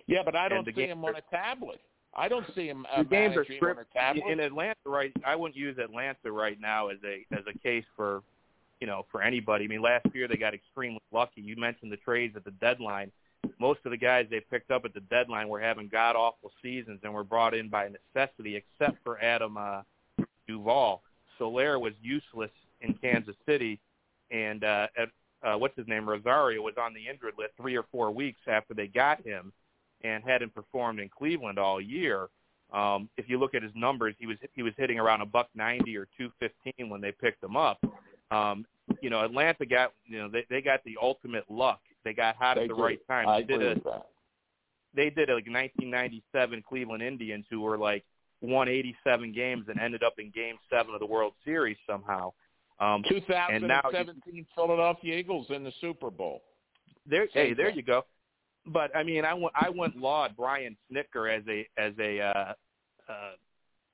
Yeah, 0.07 0.23
but 0.25 0.37
I 0.37 0.49
don't 0.49 0.67
see 0.75 0.87
him 0.87 1.05
on 1.05 1.17
a 1.17 1.23
tablet. 1.31 1.81
I 2.19 2.29
don't 2.29 2.47
see 2.55 2.67
him 2.67 2.85
uh, 2.93 3.03
the 3.03 3.09
games 3.09 3.37
are 3.37 3.43
a 3.43 3.47
in 4.31 4.41
Atlanta 4.41 4.75
right 4.85 5.13
I 5.25 5.37
wouldn't 5.37 5.57
use 5.57 5.79
Atlanta 5.79 6.33
right 6.33 6.61
now 6.61 6.89
as 6.89 6.99
a 7.05 7.25
as 7.33 7.45
a 7.49 7.57
case 7.59 7.85
for 7.97 8.23
you 8.81 8.87
know 8.87 9.07
for 9.11 9.23
anybody. 9.23 9.65
I 9.65 9.69
mean 9.69 9.83
last 9.83 10.07
year 10.13 10.27
they 10.27 10.37
got 10.37 10.53
extremely 10.55 11.01
lucky. 11.13 11.41
You 11.41 11.57
mentioned 11.57 11.93
the 11.93 11.97
trades 11.99 12.37
at 12.37 12.45
the 12.45 12.51
deadline. 12.53 13.13
Most 13.61 13.81
of 13.85 13.93
the 13.93 13.97
guys 13.97 14.27
they 14.31 14.41
picked 14.41 14.71
up 14.71 14.85
at 14.85 14.95
the 14.95 15.01
deadline 15.01 15.49
were 15.49 15.61
having 15.61 15.89
god 15.89 16.17
awful 16.17 16.51
seasons 16.61 17.01
and 17.05 17.15
were 17.15 17.25
brought 17.25 17.55
in 17.55 17.69
by 17.69 17.89
necessity 17.89 18.57
except 18.57 18.99
for 19.05 19.21
Adam 19.23 19.57
uh 19.57 19.83
Duvall. 20.47 21.03
Soler 21.39 21.79
was 21.79 21.93
useless 22.03 22.51
in 22.81 22.95
Kansas 22.95 23.37
City 23.47 23.79
and 24.33 24.65
uh 24.65 24.89
at 24.97 25.09
uh 25.45 25.57
what's 25.57 25.77
his 25.77 25.87
name 25.87 26.09
Rosario 26.09 26.63
was 26.63 26.75
on 26.81 26.95
the 26.95 27.09
injured 27.09 27.35
list 27.39 27.53
3 27.59 27.77
or 27.77 27.85
4 27.93 28.11
weeks 28.11 28.41
after 28.49 28.75
they 28.75 28.89
got 28.89 29.25
him 29.25 29.53
and 30.05 30.23
hadn't 30.25 30.55
performed 30.55 31.01
in 31.01 31.09
Cleveland 31.09 31.59
all 31.59 31.81
year. 31.81 32.29
Um, 32.73 33.09
if 33.17 33.29
you 33.29 33.39
look 33.39 33.55
at 33.55 33.63
his 33.63 33.73
numbers, 33.75 34.15
he 34.19 34.27
was 34.27 34.37
he 34.55 34.63
was 34.63 34.73
hitting 34.77 34.99
around 34.99 35.21
a 35.23 35.27
buck 35.27 35.49
ninety 35.55 35.97
or 35.97 36.07
two 36.19 36.31
fifteen 36.39 36.89
when 36.91 37.01
they 37.01 37.13
picked 37.13 37.43
him 37.43 37.57
up. 37.57 37.79
Um, 38.31 38.67
you 39.01 39.11
know, 39.11 39.25
Atlanta 39.25 39.65
got 39.67 39.93
you 40.07 40.19
know 40.19 40.29
they 40.29 40.45
they 40.51 40.61
got 40.61 40.85
the 40.85 40.97
ultimate 41.01 41.45
luck. 41.51 41.81
They 42.05 42.13
got 42.13 42.37
hot 42.37 42.57
They 42.57 42.63
at 42.65 42.69
the 42.69 42.75
do. 42.75 42.83
right 42.83 43.01
time. 43.09 43.29
I 43.29 43.41
they 43.41 43.47
did 43.47 43.55
agree 43.57 43.67
a 43.67 43.75
with 43.75 43.85
that. 43.85 44.07
they 44.95 45.11
did 45.11 45.31
a 45.31 45.35
like 45.35 45.47
1997 45.47 46.63
Cleveland 46.69 47.03
Indians 47.03 47.45
who 47.51 47.61
were 47.61 47.79
like 47.79 48.05
won 48.41 48.69
87 48.69 49.33
games 49.33 49.65
and 49.69 49.81
ended 49.81 50.03
up 50.03 50.15
in 50.19 50.31
Game 50.31 50.57
Seven 50.71 50.95
of 50.95 51.01
the 51.01 51.07
World 51.07 51.33
Series 51.45 51.77
somehow. 51.89 52.33
Um, 52.81 53.03
and 53.51 53.67
now 53.67 53.81
2017 53.83 54.47
Philadelphia 54.55 55.17
Eagles 55.17 55.47
in 55.51 55.65
the 55.65 55.73
Super 55.81 56.11
Bowl. 56.11 56.43
there, 57.07 57.27
hey, 57.33 57.49
Same 57.49 57.57
there 57.57 57.71
you 57.71 57.83
go. 57.83 58.05
But 58.73 58.95
I 58.97 59.03
mean, 59.03 59.25
I 59.25 59.35
went 59.35 59.53
I 59.55 59.69
went 59.71 59.97
laud 59.97 60.35
Brian 60.37 60.77
Snitker 60.91 61.35
as 61.37 61.43
a 61.49 61.67
as 61.81 61.93
a 61.99 62.21
uh, 62.21 62.53
uh, 63.09 63.31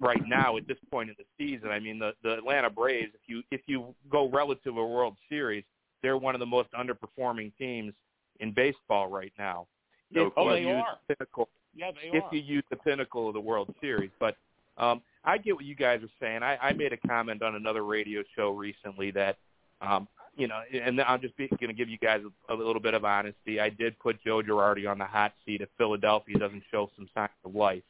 right 0.01 0.21
now 0.27 0.57
at 0.57 0.67
this 0.67 0.79
point 0.91 1.11
in 1.11 1.17
the 1.19 1.25
season. 1.39 1.71
I 1.71 1.79
mean, 1.81 1.99
the 1.99 2.13
the 2.23 2.35
Atlanta 2.35 2.71
Braves. 2.71 3.13
If 3.15 3.21
you 3.27 3.43
if 3.51 3.61
you 3.67 3.95
go 4.11 4.29
relative 4.29 4.75
to 4.75 4.81
a 4.81 4.87
World 4.87 5.17
Series, 5.29 5.65
they're 6.03 6.19
one 6.19 6.35
of 6.35 6.41
the 6.41 6.47
most 6.47 6.69
underperforming 6.73 7.53
teams 7.57 7.93
in 8.41 8.53
baseball 8.53 9.09
right 9.09 9.33
now. 9.39 9.67
No 10.11 10.27
if 10.27 10.33
Oh, 10.37 10.51
they 10.51 10.61
use 10.61 10.69
are. 10.69 10.99
the 11.09 11.15
pinnacle, 11.17 11.49
Yeah, 11.75 11.91
they 11.93 12.17
if 12.17 12.25
are. 12.25 12.35
you 12.35 12.41
use 12.43 12.65
the 12.71 12.77
pinnacle 12.77 13.29
of 13.29 13.35
the 13.35 13.41
World 13.41 13.75
Series. 13.81 14.11
But 14.21 14.37
um, 14.77 15.03
I 15.25 15.39
get 15.39 15.55
what 15.55 15.65
you 15.65 15.75
guys 15.75 16.03
are 16.03 16.11
saying. 16.21 16.43
I, 16.43 16.57
I 16.57 16.73
made 16.73 16.93
a 16.93 16.97
comment 17.09 17.43
on 17.43 17.55
another 17.55 17.85
radio 17.85 18.23
show 18.37 18.51
recently 18.51 19.11
that, 19.13 19.39
um, 19.87 20.09
you 20.37 20.49
know, 20.49 20.61
and 20.73 21.01
I'm 21.01 21.21
just 21.21 21.37
going 21.37 21.51
to 21.51 21.73
give 21.73 21.89
you 21.89 21.99
guys 21.99 22.21
a, 22.49 22.55
a 22.55 22.57
little 22.57 22.81
bit 22.81 22.95
of 22.95 23.05
honesty. 23.05 23.61
I 23.61 23.69
did 23.69 23.99
put 23.99 24.23
Joe 24.25 24.43
Girardi 24.43 24.91
on 24.91 24.99
the 24.99 25.05
hot 25.05 25.33
seat 25.47 25.61
if 25.61 25.69
Philadelphia 25.79 26.39
doesn't 26.39 26.63
show 26.71 26.91
some 26.97 27.09
signs 27.15 27.31
of 27.45 27.55
life. 27.55 27.83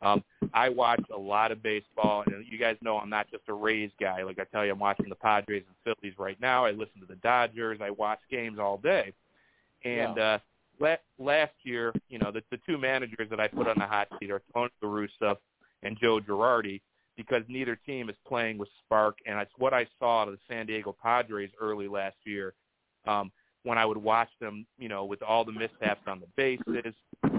Um, 0.00 0.24
I 0.52 0.68
watch 0.68 1.04
a 1.14 1.18
lot 1.18 1.52
of 1.52 1.62
baseball, 1.62 2.24
and 2.26 2.44
you 2.50 2.58
guys 2.58 2.76
know 2.82 2.98
I'm 2.98 3.08
not 3.08 3.30
just 3.30 3.44
a 3.48 3.52
Rays 3.52 3.90
guy. 4.00 4.24
Like 4.24 4.40
I 4.40 4.44
tell 4.44 4.64
you, 4.64 4.72
I'm 4.72 4.78
watching 4.78 5.08
the 5.08 5.14
Padres 5.14 5.62
and 5.66 5.96
Phillies 5.96 6.18
right 6.18 6.40
now. 6.40 6.64
I 6.64 6.72
listen 6.72 7.00
to 7.00 7.06
the 7.06 7.16
Dodgers. 7.16 7.78
I 7.80 7.90
watch 7.90 8.18
games 8.28 8.58
all 8.58 8.78
day. 8.78 9.12
And 9.84 10.18
uh, 10.18 10.38
la- 10.80 10.96
last 11.18 11.52
year, 11.62 11.92
you 12.08 12.18
know, 12.18 12.32
the, 12.32 12.42
the 12.50 12.58
two 12.66 12.78
managers 12.78 13.30
that 13.30 13.38
I 13.38 13.46
put 13.46 13.68
on 13.68 13.78
the 13.78 13.86
hot 13.86 14.08
seat 14.18 14.30
are 14.30 14.42
Tony 14.52 14.70
La 14.82 14.88
Russa 14.88 15.36
and 15.84 15.96
Joe 16.00 16.20
Girardi 16.20 16.80
because 17.26 17.44
neither 17.48 17.76
team 17.76 18.10
is 18.10 18.16
playing 18.26 18.58
with 18.58 18.68
spark, 18.84 19.18
and 19.26 19.38
it's 19.38 19.52
what 19.58 19.72
I 19.72 19.86
saw 19.98 20.24
of 20.24 20.32
the 20.32 20.38
San 20.48 20.66
Diego 20.66 20.94
Padres 21.00 21.50
early 21.60 21.88
last 21.88 22.16
year. 22.24 22.54
Um, 23.06 23.30
when 23.64 23.78
I 23.78 23.86
would 23.86 23.96
watch 23.96 24.30
them, 24.40 24.66
you 24.76 24.88
know, 24.88 25.04
with 25.04 25.22
all 25.22 25.44
the 25.44 25.52
mishaps 25.52 26.02
on 26.06 26.20
the 26.20 26.26
bases, 26.36 26.94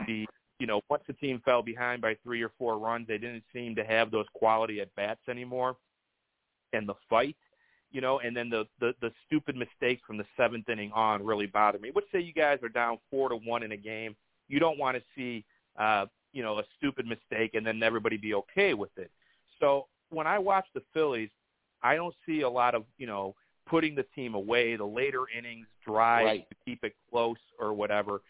the 0.08 0.26
you 0.60 0.68
know, 0.68 0.82
once 0.90 1.04
the 1.08 1.14
team 1.14 1.42
fell 1.44 1.62
behind 1.62 2.02
by 2.02 2.16
three 2.24 2.42
or 2.42 2.52
four 2.58 2.78
runs, 2.78 3.08
they 3.08 3.18
didn't 3.18 3.44
seem 3.52 3.76
to 3.76 3.84
have 3.84 4.12
those 4.12 4.26
quality 4.34 4.80
at 4.80 4.96
bats 4.96 5.20
anymore, 5.28 5.76
and 6.72 6.88
the 6.88 6.94
fight, 7.10 7.36
you 7.92 8.00
know, 8.00 8.20
and 8.20 8.36
then 8.36 8.50
the, 8.50 8.66
the 8.80 8.94
the 9.02 9.12
stupid 9.26 9.56
mistakes 9.56 10.02
from 10.08 10.18
the 10.18 10.26
seventh 10.38 10.70
inning 10.70 10.92
on 10.94 11.26
really 11.26 11.48
bothered 11.48 11.82
me. 11.82 11.92
Let's 11.94 12.08
say 12.12 12.22
you 12.22 12.34
guys 12.34 12.60
are 12.64 12.70
down 12.70 13.00
four 13.12 13.30
to 13.30 13.36
one 13.36 13.64
in 13.64 13.74
a 13.74 13.78
game, 13.78 14.16
you 14.48 14.60
don't 14.60 14.80
want 14.80 14.96
to 14.96 15.04
see, 15.16 15.44
uh, 15.78 16.06
you 16.32 16.44
know, 16.44 16.60
a 16.60 16.64
stupid 16.78 17.06
mistake 17.06 17.56
and 17.56 17.66
then 17.66 17.84
everybody 17.84 18.18
be 18.18 18.34
okay 18.36 18.74
with 18.74 18.92
it. 18.98 19.12
So 19.60 19.88
when 20.10 20.28
I 20.28 20.40
watch 20.40 20.66
the 20.74 20.82
Phillies, 20.94 21.30
I 21.82 21.96
don't 21.96 22.16
see 22.26 22.42
a 22.42 22.50
lot 22.50 22.76
of 22.76 22.84
you 22.98 23.08
know 23.08 23.36
putting 23.66 23.96
the 23.96 24.04
team 24.16 24.34
away, 24.36 24.76
the 24.76 24.86
later 24.86 25.22
innings 25.38 25.68
drive 25.86 26.26
Right. 26.26 26.50
to 26.50 26.56
keep 26.66 26.84
it 26.84 26.94
close 27.10 27.38
or 27.60 27.74
whatever. 27.74 28.22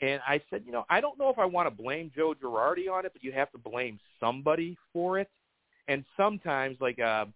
And 0.00 0.20
I 0.26 0.40
said, 0.48 0.62
you 0.64 0.72
know, 0.72 0.86
I 0.88 1.00
don't 1.00 1.18
know 1.18 1.28
if 1.28 1.38
I 1.38 1.44
want 1.44 1.66
to 1.68 1.82
blame 1.82 2.10
Joe 2.14 2.32
Girardi 2.40 2.88
on 2.90 3.04
it, 3.04 3.12
but 3.12 3.22
you 3.22 3.32
have 3.32 3.50
to 3.52 3.58
blame 3.58 3.98
somebody 4.20 4.76
for 4.92 5.18
it. 5.18 5.28
And 5.88 6.04
sometimes, 6.16 6.76
like, 6.80 6.98
uh, 7.00 7.26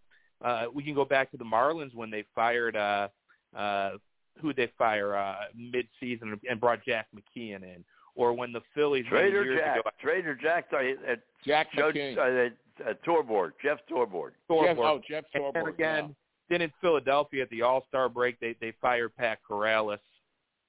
uh, 0.42 0.66
we 0.72 0.82
can 0.82 0.94
go 0.94 1.04
back 1.04 1.30
to 1.32 1.36
the 1.36 1.44
Marlins 1.44 1.94
when 1.94 2.10
they 2.10 2.24
fired, 2.34 2.76
uh, 2.76 3.08
uh, 3.56 3.92
who 4.40 4.54
they 4.54 4.70
fire 4.78 5.14
uh, 5.16 5.34
mid-season 5.56 6.38
and 6.48 6.60
brought 6.60 6.84
Jack 6.84 7.08
McKeon 7.14 7.62
in, 7.64 7.84
or 8.14 8.32
when 8.32 8.52
the 8.52 8.62
Phillies 8.74 9.06
Trader 9.06 9.44
years 9.44 9.60
Jack. 9.62 9.80
ago. 9.80 9.90
Trader 10.00 10.34
Jack. 10.34 10.66
Uh, 10.72 10.76
uh, 10.76 11.16
Jack 11.44 11.66
Joe, 11.76 11.90
McKeon. 11.92 12.46
uh, 12.46 12.50
uh, 12.88 12.94
Torborg, 13.06 13.52
Jeff 13.62 13.78
Torborg. 13.90 14.32
Jeff, 14.48 14.78
oh, 14.78 15.00
Jeff 15.08 15.24
And 15.34 15.42
Torborg. 15.42 15.54
then 15.54 15.68
again, 15.68 16.16
then 16.48 16.62
in 16.62 16.72
Philadelphia 16.80 17.42
at 17.42 17.50
the 17.50 17.62
All 17.62 17.84
Star 17.88 18.08
break, 18.08 18.38
they 18.40 18.54
they 18.60 18.72
fired 18.80 19.14
Pat 19.16 19.38
Corrales 19.48 19.98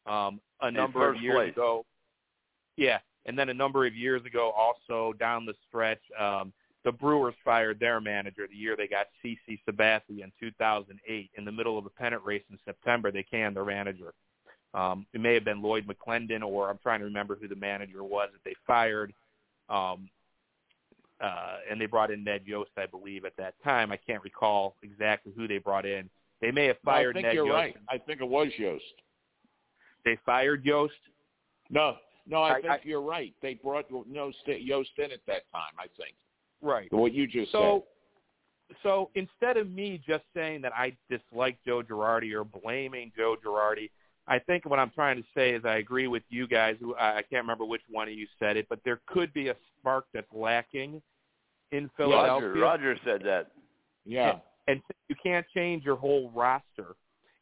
um, 0.05 0.39
a 0.61 0.71
number 0.71 1.09
of 1.09 1.21
years 1.21 1.35
place. 1.35 1.51
ago. 1.53 1.85
Yeah, 2.77 2.99
and 3.25 3.37
then 3.37 3.49
a 3.49 3.53
number 3.53 3.85
of 3.85 3.95
years 3.95 4.25
ago, 4.25 4.51
also 4.51 5.13
down 5.13 5.45
the 5.45 5.53
stretch, 5.67 6.01
um, 6.19 6.51
the 6.83 6.91
Brewers 6.91 7.35
fired 7.45 7.79
their 7.79 8.01
manager 8.01 8.47
the 8.49 8.55
year 8.55 8.75
they 8.75 8.87
got 8.87 9.07
CC 9.23 9.59
Sabathia 9.67 10.23
in 10.23 10.31
2008. 10.39 11.31
In 11.37 11.45
the 11.45 11.51
middle 11.51 11.77
of 11.77 11.85
a 11.85 11.89
pennant 11.89 12.23
race 12.25 12.43
in 12.49 12.57
September, 12.65 13.11
they 13.11 13.23
canned 13.23 13.55
their 13.55 13.65
manager. 13.65 14.13
Um, 14.73 15.05
it 15.13 15.21
may 15.21 15.33
have 15.35 15.45
been 15.45 15.61
Lloyd 15.61 15.87
McClendon, 15.87 16.43
or 16.43 16.69
I'm 16.69 16.79
trying 16.81 16.99
to 16.99 17.05
remember 17.05 17.37
who 17.39 17.47
the 17.47 17.55
manager 17.55 18.03
was 18.03 18.29
that 18.33 18.43
they 18.43 18.55
fired. 18.65 19.13
Um, 19.69 20.09
uh, 21.21 21.57
and 21.69 21.79
they 21.79 21.85
brought 21.85 22.11
in 22.11 22.23
Ned 22.23 22.41
Yost, 22.45 22.71
I 22.77 22.85
believe, 22.85 23.25
at 23.25 23.35
that 23.37 23.55
time. 23.63 23.91
I 23.91 23.97
can't 23.97 24.23
recall 24.23 24.75
exactly 24.83 25.31
who 25.35 25.47
they 25.47 25.57
brought 25.57 25.85
in. 25.85 26.09
They 26.41 26.51
may 26.51 26.65
have 26.67 26.77
fired. 26.83 27.15
No, 27.15 27.19
I 27.19 27.23
think 27.23 27.25
Ned 27.27 27.35
you're 27.35 27.45
Yost. 27.47 27.55
right. 27.55 27.75
I 27.89 27.97
think 27.97 28.21
it 28.21 28.27
was 28.27 28.47
Yost. 28.57 28.83
They 30.05 30.17
fired 30.25 30.65
Yost. 30.65 30.93
No, 31.69 31.95
no, 32.27 32.41
I, 32.41 32.51
I- 32.51 32.61
think 32.61 32.67
I- 32.73 32.79
you're 32.83 33.01
right. 33.01 33.33
They 33.41 33.53
brought 33.55 33.85
Yost, 33.89 34.37
Yost 34.47 34.89
in 34.97 35.11
at 35.11 35.19
that 35.27 35.43
time. 35.51 35.73
I 35.79 35.87
think 35.97 36.15
Right. 36.61 36.91
what 36.91 37.13
you 37.13 37.27
just 37.27 37.51
said. 37.51 37.57
So, 37.57 37.85
so 38.81 39.11
instead 39.15 39.57
of 39.57 39.69
me 39.69 40.01
just 40.05 40.23
saying 40.33 40.61
that 40.61 40.73
I 40.75 40.95
dislike 41.09 41.57
Joe 41.65 41.81
Girardi 41.83 42.33
or 42.33 42.43
blaming 42.43 43.11
Joe 43.15 43.35
Girardi, 43.43 43.89
I 44.27 44.39
think 44.39 44.65
what 44.65 44.79
I'm 44.79 44.91
trying 44.91 45.17
to 45.17 45.27
say 45.35 45.51
is 45.51 45.65
I 45.65 45.77
agree 45.77 46.07
with 46.07 46.23
you 46.29 46.47
guys. 46.47 46.75
Who 46.79 46.95
I 46.95 47.17
I 47.17 47.21
can't 47.21 47.43
remember 47.43 47.65
which 47.65 47.81
one 47.89 48.07
of 48.07 48.13
you 48.13 48.27
said 48.39 48.57
it, 48.57 48.67
but 48.69 48.79
there 48.85 49.01
could 49.07 49.33
be 49.33 49.49
a 49.49 49.55
spark 49.79 50.05
that's 50.13 50.31
lacking 50.33 51.01
in 51.71 51.89
Philadelphia. 51.97 52.49
Roger, 52.49 52.61
Roger 52.61 52.97
said 53.03 53.21
that. 53.25 53.51
Yeah. 54.05 54.39
and 54.67 54.81
since 54.87 54.99
you 55.07 55.15
can't 55.21 55.45
change 55.53 55.83
your 55.83 55.95
whole 55.95 56.29
roster 56.35 56.95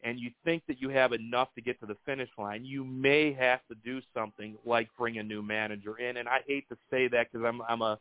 and 0.03 0.19
you 0.19 0.31
think 0.43 0.63
that 0.67 0.81
you 0.81 0.89
have 0.89 1.11
enough 1.11 1.49
to 1.55 1.61
get 1.61 1.79
to 1.79 1.85
the 1.85 1.97
finish 2.05 2.29
line, 2.37 2.65
you 2.65 2.83
may 2.83 3.33
have 3.33 3.59
to 3.67 3.75
do 3.83 4.01
something 4.13 4.57
like 4.65 4.87
bring 4.97 5.17
a 5.17 5.23
new 5.23 5.41
manager 5.41 5.97
in. 5.99 6.17
And 6.17 6.27
I 6.27 6.39
hate 6.47 6.67
to 6.69 6.77
say 6.89 7.07
that 7.09 7.31
because 7.31 7.45
I'm 7.45 7.61
I'm 7.67 7.81
a 7.81 7.99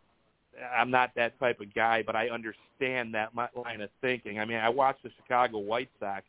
I'm 0.77 0.91
not 0.91 1.11
that 1.17 1.39
type 1.39 1.61
of 1.61 1.73
guy, 1.75 2.03
but 2.03 2.17
I 2.17 2.29
understand 2.29 3.15
that 3.15 3.35
mi- 3.35 3.63
line 3.63 3.81
of 3.81 3.91
thinking. 4.01 4.39
I 4.41 4.45
mean, 4.45 4.59
I 4.59 4.69
watched 4.69 5.03
the 5.03 5.11
Chicago 5.23 5.59
White 5.59 5.91
Sox, 6.01 6.25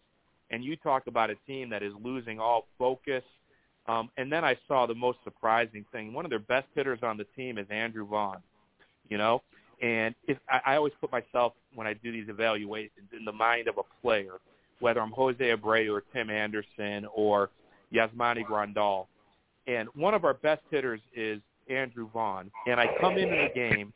and 0.52 0.64
you 0.64 0.76
talk 0.76 1.08
about 1.08 1.30
a 1.30 1.36
team 1.48 1.70
that 1.70 1.82
is 1.82 1.94
losing 2.04 2.40
all 2.40 2.68
focus. 2.78 3.24
Um, 3.88 4.10
and 4.18 4.32
then 4.32 4.46
I 4.46 4.56
saw 4.68 4.86
the 4.86 4.94
most 4.94 5.18
surprising 5.24 5.86
thing. 5.92 6.14
One 6.14 6.26
of 6.26 6.30
their 6.30 6.40
best 6.40 6.68
hitters 6.76 7.00
on 7.02 7.18
the 7.18 7.26
team 7.36 7.58
is 7.58 7.66
Andrew 7.72 8.06
Vaughn. 8.06 8.38
You 9.10 9.18
know, 9.18 9.42
and 9.82 10.14
if 10.28 10.38
I, 10.48 10.74
I 10.74 10.76
always 10.76 10.94
put 11.02 11.12
myself 11.12 11.54
when 11.74 11.88
I 11.88 11.94
do 11.94 12.12
these 12.12 12.30
evaluations 12.30 13.08
in 13.18 13.26
the 13.26 13.32
mind 13.32 13.68
of 13.68 13.78
a 13.78 14.02
player, 14.02 14.36
whether 14.80 15.02
I'm 15.02 15.12
Jose 15.12 15.44
Abreu 15.44 15.92
or 15.92 16.04
Tim 16.14 16.30
Anderson 16.30 17.08
or 17.14 17.50
Yasmani 17.94 18.46
Grandal. 18.46 19.08
And 19.68 19.90
one 19.96 20.14
of 20.14 20.24
our 20.24 20.34
best 20.36 20.62
hitters 20.70 21.02
is 21.16 21.42
Andrew 21.70 22.10
Vaughn. 22.12 22.52
And 22.68 22.80
I 22.80 22.88
come 23.00 23.18
into 23.18 23.36
the 23.36 23.50
game, 23.54 23.92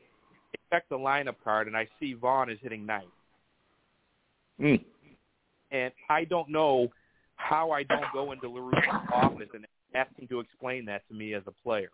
check 0.72 0.84
the 0.90 0.98
lineup 0.98 1.36
card, 1.44 1.68
and 1.68 1.78
I 1.78 1.88
see 2.00 2.14
Vaughn 2.14 2.50
is 2.50 2.58
hitting 2.62 2.86
ninth. 2.86 3.06
Mm. 4.60 4.84
And 5.72 5.92
I 6.10 6.24
don't 6.26 6.50
know 6.50 6.90
how 7.36 7.72
I 7.72 7.84
don't 7.84 8.06
go 8.14 8.32
into 8.32 8.50
La 8.50 8.62
Russa's 8.62 9.10
office 9.14 9.50
and 9.54 9.66
ask 9.94 10.10
him 10.18 10.28
to 10.28 10.40
explain 10.40 10.86
that 10.86 11.08
to 11.10 11.14
me 11.14 11.34
as 11.34 11.44
a 11.48 11.52
player. 11.52 11.90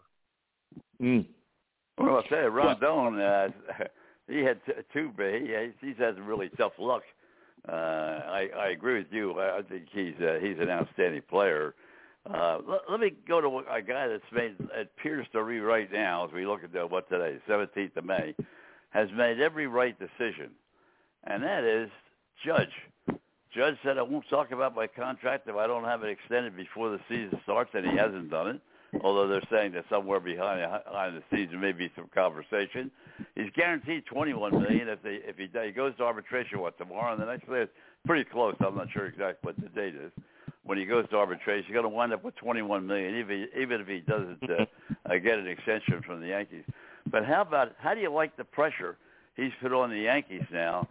Mm. 1.01 1.25
Well, 1.97 2.17
I'll 2.17 2.23
tell 2.23 2.41
you, 2.41 2.47
Rondon, 2.47 3.19
uh, 3.19 3.49
he 4.27 4.39
had 4.39 4.63
t- 4.65 4.73
two, 4.93 5.11
but 5.15 5.33
he, 5.33 5.71
he's 5.81 5.97
had 5.97 6.15
some 6.15 6.25
really 6.25 6.49
tough 6.57 6.73
luck. 6.77 7.03
Uh, 7.67 7.71
I, 7.71 8.49
I 8.57 8.69
agree 8.69 8.97
with 8.97 9.11
you. 9.11 9.39
I 9.39 9.61
think 9.67 9.85
he's 9.91 10.15
uh, 10.19 10.39
he's 10.41 10.57
an 10.59 10.69
outstanding 10.69 11.21
player. 11.29 11.75
Uh, 12.31 12.59
let, 12.67 12.81
let 12.89 12.99
me 12.99 13.13
go 13.27 13.41
to 13.41 13.63
a 13.71 13.81
guy 13.81 14.07
that's 14.07 14.23
made 14.31 14.55
it 14.59 14.91
appears 14.97 15.27
to 15.31 15.43
me 15.43 15.57
right 15.57 15.91
now, 15.91 16.25
as 16.25 16.33
we 16.33 16.45
look 16.45 16.63
at 16.63 16.73
the, 16.73 16.85
what 16.85 17.09
today, 17.09 17.37
17th 17.47 17.97
of 17.97 18.05
May, 18.05 18.35
has 18.89 19.09
made 19.15 19.39
every 19.39 19.67
right 19.67 19.95
decision, 19.99 20.51
and 21.25 21.43
that 21.43 21.63
is 21.63 21.89
Judge. 22.43 22.69
Judge 23.53 23.75
said, 23.83 23.97
I 23.97 24.01
won't 24.01 24.27
talk 24.29 24.51
about 24.51 24.75
my 24.75 24.87
contract 24.87 25.47
if 25.47 25.55
I 25.55 25.67
don't 25.67 25.83
have 25.83 26.03
it 26.03 26.09
extended 26.09 26.55
before 26.55 26.89
the 26.89 26.99
season 27.09 27.39
starts, 27.43 27.71
and 27.73 27.85
he 27.85 27.97
hasn't 27.97 28.29
done 28.29 28.47
it. 28.47 28.61
Although 29.03 29.27
they're 29.27 29.41
saying 29.49 29.71
that 29.73 29.85
somewhere 29.89 30.19
behind 30.19 30.59
behind 30.85 31.15
the 31.15 31.23
scenes 31.31 31.51
there 31.51 31.59
may 31.59 31.71
be 31.71 31.89
some 31.95 32.09
conversation. 32.13 32.91
He's 33.35 33.49
guaranteed 33.55 34.05
twenty-one 34.05 34.51
million 34.61 34.89
if 34.89 35.01
they 35.01 35.19
if 35.23 35.37
he 35.37 35.49
he 35.65 35.71
goes 35.71 35.95
to 35.97 36.03
arbitration 36.03 36.59
what 36.59 36.77
tomorrow, 36.77 37.13
and 37.13 37.21
the 37.21 37.25
next 37.25 37.47
day 37.47 37.67
pretty 38.05 38.25
close. 38.25 38.55
I'm 38.59 38.75
not 38.75 38.91
sure 38.91 39.05
exactly 39.05 39.39
what 39.43 39.55
the 39.55 39.69
date 39.69 39.95
is. 39.95 40.11
When 40.63 40.77
he 40.77 40.85
goes 40.85 41.07
to 41.09 41.17
arbitration, 41.17 41.65
he's 41.67 41.73
going 41.73 41.83
to 41.83 41.89
wind 41.89 42.11
up 42.11 42.21
with 42.23 42.35
twenty-one 42.35 42.85
million, 42.85 43.15
even 43.15 43.47
even 43.57 43.79
if 43.79 43.87
he 43.87 43.99
doesn't 44.01 44.43
uh, 44.43 44.65
uh, 45.05 45.17
get 45.19 45.39
an 45.39 45.47
extension 45.47 46.01
from 46.05 46.19
the 46.19 46.27
Yankees. 46.27 46.65
But 47.09 47.25
how 47.25 47.41
about 47.41 47.73
how 47.77 47.93
do 47.93 48.01
you 48.01 48.11
like 48.11 48.35
the 48.35 48.43
pressure 48.43 48.97
he's 49.37 49.53
put 49.61 49.71
on 49.71 49.89
the 49.89 49.99
Yankees 49.99 50.43
now 50.51 50.89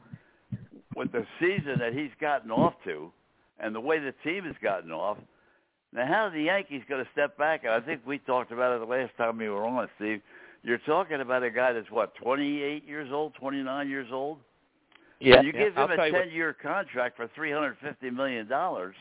with 0.96 1.12
the 1.12 1.24
season 1.38 1.78
that 1.78 1.92
he's 1.92 2.10
gotten 2.20 2.50
off 2.50 2.74
to, 2.84 3.10
and 3.58 3.74
the 3.74 3.80
way 3.80 3.98
the 3.98 4.14
team 4.24 4.44
has 4.44 4.54
gotten 4.62 4.90
off? 4.92 5.18
Now, 5.92 6.06
how 6.06 6.26
are 6.26 6.30
the 6.30 6.42
Yankees 6.42 6.82
going 6.88 7.04
to 7.04 7.10
step 7.12 7.36
back? 7.36 7.64
And 7.64 7.72
I 7.72 7.80
think 7.80 8.02
we 8.06 8.18
talked 8.18 8.52
about 8.52 8.74
it 8.76 8.80
the 8.80 8.86
last 8.86 9.10
time 9.16 9.38
we 9.38 9.48
were 9.48 9.66
on, 9.66 9.88
Steve. 9.96 10.20
You're 10.62 10.78
talking 10.78 11.20
about 11.20 11.42
a 11.42 11.50
guy 11.50 11.72
that's 11.72 11.90
what, 11.90 12.14
28 12.16 12.86
years 12.86 13.10
old, 13.12 13.34
29 13.34 13.88
years 13.88 14.08
old. 14.12 14.38
Yeah. 15.18 15.36
And 15.38 15.46
you 15.46 15.52
give 15.52 15.76
I'll 15.76 15.86
him 15.86 15.90
a 15.92 15.96
tell 15.96 16.06
you 16.06 16.12
what- 16.12 16.26
10-year 16.28 16.56
contract 16.62 17.16
for 17.16 17.28
350 17.34 18.10
million 18.10 18.46
dollars. 18.46 18.94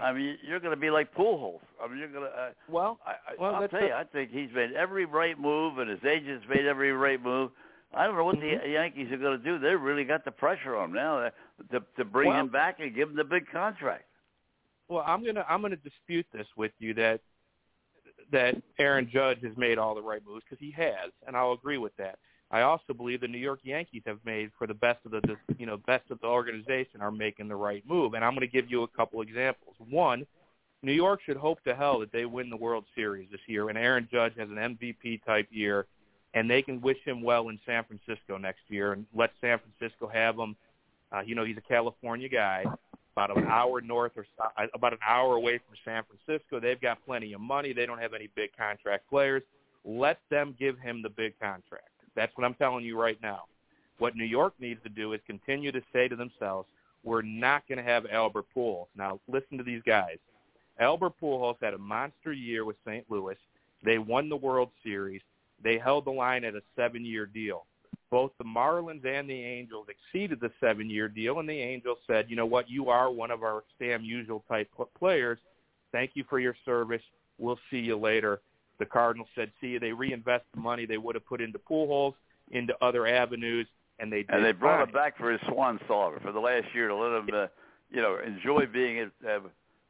I 0.00 0.12
mean, 0.12 0.36
you're 0.46 0.60
going 0.60 0.74
to 0.74 0.80
be 0.80 0.90
like 0.90 1.14
Pujols. 1.14 1.60
I 1.82 1.88
mean, 1.88 1.98
you're 1.98 2.08
going 2.08 2.24
to. 2.24 2.36
Uh, 2.36 2.50
Well, 2.68 2.98
I, 3.06 3.10
I, 3.10 3.14
Well, 3.38 3.54
I'll 3.54 3.68
tell 3.68 3.80
a- 3.82 3.86
you, 3.86 3.92
I 3.92 4.04
think 4.04 4.30
he's 4.32 4.50
made 4.54 4.72
every 4.72 5.04
right 5.06 5.38
move, 5.38 5.78
and 5.78 5.88
his 5.88 6.04
agents 6.04 6.44
made 6.48 6.66
every 6.66 6.92
right 6.92 7.22
move. 7.22 7.52
I 7.94 8.06
don't 8.06 8.16
know 8.16 8.24
what 8.24 8.36
Mhm. 8.36 8.62
the 8.62 8.68
Yankees 8.68 9.12
are 9.12 9.16
going 9.18 9.38
to 9.38 9.44
do. 9.44 9.58
They 9.58 9.74
really 9.76 10.04
got 10.04 10.24
the 10.24 10.30
pressure 10.30 10.76
on 10.76 10.90
him 10.90 10.94
now 10.94 11.18
uh, 11.18 11.30
to 11.70 11.80
to 11.96 12.04
bring 12.04 12.28
Well- 12.28 12.40
him 12.40 12.48
back 12.48 12.80
and 12.80 12.94
give 12.94 13.10
him 13.10 13.16
the 13.16 13.24
big 13.24 13.48
contract. 13.50 14.04
Well, 14.88 15.04
I'm 15.06 15.24
gonna 15.24 15.44
I'm 15.48 15.62
gonna 15.62 15.76
dispute 15.76 16.26
this 16.32 16.46
with 16.56 16.72
you 16.78 16.94
that 16.94 17.20
that 18.30 18.56
Aaron 18.78 19.08
Judge 19.10 19.42
has 19.42 19.56
made 19.56 19.78
all 19.78 19.94
the 19.94 20.02
right 20.02 20.24
moves 20.24 20.44
because 20.44 20.58
he 20.58 20.70
has, 20.72 21.10
and 21.26 21.36
I'll 21.36 21.52
agree 21.52 21.78
with 21.78 21.94
that. 21.96 22.18
I 22.50 22.62
also 22.62 22.92
believe 22.92 23.20
the 23.20 23.28
New 23.28 23.38
York 23.38 23.60
Yankees 23.62 24.02
have 24.06 24.18
made 24.24 24.50
for 24.58 24.66
the 24.66 24.74
best 24.74 25.04
of 25.06 25.10
the, 25.12 25.20
the 25.22 25.36
you 25.58 25.66
know 25.66 25.76
best 25.78 26.10
of 26.10 26.20
the 26.20 26.26
organization 26.26 27.00
are 27.00 27.10
making 27.10 27.48
the 27.48 27.56
right 27.56 27.86
move, 27.86 28.14
and 28.14 28.24
I'm 28.24 28.32
going 28.32 28.40
to 28.46 28.46
give 28.52 28.70
you 28.70 28.82
a 28.82 28.88
couple 28.88 29.20
examples. 29.22 29.76
One, 29.78 30.26
New 30.82 30.92
York 30.92 31.20
should 31.24 31.36
hope 31.36 31.62
to 31.64 31.74
hell 31.74 32.00
that 32.00 32.12
they 32.12 32.24
win 32.26 32.50
the 32.50 32.56
World 32.56 32.84
Series 32.94 33.30
this 33.30 33.40
year, 33.46 33.68
and 33.68 33.78
Aaron 33.78 34.08
Judge 34.10 34.34
has 34.36 34.50
an 34.50 34.58
MVP 34.58 35.24
type 35.24 35.46
year, 35.50 35.86
and 36.34 36.50
they 36.50 36.62
can 36.62 36.80
wish 36.80 36.98
him 37.04 37.22
well 37.22 37.48
in 37.48 37.58
San 37.66 37.84
Francisco 37.84 38.38
next 38.38 38.62
year 38.68 38.92
and 38.92 39.06
let 39.14 39.30
San 39.40 39.58
Francisco 39.58 40.08
have 40.08 40.38
him. 40.38 40.56
Uh, 41.12 41.20
you 41.20 41.34
know, 41.34 41.44
he's 41.44 41.56
a 41.56 41.62
California 41.62 42.28
guy 42.28 42.64
about 43.14 43.36
an 43.36 43.44
hour 43.46 43.80
north 43.80 44.12
or 44.16 44.26
uh, 44.40 44.66
about 44.74 44.92
an 44.92 44.98
hour 45.06 45.36
away 45.36 45.58
from 45.58 45.76
San 45.84 46.02
Francisco. 46.04 46.58
They've 46.58 46.80
got 46.80 47.04
plenty 47.04 47.34
of 47.34 47.40
money. 47.40 47.72
They 47.72 47.86
don't 47.86 47.98
have 47.98 48.14
any 48.14 48.28
big 48.34 48.56
contract 48.56 49.08
players. 49.10 49.42
Let 49.84 50.20
them 50.30 50.56
give 50.58 50.78
him 50.78 51.02
the 51.02 51.10
big 51.10 51.38
contract. 51.38 51.88
That's 52.14 52.32
what 52.36 52.44
I'm 52.44 52.54
telling 52.54 52.84
you 52.84 52.98
right 52.98 53.18
now. 53.22 53.42
What 53.98 54.16
New 54.16 54.24
York 54.24 54.54
needs 54.58 54.82
to 54.84 54.88
do 54.88 55.12
is 55.12 55.20
continue 55.26 55.70
to 55.72 55.82
say 55.92 56.08
to 56.08 56.16
themselves, 56.16 56.68
we're 57.04 57.22
not 57.22 57.66
going 57.68 57.78
to 57.78 57.84
have 57.84 58.06
Albert 58.06 58.46
Pujols. 58.56 58.86
Now, 58.96 59.20
listen 59.28 59.58
to 59.58 59.64
these 59.64 59.82
guys. 59.84 60.18
Albert 60.78 61.14
Pujols 61.20 61.56
had 61.60 61.74
a 61.74 61.78
monster 61.78 62.32
year 62.32 62.64
with 62.64 62.76
St. 62.86 63.04
Louis. 63.10 63.36
They 63.84 63.98
won 63.98 64.28
the 64.28 64.36
World 64.36 64.70
Series. 64.84 65.20
They 65.62 65.78
held 65.78 66.04
the 66.04 66.10
line 66.10 66.44
at 66.44 66.54
a 66.54 66.62
seven-year 66.76 67.26
deal 67.26 67.66
both 68.12 68.30
the 68.36 68.44
Marlins 68.44 69.06
and 69.06 69.28
the 69.28 69.42
Angels 69.42 69.86
exceeded 69.88 70.38
the 70.38 70.50
seven-year 70.60 71.08
deal, 71.08 71.40
and 71.40 71.48
the 71.48 71.58
Angels 71.58 71.96
said, 72.06 72.26
you 72.28 72.36
know 72.36 72.44
what, 72.44 72.68
you 72.68 72.90
are 72.90 73.10
one 73.10 73.30
of 73.30 73.42
our 73.42 73.64
Sam 73.78 74.04
Usual 74.04 74.44
type 74.50 74.68
players. 74.98 75.38
Thank 75.92 76.10
you 76.12 76.22
for 76.28 76.38
your 76.38 76.54
service. 76.66 77.00
We'll 77.38 77.58
see 77.70 77.78
you 77.78 77.96
later. 77.96 78.42
The 78.78 78.84
Cardinals 78.84 79.30
said, 79.34 79.50
see 79.62 79.68
you. 79.68 79.80
They 79.80 79.92
reinvest 79.92 80.44
the 80.54 80.60
money 80.60 80.84
they 80.84 80.98
would 80.98 81.14
have 81.14 81.24
put 81.24 81.40
into 81.40 81.58
Pujols, 81.58 82.12
into 82.50 82.74
other 82.84 83.06
avenues, 83.06 83.66
and 83.98 84.12
they 84.12 84.24
did 84.24 84.30
And 84.30 84.44
they 84.44 84.52
brought 84.52 84.80
fine. 84.80 84.88
him 84.88 84.92
back 84.92 85.16
for 85.16 85.32
his 85.32 85.40
swan 85.48 85.80
song 85.88 86.18
for 86.22 86.32
the 86.32 86.40
last 86.40 86.66
year 86.74 86.88
to 86.88 86.94
let 86.94 87.18
him, 87.18 87.28
uh, 87.32 87.46
you 87.90 88.02
know, 88.02 88.18
enjoy 88.18 88.66
being 88.66 88.98
at 88.98 89.10
uh, 89.26 89.40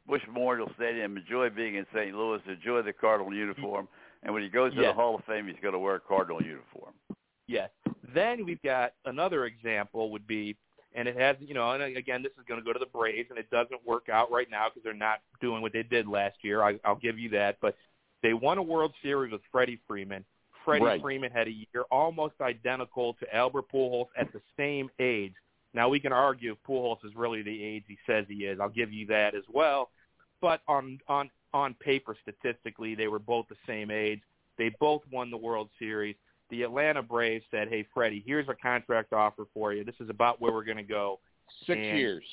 Busch 0.07 0.21
Memorial 0.27 0.71
Stadium, 0.77 1.17
enjoy 1.17 1.49
being 1.49 1.75
in 1.75 1.85
St. 1.93 2.15
Louis, 2.15 2.39
enjoy 2.47 2.83
the 2.83 2.93
Cardinal 2.93 3.33
uniform. 3.33 3.89
And 4.23 4.33
when 4.33 4.43
he 4.43 4.49
goes 4.49 4.73
to 4.75 4.81
the 4.81 4.93
Hall 4.93 5.15
of 5.15 5.23
Fame, 5.25 5.47
he's 5.47 5.57
going 5.61 5.73
to 5.73 5.79
wear 5.79 5.95
a 5.95 5.99
Cardinal 5.99 6.41
uniform. 6.41 6.93
Yes. 7.47 7.69
Then 8.13 8.45
we've 8.45 8.61
got 8.61 8.93
another 9.05 9.45
example 9.45 10.11
would 10.11 10.25
be, 10.25 10.55
and 10.95 11.07
it 11.07 11.17
has, 11.17 11.35
you 11.39 11.53
know, 11.53 11.71
and 11.71 11.97
again, 11.97 12.23
this 12.23 12.31
is 12.39 12.45
going 12.47 12.59
to 12.59 12.65
go 12.65 12.71
to 12.71 12.79
the 12.79 12.85
Braves, 12.85 13.29
and 13.29 13.39
it 13.39 13.49
doesn't 13.49 13.85
work 13.85 14.07
out 14.09 14.31
right 14.31 14.49
now 14.49 14.67
because 14.69 14.83
they're 14.83 14.93
not 14.93 15.19
doing 15.41 15.61
what 15.61 15.73
they 15.73 15.83
did 15.83 16.07
last 16.07 16.37
year. 16.41 16.63
I, 16.63 16.79
I'll 16.85 16.95
give 16.95 17.19
you 17.19 17.29
that. 17.31 17.57
But 17.61 17.75
they 18.21 18.33
won 18.33 18.57
a 18.57 18.63
World 18.63 18.93
Series 19.01 19.33
with 19.33 19.41
Freddie 19.51 19.79
Freeman. 19.87 20.23
Freddie 20.63 20.85
Right. 20.85 21.01
Freeman 21.01 21.31
had 21.31 21.47
a 21.47 21.51
year 21.51 21.83
almost 21.91 22.35
identical 22.39 23.15
to 23.15 23.35
Albert 23.35 23.65
Pujols 23.73 24.07
at 24.17 24.31
the 24.31 24.41
same 24.57 24.89
age. 24.99 25.33
Now 25.73 25.89
we 25.89 25.99
can 25.99 26.13
argue 26.13 26.53
if 26.53 26.57
Pujols 26.67 27.03
is 27.03 27.11
really 27.15 27.41
the 27.41 27.63
age 27.63 27.83
he 27.87 27.97
says 28.07 28.25
he 28.29 28.45
is. 28.45 28.59
I'll 28.61 28.69
give 28.69 28.93
you 28.93 29.05
that 29.07 29.35
as 29.35 29.43
well. 29.51 29.89
But 30.39 30.61
on 30.67 30.99
on 31.07 31.29
on 31.53 31.73
paper, 31.75 32.15
statistically, 32.21 32.95
they 32.95 33.07
were 33.07 33.19
both 33.19 33.47
the 33.49 33.55
same 33.67 33.91
age. 33.91 34.21
They 34.57 34.75
both 34.79 35.01
won 35.11 35.31
the 35.31 35.37
World 35.37 35.69
Series. 35.79 36.15
The 36.49 36.63
Atlanta 36.63 37.01
Braves 37.01 37.45
said, 37.49 37.69
"Hey, 37.69 37.85
Freddie, 37.93 38.23
here's 38.25 38.47
a 38.49 38.55
contract 38.55 39.13
offer 39.13 39.45
for 39.53 39.73
you. 39.73 39.83
This 39.83 39.99
is 39.99 40.09
about 40.09 40.39
where 40.41 40.51
we're 40.51 40.63
going 40.63 40.77
to 40.77 40.83
go." 40.83 41.19
Six 41.65 41.79
And- 41.79 41.97
years. 41.97 42.23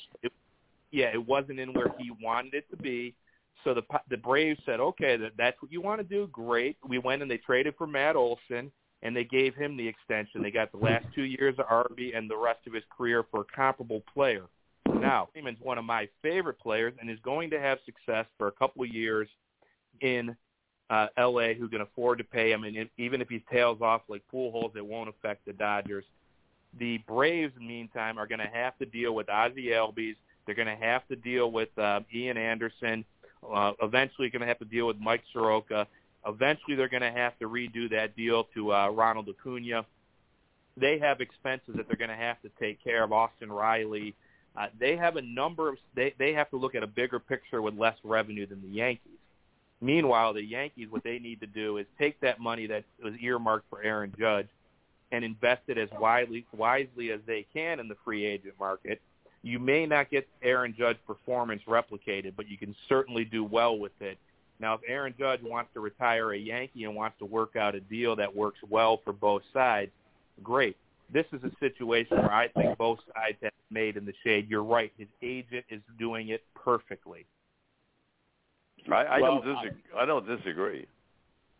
yeah, 0.91 1.07
it 1.13 1.25
wasn't 1.25 1.59
in 1.59 1.73
where 1.73 1.93
he 1.97 2.11
wanted 2.21 2.53
it 2.53 2.69
to 2.69 2.77
be. 2.77 3.15
So 3.63 3.73
the 3.73 3.83
the 4.09 4.17
Braves 4.17 4.59
said, 4.65 4.79
okay, 4.79 5.17
that 5.17 5.33
that's 5.37 5.61
what 5.61 5.71
you 5.71 5.81
want 5.81 5.99
to 6.01 6.03
do. 6.03 6.27
Great. 6.27 6.77
We 6.87 6.97
went 6.97 7.21
and 7.21 7.29
they 7.29 7.37
traded 7.37 7.75
for 7.77 7.85
Matt 7.87 8.15
Olson 8.15 8.71
and 9.03 9.15
they 9.15 9.23
gave 9.23 9.55
him 9.55 9.77
the 9.77 9.87
extension. 9.87 10.41
They 10.41 10.51
got 10.51 10.71
the 10.71 10.77
last 10.77 11.05
two 11.13 11.23
years 11.23 11.55
of 11.59 11.65
Arby 11.69 12.13
and 12.13 12.29
the 12.29 12.37
rest 12.37 12.65
of 12.67 12.73
his 12.73 12.83
career 12.95 13.23
for 13.23 13.41
a 13.41 13.45
comparable 13.55 14.01
player. 14.13 14.45
Now 15.01 15.29
Freeman's 15.33 15.59
one 15.61 15.77
of 15.77 15.85
my 15.85 16.07
favorite 16.21 16.59
players 16.59 16.93
and 16.99 17.09
is 17.09 17.19
going 17.23 17.49
to 17.51 17.59
have 17.59 17.79
success 17.85 18.25
for 18.37 18.47
a 18.47 18.51
couple 18.51 18.83
of 18.83 18.89
years 18.89 19.27
in 20.01 20.35
uh, 20.89 21.07
L.A. 21.17 21.53
Who 21.53 21.69
can 21.69 21.81
afford 21.81 22.17
to 22.17 22.23
pay 22.23 22.51
him, 22.51 22.65
and 22.65 22.75
if, 22.75 22.87
even 22.97 23.21
if 23.21 23.29
he 23.29 23.43
tails 23.51 23.81
off 23.81 24.01
like 24.09 24.21
Pujols, 24.31 24.75
it 24.75 24.85
won't 24.85 25.09
affect 25.09 25.45
the 25.45 25.53
Dodgers. 25.53 26.03
The 26.79 26.99
Braves, 27.07 27.53
meantime, 27.59 28.17
are 28.17 28.27
going 28.27 28.39
to 28.39 28.49
have 28.51 28.77
to 28.79 28.85
deal 28.85 29.15
with 29.15 29.29
Ozzie 29.29 29.67
Albies. 29.67 30.15
They're 30.45 30.55
going 30.55 30.67
to 30.67 30.85
have 30.85 31.07
to 31.07 31.15
deal 31.15 31.51
with 31.51 31.69
uh, 31.77 32.01
Ian 32.13 32.37
Anderson. 32.37 33.05
Uh, 33.49 33.71
eventually, 33.81 34.29
going 34.29 34.41
to 34.41 34.47
have 34.47 34.59
to 34.59 34.65
deal 34.65 34.87
with 34.87 34.97
Mike 34.99 35.23
Soroka. 35.31 35.87
Eventually, 36.27 36.75
they're 36.75 36.89
going 36.89 37.01
to 37.01 37.11
have 37.11 37.37
to 37.39 37.47
redo 37.47 37.89
that 37.89 38.15
deal 38.15 38.45
to 38.53 38.73
uh, 38.73 38.89
Ronald 38.89 39.29
Acuna. 39.29 39.85
They 40.77 40.99
have 40.99 41.21
expenses 41.21 41.75
that 41.75 41.87
they're 41.87 41.97
going 41.97 42.09
to 42.09 42.15
have 42.15 42.41
to 42.41 42.49
take 42.59 42.83
care 42.83 43.03
of. 43.03 43.11
Austin 43.11 43.51
Riley. 43.51 44.13
Uh, 44.55 44.67
they 44.79 44.97
have 44.97 45.15
a 45.15 45.21
number 45.21 45.69
of. 45.69 45.77
They 45.95 46.13
they 46.19 46.33
have 46.33 46.49
to 46.49 46.57
look 46.57 46.75
at 46.75 46.83
a 46.83 46.87
bigger 46.87 47.19
picture 47.19 47.61
with 47.61 47.75
less 47.77 47.97
revenue 48.03 48.45
than 48.45 48.61
the 48.61 48.67
Yankees. 48.67 49.17
Meanwhile, 49.81 50.33
the 50.33 50.43
Yankees, 50.43 50.87
what 50.89 51.03
they 51.03 51.19
need 51.19 51.39
to 51.39 51.47
do 51.47 51.77
is 51.77 51.87
take 51.97 52.19
that 52.21 52.39
money 52.39 52.67
that 52.67 52.83
was 53.03 53.13
earmarked 53.19 53.65
for 53.69 53.81
Aaron 53.81 54.13
Judge 54.19 54.47
and 55.11 55.25
invest 55.25 55.61
it 55.67 55.77
as 55.77 55.89
widely 55.99 56.45
wisely 56.55 57.11
as 57.11 57.19
they 57.25 57.45
can 57.53 57.79
in 57.79 57.87
the 57.87 57.97
free 58.05 58.25
agent 58.25 58.53
market. 58.59 59.01
You 59.41 59.57
may 59.57 59.85
not 59.87 60.11
get 60.11 60.27
Aaron 60.43 60.75
Judge 60.77 60.97
performance 61.07 61.63
replicated, 61.67 62.33
but 62.37 62.47
you 62.47 62.57
can 62.57 62.75
certainly 62.87 63.25
do 63.25 63.43
well 63.43 63.77
with 63.77 63.99
it. 63.99 64.17
Now, 64.59 64.75
if 64.75 64.81
Aaron 64.87 65.15
Judge 65.17 65.41
wants 65.41 65.71
to 65.73 65.79
retire 65.79 66.31
a 66.33 66.37
Yankee 66.37 66.83
and 66.83 66.95
wants 66.95 67.17
to 67.17 67.25
work 67.25 67.55
out 67.55 67.73
a 67.73 67.79
deal 67.79 68.15
that 68.17 68.35
works 68.35 68.59
well 68.69 69.01
for 69.03 69.11
both 69.11 69.41
sides, 69.51 69.91
great. 70.43 70.77
This 71.13 71.25
is 71.33 71.43
a 71.43 71.51
situation 71.59 72.17
where 72.17 72.31
I 72.31 72.47
think 72.49 72.77
both 72.77 72.99
sides 73.13 73.37
have 73.41 73.51
made 73.69 73.97
in 73.97 74.05
the 74.05 74.13
shade. 74.23 74.49
You're 74.49 74.63
right. 74.63 74.91
His 74.97 75.09
agent 75.21 75.65
is 75.69 75.81
doing 75.99 76.29
it 76.29 76.43
perfectly. 76.55 77.25
I, 78.89 79.03
I 79.03 79.21
Well, 79.21 79.41
don't 79.41 79.55
disagree. 79.55 79.81
I, 79.97 80.05
don't 80.05 80.25
disagree. 80.25 80.87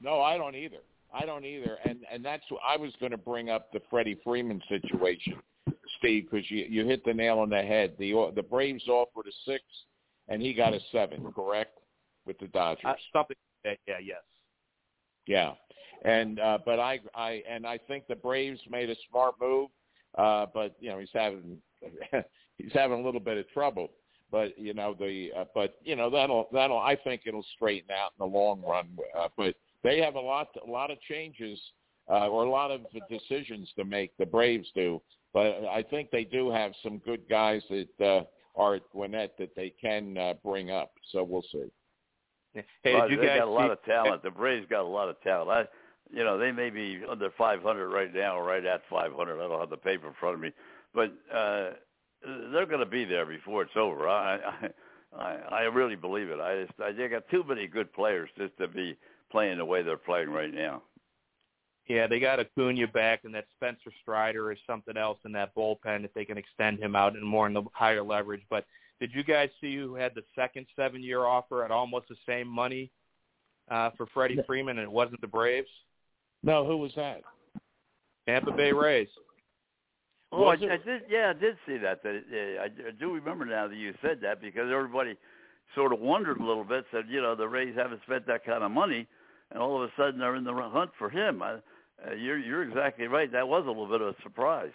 No, 0.02 0.22
I 0.22 0.38
don't 0.38 0.56
either. 0.56 0.78
I 1.14 1.26
don't 1.26 1.46
either. 1.46 1.78
And 1.86 2.00
and 2.12 2.24
that's 2.24 2.44
what 2.50 2.62
I 2.68 2.78
was 2.78 2.94
going 3.00 3.12
to 3.12 3.18
bring 3.18 3.50
up 3.50 3.72
the 3.74 3.82
Freddie 3.90 4.18
Freeman 4.24 4.62
situation, 4.70 5.36
Steve, 6.00 6.28
because 6.32 6.50
you 6.50 6.66
you 6.70 6.86
hit 6.86 7.04
the 7.04 7.14
nail 7.14 7.40
on 7.40 7.50
the 7.50 7.62
head. 7.62 7.94
The 8.00 8.32
the 8.34 8.42
Braves 8.42 8.88
offered 8.88 9.28
a 9.28 9.32
six, 9.46 9.64
and 10.30 10.42
he 10.42 10.54
got 10.54 10.74
a 10.74 10.80
seven, 10.92 11.32
correct, 11.34 11.78
with 12.26 12.40
the 12.40 12.48
Dodgers. 12.48 12.86
Uh, 12.86 12.94
something. 13.14 13.36
Yeah, 13.66 13.74
yes. 14.02 14.22
Yeah, 15.32 15.54
and 16.04 16.42
uh, 16.42 16.58
but 16.66 16.78
I 16.78 17.00
I 17.16 17.42
and 17.50 17.66
I 17.66 17.78
think 17.78 18.06
the 18.10 18.18
Braves 18.18 18.60
made 18.70 18.90
a 18.90 18.96
smart 19.10 19.36
move, 19.40 19.70
uh, 20.18 20.48
but 20.54 20.76
you 20.82 20.90
know 20.90 21.00
he's 21.00 21.08
having 21.14 21.58
he's 22.58 22.74
having 22.74 23.00
a 23.00 23.02
little 23.02 23.22
bit 23.22 23.38
of 23.38 23.50
trouble. 23.52 23.92
But 24.30 24.60
you 24.60 24.74
know 24.74 24.94
the 24.94 25.30
uh, 25.38 25.46
but 25.56 25.78
you 25.86 25.96
know 25.96 26.10
that'll 26.10 26.50
that'll 26.52 26.80
I 26.80 26.98
think 26.98 27.22
it'll 27.26 27.46
straighten 27.56 27.92
out 27.92 28.12
in 28.20 28.30
the 28.30 28.38
long 28.38 28.62
run. 28.62 28.90
Uh, 29.18 29.30
but 29.38 29.56
they 29.86 30.02
have 30.02 30.16
a 30.16 30.20
lot 30.20 30.50
a 30.68 30.70
lot 30.70 30.92
of 30.92 31.00
changes 31.00 31.58
uh, 32.10 32.28
or 32.28 32.44
a 32.44 32.50
lot 32.50 32.70
of 32.70 32.82
decisions 33.10 33.72
to 33.78 33.86
make. 33.86 34.12
The 34.18 34.26
Braves 34.26 34.68
do, 34.76 35.02
but 35.32 35.66
I 35.72 35.82
think 35.90 36.12
they 36.12 36.26
do 36.26 36.52
have 36.52 36.74
some 36.84 36.98
good 36.98 37.22
guys 37.30 37.62
that 37.70 38.06
uh, 38.06 38.24
are 38.60 38.76
at 38.76 38.90
Gwinnett 38.92 39.38
that 39.40 39.56
they 39.56 39.74
can 39.82 40.18
uh, 40.18 40.34
bring 40.44 40.72
up. 40.72 40.92
So 41.14 41.24
we'll 41.24 41.46
see. 41.54 41.72
Hey, 42.54 42.94
Well, 42.94 43.08
did 43.08 43.12
you 43.12 43.18
they 43.22 43.28
guys 43.28 43.40
got 43.40 43.48
a 43.48 43.52
lot 43.52 43.68
see- 43.68 43.72
of 43.72 43.84
talent. 43.84 44.24
The 44.24 44.32
Braves 44.32 44.68
got 44.70 44.82
a 44.82 44.88
lot 44.88 45.10
of 45.10 45.22
talent. 45.22 45.50
I, 45.50 46.16
you 46.16 46.24
know, 46.24 46.38
they 46.38 46.52
may 46.52 46.70
be 46.70 47.02
under 47.10 47.30
500 47.38 47.90
right 47.90 48.14
now, 48.14 48.38
or 48.38 48.44
right 48.44 48.66
at 48.66 48.82
500. 48.90 49.36
I 49.36 49.48
don't 49.48 49.60
have 49.60 49.70
the 49.70 49.78
paper 49.78 50.08
in 50.08 50.14
front 50.20 50.36
of 50.36 50.42
me, 50.42 50.52
but 50.94 51.14
uh, 51.34 51.72
they're 52.52 52.66
going 52.66 52.80
to 52.82 52.86
be 52.86 53.06
there 53.06 53.26
before 53.26 53.62
it's 53.64 53.78
over. 53.78 54.10
I, 54.10 54.36
I, 54.38 54.70
I 55.18 55.34
I 55.52 55.62
really 55.64 55.96
believe 55.96 56.30
it. 56.30 56.40
I 56.40 56.66
just, 56.66 56.80
I, 56.82 56.92
they 56.92 57.08
got 57.08 57.28
too 57.30 57.44
many 57.48 57.68
good 57.68 57.94
players 57.94 58.30
just 58.38 58.58
to 58.58 58.68
be 58.68 58.98
playing 59.32 59.58
the 59.58 59.66
way 59.66 59.82
they're 59.84 59.96
playing 59.98 60.30
right 60.30 60.54
now. 60.54 60.82
Yeah, 61.88 62.08
they 62.08 62.20
got 62.20 62.40
Acuna 62.40 62.88
back, 62.88 63.22
and 63.24 63.34
that 63.34 63.46
Spencer 63.56 63.92
Strider 64.02 64.52
is 64.52 64.60
something 64.68 64.96
else 64.98 65.18
in 65.26 65.32
that 65.34 65.56
bullpen 65.56 66.06
if 66.06 66.14
they 66.14 66.26
can 66.26 66.38
extend 66.38 66.80
him 66.80 66.96
out 66.96 67.14
and 67.16 67.24
more 67.26 67.48
in 67.48 67.54
the 67.54 67.64
higher 67.74 68.04
leverage. 68.04 68.44
But 68.50 68.66
did 69.02 69.12
you 69.14 69.24
guys 69.24 69.50
see 69.60 69.76
who 69.76 69.96
had 69.96 70.14
the 70.14 70.22
second 70.36 70.68
seven-year 70.76 71.26
offer 71.26 71.66
at 71.66 71.72
almost 71.72 72.08
the 72.08 72.16
same 72.28 72.48
money 72.48 72.92
uh, 73.70 73.90
for 73.98 74.06
Freddie 74.14 74.40
Freeman, 74.46 74.78
and 74.78 74.88
it 74.88 74.92
wasn't 74.92 75.20
the 75.22 75.28
Braves? 75.28 75.68
No, 76.44 76.66
who 76.66 76.78
was 76.78 76.92
that? 76.96 77.22
Tampa 78.28 78.52
Bay 78.52 78.72
Rays. 78.72 79.08
Oh, 80.32 80.46
I, 80.46 80.54
I 80.54 80.56
did. 80.56 81.02
Yeah, 81.10 81.34
I 81.36 81.40
did 81.40 81.58
see 81.66 81.78
that. 81.80 82.04
that 82.04 82.10
uh, 82.10 82.62
I, 82.62 82.66
I 82.66 82.92
do 83.00 83.12
remember 83.12 83.44
now 83.44 83.68
that 83.68 83.76
you 83.76 83.94
said 84.04 84.20
that 84.22 84.40
because 84.40 84.72
everybody 84.72 85.18
sort 85.74 85.94
of 85.94 86.00
wondered 86.00 86.38
a 86.38 86.46
little 86.46 86.64
bit. 86.64 86.86
Said, 86.92 87.06
you 87.10 87.22
know, 87.22 87.36
the 87.36 87.48
Rays 87.48 87.76
haven't 87.76 88.02
spent 88.04 88.28
that 88.28 88.46
kind 88.46 88.64
of 88.64 88.70
money, 88.70 89.08
and 89.50 89.60
all 89.60 89.82
of 89.82 89.90
a 89.90 89.92
sudden 89.98 90.20
they're 90.20 90.36
in 90.36 90.44
the 90.44 90.54
hunt 90.54 90.92
for 91.00 91.10
him. 91.10 91.42
I, 91.42 91.54
uh, 91.54 92.14
you're 92.14 92.38
you're 92.38 92.64
exactly 92.64 93.08
right. 93.08 93.32
That 93.32 93.48
was 93.48 93.64
a 93.66 93.70
little 93.70 93.88
bit 93.88 94.02
of 94.02 94.10
a 94.10 94.22
surprise. 94.22 94.72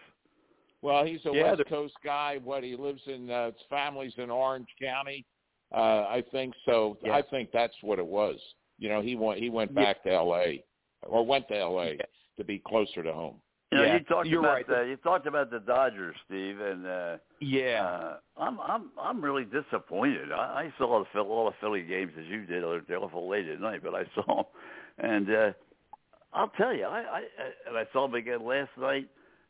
Well, 0.83 1.05
he's 1.05 1.25
a 1.27 1.33
Yeah, 1.33 1.51
West 1.55 1.69
Coast 1.69 1.95
guy. 2.05 2.39
What 2.43 2.63
he 2.63 2.77
lives 2.77 3.03
in, 3.07 3.31
uh, 3.31 3.47
his 3.47 3.63
family's 3.69 4.15
in 4.19 4.31
Orange 4.31 4.69
County, 4.81 5.25
uh, 5.73 6.07
I 6.09 6.23
think. 6.31 6.55
So 6.65 6.99
Yeah. 7.03 7.15
I 7.15 7.23
think 7.23 7.51
that's 7.53 7.75
what 7.83 7.99
it 7.99 8.07
was. 8.07 8.39
You 8.79 8.89
know, 8.89 9.01
he 9.01 9.17
went 9.17 9.41
he 9.41 9.51
went 9.51 9.73
Yeah. 9.73 9.85
back 9.85 10.03
to 10.05 10.13
L.A. 10.13 10.65
or 11.03 11.25
went 11.25 11.49
to 11.49 11.57
L.A. 11.57 11.95
Yeah. 11.95 12.03
to 12.37 12.45
be 12.45 12.59
closer 12.59 13.03
to 13.03 13.13
home. 13.13 13.41
You 13.73 13.79
know, 13.79 13.85
Yeah, 13.85 13.95
you 13.95 14.01
talked 14.05 14.27
you're 14.29 14.41
about 14.41 14.69
right. 14.69 14.71
uh, 14.71 14.83
you 14.83 14.97
talked 14.99 15.27
about 15.27 15.51
the 15.51 15.59
Dodgers, 15.61 16.15
Steve, 16.27 16.61
and 16.61 16.87
uh, 16.87 17.17
Yeah. 17.41 17.85
uh, 17.85 18.17
I'm 18.37 18.61
I'm 18.61 18.91
I'm 19.01 19.25
really 19.25 19.45
disappointed. 19.45 20.31
I, 20.31 20.67
I 20.67 20.75
saw 20.79 21.03
the 21.13 21.21
all 21.21 21.47
the 21.47 21.57
Philly 21.61 21.83
games 21.83 22.13
as 22.19 22.27
you 22.27 22.47
did. 22.47 22.63
They're 22.87 22.99
awful 22.99 23.29
late 23.29 23.49
at 23.49 23.61
night, 23.61 23.83
but 23.83 23.95
I 23.95 24.05
saw 24.15 24.37
them, 24.37 24.45
and 24.99 25.31
uh, 25.35 25.53
I'll 26.33 26.51
tell 26.51 26.73
you, 26.75 26.85
I, 26.85 27.01
I 27.01 27.23
and 27.67 27.77
I 27.77 27.85
saw 27.93 28.07
them 28.07 28.15
again 28.15 28.45
last 28.45 28.71
night. 28.79 29.09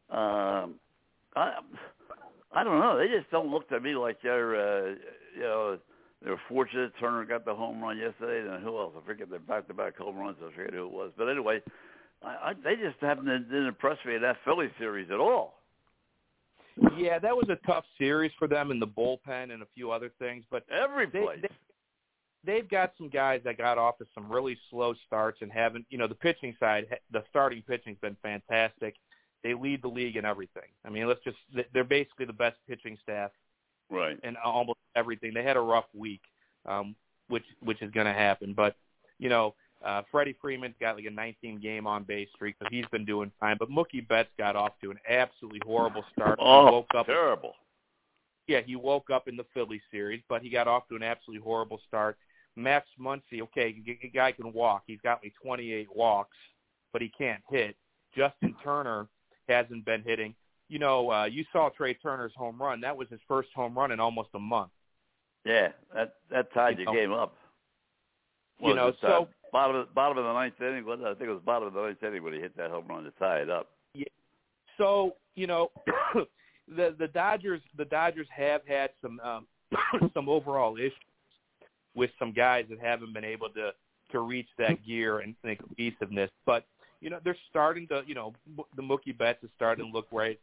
Um, 0.09 0.77
I 1.37 1.59
I 2.53 2.65
don't 2.65 2.81
know. 2.81 2.99
They 2.99 3.09
just 3.09 3.31
don't 3.31 3.51
look 3.51 3.69
to 3.69 3.79
me 3.81 3.95
like 3.95 4.21
they're 4.23 4.57
uh, 4.57 4.95
you 5.35 5.43
know 5.43 5.79
they're 6.25 6.41
fortunate. 6.49 6.93
Turner 6.99 7.25
got 7.25 7.45
the 7.45 7.55
home 7.55 7.81
run 7.83 7.99
yesterday, 7.99 8.49
and 8.51 8.65
who 8.65 8.77
else? 8.79 8.95
I 9.01 9.07
forget 9.07 9.31
their 9.31 9.39
back-to-back 9.39 9.97
home 9.99 10.17
runs. 10.17 10.39
I 10.43 10.51
forget 10.57 10.75
who 10.75 10.87
it 10.87 10.93
was, 10.93 11.13
but 11.17 11.29
anyway. 11.29 11.61
I, 12.25 12.29
I, 12.29 12.53
they 12.65 12.77
just 12.77 12.97
haven't 13.03 13.27
didn't 13.27 13.67
impress 13.67 13.99
me 14.07 14.15
in 14.15 14.23
that 14.23 14.39
Philly 14.43 14.71
series 14.79 15.11
at 15.11 15.21
all. 15.21 15.61
Yeah, 16.97 17.19
that 17.19 17.37
was 17.37 17.47
a 17.51 17.57
tough 17.67 17.85
series 17.99 18.33
for 18.39 18.49
them 18.49 18.71
in 18.71 18.81
the 18.81 18.87
bullpen 18.87 19.53
and 19.53 19.63
a 19.63 19.67
few 19.75 19.91
other 19.91 20.11
things, 20.19 20.45
but 20.51 20.65
Every 20.71 21.07
They- 21.07 21.21
place. 21.21 21.41
they- 21.43 21.49
they've 22.45 22.69
got 22.69 22.93
some 22.97 23.11
guys 23.11 23.43
that 23.45 23.59
got 23.59 23.77
off 23.77 23.99
to 23.99 24.07
some 24.15 24.33
really 24.33 24.57
slow 24.71 24.95
starts 25.07 25.43
and 25.43 25.53
haven't, 25.53 25.85
you 25.91 25.99
know, 25.99 26.07
the 26.07 26.15
pitching 26.15 26.57
side, 26.59 26.87
the 27.11 27.23
starting 27.29 27.63
pitching's 27.63 27.99
been 27.99 28.17
fantastic. 28.23 28.97
They 29.43 29.55
lead 29.55 29.83
the 29.83 29.89
league 29.89 30.17
in 30.17 30.25
everything. 30.25 30.69
I 30.85 30.91
mean, 30.91 31.07
let's 31.07 31.23
just, 31.23 31.37
they're 31.73 31.85
basically 31.85 32.27
the 32.27 32.33
best 32.33 32.57
pitching 32.69 32.99
staff 33.03 33.31
right. 33.91 34.19
in 34.25 34.37
almost 34.45 34.79
everything. 34.97 35.33
They 35.35 35.43
had 35.43 35.57
a 35.57 35.61
rough 35.61 35.87
week, 35.95 36.23
um, 36.67 36.97
which 37.29 37.45
which 37.63 37.83
is 37.83 37.91
going 37.93 38.07
to 38.07 38.13
happen. 38.13 38.55
But 38.55 38.77
you 39.19 39.29
know, 39.29 39.55
uh, 39.85 40.03
Freddie 40.11 40.37
Freeman's 40.41 40.75
got 40.81 40.97
like 40.97 41.05
a 41.05 41.11
19 41.11 41.61
game 41.61 41.87
on 41.87 42.03
base 42.05 42.29
streak, 42.35 42.57
so 42.61 42.67
he's 42.71 42.87
been 42.91 43.05
doing 43.05 43.31
fine. 43.39 43.57
But 43.59 43.71
Mookie 43.71 44.07
Betts 44.07 44.31
got 44.39 44.57
off 44.57 44.73
to 44.83 44.91
an 44.91 44.99
absolutely 45.09 45.61
horrible 45.65 46.05
start. 46.13 46.39
He 46.39 46.45
Oh, 46.45 46.73
woke 46.73 46.87
up 46.97 47.07
terrible. 47.07 47.53
yeah, 48.49 48.61
he 48.65 48.75
woke 48.77 49.11
up 49.11 49.29
in 49.29 49.37
the 49.37 49.45
Philly 49.55 49.81
series, 49.91 50.23
but 50.29 50.43
he 50.43 50.51
got 50.51 50.67
off 50.67 50.89
to 50.89 50.97
an 50.97 51.03
absolutely 51.03 51.43
horrible 51.45 51.81
start. 51.87 52.17
Max 52.57 52.89
Muncy, 52.99 53.43
okay, 53.43 53.77
the 53.85 54.09
guy 54.09 54.33
can 54.33 54.53
walk. 54.53 54.85
He's 54.87 55.01
got 55.03 55.21
like 55.23 55.35
28 55.43 55.89
walks, 55.95 56.37
but 56.93 57.03
he 57.03 57.11
can't 57.11 57.43
hit. 57.51 57.77
Justin 58.17 58.55
Turner 58.65 59.09
hasn't 59.49 59.85
been 59.85 60.03
hitting. 60.03 60.35
You 60.69 60.79
know, 60.79 61.11
uh, 61.11 61.25
you 61.25 61.45
saw 61.53 61.69
Trea 61.69 61.95
Turner's 61.95 62.33
home 62.37 62.61
run. 62.61 62.81
That 62.81 62.97
was 62.97 63.09
his 63.09 63.21
first 63.29 63.49
home 63.55 63.77
run 63.77 63.93
in 63.93 64.01
almost 64.01 64.31
a 64.35 64.39
month. 64.39 64.71
Yeah, 65.45 65.69
that 65.95 66.15
that 66.31 66.53
tied 66.53 66.79
You 66.79 66.85
the 66.85 66.93
know. 66.93 66.99
game 66.99 67.13
up. 67.13 67.37
you 68.61 68.75
know, 68.75 68.93
so 69.01 69.09
tied? 69.09 69.29
bottom 69.53 69.77
of, 69.77 69.95
bottom 69.95 70.19
of 70.19 70.25
the 70.25 70.33
ninth 70.33 70.61
inning. 70.61 70.85
What 70.85 71.01
I 71.03 71.15
think 71.15 71.31
it 71.31 71.33
was 71.33 71.43
bottom 71.45 71.69
of 71.69 71.75
the 71.75 71.83
ninth 71.83 72.03
inning 72.03 72.23
when 72.25 72.33
he 72.33 72.41
hit 72.41 72.57
that 72.57 72.71
home 72.71 72.87
run 72.89 73.05
to 73.05 73.13
tie 73.13 73.39
it 73.39 73.51
up. 73.51 73.69
Yeah. 73.95 74.07
So 74.77 75.13
you 75.37 75.47
know, 75.47 75.71
the 76.69 76.97
the 76.99 77.09
Dodgers 77.09 77.63
the 77.77 77.85
Dodgers 77.85 78.27
have 78.35 78.63
had 78.67 78.91
some 79.01 79.21
um, 79.21 79.47
some 80.15 80.29
overall 80.29 80.77
issues 80.77 80.93
with 81.95 82.11
some 82.19 82.33
guys 82.33 82.67
that 82.71 82.81
haven't 82.81 83.15
been 83.15 83.25
able 83.25 83.49
to 83.51 83.71
to 84.13 84.21
reach 84.21 84.49
that 84.59 84.85
gear 84.85 85.19
and, 85.21 85.35
and 85.45 85.59
cohesiveness. 85.59 86.31
But 86.45 86.65
you 87.07 87.11
know, 87.11 87.21
they're 87.23 87.37
starting 87.49 87.87
to 87.87 88.03
you 88.05 88.17
know 88.17 88.35
the 88.75 88.83
Mookie 88.83 89.17
Betts 89.17 89.43
is 89.45 89.51
starting 89.55 89.87
to 89.87 89.93
look 89.93 90.09
right. 90.11 90.41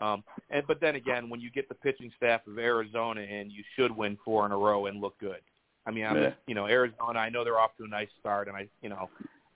Um, 0.00 0.22
and 0.48 0.64
but 0.68 0.80
then 0.80 0.94
again, 0.94 1.28
when 1.28 1.40
you 1.40 1.50
get 1.50 1.68
the 1.68 1.74
pitching 1.74 2.12
staff 2.16 2.46
of 2.46 2.56
Arizona 2.56 3.20
and 3.20 3.50
you 3.50 3.64
should 3.74 3.90
win 3.94 4.16
four 4.24 4.46
in 4.46 4.52
a 4.52 4.56
row 4.56 4.86
and 4.86 5.00
look 5.00 5.18
good. 5.18 5.40
I 5.86 5.90
mean, 5.90 6.06
I'm 6.06 6.16
Yeah. 6.16 6.30
you 6.46 6.54
know 6.54 6.68
Arizona. 6.68 7.18
I 7.18 7.30
know 7.30 7.42
they're 7.42 7.58
off 7.58 7.76
to 7.78 7.84
a 7.84 7.88
nice 7.88 8.08
start, 8.20 8.46
and 8.46 8.56
I 8.56 8.68
you 8.80 8.90
know. 8.90 9.10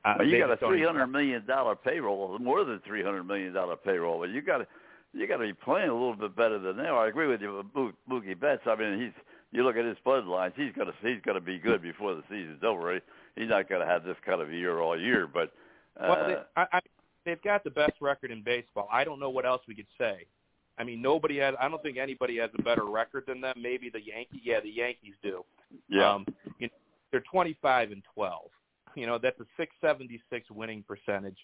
Uh, 0.05 0.17
Well, 0.19 0.27
you 0.27 0.39
got 0.39 0.51
a 0.51 0.57
three 0.57 0.85
hundred 0.85 1.07
million 1.07 1.47
dollar 1.47 1.77
payroll, 1.77 2.37
more 2.41 2.65
than 2.65 2.81
three 2.81 3.05
hundred 3.05 3.23
million 3.23 3.53
dollar 3.53 3.77
payroll. 3.77 4.19
But 4.19 4.31
you 4.31 4.43
got 4.43 4.59
to 4.59 4.67
you 5.13 5.29
got 5.29 5.37
to 5.37 5.47
be 5.47 5.53
playing 5.55 5.91
a 5.91 5.95
little 5.95 6.17
bit 6.17 6.35
better 6.35 6.59
than 6.59 6.81
are. 6.81 7.05
I 7.05 7.09
agree 7.09 7.29
with 7.29 7.41
you 7.41 7.65
with 7.73 7.95
Mookie 8.11 8.39
Betts. 8.39 8.63
I 8.67 8.75
mean, 8.75 9.01
he's 9.01 9.13
you 9.53 9.63
look 9.63 9.77
at 9.77 9.85
his 9.85 9.97
bloodlines. 10.05 10.55
He's 10.57 10.73
gonna 10.77 10.93
he's 11.03 11.21
gonna 11.25 11.41
be 11.41 11.59
good 11.61 11.83
before 11.83 12.15
the 12.17 12.23
season's 12.29 12.65
over. 12.65 12.95
He, 12.95 13.01
he's 13.37 13.49
not 13.49 13.69
gonna 13.69 13.87
have 13.87 14.03
this 14.03 14.17
kind 14.27 14.41
of 14.41 14.53
year 14.53 14.81
all 14.81 14.99
year. 14.99 15.29
But 15.33 15.53
Well, 16.01 16.27
they, 16.29 16.37
I, 16.57 16.67
I, 16.73 16.81
they've 17.25 17.43
got 17.43 17.65
the 17.65 17.71
best 17.71 17.95
record 18.01 18.31
in 18.31 18.43
baseball. 18.43 18.89
I 18.93 19.05
don't 19.05 19.21
know 19.21 19.31
what 19.31 19.47
else 19.47 19.63
we 19.69 19.75
could 19.75 19.87
say. 19.99 20.27
I 20.79 20.85
mean, 20.85 21.03
nobody 21.03 21.39
has. 21.39 21.55
I 21.61 21.69
don't 21.69 21.83
think 21.83 21.97
anybody 21.99 22.37
has 22.39 22.51
a 22.59 22.63
better 22.63 22.85
record 22.85 23.25
than 23.27 23.41
them. 23.41 23.55
Maybe 23.61 23.91
the 23.91 24.01
Yankees. 24.01 24.41
Yeah, 24.45 24.61
the 24.61 24.71
Yankees 24.71 25.15
do. 25.23 25.45
yeah, 25.89 26.15
Um, 26.15 26.27
you 26.61 26.69
know, 26.69 26.73
they're 27.11 27.23
25 27.31 27.91
and 27.91 28.03
12. 28.15 28.43
You 28.95 29.07
know, 29.07 29.19
that's 29.19 29.39
a 29.41 29.47
676 29.57 30.51
winning 30.51 30.83
percentage. 30.87 31.37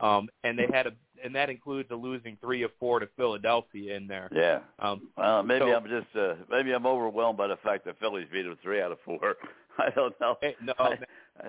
Um, 0.00 0.28
and 0.44 0.58
they 0.58 0.66
had 0.72 0.86
a, 0.86 0.92
and 1.24 1.34
that 1.34 1.50
includes 1.50 1.90
a 1.90 1.94
losing 1.94 2.36
three 2.40 2.62
of 2.62 2.70
four 2.78 3.00
to 3.00 3.08
Philadelphia 3.16 3.96
in 3.96 4.06
there. 4.06 4.28
yeah. 4.32 4.60
Um, 4.78 5.08
Well, 5.16 5.42
maybe 5.42 5.64
So- 5.66 5.74
I'm 5.74 5.88
just 5.88 6.14
uh, 6.16 6.34
maybe 6.50 6.72
I'm 6.72 6.86
overwhelmed 6.86 7.36
by 7.38 7.48
the 7.48 7.56
fact 7.56 7.84
that 7.86 7.98
Phillies 7.98 8.28
beat 8.32 8.42
them 8.42 8.56
three 8.62 8.80
out 8.80 8.92
of 8.92 8.98
four. 9.04 9.36
I 9.78 9.90
don't 9.90 10.18
know. 10.20 10.36
hey, 10.40 10.54
no, 10.62 10.74
I- 10.78 10.98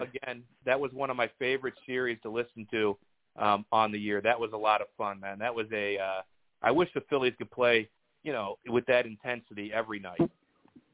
again, 0.02 0.44
that 0.66 0.80
was 0.80 0.92
one 0.94 1.10
of 1.10 1.18
my 1.18 1.30
favorite 1.40 1.76
series 1.86 2.18
to 2.24 2.30
listen 2.30 2.68
to 2.72 2.98
um, 3.38 3.66
on 3.72 3.92
the 3.92 4.00
year. 4.00 4.22
That 4.22 4.40
was 4.40 4.52
a 4.54 4.58
lot 4.58 4.82
of 4.82 4.88
fun, 4.98 5.20
man. 5.20 5.40
That 5.40 5.54
was 5.54 5.68
a. 5.74 5.98
Uh, 5.98 6.22
I 6.62 6.72
wish 6.72 6.90
the 6.94 7.02
Phillies 7.10 7.34
could 7.38 7.52
play, 7.52 7.90
you 8.24 8.32
know, 8.32 8.58
with 8.68 8.86
that 8.86 9.06
intensity 9.06 9.72
every 9.74 10.00
night. 10.00 10.22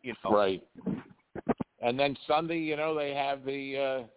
You 0.01 0.13
know, 0.23 0.31
Right. 0.31 0.63
And 1.81 1.99
then 1.99 2.17
Sunday, 2.27 2.59
you 2.59 2.75
know, 2.75 2.95
they 2.95 3.13
have 3.13 3.45
the 3.45 4.07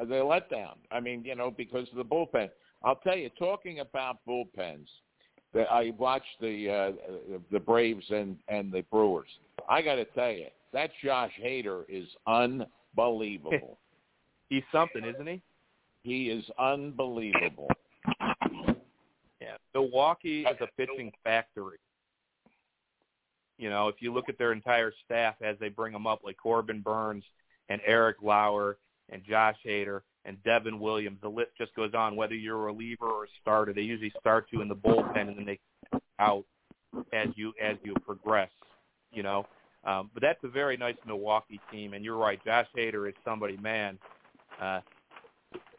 uh 0.00 0.04
the 0.04 0.14
letdown. 0.14 0.74
I 0.90 1.00
mean, 1.00 1.24
you 1.24 1.34
know, 1.34 1.50
because 1.50 1.88
of 1.90 1.96
the 1.96 2.04
bullpen. 2.04 2.50
I'll 2.82 2.96
tell 2.96 3.16
you, 3.16 3.30
talking 3.38 3.80
about 3.80 4.18
bullpens, 4.28 4.86
that 5.54 5.70
I 5.70 5.92
watched 5.96 6.40
the 6.40 6.70
uh 6.70 7.36
the 7.52 7.60
Braves 7.60 8.04
and 8.10 8.36
and 8.48 8.72
the 8.72 8.82
Brewers. 8.90 9.28
I 9.68 9.82
got 9.82 9.94
to 9.96 10.04
tell 10.06 10.30
you, 10.30 10.48
that 10.72 10.90
Josh 11.02 11.32
Hader 11.42 11.84
is 11.88 12.06
unbelievable. 12.26 13.78
he's 14.54 14.64
something, 14.72 15.04
isn't 15.04 15.26
he? 15.26 15.42
he 16.04 16.28
is 16.28 16.44
unbelievable. 16.58 17.68
Yeah. 19.40 19.56
Milwaukee 19.74 20.42
is 20.42 20.56
a 20.60 20.68
pitching 20.76 21.10
factory. 21.24 21.78
You 23.58 23.70
know, 23.70 23.88
if 23.88 23.96
you 24.00 24.12
look 24.12 24.28
at 24.28 24.38
their 24.38 24.52
entire 24.52 24.92
staff 25.04 25.36
as 25.42 25.56
they 25.58 25.70
bring 25.70 25.92
them 25.92 26.06
up, 26.06 26.20
like 26.24 26.36
Corbin 26.36 26.80
Burnes 26.80 27.24
and 27.68 27.80
Eric 27.86 28.18
Lauer 28.22 28.76
and 29.10 29.22
Josh 29.24 29.56
Hader 29.66 30.00
and 30.24 30.42
Devin 30.44 30.78
Williams, 30.78 31.18
the 31.22 31.28
list 31.28 31.50
just 31.56 31.74
goes 31.74 31.94
on. 31.94 32.16
Whether 32.16 32.34
you're 32.34 32.56
a 32.56 32.72
reliever 32.72 33.06
or 33.06 33.24
a 33.24 33.28
starter, 33.40 33.72
they 33.72 33.82
usually 33.82 34.12
start 34.20 34.46
you 34.50 34.60
in 34.60 34.68
the 34.68 34.76
bullpen 34.76 35.28
and 35.28 35.38
then 35.38 35.46
they 35.46 35.58
out 36.18 36.44
as 37.12 37.28
you 37.36 37.52
as 37.62 37.76
you 37.82 37.94
progress. 38.04 38.50
You 39.12 39.22
know, 39.22 39.46
um, 39.84 40.10
but 40.12 40.22
that's 40.22 40.42
a 40.42 40.48
very 40.48 40.76
nice 40.76 40.96
Milwaukee 41.06 41.60
team, 41.70 41.94
and 41.94 42.04
you're 42.04 42.16
right. 42.16 42.44
Josh 42.44 42.66
Hader 42.76 43.08
is 43.08 43.14
somebody, 43.24 43.56
man. 43.56 43.98
Uh, 44.60 44.80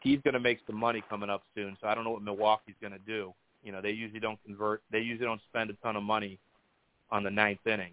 he's 0.02 0.20
going 0.22 0.34
to 0.34 0.40
make 0.40 0.58
some 0.66 0.76
money 0.76 1.02
coming 1.08 1.30
up 1.30 1.42
soon. 1.54 1.76
So 1.80 1.88
I 1.88 1.94
don't 1.94 2.04
know 2.04 2.10
what 2.10 2.22
Milwaukee's 2.22 2.76
going 2.80 2.92
to 2.92 2.98
do. 3.00 3.32
You 3.62 3.72
know, 3.72 3.80
they 3.80 3.90
usually 3.90 4.20
don't 4.20 4.38
convert. 4.44 4.82
They 4.92 5.00
usually 5.00 5.26
don't 5.26 5.40
spend 5.48 5.70
a 5.70 5.74
ton 5.74 5.96
of 5.96 6.02
money 6.02 6.38
on 7.10 7.22
the 7.22 7.30
ninth 7.30 7.66
inning. 7.66 7.92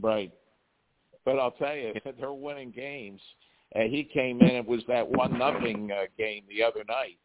Right. 0.00 0.32
But 1.24 1.38
I'll 1.38 1.52
tell 1.52 1.76
you, 1.76 1.92
they're 2.18 2.32
winning 2.32 2.70
games, 2.70 3.20
and 3.72 3.92
he 3.92 4.04
came 4.04 4.40
in, 4.40 4.48
it 4.48 4.66
was 4.66 4.80
that 4.88 5.06
one 5.06 5.38
nothing 5.38 5.90
uh, 5.92 6.04
game 6.16 6.44
the 6.48 6.62
other 6.62 6.82
night, 6.88 7.18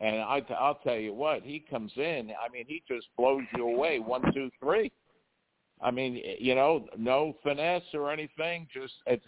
and 0.00 0.16
I, 0.16 0.42
I'll 0.58 0.80
tell 0.82 0.96
you 0.96 1.12
what, 1.12 1.42
he 1.42 1.64
comes 1.70 1.92
in. 1.96 2.32
I 2.42 2.50
mean, 2.52 2.64
he 2.66 2.82
just 2.88 3.06
blows 3.16 3.42
you 3.56 3.68
away. 3.68 4.00
One, 4.00 4.22
two, 4.32 4.50
three. 4.60 4.90
I 5.80 5.90
mean, 5.90 6.20
you 6.38 6.54
know, 6.54 6.86
no 6.96 7.36
finesse 7.42 7.82
or 7.92 8.10
anything. 8.10 8.66
Just 8.72 8.94
it, 9.06 9.22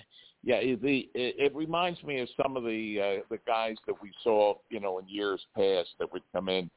yeah, 0.47 0.57
it, 0.57 0.81
the 0.81 1.11
it, 1.13 1.35
it 1.39 1.57
reminds 1.57 2.01
me 2.05 2.21
of 2.21 2.29
some 2.41 2.57
of 2.57 2.63
the 2.63 3.01
uh, 3.01 3.25
the 3.29 3.39
guys 3.49 3.75
that 3.89 4.01
we 4.01 4.13
saw, 4.23 4.55
you 4.71 4.79
know, 4.79 5.01
in 5.01 5.09
years 5.09 5.45
past 5.57 5.89
that 5.99 6.11
would 6.13 6.23
come 6.33 6.49
in 6.49 6.71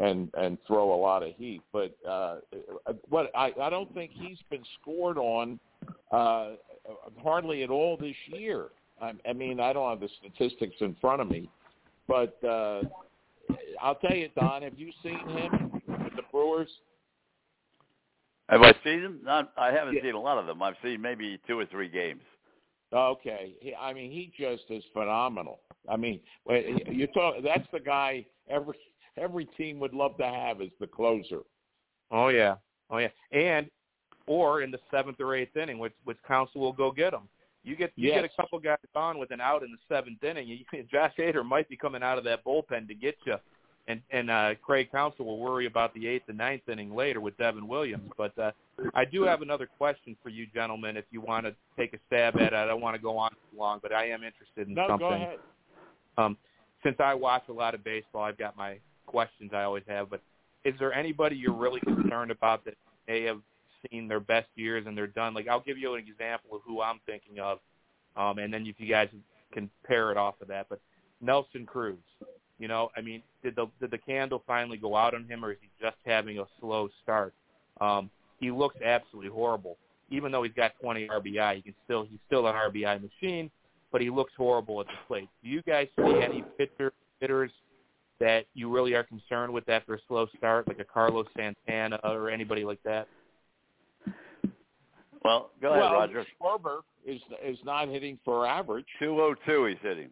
and 0.00 0.28
and 0.36 0.58
throw 0.66 0.92
a 0.92 1.00
lot 1.00 1.22
of 1.22 1.32
heat. 1.36 1.62
But 1.72 1.96
uh, 2.06 2.38
what 3.08 3.30
I 3.36 3.52
I 3.62 3.70
don't 3.70 3.94
think 3.94 4.10
he's 4.12 4.38
been 4.50 4.64
scored 4.80 5.18
on 5.18 5.60
uh, 6.10 6.54
hardly 7.22 7.62
at 7.62 7.70
all 7.70 7.96
this 7.96 8.16
year. 8.26 8.70
I, 9.00 9.12
I 9.28 9.32
mean, 9.32 9.60
I 9.60 9.72
don't 9.72 9.88
have 9.88 10.00
the 10.00 10.08
statistics 10.18 10.74
in 10.80 10.96
front 11.00 11.20
of 11.20 11.30
me, 11.30 11.48
but 12.08 12.42
uh, 12.42 12.82
I'll 13.80 13.94
tell 13.94 14.16
you, 14.16 14.30
Don, 14.34 14.62
have 14.62 14.76
you 14.76 14.90
seen 15.00 15.28
him 15.28 15.80
with 15.86 16.16
the 16.16 16.22
Brewers? 16.32 16.70
Have 18.48 18.62
I 18.62 18.74
seen 18.82 19.02
them? 19.02 19.20
Not. 19.22 19.52
I 19.56 19.70
haven't 19.70 19.94
Yeah. 19.94 20.02
seen 20.02 20.14
a 20.16 20.20
lot 20.20 20.38
of 20.38 20.46
them. 20.46 20.60
I've 20.60 20.76
seen 20.82 21.00
maybe 21.00 21.38
two 21.46 21.56
or 21.56 21.66
three 21.66 21.88
games. 21.88 22.22
Okay, 22.92 23.54
he, 23.60 23.74
I 23.74 23.92
mean, 23.92 24.10
he 24.10 24.32
just 24.38 24.64
is 24.68 24.84
phenomenal. 24.92 25.60
I 25.88 25.96
mean, 25.96 26.20
when 26.44 26.80
you 26.90 27.06
talk. 27.08 27.36
That's 27.42 27.66
the 27.72 27.80
guy 27.80 28.26
every 28.48 28.76
every 29.16 29.46
team 29.56 29.80
would 29.80 29.94
love 29.94 30.16
to 30.18 30.26
have 30.26 30.60
as 30.60 30.68
the 30.80 30.86
closer. 30.86 31.40
Oh 32.10 32.28
yeah, 32.28 32.56
oh 32.90 32.98
yeah, 32.98 33.08
and 33.32 33.68
or 34.26 34.62
in 34.62 34.70
the 34.70 34.78
seventh 34.90 35.20
or 35.20 35.34
eighth 35.34 35.56
inning, 35.56 35.78
which 35.78 35.94
which 36.04 36.18
Counsell 36.26 36.60
will 36.60 36.72
go 36.72 36.90
get 36.90 37.14
him. 37.14 37.28
You 37.64 37.76
get 37.76 37.92
you 37.96 38.10
get 38.10 38.24
a 38.24 38.28
couple 38.28 38.58
guys 38.58 38.78
on 38.94 39.18
with 39.18 39.30
an 39.30 39.40
out 39.40 39.62
in 39.62 39.70
the 39.70 39.94
seventh 39.94 40.22
inning. 40.22 40.48
You, 40.48 40.84
Josh 40.92 41.12
Hader 41.18 41.44
might 41.44 41.68
be 41.68 41.76
coming 41.76 42.02
out 42.02 42.18
of 42.18 42.24
that 42.24 42.44
bullpen 42.44 42.88
to 42.88 42.94
get 42.94 43.16
you, 43.24 43.36
and 43.88 44.00
and 44.10 44.30
uh, 44.30 44.54
Craig 44.62 44.90
Counsell 44.92 45.24
will 45.26 45.38
worry 45.38 45.66
about 45.66 45.92
the 45.94 46.06
eighth 46.06 46.28
and 46.28 46.38
ninth 46.38 46.68
inning 46.68 46.94
later 46.94 47.20
with 47.20 47.36
Devin 47.36 47.66
Williams. 47.66 48.10
But 48.16 48.36
uh, 48.38 48.52
I 48.94 49.04
do 49.04 49.22
have 49.24 49.42
another 49.42 49.68
question 49.78 50.16
for 50.22 50.28
you, 50.28 50.46
gentlemen. 50.54 50.96
If 50.96 51.04
you 51.10 51.20
want 51.20 51.46
to 51.46 51.54
take 51.76 51.92
a 51.92 51.98
stab 52.06 52.36
at 52.36 52.52
it, 52.52 52.54
I 52.54 52.66
don't 52.66 52.80
want 52.80 52.96
to 52.96 53.02
go 53.02 53.18
on 53.18 53.30
too 53.30 53.58
long, 53.58 53.80
but 53.82 53.92
I 53.92 54.06
am 54.08 54.22
interested 54.22 54.68
in 54.68 54.74
No, 54.74 54.88
something. 54.88 55.08
go 55.08 55.14
ahead. 55.14 55.38
Um, 56.16 56.36
since 56.84 56.96
I 57.00 57.14
watch 57.14 57.44
a 57.48 57.52
lot 57.52 57.74
of 57.74 57.82
baseball, 57.84 58.22
I've 58.22 58.38
got 58.38 58.56
my 58.56 58.78
questions 59.06 59.50
I 59.54 59.62
always 59.62 59.84
have. 59.88 60.10
But 60.10 60.20
is 60.64 60.74
there 60.78 60.92
anybody 60.92 61.36
you're 61.36 61.52
really 61.54 61.80
concerned 61.80 62.30
about 62.30 62.64
that 62.64 62.74
may 63.08 63.22
have 63.22 63.40
seen 63.90 64.06
their 64.08 64.20
best 64.20 64.48
years 64.54 64.84
and 64.86 64.96
they're 64.96 65.06
done? 65.08 65.34
Like 65.34 65.48
I'll 65.48 65.60
give 65.60 65.78
you 65.78 65.94
an 65.94 66.04
example 66.06 66.56
of 66.56 66.62
who 66.64 66.82
I'm 66.82 67.00
thinking 67.06 67.40
of, 67.40 67.58
um, 68.16 68.38
and 68.38 68.52
then 68.52 68.64
if 68.66 68.76
you 68.78 68.88
guys 68.88 69.08
can 69.52 69.68
pair 69.86 70.10
it 70.10 70.16
off 70.16 70.34
of 70.40 70.48
that. 70.48 70.66
But 70.68 70.80
Nelson 71.20 71.66
Cruz, 71.66 71.96
you 72.62 72.68
know, 72.68 72.90
I 72.96 73.00
mean, 73.00 73.22
did 73.42 73.56
the 73.56 73.66
did 73.80 73.90
the 73.90 73.98
candle 73.98 74.42
finally 74.46 74.78
go 74.78 74.96
out 74.96 75.14
on 75.14 75.24
him, 75.28 75.44
or 75.44 75.52
is 75.52 75.58
he 75.60 75.68
just 75.80 75.96
having 76.06 76.38
a 76.38 76.44
slow 76.60 76.88
start? 77.02 77.34
Um, 77.80 78.08
he 78.40 78.50
looks 78.50 78.76
absolutely 78.82 79.30
horrible. 79.30 79.76
Even 80.10 80.30
though 80.30 80.42
he's 80.42 80.52
got 80.54 80.72
20 80.80 81.08
RBI, 81.08 81.56
he 81.56 81.62
can 81.62 81.74
still 81.84 82.04
he's 82.04 82.20
still 82.28 82.46
an 82.46 82.54
RBI 82.54 83.02
machine 83.02 83.50
but 83.92 84.00
he 84.00 84.10
looks 84.10 84.32
horrible 84.36 84.80
at 84.80 84.86
the 84.86 84.94
plate. 85.06 85.28
Do 85.44 85.50
you 85.50 85.62
guys 85.62 85.86
see 85.98 86.20
any 86.22 86.42
pitcher 86.56 86.92
hitters 87.20 87.50
that 88.18 88.46
you 88.54 88.70
really 88.70 88.94
are 88.94 89.04
concerned 89.04 89.52
with 89.52 89.68
after 89.68 89.94
a 89.94 89.98
slow 90.08 90.26
start, 90.38 90.66
like 90.66 90.80
a 90.80 90.84
Carlos 90.84 91.26
Santana 91.36 92.00
or 92.02 92.30
anybody 92.30 92.64
like 92.64 92.82
that? 92.84 93.06
Well, 95.24 95.50
go 95.60 95.70
ahead, 95.70 95.82
well, 95.82 95.92
Roger. 95.92 96.26
Schwarber 96.40 96.80
is 97.06 97.20
is 97.44 97.58
not 97.64 97.88
hitting 97.88 98.18
for 98.24 98.44
average. 98.46 98.86
Two 98.98 99.20
oh 99.20 99.34
two. 99.46 99.66
He's 99.66 99.78
hitting. 99.80 100.10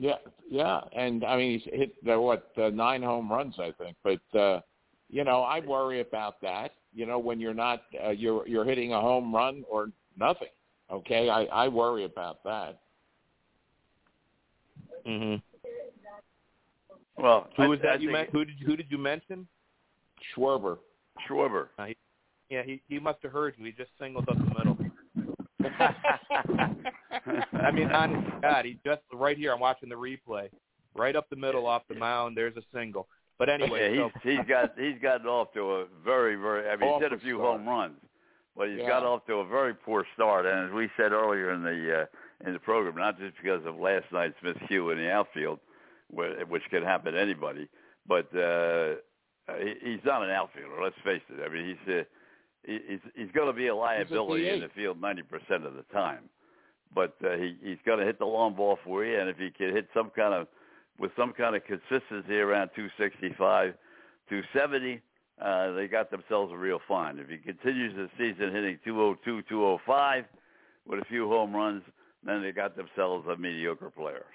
Yeah, 0.00 0.14
yeah, 0.48 0.80
and 0.96 1.22
I 1.26 1.36
mean 1.36 1.58
he's 1.60 1.72
hit 1.74 2.02
the, 2.02 2.18
what 2.18 2.50
uh, 2.56 2.70
nine 2.70 3.02
home 3.02 3.30
runs, 3.30 3.56
I 3.58 3.70
think. 3.72 3.98
But 4.02 4.38
uh, 4.38 4.62
you 5.10 5.24
know, 5.24 5.42
I 5.42 5.60
worry 5.60 6.00
about 6.00 6.40
that. 6.40 6.70
You 6.94 7.04
know, 7.04 7.18
when 7.18 7.38
you're 7.38 7.52
not 7.52 7.82
uh, 8.02 8.08
you're 8.08 8.48
you're 8.48 8.64
hitting 8.64 8.94
a 8.94 9.00
home 9.00 9.34
run 9.34 9.62
or 9.70 9.90
nothing. 10.18 10.48
Okay, 10.90 11.28
I 11.28 11.42
I 11.44 11.68
worry 11.68 12.04
about 12.06 12.42
that. 12.44 12.80
Mm-hmm. 15.06 15.36
Well, 17.22 17.48
Who 17.58 17.68
was 17.68 17.80
I 17.80 17.88
that 17.88 18.00
you 18.00 18.08
think 18.08 18.12
men- 18.12 18.26
Who 18.32 18.46
did 18.46 18.58
you, 18.58 18.66
who 18.66 18.76
did 18.76 18.86
you 18.88 18.96
mention? 18.96 19.46
Schwarber. 20.34 20.78
Schwarber. 21.28 21.66
Uh, 21.78 21.84
he, 21.84 21.96
yeah, 22.48 22.62
he 22.62 22.80
he 22.88 22.98
must 22.98 23.18
have 23.22 23.32
heard 23.32 23.52
you. 23.58 23.66
He 23.66 23.72
just 23.72 23.90
singled 24.00 24.30
up 24.30 24.38
the 24.38 24.54
middle. 24.58 24.78
I 27.52 27.70
mean, 27.72 27.90
honest 27.92 28.26
to 28.26 28.38
God, 28.40 28.64
he 28.64 28.78
just 28.84 29.02
right 29.12 29.36
here. 29.36 29.52
I'm 29.52 29.60
watching 29.60 29.88
the 29.88 29.94
replay, 29.94 30.48
right 30.94 31.14
up 31.16 31.28
the 31.30 31.36
middle 31.36 31.66
off 31.66 31.82
the 31.88 31.94
mound. 31.94 32.36
There's 32.36 32.56
a 32.56 32.62
single. 32.72 33.08
But 33.38 33.48
anyway, 33.48 33.96
yeah, 33.96 34.08
so 34.08 34.10
he's 34.22 34.36
he's 34.38 34.46
got 34.48 34.78
he's 34.78 34.98
gotten 35.00 35.26
off 35.26 35.52
to 35.54 35.60
a 35.60 35.86
very 36.04 36.36
very. 36.36 36.68
I 36.68 36.76
mean, 36.76 36.92
he's 36.94 37.02
hit 37.02 37.12
a 37.12 37.18
few 37.18 37.36
start. 37.36 37.58
home 37.58 37.68
runs, 37.68 37.98
but 38.56 38.68
he's 38.68 38.78
Yeah. 38.80 38.88
got 38.88 39.02
off 39.04 39.26
to 39.26 39.36
a 39.36 39.46
very 39.46 39.74
poor 39.74 40.04
start. 40.14 40.46
And 40.46 40.68
as 40.68 40.72
we 40.74 40.88
said 40.96 41.12
earlier 41.12 41.52
in 41.52 41.62
the 41.62 42.02
uh, 42.02 42.46
in 42.46 42.52
the 42.52 42.58
program, 42.58 42.96
not 42.96 43.18
just 43.18 43.34
because 43.42 43.64
of 43.66 43.76
last 43.76 44.04
night's 44.12 44.36
miscue 44.44 44.92
in 44.92 44.98
the 44.98 45.10
outfield, 45.10 45.58
which 46.10 46.62
can 46.70 46.82
happen 46.82 47.14
to 47.14 47.20
anybody, 47.20 47.68
but 48.06 48.26
uh, 48.36 48.94
he, 49.58 49.74
he's 49.82 50.04
not 50.04 50.22
an 50.22 50.30
outfielder. 50.30 50.82
Let's 50.82 50.96
face 51.04 51.22
it. 51.30 51.40
I 51.44 51.48
mean, 51.52 51.76
he's 51.86 51.94
uh, 51.94 52.02
he's 52.64 53.00
he's 53.14 53.30
going 53.34 53.46
to 53.46 53.52
be 53.52 53.68
a 53.68 53.74
liability 53.74 54.48
in 54.48 54.60
the 54.60 54.68
field 54.74 55.00
ninety 55.00 55.22
percent 55.22 55.64
of 55.64 55.74
the 55.74 55.84
time. 55.92 56.28
But 56.94 57.16
uh, 57.24 57.36
he 57.36 57.56
he's 57.62 57.78
going 57.86 58.00
to 58.00 58.04
hit 58.04 58.18
the 58.18 58.26
long 58.26 58.54
ball 58.54 58.78
for 58.84 59.04
you, 59.04 59.18
and 59.18 59.28
if 59.28 59.36
he 59.36 59.50
can 59.50 59.74
hit 59.74 59.88
some 59.94 60.10
kind 60.10 60.34
of 60.34 60.46
with 61.00 61.10
some 61.16 61.32
kind 61.32 61.56
of 61.56 61.62
consistency 61.64 62.34
around 62.34 62.70
265, 62.76 63.72
270, 64.28 65.00
uh, 65.40 65.72
they 65.72 65.88
got 65.88 66.10
themselves 66.10 66.52
a 66.52 66.56
real 66.56 66.78
find. 66.86 67.18
If 67.18 67.28
he 67.28 67.38
continues 67.38 67.94
the 67.96 68.08
season 68.18 68.52
hitting 68.54 68.78
202, 68.84 69.42
205 69.48 70.24
with 70.86 71.00
a 71.00 71.04
few 71.06 71.26
home 71.26 71.56
runs, 71.56 71.82
then 72.22 72.42
they 72.42 72.52
got 72.52 72.76
themselves 72.76 73.26
a 73.28 73.36
mediocre 73.36 73.90
player. 73.90 74.26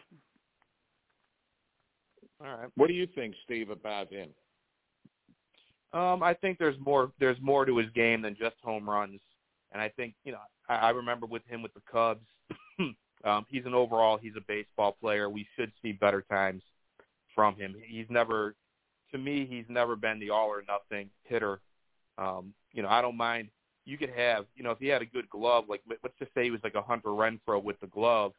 all 2.42 2.48
right. 2.48 2.70
What 2.76 2.88
do 2.88 2.94
you 2.94 3.08
think, 3.14 3.36
Steve, 3.46 3.70
about 3.70 4.12
him? 4.12 4.30
Um, 5.96 6.22
I 6.22 6.34
think 6.34 6.60
there's 6.60 6.78
more 6.80 7.12
there's 7.20 7.38
more 7.42 7.66
to 7.66 7.78
his 7.78 7.90
game 7.92 8.22
than 8.22 8.36
just 8.38 8.56
home 8.62 8.90
runs, 8.90 9.22
and 9.72 9.82
I 9.82 9.90
think 9.90 10.14
you 10.26 10.34
know 10.34 10.40
I, 10.68 10.76
I 10.76 10.90
remember 10.90 11.26
with 11.26 11.44
him 11.48 11.62
with 11.62 11.74
the 11.74 11.82
Cubs. 11.90 12.26
um, 13.24 13.46
he's 13.50 13.66
an 13.66 13.74
overall 13.74 14.18
he's 14.18 14.36
a 14.36 14.42
baseball 14.48 14.98
player. 15.00 15.30
We 15.30 15.48
should 15.56 15.72
see 15.82 15.94
better 15.94 16.24
times 16.30 16.62
from 17.36 17.56
him. 17.56 17.76
He's 17.86 18.08
never, 18.10 18.56
to 19.12 19.18
me, 19.18 19.46
he's 19.48 19.66
never 19.68 19.96
been 19.96 20.20
the 20.20 20.32
all 20.32 20.48
or 20.48 20.64
nothing 20.68 21.10
hitter. 21.24 21.60
Um, 22.18 22.54
you 22.72 22.82
know, 22.82 22.90
I 22.90 23.02
don't 23.02 23.18
mind. 23.18 23.50
You 23.84 23.98
could 24.00 24.10
have, 24.10 24.46
you 24.56 24.64
know, 24.64 24.72
if 24.72 24.80
he 24.80 24.88
had 24.88 25.04
a 25.04 25.06
good 25.06 25.30
glove, 25.30 25.66
like 25.70 25.82
let's 25.88 26.18
just 26.18 26.34
say 26.34 26.46
he 26.46 26.52
was 26.52 26.62
like 26.64 26.74
a 26.74 26.82
Hunter 26.82 27.10
Renfroe 27.10 27.62
with 27.64 27.80
the 27.82 27.88
glove, 27.88 28.32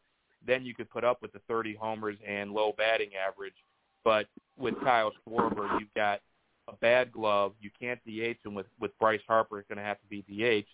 then 0.45 0.65
you 0.65 0.75
could 0.75 0.91
put 0.91 1.05
up 1.05 1.23
with 1.23 1.33
the 1.33 1.41
30 1.47 1.77
homers 1.77 2.17
and 2.27 2.51
low 2.51 2.75
batting 2.77 3.11
average. 3.15 3.55
But 4.03 4.27
with 4.59 4.75
Kyle 4.83 5.13
Schwarber, 5.29 5.79
you've 5.79 5.95
got 5.95 6.21
a 6.69 6.77
bad 6.77 7.13
glove. 7.13 7.53
You 7.61 7.71
can't 7.79 8.01
DH 8.05 8.45
him 8.47 8.55
with 8.55 8.67
with 8.81 8.97
Bryce 8.99 9.21
Harper. 9.27 9.59
It's 9.59 9.69
going 9.69 9.79
to 9.79 9.85
have 9.85 10.01
to 10.01 10.07
be 10.09 10.23
DH. 10.23 10.67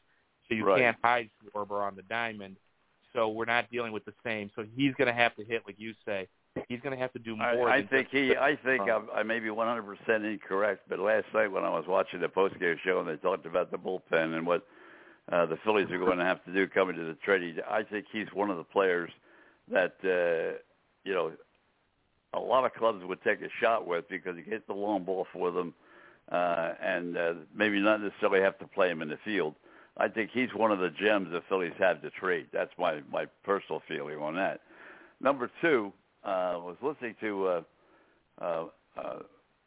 So 0.48 0.54
you 0.54 0.64
Right. 0.64 0.80
can't 0.80 0.96
hide 1.02 1.30
Schwarber 1.54 1.82
on 1.86 1.96
the 1.96 2.02
diamond. 2.02 2.56
So 3.12 3.28
we're 3.28 3.44
not 3.44 3.70
dealing 3.70 3.92
with 3.92 4.04
the 4.04 4.14
same. 4.24 4.50
So 4.56 4.64
he's 4.74 4.94
going 4.94 5.06
to 5.08 5.12
have 5.12 5.34
to 5.36 5.44
hit, 5.44 5.62
like 5.66 5.76
you 5.78 5.92
say. 6.04 6.28
He's 6.68 6.80
going 6.80 6.94
to 6.96 7.00
have 7.00 7.12
to 7.12 7.18
do 7.18 7.36
more. 7.36 7.68
I, 7.68 7.78
I 7.78 7.86
think 7.86 8.08
he. 8.10 8.28
hit 8.28 8.38
I 8.38 8.56
think 8.56 8.84
from- 8.84 9.08
I, 9.14 9.20
I 9.20 9.22
may 9.22 9.38
be 9.38 9.48
100% 9.48 9.84
incorrect, 10.24 10.82
but 10.88 10.98
last 10.98 11.26
night 11.34 11.48
when 11.48 11.64
I 11.64 11.70
was 11.70 11.84
watching 11.86 12.20
the 12.20 12.28
postgame 12.28 12.76
show 12.84 13.00
and 13.00 13.08
they 13.08 13.16
talked 13.16 13.46
about 13.46 13.70
the 13.70 13.78
bullpen 13.78 14.34
and 14.36 14.46
what 14.46 14.66
uh, 15.30 15.46
the 15.46 15.56
Phillies 15.64 15.90
are 15.90 15.98
going 15.98 16.18
to 16.18 16.24
have 16.24 16.42
to 16.44 16.52
do 16.52 16.66
coming 16.66 16.96
to 16.96 17.04
the 17.04 17.14
trade, 17.14 17.62
I 17.70 17.82
think 17.82 18.06
he's 18.10 18.26
one 18.34 18.50
of 18.50 18.56
the 18.56 18.64
players 18.64 19.10
that 19.70 19.94
uh, 20.04 20.58
you 21.04 21.14
know 21.14 21.32
a 22.34 22.40
lot 22.40 22.64
of 22.64 22.72
clubs 22.74 23.04
would 23.04 23.22
take 23.22 23.40
a 23.42 23.48
shot 23.60 23.86
with 23.86 24.08
because 24.08 24.36
he 24.36 24.42
hits 24.50 24.64
the 24.66 24.74
long 24.74 25.04
ball 25.04 25.26
for 25.32 25.50
them, 25.50 25.74
uh, 26.32 26.72
and 26.82 27.16
uh, 27.16 27.32
maybe 27.54 27.78
not 27.80 28.00
necessarily 28.02 28.40
have 28.40 28.58
to 28.58 28.66
play 28.66 28.88
him 28.90 29.02
in 29.02 29.08
the 29.08 29.18
field. 29.24 29.54
I 29.98 30.08
think 30.08 30.30
he's 30.32 30.48
one 30.54 30.72
of 30.72 30.78
the 30.78 30.88
gems 30.90 31.28
the 31.30 31.42
Phillies 31.48 31.74
have 31.78 32.00
to 32.02 32.10
trade. 32.10 32.46
That's 32.52 32.70
my 32.78 33.00
my 33.12 33.26
personal 33.44 33.82
feeling 33.86 34.18
on 34.18 34.34
that. 34.36 34.60
Number 35.20 35.50
two, 35.60 35.92
uh, 36.24 36.56
was 36.58 36.76
listening 36.82 37.14
to 37.20 37.46
uh, 37.46 37.62
uh, 38.40 38.64
uh, 38.96 39.18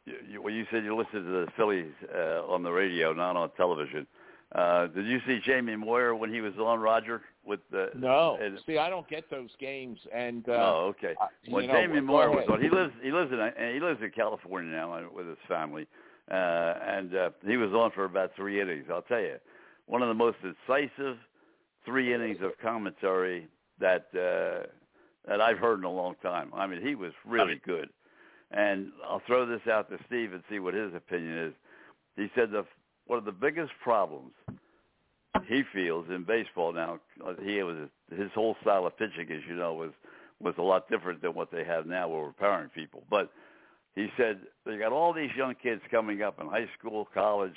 you, 0.04 0.14
you, 0.28 0.42
when 0.42 0.54
you 0.54 0.64
said 0.70 0.84
you 0.84 0.96
listened 0.96 1.24
to 1.24 1.30
the 1.30 1.46
Phillies 1.56 1.92
uh, 2.14 2.42
on 2.46 2.62
the 2.62 2.70
radio, 2.70 3.12
not 3.12 3.36
on 3.36 3.50
television. 3.56 4.06
Uh, 4.54 4.86
did 4.88 5.06
you 5.06 5.18
see 5.26 5.40
Jamie 5.44 5.74
Moyer 5.76 6.14
when 6.14 6.32
he 6.32 6.40
was 6.40 6.52
on 6.58 6.78
Roger 6.80 7.22
with 7.44 7.60
the? 7.70 7.90
No. 7.96 8.38
and- 8.40 8.58
See, 8.64 8.78
I 8.78 8.88
don't 8.88 9.08
get 9.08 9.28
those 9.28 9.50
games, 9.60 9.98
and 10.14 10.48
uh, 10.48 10.52
oh, 10.52 10.94
okay. 10.96 11.14
When 11.48 11.64
you 11.64 11.68
know, 11.68 11.74
Jamie 11.80 12.00
Moyer 12.00 12.30
was 12.30 12.46
on, 12.48 12.62
he 12.62 12.70
lives 12.70 12.92
he 13.02 13.10
lives 13.10 13.32
in 13.32 13.74
he 13.74 13.80
lives 13.80 14.00
in 14.02 14.10
California 14.10 14.70
now 14.70 14.92
uh, 14.92 15.02
with 15.12 15.28
his 15.28 15.38
family, 15.48 15.82
uh, 15.82 15.86
and 16.34 17.14
uh, 17.14 17.30
he 17.46 17.56
was 17.56 17.72
on 17.72 17.90
for 17.92 18.04
about 18.04 18.32
three 18.36 18.60
innings. 18.60 18.86
I'll 18.90 19.02
tell 19.02 19.20
you, 19.20 19.36
one 19.86 20.02
of 20.02 20.08
the 20.08 20.14
most 20.14 20.38
incisive 20.42 21.16
three 21.84 22.12
innings 22.12 22.38
of 22.42 22.52
commentary 22.60 23.48
that 23.80 24.06
uh, 24.14 24.66
that 25.28 25.40
I've 25.40 25.58
heard 25.58 25.78
in 25.78 25.84
a 25.84 25.90
long 25.90 26.14
time. 26.22 26.50
I 26.54 26.66
mean, 26.66 26.82
he 26.84 26.94
was 26.94 27.12
really 27.24 27.60
good, 27.64 27.88
and 28.50 28.90
I'll 29.08 29.22
throw 29.26 29.46
this 29.46 29.66
out 29.70 29.88
to 29.90 29.98
Steve 30.06 30.32
and 30.32 30.42
see 30.50 30.58
what 30.58 30.74
his 30.74 30.94
opinion 30.94 31.38
is. 31.38 31.54
He 32.16 32.28
said 32.34 32.50
the 32.50 32.64
one 33.06 33.18
of 33.18 33.24
the 33.24 33.32
biggest 33.32 33.72
problems 33.82 34.32
he 35.48 35.62
feels 35.72 36.06
in 36.08 36.24
baseball 36.24 36.72
now. 36.72 36.98
uh, 37.24 37.34
He 37.42 37.62
was 37.62 37.88
his 38.10 38.30
whole 38.34 38.56
style 38.62 38.86
of 38.86 38.96
pitching, 38.98 39.30
as 39.30 39.42
you 39.48 39.54
know, 39.54 39.74
was 39.74 39.92
was 40.40 40.54
a 40.58 40.62
lot 40.62 40.88
different 40.90 41.22
than 41.22 41.34
what 41.34 41.50
they 41.50 41.64
have 41.64 41.86
now, 41.86 42.08
where 42.08 42.22
we're 42.22 42.32
powering 42.32 42.68
people. 42.70 43.02
But 43.08 43.30
he 43.96 44.08
said 44.16 44.40
they 44.64 44.76
got 44.76 44.92
all 44.92 45.12
these 45.12 45.30
young 45.36 45.54
kids 45.60 45.80
coming 45.90 46.22
up 46.22 46.38
in 46.40 46.46
high 46.46 46.68
school, 46.78 47.08
college, 47.12 47.56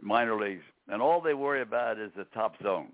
minor 0.00 0.36
leagues, 0.36 0.64
and 0.88 1.00
all 1.00 1.20
they 1.20 1.34
worry 1.34 1.62
about 1.62 1.98
is 1.98 2.10
the 2.16 2.24
top 2.34 2.54
zone. 2.62 2.88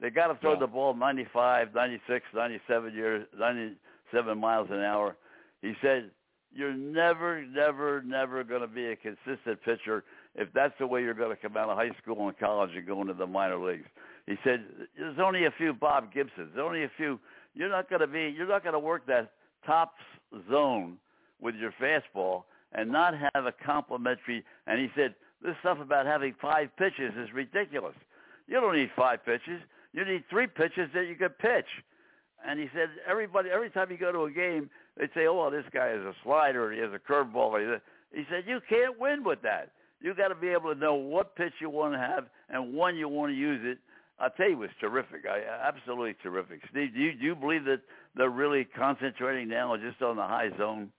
They 0.00 0.08
got 0.10 0.28
to 0.28 0.34
throw 0.40 0.54
Yeah. 0.54 0.60
the 0.60 0.66
ball 0.66 0.94
95, 0.94 1.74
96, 1.74 2.24
97 2.34 2.94
years, 2.94 3.26
97 3.38 4.38
miles 4.38 4.68
an 4.70 4.80
hour. 4.80 5.16
He 5.60 5.74
said 5.82 6.10
you're 6.52 6.74
never, 6.74 7.44
never, 7.44 8.02
never 8.02 8.42
going 8.42 8.62
to 8.62 8.66
be 8.66 8.86
a 8.86 8.96
consistent 8.96 9.62
pitcher 9.62 10.02
if 10.34 10.48
that's 10.52 10.74
the 10.78 10.86
way 10.86 11.02
you're 11.02 11.14
going 11.14 11.36
to 11.36 11.40
come 11.40 11.56
out 11.56 11.68
of 11.68 11.76
high 11.76 11.90
school 12.02 12.26
and 12.26 12.38
college 12.38 12.70
and 12.74 12.86
go 12.86 13.00
into 13.02 13.14
the 13.14 13.26
minor 13.26 13.58
leagues. 13.58 13.86
He 14.26 14.36
said 14.42 14.64
there's 14.98 15.18
only 15.18 15.44
a 15.44 15.50
few 15.50 15.74
Bob 15.74 16.12
Gibsons. 16.12 16.50
There's 16.54 16.64
only 16.64 16.84
a 16.84 16.90
few. 16.96 17.20
You're 17.54 17.68
not 17.68 17.90
going 17.90 18.00
to 18.00 18.06
be. 18.06 18.32
You're 18.34 18.48
not 18.48 18.62
going 18.62 18.72
to 18.72 18.78
work 18.78 19.06
that 19.06 19.32
top 19.66 19.94
zone 20.50 20.96
with 21.40 21.54
your 21.56 21.72
fastball 21.80 22.44
and 22.72 22.90
not 22.90 23.14
have 23.34 23.46
a 23.46 23.52
complimentary. 23.64 24.44
And 24.66 24.80
he 24.80 24.88
said 24.94 25.14
this 25.42 25.54
stuff 25.60 25.78
about 25.80 26.06
having 26.06 26.34
five 26.40 26.68
pitches 26.76 27.12
is 27.16 27.32
ridiculous. 27.32 27.94
You 28.46 28.60
don't 28.60 28.76
need 28.76 28.90
five 28.96 29.24
pitches. 29.24 29.60
You 29.92 30.04
need 30.04 30.24
three 30.30 30.46
pitches 30.46 30.88
that 30.94 31.06
you 31.06 31.16
can 31.16 31.30
pitch. 31.30 31.66
And 32.46 32.58
he 32.58 32.68
said 32.74 32.88
everybody 33.08 33.50
every 33.50 33.70
time 33.70 33.90
you 33.90 33.98
go 33.98 34.12
to 34.12 34.24
a 34.24 34.30
game, 34.30 34.70
they'd 34.96 35.10
say, 35.14 35.26
"Oh, 35.26 35.34
well, 35.34 35.50
this 35.50 35.64
guy 35.72 35.88
has 35.88 36.00
a 36.00 36.14
slider, 36.22 36.64
or 36.66 36.72
he 36.72 36.80
has 36.80 36.90
a 36.92 36.98
curveball." 36.98 37.80
he 38.14 38.24
said 38.30 38.44
you 38.46 38.60
can't 38.68 38.98
win 38.98 39.24
with 39.24 39.42
that. 39.42 39.72
You 40.00 40.14
got 40.14 40.28
to 40.28 40.34
be 40.34 40.48
able 40.48 40.72
to 40.72 40.78
know 40.78 40.94
what 40.94 41.36
pitch 41.36 41.52
you 41.60 41.68
want 41.68 41.92
to 41.94 41.98
have 41.98 42.24
and 42.48 42.74
when 42.74 42.96
you 42.96 43.08
want 43.08 43.32
to 43.32 43.36
use 43.36 43.60
it. 43.62 43.78
I'll 44.18 44.30
tell 44.30 44.48
you, 44.48 44.52
it 44.52 44.58
was 44.58 44.70
terrific. 44.80 45.24
I 45.26 45.42
absolutely 45.66 46.14
terrific. 46.22 46.60
Steve, 46.70 46.94
do 46.94 47.00
you 47.00 47.12
do 47.14 47.24
you 47.24 47.34
believe 47.34 47.64
that 47.64 47.80
they're 48.14 48.30
really 48.30 48.64
concentrating 48.64 49.48
now 49.48 49.76
just 49.76 50.02
on 50.02 50.16
the 50.16 50.26
high 50.26 50.50
zone? 50.58 50.90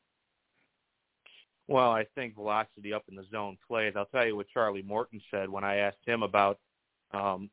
Well, 1.72 1.92
I 1.92 2.06
think 2.16 2.36
velocity 2.36 2.94
up 2.94 3.06
in 3.08 3.16
the 3.16 3.26
zone 3.32 3.58
plays. 3.66 3.94
I'll 3.96 4.06
tell 4.06 4.26
you 4.26 4.36
what 4.36 4.48
Charlie 4.50 4.82
Morton 4.82 5.22
said 5.32 5.50
when 5.50 5.64
I 5.64 5.78
asked 5.78 6.06
him 6.06 6.22
about, 6.22 6.60
um, 7.14 7.50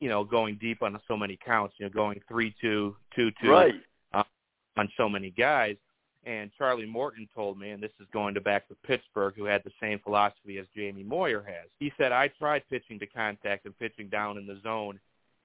you 0.00 0.08
know, 0.08 0.24
going 0.24 0.56
deep 0.60 0.82
on 0.82 1.00
so 1.06 1.16
many 1.16 1.38
counts. 1.44 1.74
You 1.78 1.86
know, 1.86 1.90
going 1.90 2.20
three 2.28 2.52
two, 2.60 2.96
two 3.14 3.30
two 3.40 3.50
Right. 3.50 3.74
on 4.76 4.90
so 4.96 5.08
many 5.08 5.30
guys. 5.30 5.76
And 6.24 6.50
Charlie 6.58 6.86
Morton 6.86 7.28
told 7.32 7.58
me, 7.58 7.70
and 7.70 7.80
this 7.80 7.92
is 8.00 8.08
going 8.12 8.34
to 8.34 8.40
back 8.40 8.66
to 8.68 8.74
Pittsburgh, 8.84 9.34
who 9.36 9.44
had 9.44 9.62
the 9.62 9.70
same 9.80 10.00
philosophy 10.00 10.58
as 10.58 10.66
Jamie 10.74 11.04
Moyer 11.04 11.42
has. 11.42 11.68
He 11.78 11.92
said, 11.96 12.10
"I 12.10 12.28
tried 12.28 12.68
pitching 12.68 12.98
to 12.98 13.06
contact 13.06 13.66
and 13.66 13.78
pitching 13.78 14.08
down 14.08 14.36
in 14.36 14.46
the 14.46 14.58
zone. 14.62 14.98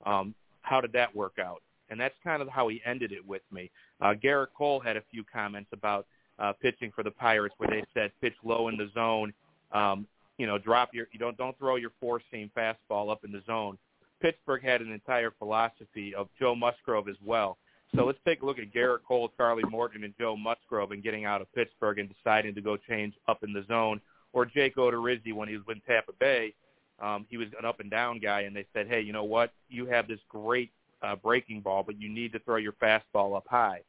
Um, 0.05 0.33
how 0.61 0.81
did 0.81 0.93
that 0.93 1.13
work 1.15 1.37
out?" 1.37 1.61
And 1.89 1.99
that's 1.99 2.15
kind 2.23 2.41
of 2.41 2.47
how 2.47 2.69
he 2.69 2.81
ended 2.85 3.11
it 3.11 3.23
with 3.25 3.43
me. 3.51 3.69
Uh, 4.01 4.15
Gerrit 4.15 4.53
Cole 4.57 4.79
had 4.79 4.97
a 4.97 5.01
few 5.11 5.23
comments 5.23 5.69
about 5.73 6.07
uh, 6.39 6.53
pitching 6.61 6.91
for 6.95 7.03
the 7.03 7.11
Pirates, 7.11 7.55
where 7.57 7.69
they 7.69 7.83
said 7.93 8.11
pitch 8.21 8.35
low 8.43 8.67
in 8.69 8.77
the 8.77 8.89
zone. 8.93 9.33
Um, 9.71 10.07
you 10.37 10.47
know, 10.47 10.57
drop 10.57 10.93
your 10.93 11.07
you 11.11 11.19
don't 11.19 11.37
don't 11.37 11.57
throw 11.57 11.75
your 11.75 11.91
four 11.99 12.21
seam 12.31 12.49
fastball 12.57 13.11
up 13.11 13.23
in 13.23 13.31
the 13.31 13.41
zone. 13.45 13.77
Pittsburgh 14.21 14.63
had 14.63 14.81
an 14.81 14.91
entire 14.91 15.31
philosophy 15.31 16.13
of 16.15 16.27
Joe 16.39 16.55
Musgrove 16.55 17.07
as 17.07 17.15
well. 17.23 17.57
So 17.95 18.05
let's 18.05 18.19
take 18.25 18.41
a 18.41 18.45
look 18.45 18.59
at 18.59 18.71
Gerrit 18.73 18.99
Cole, 19.07 19.31
Charlie 19.35 19.63
Morton, 19.69 20.03
and 20.03 20.13
Joe 20.19 20.35
Musgrove 20.35 20.91
and 20.91 21.01
getting 21.01 21.25
out 21.25 21.41
of 21.41 21.51
Pittsburgh 21.53 21.99
and 21.99 22.13
deciding 22.13 22.53
to 22.55 22.61
go 22.61 22.77
change 22.77 23.15
up 23.27 23.43
in 23.43 23.53
the 23.53 23.63
zone. 23.67 23.99
Or 24.31 24.45
Jake 24.45 24.75
Odorizzi 24.75 25.33
when 25.33 25.49
he 25.49 25.57
was 25.57 25.65
with 25.65 25.77
Tampa 25.87 26.11
Bay, 26.19 26.53
um, 27.01 27.25
he 27.29 27.37
was 27.37 27.47
an 27.57 27.65
up 27.65 27.79
and 27.79 27.89
down 27.89 28.19
guy, 28.19 28.41
and 28.41 28.55
they 28.55 28.65
said, 28.73 28.87
hey, 28.87 29.01
you 29.01 29.11
know 29.11 29.23
what? 29.23 29.53
You 29.69 29.85
have 29.87 30.07
this 30.07 30.19
great 30.29 30.71
uh, 31.01 31.15
breaking 31.15 31.61
ball, 31.61 31.83
but 31.83 31.99
you 31.99 32.09
need 32.09 32.31
to 32.33 32.39
throw 32.39 32.57
your 32.57 32.73
fastball 32.73 33.35
up 33.35 33.45
high. 33.47 33.81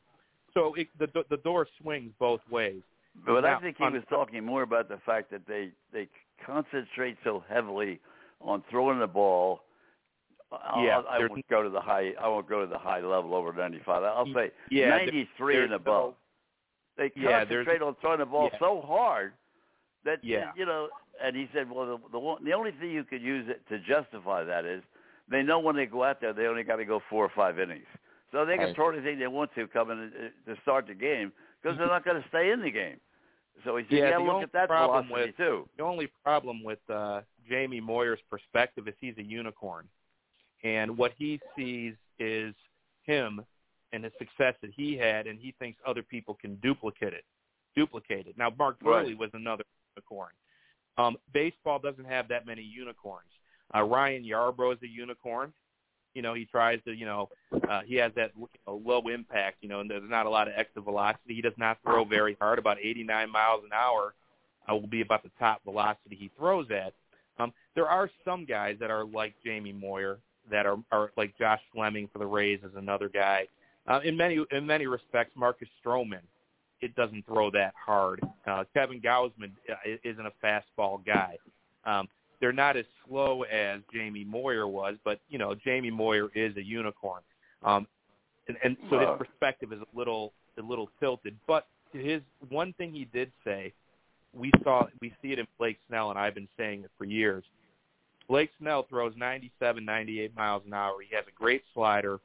So 0.54 0.74
it, 0.74 0.88
the 0.98 1.08
the 1.30 1.36
door 1.38 1.66
swings 1.80 2.12
both 2.18 2.40
ways. 2.50 2.82
But 3.26 3.42
Now, 3.42 3.56
I 3.58 3.60
think 3.60 3.76
he 3.78 3.84
was 3.84 4.02
talking 4.08 4.44
more 4.44 4.62
about 4.62 4.88
the 4.88 4.98
fact 5.04 5.30
that 5.32 5.46
they 5.46 5.70
they 5.92 6.08
concentrate 6.44 7.16
so 7.24 7.42
heavily 7.48 8.00
on 8.40 8.62
throwing 8.70 8.98
the 8.98 9.06
ball 9.06 9.62
I'll, 10.52 10.84
Yeah, 10.84 11.02
I 11.08 11.18
won't 11.28 11.46
go 11.48 11.62
to 11.62 11.70
the 11.70 11.80
high. 11.80 12.12
I 12.20 12.26
won't 12.28 12.48
go 12.48 12.60
to 12.60 12.66
the 12.66 12.78
high 12.78 13.00
level 13.00 13.34
over 13.34 13.52
95. 13.52 14.02
I'll 14.02 14.26
say 14.34 14.50
Yeah, 14.70 14.88
93 14.88 15.62
and 15.64 15.72
above. 15.74 16.10
no- 16.12 16.16
they 16.96 17.12
Yeah, 17.14 17.44
concentrate 17.44 17.82
on 17.82 17.94
throwing 18.00 18.18
the 18.18 18.26
ball 18.26 18.50
Yeah. 18.52 18.58
so 18.58 18.80
hard 18.80 19.32
that 20.04 20.22
Yeah. 20.24 20.52
you 20.56 20.66
know. 20.66 20.88
And 21.22 21.36
he 21.36 21.48
said, 21.52 21.70
well, 21.70 21.86
the 21.86 22.08
the, 22.10 22.18
one, 22.18 22.42
the 22.44 22.52
only 22.52 22.72
thing 22.72 22.90
you 22.90 23.04
could 23.04 23.22
use 23.22 23.48
it 23.48 23.66
to 23.68 23.78
justify 23.78 24.42
that 24.42 24.64
is 24.64 24.82
they 25.28 25.42
know 25.42 25.60
when 25.60 25.76
they 25.76 25.86
go 25.86 26.02
out 26.02 26.20
there 26.20 26.32
they 26.32 26.46
only 26.46 26.62
got 26.64 26.76
to 26.76 26.84
go 26.84 27.00
four 27.08 27.24
or 27.24 27.28
five 27.36 27.60
innings, 27.60 27.86
so 28.32 28.44
they 28.44 28.56
can 28.56 28.74
throw 28.74 28.90
anything 28.90 29.18
they 29.18 29.26
want 29.26 29.50
to 29.54 29.66
coming 29.68 29.98
in, 29.98 30.12
uh, 30.26 30.54
to 30.54 30.60
start 30.62 30.86
the 30.86 30.94
game 30.94 31.32
because 31.62 31.76
they're 31.78 31.86
not 31.86 32.04
going 32.04 32.20
to 32.20 32.28
stay 32.28 32.50
in 32.50 32.62
the 32.62 32.70
game. 32.70 32.96
So 33.64 33.76
he 33.76 33.84
said, 33.90 33.98
Yeah, 33.98 34.10
got 34.10 34.18
the 34.18 34.24
to 34.24 34.32
look 34.32 34.42
at 34.42 34.52
that 34.52 34.68
problem 34.68 35.10
with- 35.10 35.36
too. 35.36 35.68
The 35.76 35.82
only 35.82 36.08
problem 36.24 36.62
with 36.64 36.78
uh, 36.88 37.22
Jamie 37.48 37.80
Moyer's 37.80 38.20
perspective 38.30 38.88
is 38.88 38.94
he's 39.00 39.18
a 39.18 39.22
unicorn, 39.22 39.88
and 40.64 40.96
what 40.96 41.12
he 41.16 41.40
sees 41.56 41.94
is 42.18 42.54
him 43.02 43.44
and 43.92 44.04
the 44.04 44.12
success 44.18 44.54
that 44.62 44.70
he 44.74 44.96
had, 44.96 45.26
and 45.26 45.38
he 45.38 45.52
thinks 45.58 45.80
other 45.86 46.02
people 46.02 46.34
can 46.40 46.54
duplicate 46.56 47.12
it. 47.12 47.24
Duplicate 47.74 48.26
it. 48.26 48.38
Now, 48.38 48.50
Mark 48.56 48.76
Right. 48.82 49.16
Was 49.18 49.30
another 49.34 49.64
unicorn. 49.96 50.30
Um, 50.96 51.16
baseball 51.32 51.78
doesn't 51.78 52.04
have 52.04 52.28
that 52.28 52.46
many 52.46 52.62
unicorns. 52.62 53.28
Uh, 53.74 53.82
Ryan 53.82 54.24
Yarbrough 54.24 54.74
is 54.74 54.82
a 54.82 54.88
unicorn. 54.88 55.52
You 56.14 56.22
know, 56.22 56.34
he 56.34 56.44
tries 56.44 56.80
to, 56.84 56.92
you 56.92 57.06
know, 57.06 57.28
uh, 57.68 57.80
he 57.86 57.96
has 57.96 58.12
that 58.16 58.32
you 58.36 58.48
know, 58.66 58.80
low 58.84 59.02
impact, 59.08 59.58
you 59.60 59.68
know, 59.68 59.80
and 59.80 59.90
there's 59.90 60.02
not 60.08 60.26
a 60.26 60.30
lot 60.30 60.48
of 60.48 60.54
extra 60.56 60.82
velocity. 60.82 61.34
He 61.34 61.42
does 61.42 61.56
not 61.56 61.78
throw 61.84 62.04
very 62.04 62.36
hard. 62.40 62.58
About 62.58 62.78
89 62.78 63.30
miles 63.30 63.62
an 63.64 63.70
hour 63.72 64.14
uh, 64.70 64.74
will 64.74 64.88
be 64.88 65.00
about 65.02 65.22
the 65.22 65.30
top 65.38 65.62
velocity 65.64 66.16
he 66.16 66.30
throws 66.38 66.66
at. 66.70 66.92
Um, 67.38 67.52
there 67.74 67.88
are 67.88 68.10
some 68.24 68.44
guys 68.44 68.76
that 68.80 68.90
are 68.90 69.04
like 69.04 69.34
Jamie 69.44 69.72
Moyer 69.72 70.18
that 70.50 70.66
are, 70.66 70.78
are 70.90 71.10
like 71.16 71.36
Josh 71.38 71.60
Fleming 71.72 72.08
for 72.12 72.18
the 72.18 72.26
Rays 72.26 72.60
is 72.64 72.72
another 72.76 73.08
guy. 73.08 73.46
Uh, 73.86 74.00
in 74.04 74.16
many 74.16 74.44
in 74.50 74.66
many 74.66 74.86
respects, 74.86 75.32
Marcus 75.36 75.68
Stroman, 75.84 76.20
it 76.80 76.94
doesn't 76.96 77.24
throw 77.26 77.50
that 77.50 77.72
hard. 77.74 78.20
Uh, 78.46 78.64
Kevin 78.74 79.00
Gausman 79.00 79.52
uh, 79.70 79.74
isn't 80.04 80.26
a 80.26 80.32
fastball 80.44 81.04
guy. 81.04 81.38
Um, 81.84 82.08
they're 82.40 82.52
not 82.52 82.76
as 82.76 82.84
slow 83.06 83.42
as 83.42 83.80
Jamie 83.92 84.24
Moyer 84.24 84.66
was, 84.66 84.96
but 85.04 85.20
you 85.28 85.38
know 85.38 85.54
Jamie 85.54 85.90
Moyer 85.90 86.30
is 86.34 86.56
a 86.56 86.62
unicorn, 86.62 87.22
um, 87.62 87.86
and, 88.48 88.56
and 88.64 88.76
so 88.88 88.98
his 88.98 89.08
perspective 89.18 89.72
is 89.72 89.80
a 89.80 89.98
little 89.98 90.32
a 90.58 90.62
little 90.62 90.88
tilted. 91.00 91.36
But 91.46 91.66
his 91.92 92.22
one 92.48 92.72
thing 92.74 92.92
he 92.92 93.04
did 93.06 93.30
say, 93.44 93.72
we 94.34 94.50
saw 94.64 94.86
we 95.00 95.12
see 95.22 95.32
it 95.32 95.38
in 95.38 95.46
Blake 95.58 95.78
Snell, 95.88 96.10
and 96.10 96.18
I've 96.18 96.34
been 96.34 96.48
saying 96.56 96.84
it 96.84 96.90
for 96.98 97.04
years. 97.04 97.44
Blake 98.28 98.50
Snell 98.60 98.84
throws 98.88 99.12
97, 99.16 99.84
98 99.84 100.36
miles 100.36 100.62
an 100.64 100.72
hour. 100.72 100.94
He 101.00 101.14
has 101.16 101.24
a 101.26 101.36
great 101.36 101.64
slider. 101.74 102.20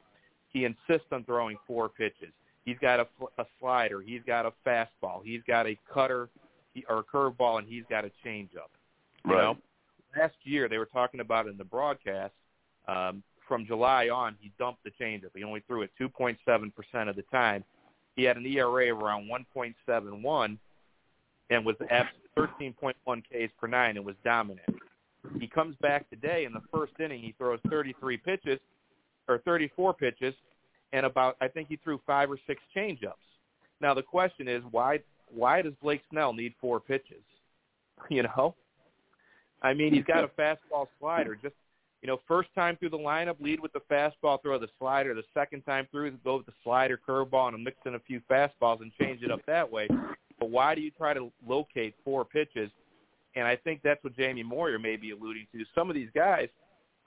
He 0.52 0.64
insists 0.64 1.08
on 1.10 1.24
throwing 1.24 1.58
four 1.66 1.88
pitches. 1.88 2.32
He's 2.64 2.78
got 2.80 3.00
a, 3.00 3.06
a 3.38 3.44
slider. 3.58 4.00
He's 4.00 4.22
got 4.24 4.46
a 4.46 4.52
fastball. 4.64 5.22
He's 5.24 5.40
got 5.48 5.66
a 5.66 5.76
cutter 5.92 6.28
or 6.88 6.98
a 6.98 7.04
curveball, 7.04 7.58
and 7.58 7.66
he's 7.66 7.82
got 7.90 8.04
a 8.04 8.10
changeup. 8.24 8.70
You 9.24 9.32
Right. 9.34 9.42
know, 9.42 9.56
last 10.16 10.34
year 10.44 10.68
they 10.68 10.78
were 10.78 10.86
talking 10.86 11.20
about 11.20 11.46
in 11.46 11.56
the 11.56 11.64
broadcast. 11.64 12.32
Um, 12.88 13.22
from 13.48 13.66
July 13.66 14.08
on, 14.08 14.36
he 14.40 14.50
dumped 14.58 14.82
the 14.84 14.90
changeup. 15.00 15.30
He 15.34 15.44
only 15.44 15.62
threw 15.66 15.82
it 15.82 15.90
2.7 16.00 16.36
percent 16.74 17.08
of 17.08 17.16
the 17.16 17.22
time. 17.30 17.64
He 18.16 18.24
had 18.24 18.36
an 18.36 18.46
ERA 18.46 18.92
of 18.92 19.02
around 19.02 19.28
1.71 19.28 20.58
and 21.50 21.64
was 21.64 21.76
at 21.90 22.06
13.1 22.36 22.94
Ks 23.22 23.52
per 23.60 23.66
nine 23.66 23.96
and 23.96 24.04
was 24.04 24.16
dominant. 24.24 24.66
He 25.38 25.46
comes 25.46 25.76
back 25.80 26.08
today 26.08 26.44
in 26.44 26.52
the 26.52 26.62
first 26.72 26.92
inning. 26.98 27.20
He 27.20 27.34
throws 27.38 27.60
33 27.68 28.16
pitches 28.16 28.58
or 29.28 29.38
34 29.38 29.94
pitches, 29.94 30.34
and 30.92 31.04
about 31.04 31.36
I 31.40 31.48
think 31.48 31.68
he 31.68 31.76
threw 31.76 32.00
five 32.06 32.30
or 32.30 32.38
six 32.46 32.62
changeups. 32.74 33.12
Now 33.80 33.92
the 33.94 34.02
question 34.02 34.48
is 34.48 34.62
why 34.70 35.00
why 35.28 35.62
does 35.62 35.72
Blake 35.82 36.02
Snell 36.10 36.32
need 36.32 36.54
four 36.60 36.80
pitches? 36.80 37.22
You 38.10 38.24
know, 38.24 38.54
I 39.62 39.74
mean 39.74 39.92
he's 39.94 40.04
got 40.04 40.24
a 40.24 40.28
fastball 40.28 40.86
slider. 41.00 41.34
Just 41.40 41.54
you 42.02 42.08
know, 42.08 42.20
first 42.28 42.50
time 42.54 42.76
through 42.76 42.90
the 42.90 42.98
lineup, 42.98 43.36
lead 43.40 43.58
with 43.58 43.72
the 43.72 43.80
fastball, 43.90 44.40
throw 44.42 44.58
the 44.58 44.68
slider. 44.78 45.14
The 45.14 45.24
second 45.34 45.62
time 45.62 45.88
through, 45.90 46.12
go 46.24 46.36
with 46.36 46.46
the 46.46 46.52
slider, 46.62 47.00
curveball, 47.08 47.52
and 47.54 47.64
mix 47.64 47.78
in 47.86 47.94
a 47.94 47.98
few 48.00 48.20
fastballs 48.30 48.80
and 48.82 48.92
change 49.00 49.22
it 49.22 49.30
up 49.30 49.40
that 49.46 49.70
way. 49.70 49.88
But 50.38 50.50
why 50.50 50.74
do 50.74 50.82
you 50.82 50.90
try 50.90 51.14
to 51.14 51.32
locate 51.46 51.94
four 52.04 52.24
pitches? 52.24 52.70
And 53.34 53.46
I 53.46 53.56
think 53.56 53.80
that's 53.82 54.02
what 54.04 54.14
Jamie 54.16 54.42
Moyer 54.42 54.78
may 54.78 54.96
be 54.96 55.10
alluding 55.10 55.46
to. 55.52 55.64
Some 55.74 55.88
of 55.90 55.94
these 55.96 56.10
guys, 56.14 56.48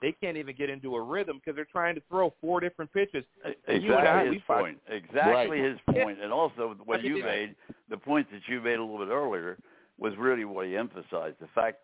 they 0.02 0.12
can't 0.12 0.36
even 0.36 0.54
get 0.56 0.68
into 0.70 0.96
a 0.96 1.02
rhythm 1.02 1.38
because 1.38 1.54
they're 1.56 1.64
trying 1.70 1.94
to 1.94 2.02
throw 2.08 2.34
four 2.40 2.60
different 2.60 2.92
pitches. 2.92 3.24
Exactly 3.68 3.94
I, 3.94 4.24
his 4.24 4.30
we 4.32 4.42
fought- 4.46 4.60
point. 4.60 4.78
Exactly 4.88 5.60
Right. 5.60 5.70
his 5.70 5.78
point. 5.88 6.18
And 6.20 6.32
also 6.32 6.76
what 6.84 7.02
you 7.04 7.22
made, 7.22 7.54
the 7.88 7.96
point 7.96 8.26
that 8.32 8.40
you 8.48 8.60
made 8.60 8.78
a 8.78 8.82
little 8.84 8.98
bit 8.98 9.12
earlier 9.12 9.56
was 9.98 10.12
really 10.18 10.44
what 10.44 10.66
he 10.66 10.76
emphasized. 10.76 11.36
The 11.40 11.48
fact 11.54 11.78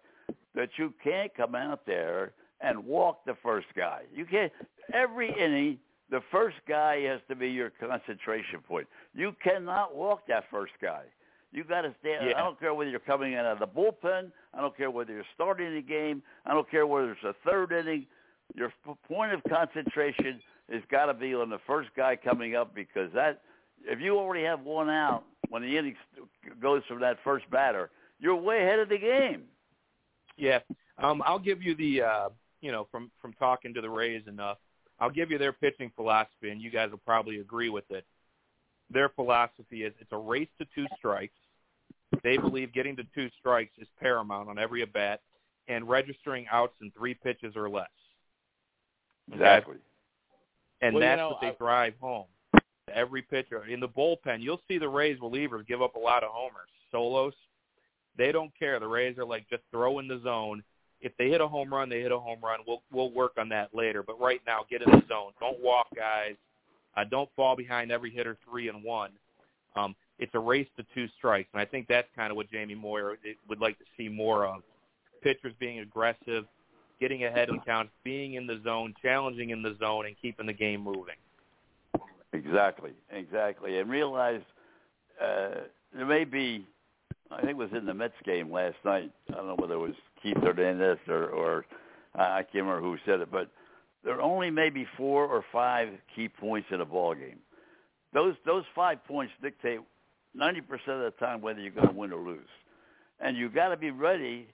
that 0.57 0.71
you 0.77 0.93
can't 1.05 1.33
come 1.37 1.55
out 1.55 1.87
there 1.87 2.33
and 2.61 2.85
walk 2.85 3.25
the 3.25 3.37
first 3.43 3.69
guy. 3.77 4.01
You 4.13 4.27
can't 4.27 4.53
every 4.93 5.29
inning 5.29 5.79
the 6.11 6.21
first 6.31 6.57
guy 6.69 7.01
has 7.03 7.21
to 7.29 7.35
be 7.35 7.49
your 7.49 7.71
concentration 7.71 8.61
point. 8.67 8.87
You 9.15 9.35
cannot 9.43 9.95
walk 9.95 10.27
that 10.29 10.45
first 10.51 10.73
guy. 10.81 11.03
You 11.53 11.65
got 11.65 11.83
to 11.83 11.95
stand. 12.01 12.29
Yeah. 12.29 12.37
I 12.37 12.41
don't 12.41 12.59
care 12.59 12.75
whether 12.75 12.91
you're 12.91 13.01
coming 13.01 13.33
in 13.33 13.39
out 13.39 13.47
of 13.53 13.59
the 13.59 13.67
bullpen. 13.67 14.31
I 14.55 14.61
don't 14.61 14.77
care 14.77 14.91
whether 14.91 15.13
you're 15.13 15.25
starting 15.35 15.75
the 15.75 15.83
game. 15.83 16.23
I 16.45 16.55
don't 16.55 16.71
care 16.71 16.87
whether 16.87 17.13
it's 17.13 17.25
a 17.25 17.35
third 17.49 17.73
inning. 17.73 18.07
Your 18.55 18.73
point 19.09 19.33
of 19.33 19.43
concentration 19.49 20.41
has 20.71 20.83
got 20.91 21.07
to 21.07 21.15
be 21.15 21.35
on 21.35 21.51
the 21.51 21.61
first 21.67 21.91
guy 21.97 22.17
coming 22.17 22.55
up 22.55 22.75
because 22.75 23.11
that 23.15 23.43
if 23.85 24.01
you 24.01 24.17
already 24.19 24.45
have 24.45 24.61
one 24.61 24.91
out 24.91 25.25
when 25.49 25.63
the 25.63 25.77
inning 25.77 25.97
goes 26.61 26.83
from 26.89 27.01
that 27.01 27.19
first 27.25 27.49
batter, 27.51 27.91
you're 28.21 28.37
way 28.37 28.63
ahead 28.63 28.79
of 28.79 28.89
the 28.89 28.99
game. 28.99 29.45
Yeah, 30.37 30.59
um, 30.99 31.23
I'll 31.25 31.39
give 31.39 31.63
you 31.63 31.75
the 31.75 32.03
uh, 32.03 32.29
you 32.61 32.73
know 32.73 32.87
from 32.91 33.11
from 33.21 33.33
talking 33.35 33.73
to 33.75 33.81
the 33.81 33.91
Rays 33.91 34.23
enough. 34.27 34.59
I'll 34.99 35.11
give 35.11 35.31
you 35.31 35.39
their 35.39 35.53
pitching 35.53 35.91
philosophy, 35.95 36.51
and 36.51 36.61
you 36.61 36.71
guys 36.71 36.91
will 36.91 36.99
probably 37.05 37.41
agree 37.41 37.69
with 37.69 37.85
it. 37.91 38.05
Their 38.91 39.09
philosophy 39.11 39.83
is 39.85 39.93
it's 40.01 40.13
a 40.13 40.17
race 40.19 40.49
to 40.59 40.67
two 40.75 40.87
strikes. 40.99 41.35
They 42.23 42.37
believe 42.39 42.73
getting 42.73 42.97
to 42.97 43.05
two 43.15 43.29
strikes 43.39 43.73
is 43.79 43.89
paramount 44.01 44.49
on 44.49 44.59
every 44.59 44.83
at 44.83 44.93
bat, 44.93 45.21
and 45.69 45.89
registering 45.89 46.47
outs 46.51 46.75
in 46.81 46.91
three 46.93 47.15
pitches 47.15 47.55
or 47.57 47.69
less. 47.69 47.89
Exactly. 49.33 49.77
and 50.83 50.95
Well, 50.95 51.03
you 51.03 51.09
that's 51.09 51.19
know, 51.19 51.29
what 51.31 51.41
they 51.41 51.49
I- 51.49 51.55
drive 51.59 51.95
home. 52.01 52.27
Every 52.95 53.21
pitcher 53.23 53.65
in 53.65 53.81
the 53.81 53.89
bullpen, 53.89 54.41
you'll 54.41 54.61
see 54.69 54.79
the 54.79 54.89
Rays 54.89 55.19
relievers 55.19 55.67
give 55.67 55.83
up 55.83 55.97
a 55.97 55.99
lot 55.99 56.23
of 56.23 56.31
homers. 56.33 56.69
Solos, 56.93 57.35
they 58.17 58.33
don't 58.33 58.53
care. 58.59 58.79
The 58.81 58.87
Rays 58.87 59.19
are 59.19 59.25
like 59.25 59.49
just 59.49 59.63
throw 59.71 59.99
in 59.99 60.09
the 60.09 60.21
zone. 60.23 60.63
If 61.01 61.13
they 61.19 61.29
hit 61.29 61.41
a 61.41 61.49
home 61.49 61.73
run, 61.73 61.89
they 61.89 62.01
hit 62.01 62.13
a 62.13 62.19
home 62.19 62.39
run. 62.43 62.61
We'll 62.67 62.83
we'll 62.93 63.11
work 63.11 63.33
on 63.39 63.49
that 63.51 63.75
later. 63.75 64.03
But 64.03 64.21
right 64.21 64.41
now, 64.47 64.61
get 64.69 64.83
in 64.83 64.91
the 64.91 65.03
zone. 65.09 65.33
Don't 65.41 65.61
walk 65.61 65.87
guys. 65.95 66.35
Uh, 66.97 67.05
don't 67.05 67.29
fall 67.37 67.55
behind 67.55 67.93
every 67.93 68.11
hitter 68.11 68.37
three 68.49 68.69
and 68.69 68.83
one. 68.83 69.11
Um, 69.77 69.95
it's 70.19 70.35
a 70.35 70.39
race 70.39 70.69
to 70.79 70.85
two 70.95 71.07
strikes, 71.19 71.51
and 71.53 71.61
I 71.61 71.67
think 71.67 71.87
that's 71.89 72.09
kind 72.17 72.31
of 72.31 72.37
what 72.37 72.51
Jamie 72.51 72.75
Moyer 72.75 73.19
would 73.49 73.61
like 73.61 73.79
to 73.79 73.85
see 73.97 74.09
more 74.09 74.47
of. 74.47 74.63
Pitchers 75.23 75.53
being 75.61 75.81
aggressive, 75.81 76.47
getting 76.99 77.25
ahead 77.25 77.51
in 77.51 77.61
counts, 77.61 77.93
being 78.03 78.35
in 78.35 78.47
the 78.47 78.61
zone, 78.65 78.95
challenging 79.03 79.51
in 79.51 79.63
the 79.63 79.77
zone, 79.79 80.07
and 80.07 80.17
keeping 80.21 80.47
the 80.47 80.53
game 80.55 80.81
moving. 80.81 81.17
Exactly, 82.33 82.93
exactly, 83.11 83.79
and 83.79 83.91
realize 83.91 84.41
uh, 85.23 85.51
there 85.95 86.07
may 86.07 86.25
be. 86.25 86.67
I 87.31 87.39
think 87.39 87.51
it 87.51 87.57
was 87.57 87.71
in 87.77 87.87
the 87.87 87.95
Mets 87.95 88.15
game 88.25 88.51
last 88.53 88.77
night. 88.85 89.11
I 89.31 89.35
don't 89.35 89.49
know 89.49 89.57
whether 89.57 89.75
it 89.75 89.79
was 89.79 89.95
Keith 90.23 90.37
Hernandez 90.37 90.99
or, 91.09 91.27
or 91.27 91.67
uh, 92.19 92.23
I 92.23 92.43
can't 92.43 92.65
remember 92.65 92.81
who 92.81 92.97
said 93.05 93.21
it, 93.21 93.31
but 93.31 93.51
there 94.05 94.15
are 94.15 94.23
only 94.23 94.51
maybe 94.51 94.87
four 94.97 95.27
or 95.27 95.45
five 95.53 95.89
key 96.15 96.29
points 96.29 96.69
in 96.71 96.81
a 96.81 96.85
ball 96.85 97.15
game. 97.15 97.39
Those 98.15 98.35
those 98.47 98.65
five 98.75 99.05
points 99.05 99.33
dictate 99.43 99.81
ninety 100.35 100.61
percent 100.61 101.03
of 101.03 101.13
the 101.13 101.15
time 101.19 101.41
whether 101.41 101.61
you're 101.61 101.73
going 101.73 101.89
to 101.89 101.95
win 101.95 102.13
or 102.13 102.21
lose, 102.21 102.49
and 103.21 103.37
you 103.37 103.51
got 103.51 103.69
to 103.69 103.77
be 103.77 103.91
ready 103.91 104.47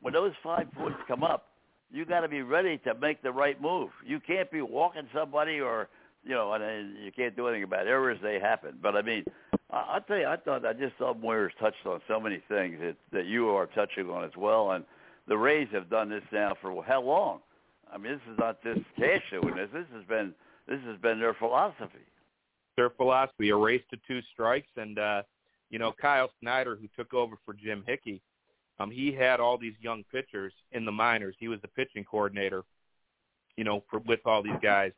when 0.00 0.14
those 0.14 0.32
five 0.42 0.72
points 0.72 0.98
come 1.06 1.22
up. 1.22 1.48
You 1.92 2.04
got 2.04 2.20
to 2.20 2.28
be 2.28 2.42
ready 2.42 2.78
to 2.78 2.94
make 2.94 3.22
the 3.22 3.30
right 3.30 3.60
move. 3.60 3.90
You 4.04 4.18
can't 4.18 4.50
be 4.50 4.62
walking 4.62 5.06
somebody 5.14 5.60
or 5.60 5.88
you 6.24 6.34
know, 6.34 6.52
and 6.54 6.96
you 7.04 7.12
can't 7.12 7.36
do 7.36 7.46
anything 7.46 7.64
about 7.64 7.86
errors. 7.86 8.18
They 8.22 8.40
happen. 8.40 8.78
But 8.82 8.96
I 8.96 9.02
mean, 9.02 9.24
I, 9.74 9.94
I'll 9.94 10.00
tell 10.00 10.18
you, 10.18 10.26
I 10.26 10.36
thought 10.36 10.64
I 10.64 10.72
just 10.72 10.96
thought 10.96 11.20
Moyer's 11.20 11.52
touched 11.60 11.84
on 11.86 12.00
so 12.08 12.20
many 12.20 12.40
things 12.48 12.78
that 12.80 12.96
that 13.12 13.26
you 13.26 13.48
are 13.50 13.66
touching 13.66 14.08
on 14.08 14.24
as 14.24 14.36
well. 14.36 14.72
And 14.72 14.84
the 15.26 15.36
Rays 15.36 15.68
have 15.72 15.90
done 15.90 16.08
this 16.08 16.22
now 16.32 16.54
for 16.62 16.82
how 16.84 17.02
long? 17.02 17.40
I 17.92 17.98
mean, 17.98 18.12
this 18.12 18.32
is 18.32 18.38
not 18.38 18.62
just 18.62 18.80
Cash 18.98 19.22
doing 19.30 19.56
this. 19.56 19.68
This 19.72 19.86
has 19.94 20.04
been 20.08 20.32
this 20.68 20.80
has 20.86 20.98
been 21.00 21.20
their 21.20 21.34
philosophy. 21.34 22.06
Their 22.76 22.90
philosophy: 22.90 23.50
a 23.50 23.56
race 23.56 23.82
to 23.90 23.98
two 24.06 24.20
strikes, 24.32 24.70
and 24.76 24.98
uh, 24.98 25.22
you 25.70 25.78
know, 25.78 25.92
Kyle 26.00 26.30
Snyder, 26.40 26.76
who 26.76 26.88
took 26.96 27.14
over 27.14 27.36
for 27.44 27.54
Jim 27.54 27.84
Hickey, 27.86 28.22
um, 28.78 28.90
he 28.90 29.12
had 29.12 29.40
all 29.40 29.58
these 29.58 29.74
young 29.80 30.04
pitchers 30.12 30.52
in 30.72 30.84
the 30.84 30.92
minors. 30.92 31.36
He 31.38 31.48
was 31.48 31.60
the 31.62 31.68
pitching 31.68 32.04
coordinator, 32.04 32.64
you 33.56 33.64
know, 33.64 33.82
for, 33.90 34.00
with 34.00 34.20
all 34.24 34.42
these 34.42 34.52
guys 34.62 34.92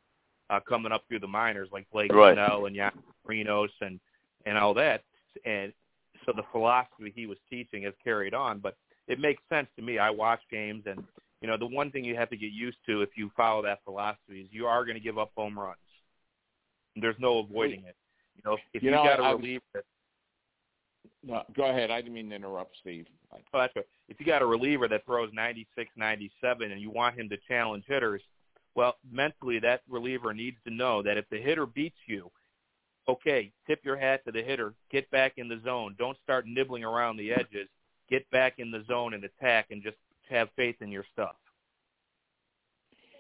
uh, 0.49 0.61
coming 0.61 0.93
up 0.93 1.05
through 1.09 1.21
the 1.21 1.29
minors 1.29 1.69
like 1.73 1.87
Blake 1.93 2.13
Right. 2.13 2.35
Snell 2.35 2.67
and 2.67 2.77
Jan 2.77 2.93
Marinos 3.29 3.69
and 3.81 4.01
and 4.47 4.57
all 4.57 4.73
that. 4.75 5.03
And 5.45 5.73
so 6.25 6.33
the 6.35 6.45
philosophy 6.53 7.13
he 7.15 7.27
was 7.27 7.37
teaching 7.51 7.83
has 7.83 7.93
carried 8.03 8.33
on. 8.33 8.61
But 8.61 8.77
it 9.09 9.21
makes 9.21 9.43
sense 9.51 9.69
to 9.77 9.83
me. 9.83 9.99
I 9.99 10.11
watch 10.11 10.41
games, 10.51 10.85
and 10.87 11.05
you 11.41 11.49
know, 11.49 11.59
the 11.59 11.67
one 11.67 11.91
thing 11.91 12.05
you 12.05 12.17
have 12.17 12.31
to 12.31 12.37
get 12.37 12.53
used 12.53 12.79
to 12.89 13.03
if 13.03 13.11
you 13.17 13.31
follow 13.37 13.63
that 13.63 13.81
philosophy 13.85 14.41
is 14.41 14.49
you 14.51 14.67
are 14.67 14.85
going 14.85 14.97
to 14.97 15.03
give 15.03 15.19
up 15.19 15.31
home 15.37 15.59
runs. 15.59 15.77
There's 16.97 17.17
no 17.19 17.41
avoiding 17.41 17.85
it. 17.85 17.95
You 18.37 18.43
know, 18.45 18.57
if, 18.73 18.83
You 18.83 18.91
you, 18.91 18.97
know, 18.97 19.05
got 19.05 19.21
a 19.21 19.37
reliever 19.37 19.63
that 19.75 19.85
No, 21.23 21.43
go 21.55 21.65
ahead. 21.71 21.91
I 21.91 22.01
didn't 22.01 22.15
mean 22.15 22.31
to 22.31 22.37
interrupt, 22.37 22.77
Steve. 22.81 23.07
Oh, 23.33 23.39
that's 23.53 23.77
right. 23.77 23.87
If 24.09 24.19
you 24.19 24.27
got 24.27 24.43
a 24.43 24.47
reliever 24.47 24.89
that 24.89 25.05
throws 25.05 25.31
96, 25.33 25.91
97, 25.97 26.73
and 26.73 26.81
you 26.81 26.91
want 26.91 27.19
him 27.19 27.29
to 27.29 27.37
challenge 27.49 27.85
hitters, 27.87 28.23
well, 28.75 28.97
mentally 29.11 29.59
that 29.61 29.83
reliever 29.89 30.33
needs 30.33 30.57
to 30.67 30.73
know 30.73 31.03
that 31.03 31.17
if 31.17 31.29
the 31.31 31.39
hitter 31.39 31.67
beats 31.67 31.97
you, 32.07 32.31
okay, 33.09 33.53
tip 33.67 33.81
your 33.85 33.97
hat 33.97 34.25
to 34.25 34.33
the 34.33 34.43
hitter, 34.43 34.75
get 34.91 35.11
back 35.11 35.35
in 35.37 35.49
the 35.49 35.61
zone. 35.65 35.95
Don't 35.99 36.17
start 36.25 36.47
nibbling 36.47 36.85
around 36.85 37.17
the 37.17 37.33
edges. 37.33 37.69
Get 38.11 38.29
back 38.31 38.55
in 38.59 38.71
the 38.71 38.85
zone 38.87 39.15
and 39.15 39.25
attack, 39.25 39.67
and 39.71 39.83
just 39.83 39.97
have 40.29 40.49
faith 40.57 40.77
in 40.81 40.91
your 40.91 41.05
stuff. 41.13 41.35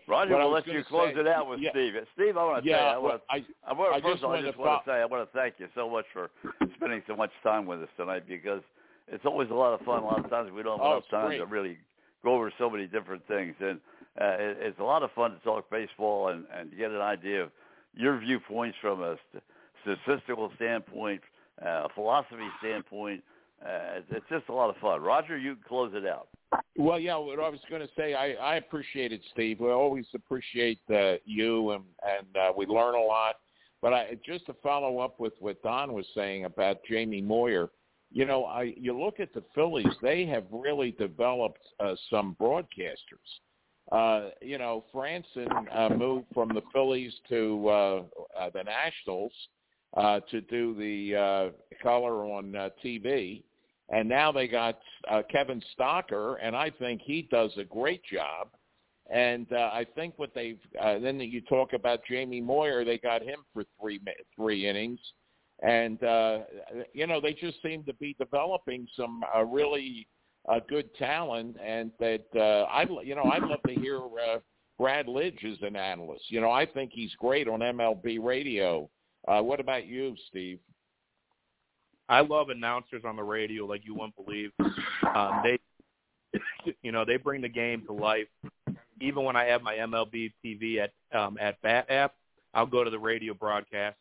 Roger, 0.08 0.32
What 0.32 0.40
I 0.40 0.44
we'll 0.44 0.54
let 0.54 0.66
you 0.68 0.84
gonna 0.88 1.12
say- 1.14 1.20
it 1.20 1.26
out 1.26 1.48
with 1.48 1.58
yeah. 1.60 1.70
Steve. 1.70 1.94
Steve, 2.14 2.36
I 2.36 2.44
want 2.44 2.62
to 2.64 2.70
Yeah, 2.70 2.76
tell 2.78 2.86
you, 2.86 2.92
I 2.94 2.98
want 2.98 3.22
to, 3.28 3.34
I 3.66 3.72
want, 3.72 3.94
I 3.94 4.00
first 4.00 4.04
just 4.14 4.22
of 4.22 4.30
all, 4.30 4.36
I 4.36 4.42
just 4.42 4.56
want 4.58 4.84
to 4.84 4.90
say, 4.90 4.94
I 4.94 5.04
want 5.04 5.32
to 5.32 5.36
thank 5.38 5.54
you 5.58 5.68
so 5.74 5.90
much 5.90 6.04
for 6.12 6.30
spending 6.76 7.02
so 7.08 7.16
much 7.16 7.32
time 7.42 7.66
with 7.66 7.82
us 7.82 7.88
tonight 7.96 8.22
because 8.28 8.62
it's 9.08 9.24
always 9.26 9.50
a 9.50 9.54
lot 9.54 9.74
of 9.78 9.84
fun. 9.84 10.04
A 10.04 10.06
lot 10.06 10.24
of 10.24 10.30
times 10.30 10.52
we 10.52 10.62
don't 10.62 10.78
have 10.78 10.86
Oh, 10.86 10.92
enough 10.98 11.08
time 11.10 11.26
great. 11.28 11.38
to 11.38 11.46
really 11.46 11.76
go 12.22 12.34
over 12.34 12.52
so 12.56 12.70
many 12.70 12.86
different 12.86 13.26
things, 13.26 13.56
and 13.60 13.80
uh, 14.20 14.36
it, 14.38 14.58
it's 14.60 14.78
a 14.78 14.84
lot 14.84 15.02
of 15.02 15.10
fun 15.12 15.32
to 15.32 15.38
talk 15.40 15.68
baseball 15.70 16.28
and, 16.28 16.44
and 16.56 16.70
get 16.76 16.92
an 16.92 17.00
idea 17.00 17.42
of 17.42 17.50
your 17.94 18.16
viewpoints 18.18 18.76
from 18.80 19.02
a 19.02 19.16
st- 19.30 19.42
statistical 19.86 20.50
standpoint, 20.56 21.20
uh, 21.64 21.88
philosophy 21.94 22.48
standpoint. 22.60 23.22
Uh, 23.64 24.00
it's, 24.10 24.26
just 24.28 24.48
a 24.48 24.52
lot 24.52 24.68
of 24.68 24.76
fun. 24.76 25.00
Roger, 25.00 25.38
you 25.38 25.56
close 25.66 25.92
it 25.94 26.06
out. 26.06 26.28
Well, 26.76 26.98
yeah, 26.98 27.16
what 27.16 27.40
I 27.40 27.48
was 27.48 27.60
going 27.70 27.80
to 27.80 27.88
say, 27.96 28.14
I, 28.14 28.32
I 28.34 28.56
appreciate 28.56 29.12
it, 29.12 29.22
Steve. 29.32 29.60
We 29.60 29.70
always 29.70 30.04
appreciate 30.14 30.78
uh, 30.90 31.14
you, 31.24 31.70
and 31.70 31.84
and 32.04 32.36
uh, 32.36 32.52
we 32.56 32.66
learn 32.66 32.94
a 32.94 33.00
lot. 33.00 33.36
But 33.80 33.94
I 33.94 34.18
just 34.24 34.46
to 34.46 34.54
follow 34.62 34.98
up 34.98 35.18
with 35.18 35.32
what 35.40 35.62
Don 35.62 35.94
was 35.94 36.06
saying 36.14 36.44
about 36.44 36.78
Jamie 36.88 37.22
Moyer, 37.22 37.70
you 38.12 38.26
know, 38.26 38.44
I 38.44 38.74
you 38.76 38.98
look 38.98 39.20
at 39.20 39.32
the 39.32 39.42
Phillies; 39.54 39.86
they 40.02 40.26
have 40.26 40.44
really 40.50 40.92
developed 40.92 41.62
uh, 41.80 41.94
some 42.10 42.36
broadcasters. 42.38 43.40
Uh, 43.90 44.30
you 44.42 44.58
know, 44.58 44.84
Frandsen 44.94 45.48
uh, 45.72 45.88
moved 45.94 46.26
from 46.34 46.48
the 46.48 46.62
Phillies 46.72 47.12
to 47.28 47.68
uh, 47.68 48.02
uh, 48.38 48.50
the 48.52 48.64
Nationals 48.64 49.32
uh, 49.97 50.20
to 50.31 50.40
do 50.43 50.74
the 50.74 51.16
uh, 51.16 51.82
color 51.82 52.24
on 52.24 52.55
uh, 52.55 52.68
TV 52.85 53.43
and 53.89 54.09
now 54.09 54.32
they 54.32 54.48
got 54.48 54.78
uh, 55.10 55.23
Kevin 55.31 55.62
Stocker, 55.78 56.36
and 56.43 56.56
I 56.56 56.70
think 56.70 57.01
he 57.05 57.28
does 57.31 57.52
a 57.56 57.64
great 57.64 58.02
job. 58.05 58.48
And 59.09 59.47
uh, 59.52 59.70
I 59.73 59.86
think 59.94 60.14
what 60.16 60.35
they've 60.35 60.59
uh, 60.82 60.98
then 60.98 61.20
you 61.20 61.40
talk 61.43 61.73
about 61.73 62.01
Jamie 62.10 62.40
Moyer, 62.40 62.85
they 62.85 62.98
got 62.98 63.23
him 63.23 63.39
for 63.55 63.62
three 63.81 64.01
three 64.35 64.68
innings, 64.68 64.98
and 65.62 66.02
uh, 66.02 66.39
you 66.93 67.06
know 67.06 67.20
they 67.20 67.32
just 67.32 67.62
seem 67.62 67.85
to 67.85 67.94
be 67.94 68.16
developing 68.18 68.89
some 68.97 69.23
uh, 69.35 69.44
really 69.44 70.09
uh, 70.48 70.59
good 70.68 70.93
talent, 70.97 71.56
and 71.64 71.93
that 72.01 72.24
uh, 72.35 72.64
I 72.64 72.85
you 73.05 73.14
know 73.14 73.31
I'd 73.32 73.44
love 73.44 73.62
to 73.68 73.74
hear 73.74 73.98
uh, 73.98 74.39
Brad 74.77 75.06
Lidge 75.06 75.44
as 75.44 75.59
an 75.62 75.77
analyst. 75.77 76.24
You 76.28 76.40
know 76.40 76.51
I 76.51 76.66
think 76.66 76.90
he's 76.93 77.14
great 77.20 77.47
on 77.47 77.60
MLB 77.60 78.18
radio. 78.20 78.90
Uh, 79.27 79.43
what 79.43 79.61
about 79.61 79.86
you, 79.86 80.15
Steve? 80.28 80.59
I 82.09 82.20
love 82.20 82.51
announcers 82.51 83.03
on 83.05 83.16
the 83.16 83.23
radio 83.23 83.65
like 83.66 83.85
you 83.85 83.94
wouldn't 83.94 84.15
believe. 84.16 84.53
Um, 85.15 85.43
they, 85.43 85.59
you 86.82 86.93
know, 86.93 87.05
they 87.05 87.16
bring 87.16 87.40
the 87.40 87.48
game 87.48 87.82
to 87.86 87.93
life. 87.93 88.28
Even 89.01 89.24
when 89.24 89.36
I 89.36 89.44
have 89.44 89.62
my 89.62 89.74
MLB 89.74 90.32
TV 90.44 90.78
at 90.78 90.93
um, 91.19 91.36
at 91.40 91.61
Bat 91.62 91.90
app, 91.90 92.15
I'll 92.55 92.66
go 92.66 92.85
to 92.85 92.90
the 92.90 92.98
radio 92.98 93.35
broadcast 93.35 93.97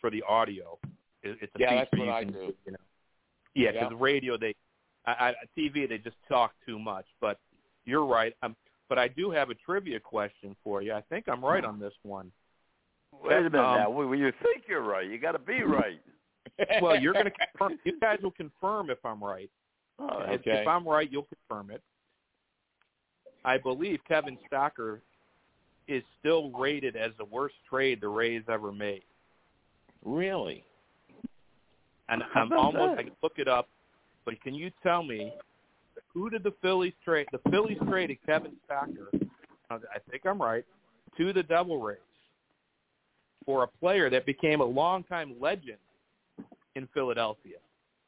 for 0.00 0.10
the 0.10 0.22
audio. 0.28 0.78
It, 1.22 1.38
it's 1.40 1.52
a 1.54 1.58
Yeah, 1.58 1.74
that's 1.74 1.90
what 1.92 2.08
I 2.08 2.24
can 2.24 2.32
do. 2.32 2.54
You 2.66 2.72
know, 2.72 2.78
yeah, 3.54 3.70
Yeah. 3.74 3.88
because 3.88 4.00
radio 4.00 4.36
they, 4.38 4.54
I, 5.06 5.12
I, 5.12 5.34
TV 5.56 5.88
they 5.88 5.98
just 5.98 6.16
talk 6.28 6.52
too 6.66 6.78
much. 6.78 7.06
But 7.20 7.38
you're 7.84 8.06
right. 8.06 8.34
Um, 8.42 8.56
but 8.88 8.98
I 8.98 9.08
do 9.08 9.30
have 9.30 9.50
a 9.50 9.54
trivia 9.54 10.00
question 10.00 10.56
for 10.64 10.82
you. 10.82 10.92
I 10.92 11.02
think 11.02 11.28
I'm 11.28 11.44
right 11.44 11.64
on 11.64 11.78
this 11.78 11.94
one. 12.02 12.30
Wait 13.22 13.32
a 13.32 13.42
minute 13.42 13.54
Um, 13.56 13.78
now. 13.78 13.90
Well, 13.90 14.14
you 14.14 14.32
think 14.42 14.64
you're 14.68 14.82
right. 14.82 15.08
You 15.08 15.18
got 15.18 15.32
to 15.32 15.38
be 15.38 15.62
right. 15.62 16.00
Well, 16.80 17.00
you're 17.00 17.14
going 17.14 17.24
to 17.24 17.32
confirm. 17.32 17.78
You 17.84 17.98
guys 17.98 18.18
will 18.22 18.30
confirm 18.30 18.88
if 18.88 18.98
I'm 19.04 19.22
right. 19.24 19.50
All 19.98 20.06
right. 20.20 20.38
Okay. 20.38 20.60
if 20.60 20.68
I'm 20.68 20.86
right, 20.86 21.10
you'll 21.10 21.26
confirm 21.48 21.70
it. 21.72 21.82
I 23.44 23.58
believe 23.58 23.98
Kevin 24.06 24.38
Stocker 24.50 25.00
is 25.88 26.02
still 26.20 26.50
rated 26.52 26.94
as 26.94 27.10
the 27.18 27.24
worst 27.24 27.56
trade 27.68 28.00
the 28.00 28.08
Rays 28.08 28.42
ever 28.48 28.70
made, 28.70 29.02
really? 30.04 30.64
and 32.08 32.22
How 32.32 32.42
I'm 32.42 32.52
almost 32.52 32.92
that? 32.92 32.98
I 32.98 33.02
can 33.04 33.12
look 33.22 33.34
it 33.38 33.48
up. 33.48 33.68
But 34.24 34.40
can 34.40 34.54
you 34.54 34.70
tell 34.82 35.02
me 35.02 35.32
who 36.12 36.30
did 36.30 36.42
the 36.44 36.54
Phillies 36.62 36.94
trade? 37.04 37.26
The 37.32 37.40
Phillies 37.50 37.78
traded 37.88 38.18
Kevin 38.24 38.52
Stocker. 38.70 39.08
I 39.70 39.98
think 40.10 40.22
I'm 40.24 40.40
right 40.40 40.64
to 41.16 41.32
the 41.32 41.42
Devil 41.42 41.80
Rays 41.80 41.98
for 43.46 43.64
a 43.64 43.66
player 43.66 44.10
that 44.10 44.26
became 44.26 44.60
a 44.60 44.64
longtime 44.64 45.34
legend 45.40 45.78
in 46.74 46.88
Philadelphia. 46.92 47.56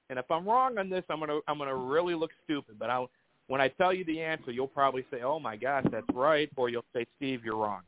And 0.09 0.19
if 0.19 0.31
I'm 0.31 0.47
wrong 0.47 0.79
on 0.79 0.89
this, 0.89 1.05
I'm 1.11 1.21
gonna 1.21 1.41
I'm 1.49 1.59
gonna 1.59 1.75
really 1.75 2.15
look 2.15 2.31
stupid. 2.45 2.79
But 2.79 2.91
I, 2.91 3.05
when 3.49 3.61
I 3.61 3.69
tell 3.69 3.93
you 3.93 4.05
the 4.05 4.21
answer, 4.21 4.51
you'll 4.51 4.69
probably 4.69 5.05
say, 5.11 5.23
"Oh 5.23 5.41
my 5.41 5.57
gosh, 5.57 5.85
that's 5.91 6.07
right," 6.15 6.49
or 6.57 6.69
you'll 6.69 6.85
say, 6.95 7.07
"Steve, 7.17 7.45
you're 7.45 7.57
wrong." 7.57 7.83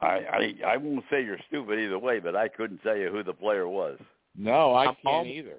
I, 0.00 0.06
I 0.06 0.54
I 0.66 0.76
won't 0.76 1.04
say 1.10 1.24
you're 1.24 1.40
stupid 1.48 1.78
either 1.78 1.98
way, 1.98 2.20
but 2.20 2.36
I 2.36 2.48
couldn't 2.48 2.82
tell 2.82 2.96
you 2.96 3.10
who 3.10 3.22
the 3.22 3.32
player 3.32 3.68
was. 3.68 3.98
No, 4.36 4.72
I 4.72 4.86
I'm 4.86 4.96
can't 5.04 5.26
al- 5.26 5.26
either. 5.26 5.58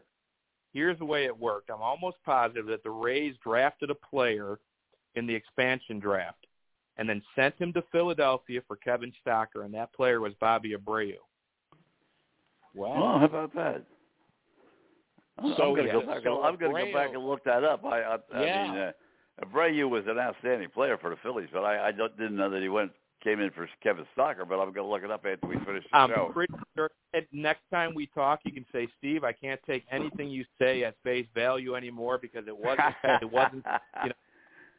Here's 0.73 0.97
the 0.99 1.05
way 1.05 1.25
it 1.25 1.37
worked. 1.37 1.69
I'm 1.69 1.81
almost 1.81 2.17
positive 2.25 2.65
that 2.67 2.83
the 2.83 2.89
Rays 2.89 3.35
drafted 3.43 3.89
a 3.89 3.95
player 3.95 4.57
in 5.15 5.27
the 5.27 5.35
expansion 5.35 5.99
draft, 5.99 6.47
and 6.97 7.07
then 7.07 7.21
sent 7.35 7.57
him 7.57 7.73
to 7.73 7.83
Philadelphia 7.91 8.61
for 8.67 8.75
Kevin 8.77 9.11
Stocker, 9.25 9.65
and 9.65 9.73
that 9.73 9.93
player 9.93 10.19
was 10.19 10.33
Bobby 10.39 10.73
Abreu. 10.75 11.13
Oh, 11.13 11.77
Wow. 12.73 13.19
how 13.19 13.25
about 13.25 13.55
that? 13.55 13.83
I'm 15.37 15.53
So, 15.57 15.75
gonna 15.75 15.87
yeah, 15.87 15.93
go 15.93 16.01
back. 16.01 16.23
so 16.23 16.57
go 16.59 16.93
back 16.93 17.13
and 17.13 17.25
look 17.25 17.43
that 17.45 17.63
up. 17.63 17.83
I, 17.85 18.01
I, 18.01 18.15
I 18.15 18.45
Yeah. 18.45 18.71
mean, 18.71 18.77
uh, 18.81 18.91
Abreu 19.43 19.89
was 19.89 20.03
an 20.07 20.19
outstanding 20.19 20.69
player 20.69 20.97
for 20.97 21.09
the 21.09 21.15
Phillies, 21.17 21.49
but 21.51 21.63
I, 21.63 21.87
I 21.87 21.91
don't, 21.91 22.15
didn't 22.17 22.35
know 22.35 22.49
that 22.49 22.61
he 22.61 22.69
went 22.69 22.91
came 23.23 23.39
in 23.39 23.51
for 23.51 23.67
Kevin 23.81 24.05
Stocker. 24.17 24.47
But 24.47 24.59
I'm 24.59 24.71
gonna 24.73 24.89
look 24.89 25.03
it 25.03 25.11
up 25.11 25.25
after 25.25 25.47
we 25.47 25.55
finish 25.65 25.83
the 25.91 25.97
I'm 25.97 26.09
show. 26.09 26.31
pretty 26.33 26.53
sure 26.75 26.89
next 27.31 27.61
time 27.71 27.93
we 27.93 28.07
talk, 28.07 28.41
you 28.43 28.51
can 28.51 28.65
say, 28.71 28.87
Steve, 28.97 29.23
I 29.23 29.31
can't 29.31 29.59
take 29.65 29.85
anything 29.91 30.29
you 30.29 30.45
say 30.59 30.83
at 30.83 30.95
face 31.03 31.27
value 31.33 31.75
anymore 31.75 32.17
because 32.17 32.47
it 32.47 32.57
wasn't. 32.57 32.95
it 33.21 33.31
wasn't. 33.31 33.65
You 34.03 34.09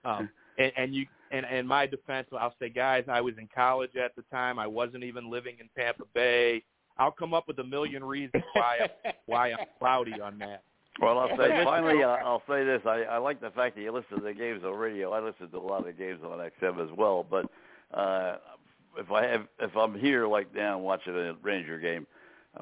know, 0.05 0.10
um, 0.10 0.30
and, 0.59 0.72
and 0.76 0.94
you 0.94 1.06
and 1.32 1.46
in 1.46 1.66
my 1.66 1.86
defense, 1.86 2.28
I'll 2.38 2.54
say, 2.60 2.68
guys, 2.68 3.04
I 3.09 3.20
was 3.20 3.34
in 3.38 3.48
college 3.54 3.96
at 3.96 4.14
the 4.14 4.22
time. 4.30 4.59
I 4.59 4.66
wasn't 4.66 5.02
even 5.02 5.30
living 5.30 5.56
in 5.60 5.68
Tampa 5.76 6.04
Bay. 6.14 6.62
I'll 6.98 7.10
come 7.10 7.32
up 7.32 7.48
with 7.48 7.59
a 7.59 7.64
million 7.64 8.04
reasons 8.04 8.44
why 8.52 8.78
I'm, 8.82 9.12
why 9.26 9.52
I'm 9.52 9.66
cloudy 9.78 10.20
on 10.20 10.38
that. 10.38 10.62
Well, 11.00 11.18
I'll 11.18 11.36
say 11.38 11.64
finally. 11.64 12.02
uh, 12.02 12.09
I'll 12.09 12.42
say 12.46 12.64
this. 12.64 12.82
I, 12.84 13.04
I 13.04 13.16
like 13.16 13.40
the 13.40 13.50
fact 13.50 13.76
that 13.76 13.82
you 13.82 13.90
listen 13.92 14.18
to 14.18 14.22
the 14.22 14.34
games 14.34 14.62
on 14.62 14.74
radio. 14.74 15.10
I 15.10 15.20
listen 15.20 15.48
to 15.50 15.56
a 15.56 15.59
lot 15.59 15.80
of 15.80 15.86
the 15.86 15.92
games 15.92 16.20
on 16.22 16.38
XM 16.38 16.84
as 16.84 16.94
well. 16.96 17.26
But 17.28 17.46
uh, 17.96 18.36
if 18.98 19.10
I 19.10 19.26
have, 19.26 19.46
if 19.59 19.74
I'm 19.74 19.98
here 19.98 20.26
like 20.26 20.54
now 20.54 20.78
watching 20.78 21.14
a 21.14 21.34
Ranger 21.42 21.78
game, 21.78 22.06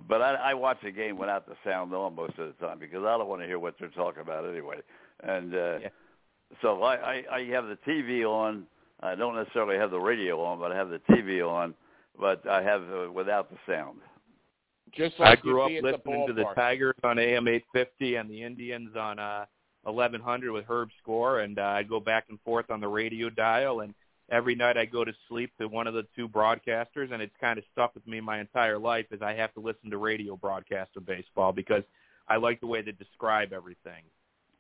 but 0.09 0.23
I, 0.23 0.35
I 0.35 0.55
watch 0.55 0.79
the 0.85 0.93
game 0.93 1.19
without 1.19 1.49
the 1.49 1.57
sound 1.65 1.93
on 1.93 2.15
most 2.15 2.39
of 2.39 2.47
the 2.47 2.67
time 2.67 2.79
because 2.79 3.03
I 3.05 3.19
don't 3.19 3.29
want 3.29 3.43
to 3.43 3.49
hear 3.49 3.59
what 3.59 3.75
they're 3.81 3.89
talking 3.89 4.23
about 4.23 4.49
anyway. 4.49 4.77
And 5.25 5.55
uh, 5.55 5.79
Yeah. 5.81 5.89
So 6.63 6.83
I, 6.83 6.95
I, 6.95 7.23
I 7.33 7.45
have 7.51 7.67
the 7.67 7.79
TV 7.87 8.25
on. 8.25 8.65
I 9.03 9.15
don't 9.15 9.35
necessarily 9.35 9.77
have 9.77 9.91
the 9.91 10.01
radio 10.01 10.43
on, 10.43 10.59
but 10.59 10.73
I 10.73 10.77
have 10.77 10.91
the 10.91 11.01
TV 11.11 11.47
on. 11.47 11.75
But 12.19 12.47
I 12.47 12.63
have 12.63 12.83
uh, 12.83 13.11
without 13.11 13.51
the 13.51 13.57
sound. 13.67 13.99
Just 14.93 15.19
like 15.19 15.27
I 15.27 15.31
like 15.31 15.43
grew 15.43 15.57
you 15.57 15.63
up 15.63 15.69
see 15.69 15.77
at 15.77 15.83
the 15.83 15.91
listening 15.93 16.27
to 16.27 16.33
the. 16.33 16.45
Tigers 16.55 16.97
on 17.05 17.19
AM 17.19 17.49
850 17.49 18.17
and 18.17 18.31
the 18.31 18.43
Indians 18.43 18.97
on 18.97 19.19
uh 19.19 19.47
1100 19.85 20.53
with 20.53 20.67
Herb 20.69 20.91
Score, 21.03 21.41
and 21.41 21.59
uh, 21.59 21.63
I'd 21.63 21.89
go 21.89 22.01
back 22.01 22.27
and 22.29 22.39
forth 22.41 22.71
on 22.71 22.81
the 22.81 22.89
radio 22.89 23.31
dial. 23.31 23.81
And 23.81 23.95
every 24.31 24.55
night 24.55 24.77
I 24.77 24.85
go 24.85 25.05
to 25.05 25.13
sleep 25.29 25.53
to 25.59 25.69
one 25.69 25.87
of 25.87 25.95
the 25.95 26.07
two 26.15 26.29
broadcasters, 26.29 27.13
and 27.13 27.23
it's 27.23 27.35
kind 27.41 27.59
of 27.59 27.65
stuck 27.73 27.95
with 27.95 28.07
me 28.07 28.21
my 28.21 28.41
entire 28.41 28.79
life. 28.79 29.07
Is 29.11 29.23
I 29.23 29.33
have 29.35 29.55
to 29.55 29.61
listen 29.61 29.91
to 29.91 29.97
radio 29.97 30.37
broadcasts 30.37 30.97
of 30.97 31.07
baseball 31.07 31.53
because 31.53 31.85
I 32.29 32.37
like 32.37 32.61
the 32.61 32.67
way 32.67 32.83
they 32.83 32.93
describe 32.93 33.53
everything. 33.53 34.03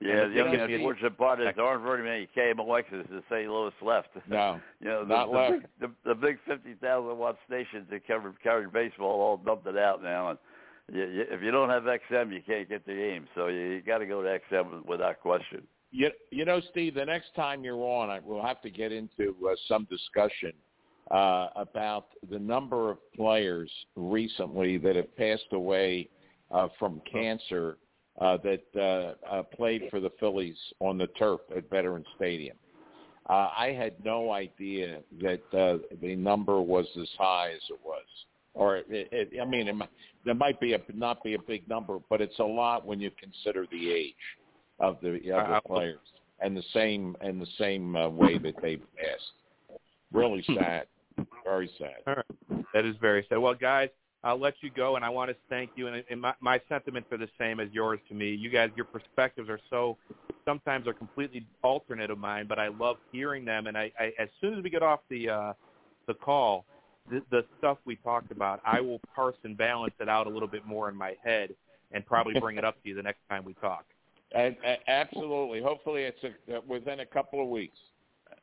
Yeah, 0.00 0.28
the 0.28 0.40
only 0.40 0.74
unfortunate 0.74 1.18
part 1.18 1.40
is 1.40 1.48
there 1.54 1.64
aren't 1.64 1.82
very 1.82 2.02
many 2.02 2.26
KMOXs 2.34 3.10
in 3.10 3.22
St. 3.30 3.50
Louis 3.50 3.72
left. 3.82 4.08
No, 4.28 4.58
you 4.80 4.88
know, 4.88 5.04
the, 5.04 5.14
not 5.14 5.26
the, 5.30 5.38
left. 5.38 5.52
big, 5.52 5.90
the, 6.04 6.08
the 6.08 6.14
big 6.14 6.38
50,000 6.46 7.18
watt 7.18 7.36
stations 7.46 7.86
that 7.90 8.06
cover 8.06 8.32
carried 8.42 8.72
baseball 8.72 9.20
all 9.20 9.36
dumped 9.36 9.66
it 9.66 9.76
out 9.76 10.02
now. 10.02 10.30
And 10.30 10.38
you, 10.90 11.04
you, 11.04 11.24
if 11.28 11.42
you 11.42 11.50
don't 11.50 11.68
have 11.68 11.82
XM, 11.82 12.32
you 12.32 12.40
can't 12.46 12.68
get 12.68 12.86
the 12.86 12.94
game. 12.94 13.26
So 13.34 13.48
you, 13.48 13.60
you 13.60 13.82
got 13.82 13.98
to 13.98 14.06
go 14.06 14.22
to 14.22 14.38
XM 14.50 14.86
without 14.86 15.20
question. 15.20 15.62
You, 15.90 16.10
you 16.30 16.46
know, 16.46 16.62
Steve, 16.70 16.94
the 16.94 17.04
next 17.04 17.34
time 17.34 17.62
you're 17.62 17.76
on, 17.76 18.08
I, 18.08 18.20
we'll 18.24 18.42
have 18.42 18.62
to 18.62 18.70
get 18.70 18.92
into 18.92 19.34
uh, 19.46 19.54
some 19.68 19.86
discussion 19.90 20.52
uh, 21.10 21.48
about 21.56 22.06
the 22.30 22.38
number 22.38 22.90
of 22.90 22.98
players 23.14 23.70
recently 23.96 24.78
that 24.78 24.96
have 24.96 25.14
passed 25.16 25.52
away 25.52 26.08
uh, 26.50 26.68
from 26.78 27.02
cancer 27.10 27.76
uh, 28.20 28.36
that 28.38 28.62
uh, 28.76 29.34
uh, 29.34 29.42
played 29.42 29.82
for 29.90 30.00
the 30.00 30.10
Phillies 30.20 30.56
on 30.80 30.98
the 30.98 31.06
turf 31.08 31.40
at 31.56 31.68
Veterans 31.70 32.06
Stadium. 32.16 32.56
Uh, 33.28 33.48
I 33.56 33.76
had 33.78 33.94
no 34.04 34.32
idea 34.32 35.00
that 35.20 35.42
uh, 35.52 35.78
the 36.02 36.16
number 36.16 36.60
was 36.60 36.86
as 37.00 37.08
high 37.16 37.52
as 37.54 37.62
it 37.70 37.78
was. 37.84 38.04
Or, 38.54 38.78
it, 38.78 38.86
it, 38.90 39.32
I 39.40 39.44
mean, 39.44 39.68
it 39.68 39.76
might, 39.76 39.90
there 40.24 40.34
might 40.34 40.58
be 40.58 40.72
a 40.72 40.80
not 40.92 41.22
be 41.22 41.34
a 41.34 41.38
big 41.38 41.68
number, 41.68 41.98
but 42.10 42.20
it's 42.20 42.38
a 42.40 42.44
lot 42.44 42.84
when 42.84 43.00
you 43.00 43.10
consider 43.12 43.66
the 43.70 43.90
age 43.90 44.14
of 44.80 44.98
the 45.00 45.14
of 45.30 45.46
the 45.46 45.60
players 45.66 45.98
and 46.40 46.56
the 46.56 46.64
same 46.74 47.16
and 47.20 47.40
the 47.40 47.46
same 47.58 47.94
uh, 47.94 48.08
way 48.08 48.38
that 48.38 48.54
they 48.60 48.76
passed. 48.76 49.78
Really 50.12 50.44
sad, 50.58 50.86
very 51.44 51.70
sad. 51.78 52.02
Right. 52.06 52.64
That 52.74 52.84
is 52.84 52.96
very 53.00 53.24
sad. 53.28 53.38
Well, 53.38 53.54
guys, 53.54 53.90
I'll 54.22 54.38
let 54.38 54.54
you 54.60 54.70
go, 54.70 54.96
and 54.96 55.04
I 55.04 55.08
want 55.08 55.30
to 55.30 55.36
thank 55.48 55.70
you. 55.76 55.86
And, 55.86 56.04
and 56.10 56.20
my, 56.20 56.34
my 56.40 56.60
sentiments 56.68 57.08
are 57.10 57.16
the 57.18 57.28
same 57.38 57.58
as 57.58 57.68
yours 57.72 58.00
to 58.08 58.14
me. 58.14 58.30
You 58.30 58.50
guys, 58.50 58.70
your 58.76 58.84
perspectives 58.84 59.48
are 59.48 59.60
so 59.70 59.96
sometimes 60.44 60.86
are 60.86 60.92
completely 60.92 61.46
alternate 61.62 62.10
of 62.10 62.18
mine, 62.18 62.46
but 62.46 62.58
I 62.58 62.68
love 62.68 62.96
hearing 63.12 63.44
them. 63.44 63.66
And 63.66 63.78
I, 63.78 63.90
I 63.98 64.12
as 64.18 64.28
soon 64.40 64.54
as 64.54 64.62
we 64.62 64.70
get 64.70 64.82
off 64.82 65.00
the 65.08 65.30
uh, 65.30 65.52
the 66.06 66.14
call, 66.14 66.66
the, 67.10 67.22
the 67.30 67.44
stuff 67.58 67.78
we 67.84 67.96
talked 67.96 68.30
about, 68.30 68.60
I 68.64 68.80
will 68.80 69.00
parse 69.14 69.36
and 69.44 69.56
balance 69.56 69.94
it 70.00 70.08
out 70.08 70.26
a 70.26 70.30
little 70.30 70.48
bit 70.48 70.66
more 70.66 70.88
in 70.88 70.96
my 70.96 71.16
head, 71.24 71.54
and 71.92 72.04
probably 72.04 72.38
bring 72.38 72.58
it 72.58 72.64
up 72.64 72.82
to 72.82 72.88
you 72.88 72.94
the 72.94 73.02
next 73.02 73.20
time 73.30 73.44
we 73.44 73.54
talk. 73.54 73.84
And, 74.32 74.54
and 74.64 74.78
absolutely, 74.86 75.62
hopefully, 75.62 76.02
it's 76.02 76.22
a, 76.22 76.58
uh, 76.58 76.60
within 76.68 77.00
a 77.00 77.06
couple 77.06 77.42
of 77.42 77.48
weeks. 77.48 77.78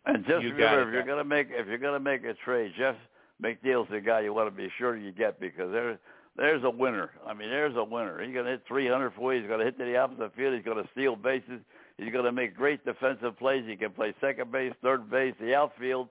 And 0.06 0.26
just 0.26 0.44
You 0.44 0.54
remember, 0.54 0.88
if 0.88 0.94
you're 0.94 1.04
gonna 1.04 1.24
make 1.24 1.48
if 1.52 1.68
you're 1.68 1.78
gonna 1.78 1.99
make 1.99 2.24
a 2.24 2.34
trade, 2.34 2.74
Jeff 2.78 2.95
McNeil's 3.43 3.88
the 3.91 3.99
guy 4.01 4.22
you 4.22 4.34
want 4.34 4.47
to 4.49 4.55
be 4.55 4.69
sure 4.77 4.97
you 4.97 5.11
get 5.11 5.39
because 5.39 5.72
there 5.72 5.99
there's 6.35 6.64
a 6.64 6.69
winner. 6.69 7.11
I 7.26 7.34
mean, 7.34 7.49
there's 7.49 7.76
a 7.76 7.84
winner. 7.84 8.22
He's 8.23 8.34
gonna 8.35 8.49
hit 8.51 8.64
300 8.68 9.14
for 9.15 9.34
you. 9.34 9.41
He's 9.41 9.49
gonna 9.49 9.64
hit 9.64 9.77
to 9.80 9.85
the 9.85 9.97
opposite 9.97 10.34
field. 10.35 10.55
He's 10.55 10.64
gonna 10.65 10.88
steal 10.93 11.15
bases. 11.15 11.61
He's 11.97 12.11
gonna 12.14 12.31
make 12.31 12.55
great 12.55 12.84
defensive 12.85 13.38
plays. 13.38 13.64
He 13.68 13.76
can 13.76 13.91
play 13.91 14.14
second 14.22 14.51
base, 14.51 14.73
third 14.84 15.09
base, 15.09 15.34
the 15.39 15.55
outfield. 15.55 16.09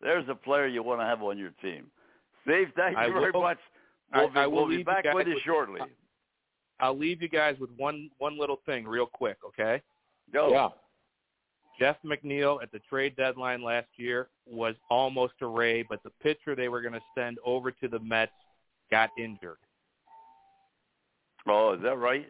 There's 0.00 0.28
a 0.28 0.34
player 0.34 0.66
you 0.66 0.82
want 0.82 1.00
to 1.00 1.04
have 1.04 1.22
on 1.22 1.38
your 1.38 1.52
team. 1.62 1.86
Steve, 2.42 2.68
thank 2.76 2.92
you 2.96 3.02
I 3.02 3.08
very 3.10 3.30
will- 3.32 3.42
much. 3.42 3.58
We'll 4.14 4.28
be, 4.28 4.38
I 4.38 4.46
will 4.46 4.66
we'll 4.66 4.68
be 4.68 4.82
back 4.84 5.04
with 5.12 5.26
you 5.26 5.34
with- 5.34 5.42
shortly. 5.42 5.80
I'll 6.78 6.96
leave 6.96 7.20
you 7.22 7.28
guys 7.28 7.56
with 7.58 7.70
one 7.76 8.10
one 8.18 8.38
little 8.38 8.60
thing, 8.66 8.86
real 8.86 9.06
quick, 9.06 9.38
okay? 9.44 9.82
Go. 10.32 10.50
Yeah. 10.50 10.68
Jeff 11.78 11.96
McNeil 12.04 12.62
at 12.62 12.72
the 12.72 12.80
trade 12.88 13.16
deadline 13.16 13.62
last 13.62 13.88
year 13.96 14.28
was 14.46 14.74
almost 14.90 15.34
a 15.40 15.46
Ray, 15.46 15.82
but 15.82 16.02
the 16.02 16.10
pitcher 16.22 16.54
they 16.54 16.68
were 16.68 16.80
going 16.80 16.94
to 16.94 17.00
send 17.14 17.38
over 17.44 17.70
to 17.70 17.88
the 17.88 17.98
Mets 18.00 18.32
got 18.90 19.10
injured. 19.18 19.58
Oh, 21.48 21.74
is 21.74 21.82
that 21.82 21.98
right? 21.98 22.28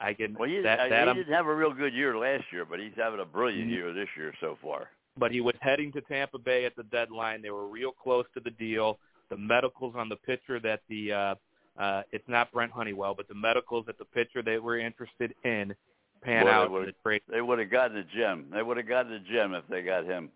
I 0.00 0.14
can 0.14 0.34
Well, 0.38 0.48
he, 0.48 0.60
that 0.60 0.78
uh, 0.78 0.88
that 0.88 1.04
he 1.04 1.10
I'm, 1.10 1.16
didn't 1.16 1.34
have 1.34 1.46
a 1.46 1.54
real 1.54 1.72
good 1.72 1.92
year 1.92 2.16
last 2.16 2.44
year, 2.52 2.64
but 2.64 2.78
he's 2.78 2.92
having 2.96 3.20
a 3.20 3.24
brilliant 3.24 3.68
year 3.68 3.92
this 3.92 4.08
year 4.16 4.32
so 4.40 4.56
far. 4.62 4.88
but 5.18 5.32
he 5.32 5.40
was 5.40 5.54
heading 5.60 5.90
to 5.92 6.00
Tampa 6.02 6.38
Bay 6.38 6.64
at 6.64 6.76
the 6.76 6.84
deadline. 6.84 7.42
They 7.42 7.50
were 7.50 7.66
real 7.66 7.90
close 7.92 8.24
to 8.34 8.40
the 8.40 8.50
deal. 8.52 8.98
The 9.28 9.36
medicals 9.36 9.94
on 9.96 10.08
the 10.08 10.16
pitcher 10.16 10.60
that 10.60 10.80
the 10.88 11.12
uh 11.12 11.34
uh 11.78 12.02
it's 12.12 12.28
not 12.28 12.52
Brent 12.52 12.70
Honeywell, 12.72 13.14
but 13.14 13.26
the 13.28 13.34
medicals 13.34 13.86
that 13.86 13.98
the 13.98 14.04
pitcher 14.04 14.40
they 14.42 14.58
were 14.58 14.78
interested 14.78 15.34
in 15.44 15.74
pan 16.22 16.44
Boy, 16.44 16.48
they 16.50 16.54
out 16.54 16.66
in 16.66 16.72
would've- 16.72 16.86
the 16.86 16.92
trade. 17.02 17.22
They 17.28 17.40
would 17.40 17.58
have 17.58 17.70
gotten 17.70 17.96
a 17.98 18.04
gem. 18.04 18.46
They 18.52 18.62
would 18.62 18.76
have 18.76 18.88
gotten 18.88 19.12
a 19.12 19.20
gem 19.20 19.54
if 19.54 19.64
they 19.68 19.82
got 19.82 20.04
him. 20.04 20.30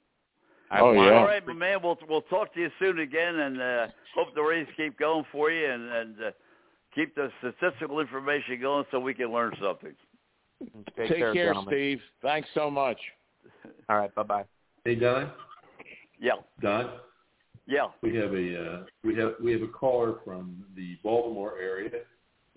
I 0.71 0.81
Oh, 0.81 0.93
yeah. 0.93 1.13
All 1.19 1.25
right, 1.25 1.47
my 1.47 1.53
man. 1.53 1.79
We'll 1.83 1.99
we'll 2.09 2.23
talk 2.23 2.55
to 2.55 2.61
you 2.61 2.71
soon 2.79 2.99
again, 3.01 3.35
and 3.41 3.61
uh, 3.61 3.87
hope 4.15 4.35
the 4.35 4.43
Rays 4.43 4.67
keep 4.77 4.99
going 4.99 5.25
for 5.31 5.51
you, 5.51 5.71
and 5.71 5.91
and 5.93 6.17
uh, 6.23 6.31
keep 6.95 7.15
the 7.15 7.31
statistical 7.41 8.01
information 8.01 8.59
going 8.61 8.85
so 8.91 8.99
we 8.99 9.13
can 9.13 9.31
learn 9.33 9.53
something. 9.63 9.95
Take, 10.97 11.09
Take 11.09 11.19
care, 11.19 11.35
gentlemen. 11.35 11.73
Steve. 11.75 12.01
Thanks 12.23 12.49
so 12.55 12.71
much. 12.71 12.99
All 13.91 13.99
right, 13.99 14.15
bye 14.15 14.23
bye. 14.23 14.45
Hey 14.85 14.95
Don, 14.95 15.31
Yeah, 16.19 16.33
Don, 16.61 16.91
yeah. 17.67 17.89
we 18.01 18.15
have 18.17 18.33
a 18.33 18.65
uh, 18.65 18.85
we 19.05 19.15
have 19.17 19.35
we 19.43 19.53
have 19.53 19.63
a 19.63 19.69
caller 19.69 20.21
from 20.25 20.65
the 20.75 20.97
Baltimore 21.03 21.59
area, 21.61 21.91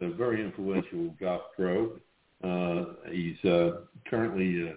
a 0.01 0.09
very 0.11 0.41
influential 0.43 1.13
golf 1.19 1.41
pro. 1.55 1.97
Uh, 2.43 2.85
he's 3.11 3.43
uh, 3.45 3.81
currently 4.09 4.69
uh, 4.69 4.73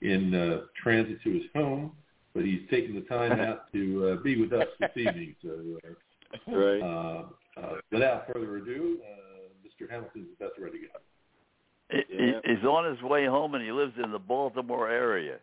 in 0.00 0.34
uh, 0.34 0.60
transit 0.82 1.22
to 1.22 1.32
his 1.32 1.42
home, 1.54 1.92
but 2.34 2.44
he's 2.44 2.62
taking 2.70 2.94
the 2.94 3.02
time 3.02 3.38
out 3.40 3.70
to 3.72 4.08
uh, 4.18 4.22
be 4.22 4.40
with 4.40 4.52
us 4.52 4.66
this 4.80 4.90
evening. 4.96 5.34
So, 5.42 5.78
uh, 5.84 5.90
Right. 6.48 6.82
uh, 6.82 7.24
uh, 7.60 7.76
without 7.92 8.26
further 8.26 8.56
ado, 8.56 8.98
uh, 9.04 9.48
Mr. 9.64 9.88
Hamilton's 9.88 10.26
about 10.36 10.50
ready 10.58 10.80
to 10.80 10.86
go. 10.86 10.98
He- 11.90 12.04
Yeah. 12.26 12.40
he- 12.44 12.54
He's 12.56 12.64
on 12.64 12.84
his 12.92 13.00
way 13.02 13.26
home, 13.26 13.54
and 13.54 13.62
he 13.62 13.70
lives 13.70 13.96
in 14.02 14.10
the 14.10 14.18
Baltimore 14.18 14.88
area. 14.88 15.38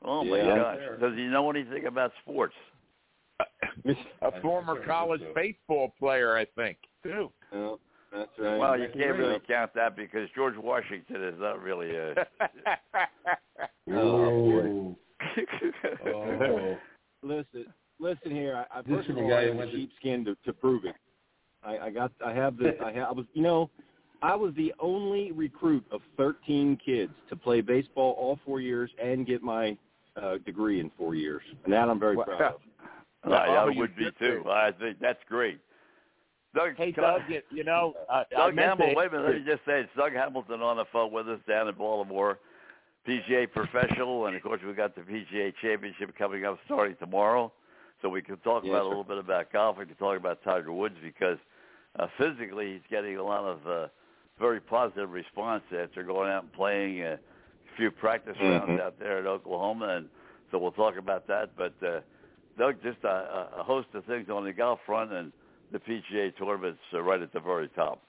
Oh 0.00 0.24
my 0.24 0.38
Yeah. 0.38 0.56
gosh! 0.56 0.98
Does 1.00 1.14
he 1.14 1.26
know 1.26 1.50
anything 1.50 1.84
about 1.86 2.12
sports? 2.22 2.54
A 4.22 4.40
former 4.40 4.76
college 4.84 5.22
baseball 5.34 5.90
player, 5.98 6.36
I 6.36 6.44
think, 6.44 6.78
too. 7.02 7.30
Well, 7.52 7.80
that's 8.12 8.30
right. 8.38 8.58
Well, 8.58 8.78
you 8.78 8.88
can't 8.92 9.16
really 9.16 9.40
count 9.46 9.72
that 9.74 9.96
because 9.96 10.28
George 10.34 10.56
Washington 10.56 11.22
is 11.24 11.34
not 11.38 11.60
really 11.62 11.96
a. 11.96 12.14
Oh, 13.90 14.66
oh. 16.04 16.78
Listen, 17.22 17.66
listen 18.00 18.30
here. 18.30 18.64
I, 18.72 18.78
I 18.78 18.82
This 18.82 18.96
first 18.96 19.06
from 19.08 19.16
of 19.18 19.22
a 19.22 19.24
all, 19.24 19.30
guy 19.30 19.36
I 19.36 19.42
who 19.42 19.48
have 19.48 19.56
went 19.56 19.70
to- 19.70 19.76
sheepskin 19.76 20.24
to, 20.24 20.36
to 20.44 20.52
prove 20.52 20.84
it. 20.84 20.94
I, 21.64 21.78
I 21.78 21.90
got, 21.90 22.10
I 22.24 22.32
have 22.32 22.56
this. 22.56 22.74
I, 22.84 22.90
have, 22.92 23.08
I 23.08 23.12
was, 23.12 23.26
you 23.34 23.42
know, 23.42 23.70
I 24.22 24.34
was 24.34 24.52
the 24.56 24.72
only 24.80 25.30
recruit 25.32 25.84
of 25.92 26.00
13 26.16 26.78
kids 26.84 27.12
to 27.28 27.36
play 27.36 27.60
baseball 27.60 28.12
all 28.18 28.38
four 28.44 28.60
years 28.60 28.90
and 29.02 29.24
get 29.26 29.42
my 29.42 29.76
uh, 30.20 30.38
degree 30.38 30.80
in 30.80 30.90
four 30.98 31.14
years, 31.14 31.42
and 31.64 31.72
that 31.72 31.88
I'm 31.88 32.00
very 32.00 32.16
Wow. 32.16 32.24
proud 32.24 32.40
of. 32.54 32.60
I, 33.32 33.36
I 33.46 33.62
Oh, 33.64 33.72
would 33.76 33.94
be 33.94 34.10
too. 34.18 34.42
too. 34.42 34.50
I 34.50 34.72
think 34.72 34.98
that's 35.00 35.20
great. 35.28 35.60
Doug, 36.54 36.76
Hey, 36.76 36.92
can 36.92 37.04
I- 37.04 37.42
you, 37.50 37.64
know, 37.64 37.94
uh, 38.08 38.24
Doug 38.30 38.56
Hamilton, 38.56 38.94
wait 38.94 39.06
a 39.06 39.10
minute. 39.10 39.26
Let 39.26 39.34
me 39.36 39.44
just 39.44 39.64
say, 39.64 39.80
it's 39.80 39.90
Doug 39.96 40.12
Hamilton 40.12 40.60
on 40.60 40.76
the 40.76 40.84
phone 40.86 41.10
with 41.12 41.28
us 41.28 41.40
down 41.48 41.68
in 41.68 41.74
Baltimore, 41.74 42.38
PGA 43.06 43.46
professional, 43.46 44.26
and 44.26 44.36
of 44.36 44.42
course 44.42 44.60
we've 44.64 44.76
got 44.76 44.94
the 44.94 45.00
PGA 45.00 45.52
Championship 45.62 46.16
coming 46.16 46.44
up 46.44 46.58
starting 46.66 46.96
tomorrow, 46.96 47.50
so 48.02 48.08
we 48.08 48.20
can 48.20 48.36
talk 48.38 48.64
Yes, 48.64 48.70
about 48.70 48.84
a 48.84 48.88
little 48.88 49.04
bit 49.04 49.18
about 49.18 49.50
golf. 49.50 49.78
We 49.78 49.86
can 49.86 49.96
talk 49.96 50.16
about 50.18 50.42
Tiger 50.44 50.72
Woods 50.72 50.96
because 51.02 51.38
uh, 51.98 52.06
physically 52.18 52.74
he's 52.74 52.82
getting 52.90 53.16
a 53.16 53.22
lot 53.24 53.44
of 53.44 53.66
uh, 53.66 53.88
very 54.38 54.60
positive 54.60 55.10
response 55.10 55.62
after 55.72 56.02
going 56.02 56.30
out 56.30 56.42
and 56.44 56.52
playing 56.52 57.02
a 57.02 57.18
few 57.76 57.90
practice 57.90 58.36
rounds 58.40 58.72
Mhm. 58.72 58.80
out 58.80 58.98
there 58.98 59.18
at 59.18 59.26
Oklahoma, 59.26 59.88
and 59.88 60.08
so 60.50 60.58
we'll 60.58 60.72
talk 60.72 60.96
about 60.96 61.26
that. 61.28 61.56
But 61.56 61.72
uh, 61.82 62.00
Doug, 62.58 62.82
just 62.82 63.02
a 63.04 63.48
a 63.56 63.62
host 63.62 63.88
of 63.94 64.04
things 64.04 64.28
on 64.28 64.44
the 64.44 64.52
golf 64.52 64.80
front 64.84 65.12
and 65.12 65.32
the 65.72 65.78
PGA 65.78 66.36
tournament's 66.36 66.80
uh, 66.94 67.02
right 67.02 67.20
at 67.20 67.32
the 67.32 67.40
very 67.40 67.68
top. 67.70 68.02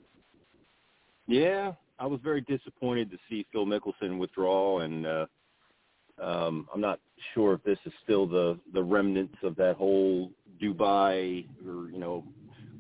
Yeah, 1.28 1.74
I 2.00 2.06
was 2.06 2.20
very 2.24 2.42
disappointed 2.42 3.10
to 3.12 3.18
see 3.30 3.46
Phil 3.52 3.66
Mickelson 3.66 4.18
withdraw, 4.18 4.80
and 4.80 5.06
uh, 5.06 5.26
um, 6.22 6.68
I'm 6.74 6.82
not 6.82 7.00
sure 7.34 7.54
if 7.54 7.64
this 7.64 7.80
is 7.86 7.94
still 8.04 8.28
the 8.28 8.60
the 8.74 8.84
remnants 8.84 9.38
of 9.44 9.56
that 9.56 9.78
whole 9.78 10.32
Dubai 10.62 11.48
or 11.68 11.90
you 11.90 12.00
know 12.00 12.26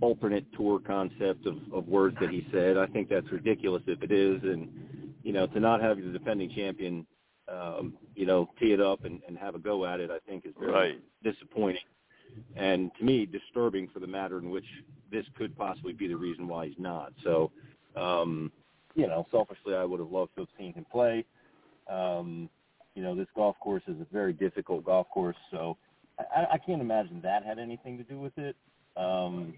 alternate 0.01 0.45
tour 0.53 0.79
concept 0.85 1.45
of, 1.45 1.55
of 1.73 1.87
words 1.87 2.17
that 2.19 2.29
he 2.29 2.45
said. 2.51 2.77
I 2.77 2.87
think 2.87 3.07
that's 3.09 3.31
ridiculous 3.31 3.83
if 3.87 4.03
it 4.03 4.11
is, 4.11 4.41
and 4.43 5.13
you 5.23 5.31
know 5.31 5.47
to 5.47 5.59
not 5.59 5.81
have 5.81 5.97
the 5.97 6.11
defending 6.17 6.49
champion, 6.53 7.07
um, 7.47 7.93
you 8.15 8.25
know, 8.25 8.49
tee 8.59 8.73
it 8.73 8.81
up 8.81 9.05
and, 9.05 9.21
and 9.27 9.37
have 9.37 9.55
a 9.55 9.59
go 9.59 9.85
at 9.85 9.99
it, 9.99 10.11
I 10.11 10.19
think 10.27 10.45
is 10.45 10.53
very 10.59 10.71
Right. 10.71 11.01
disappointing, 11.23 11.81
and 12.55 12.91
to 12.97 13.03
me 13.03 13.25
disturbing 13.25 13.87
for 13.93 13.99
the 13.99 14.07
matter 14.07 14.37
in 14.39 14.49
which 14.49 14.65
this 15.11 15.25
could 15.37 15.57
possibly 15.57 15.93
be 15.93 16.07
the 16.07 16.15
reason 16.15 16.47
why 16.47 16.67
he's 16.67 16.79
not. 16.79 17.13
So. 17.23 17.51
Um, 17.95 18.51
you 18.95 19.07
know, 19.07 19.25
selfishly, 19.31 19.73
I 19.73 19.83
would 19.83 19.99
have 19.99 20.11
loved 20.11 20.35
to 20.35 20.41
have 20.41 20.49
seen 20.57 20.73
him 20.73 20.85
play. 20.91 21.25
Um, 21.89 22.47
you 22.93 23.01
know, 23.01 23.15
this 23.15 23.27
golf 23.35 23.55
course 23.59 23.81
is 23.87 23.99
a 23.99 24.05
very 24.13 24.33
difficult 24.33 24.85
golf 24.85 25.07
course, 25.09 25.35
so 25.51 25.77
I, 26.19 26.45
I 26.53 26.57
can't 26.59 26.79
imagine 26.81 27.19
that 27.23 27.43
had 27.43 27.57
anything 27.57 27.97
to 27.97 28.03
do 28.03 28.19
with 28.19 28.37
it. 28.37 28.55
Um, 28.95 29.55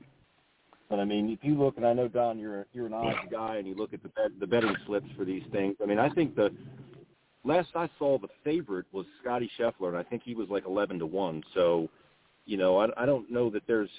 But 0.89 0.99
I 0.99 1.05
mean, 1.05 1.29
if 1.29 1.39
you 1.41 1.57
look, 1.57 1.77
and 1.77 1.85
I 1.85 1.93
know 1.93 2.07
Don, 2.07 2.37
you're 2.37 2.67
you're 2.71 2.85
an 2.85 2.93
odds 2.93 3.17
guy, 3.31 3.57
and 3.57 3.67
you 3.67 3.75
look 3.75 3.93
at 3.93 4.03
the 4.03 4.09
bet, 4.09 4.31
the 4.39 4.47
betting 4.47 4.75
slips 4.85 5.07
for 5.17 5.25
these 5.25 5.43
things. 5.51 5.75
I 5.81 5.85
mean, 5.85 5.99
I 5.99 6.09
think 6.09 6.35
the 6.35 6.51
last 7.43 7.69
I 7.75 7.89
saw, 7.97 8.17
the 8.19 8.27
favorite 8.43 8.85
was 8.91 9.05
Scotty 9.21 9.49
Scheffler, 9.59 9.89
and 9.89 9.97
I 9.97 10.03
think 10.03 10.21
he 10.23 10.35
was 10.35 10.47
like 10.49 10.65
eleven 10.65 10.99
to 10.99 11.05
one. 11.05 11.43
So, 11.53 11.89
you 12.45 12.57
know, 12.57 12.77
I, 12.77 12.87
I 12.97 13.05
don't 13.05 13.29
know 13.31 13.49
that 13.49 13.63
there's 13.67 13.89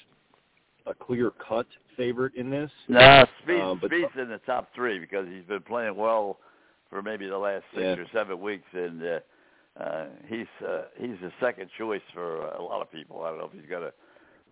a 0.86 0.94
clear 0.94 1.32
cut 1.46 1.66
favorite 1.96 2.34
in 2.34 2.50
this. 2.50 2.70
No, 2.88 3.00
Spieth, 3.46 3.62
Um, 3.62 3.78
but- 3.80 3.90
Spieth's 3.90 4.16
in 4.16 4.28
the 4.28 4.40
top 4.46 4.68
three 4.74 4.98
because 4.98 5.26
he's 5.28 5.44
been 5.44 5.62
playing 5.62 5.96
well 5.96 6.38
for 6.90 7.02
maybe 7.02 7.26
the 7.26 7.38
last 7.38 7.64
six 7.72 7.82
Yeah. 7.82 7.96
or 7.96 8.06
seven 8.12 8.40
weeks, 8.40 8.66
and 8.72 9.02
uh, 9.02 9.20
uh, 9.80 10.06
he's 10.26 10.46
uh, 10.66 10.84
he's 10.96 11.18
the 11.20 11.32
second 11.40 11.68
choice 11.76 12.02
for 12.14 12.46
a 12.52 12.62
lot 12.62 12.80
of 12.80 12.90
people. 12.90 13.22
I 13.22 13.30
don't 13.30 13.38
know 13.38 13.46
if 13.46 13.52
he's 13.52 13.68
got 13.68 13.82
a. 13.82 13.92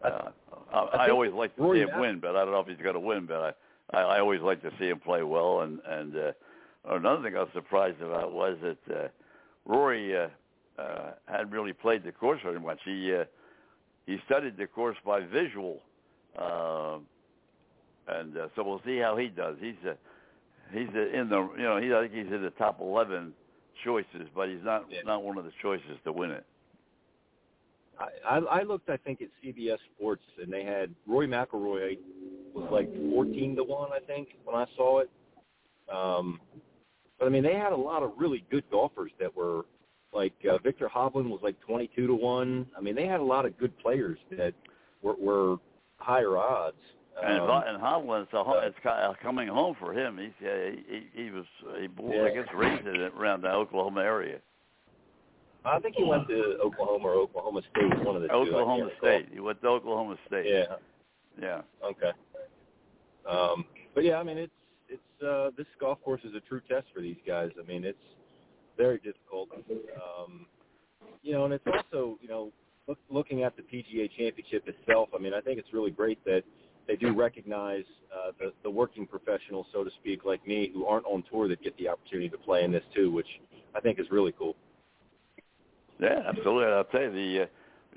Uh, 0.02 0.30
I, 0.72 0.78
I, 0.78 0.90
think 1.06 1.12
always 1.12 1.32
like 1.32 1.56
to 1.56 1.72
see 1.72 1.80
him 1.80 1.98
win, 1.98 2.18
but 2.20 2.36
I 2.36 2.44
don't 2.44 2.50
know 2.50 2.60
if 2.60 2.66
he's 2.66 2.82
going 2.82 2.94
to 2.94 3.00
win. 3.00 3.24
But 3.26 3.56
I, 3.92 3.96
I, 3.96 4.02
I 4.16 4.20
always 4.20 4.42
like 4.42 4.60
to 4.62 4.70
see 4.78 4.88
him 4.88 4.98
play 5.00 5.22
well. 5.22 5.60
And 5.60 5.80
and 5.86 6.16
uh, 6.16 6.32
another 6.90 7.22
thing 7.22 7.36
I 7.36 7.40
was 7.40 7.48
surprised 7.54 8.02
about 8.02 8.32
was 8.32 8.58
that 8.62 8.94
uh, 8.94 9.08
Rory 9.64 10.16
uh, 10.16 10.28
uh, 10.78 11.12
hadn't 11.26 11.50
really 11.50 11.72
played 11.72 12.04
the 12.04 12.12
course 12.12 12.40
very 12.42 12.60
much. 12.60 12.80
He 12.84 13.14
uh, 13.14 13.24
he 14.06 14.18
studied 14.26 14.56
the 14.56 14.66
course 14.66 14.96
by 15.04 15.20
visual. 15.20 15.80
Uh, 16.38 16.98
and 18.08 18.36
uh, 18.36 18.48
so 18.54 18.62
we'll 18.62 18.82
see 18.84 18.98
how 18.98 19.16
he 19.16 19.28
does. 19.28 19.56
He's 19.60 19.74
uh, 19.86 19.94
he's 20.72 20.88
uh, 20.94 21.18
in 21.18 21.28
the 21.28 21.48
you 21.56 21.62
know 21.62 21.78
he 21.78 21.92
I 21.94 22.02
think 22.02 22.12
he's 22.12 22.32
in 22.32 22.42
the 22.42 22.50
top 22.50 22.80
eleven 22.80 23.32
choices, 23.84 24.28
but 24.34 24.48
he's 24.48 24.62
not 24.62 24.84
Yeah. 24.90 25.00
not 25.04 25.22
one 25.22 25.38
of 25.38 25.44
the 25.44 25.52
choices 25.62 25.98
to 26.04 26.12
win 26.12 26.30
it. 26.30 26.44
I, 27.98 28.08
I, 28.28 28.38
I 28.38 28.62
looked, 28.64 28.90
I 28.90 28.96
think, 28.96 29.22
at 29.22 29.28
CBS 29.42 29.78
Sports, 29.96 30.24
and 30.42 30.52
they 30.52 30.64
had 30.64 30.92
Rory 31.06 31.28
McIlroy 31.28 31.98
was 32.52 32.68
like 32.70 32.92
fourteen 33.12 33.56
to 33.56 33.64
one, 33.64 33.90
I 33.92 34.00
think, 34.00 34.36
when 34.44 34.56
I 34.56 34.66
saw 34.76 35.00
it. 35.00 35.10
Um, 35.92 36.40
but 37.18 37.26
I 37.26 37.28
mean, 37.28 37.42
they 37.44 37.54
had 37.54 37.72
a 37.72 37.76
lot 37.76 38.02
of 38.02 38.12
really 38.16 38.44
good 38.50 38.64
golfers 38.70 39.12
that 39.20 39.34
were 39.34 39.64
like 40.14 40.34
uh, 40.50 40.58
Viktor 40.58 40.88
Hovland 40.88 41.28
was 41.28 41.40
like 41.42 41.58
twenty-two 41.60 42.06
to 42.06 42.14
one. 42.14 42.66
I 42.76 42.80
mean, 42.80 42.94
they 42.94 43.06
had 43.06 43.20
a 43.20 43.24
lot 43.24 43.44
of 43.46 43.58
good 43.58 43.76
players 43.78 44.18
that 44.36 44.54
were, 45.02 45.14
were 45.14 45.56
higher 45.98 46.36
odds. 46.36 46.76
And 47.22 47.42
Um, 47.42 47.62
and 47.66 47.80
Hovland, 47.80 48.24
it's, 48.24 48.32
a, 48.32 48.66
it's 48.66 48.76
uh, 48.84 49.12
coming 49.22 49.48
home 49.48 49.76
for 49.78 49.92
him. 49.92 50.18
He's 50.18 50.48
uh, 50.48 50.70
he, 50.88 51.24
he 51.24 51.30
was 51.30 51.44
he 51.80 51.86
born, 51.86 52.26
I 52.26 52.34
guess 52.34 52.48
raised 52.54 52.86
in 52.86 52.96
around 52.96 53.42
the 53.42 53.50
Oklahoma 53.50 54.02
area. 54.02 54.38
I 55.64 55.78
think 55.80 55.94
he 55.96 56.04
went 56.04 56.28
to 56.28 56.58
Oklahoma 56.62 57.08
or 57.08 57.14
Oklahoma 57.14 57.62
State, 57.70 58.04
one 58.04 58.16
of 58.16 58.22
the 58.22 58.28
two. 58.28 58.34
Oklahoma 58.34 58.84
recall. 58.84 58.98
State. 58.98 59.28
He 59.32 59.40
went 59.40 59.60
to 59.62 59.68
Oklahoma 59.68 60.16
State. 60.26 60.46
Yeah. 60.46 60.76
Yeah. 61.40 61.62
Okay. 61.82 62.12
Um, 63.28 63.64
but 63.94 64.04
yeah, 64.04 64.16
I 64.16 64.22
mean, 64.22 64.36
it's 64.36 64.52
it's 64.88 65.22
uh, 65.22 65.50
this 65.56 65.66
golf 65.80 66.02
course 66.04 66.20
is 66.24 66.34
a 66.34 66.40
true 66.40 66.60
test 66.68 66.86
for 66.94 67.00
these 67.00 67.16
guys. 67.26 67.50
I 67.58 67.66
mean, 67.66 67.84
it's 67.84 67.96
very 68.76 68.98
difficult. 68.98 69.48
Um, 69.52 70.46
you 71.22 71.32
know, 71.32 71.44
and 71.44 71.54
it's 71.54 71.66
also 71.66 72.18
you 72.20 72.28
know 72.28 72.52
look, 72.88 72.98
looking 73.10 73.42
at 73.42 73.56
the 73.56 73.62
PGA 73.62 74.10
Championship 74.16 74.68
itself. 74.68 75.08
I 75.14 75.18
mean, 75.18 75.34
I 75.34 75.40
think 75.40 75.58
it's 75.58 75.72
really 75.72 75.90
great 75.90 76.24
that 76.24 76.42
they 76.86 76.96
do 76.96 77.14
recognize 77.14 77.84
uh, 78.12 78.32
the 78.38 78.52
the 78.62 78.70
working 78.70 79.06
professionals, 79.06 79.66
so 79.72 79.84
to 79.84 79.90
speak, 80.00 80.24
like 80.24 80.46
me, 80.46 80.70
who 80.72 80.86
aren't 80.86 81.06
on 81.06 81.24
tour 81.30 81.48
that 81.48 81.62
get 81.62 81.76
the 81.78 81.88
opportunity 81.88 82.28
to 82.28 82.38
play 82.38 82.64
in 82.64 82.72
this 82.72 82.84
too, 82.94 83.10
which 83.10 83.28
I 83.74 83.80
think 83.80 83.98
is 83.98 84.06
really 84.10 84.32
cool. 84.32 84.54
Yeah, 85.98 86.22
absolutely. 86.26 86.72
I'll 86.72 86.84
tell 86.84 87.02
you 87.02 87.12
the, 87.12 87.42
uh, 87.42 87.46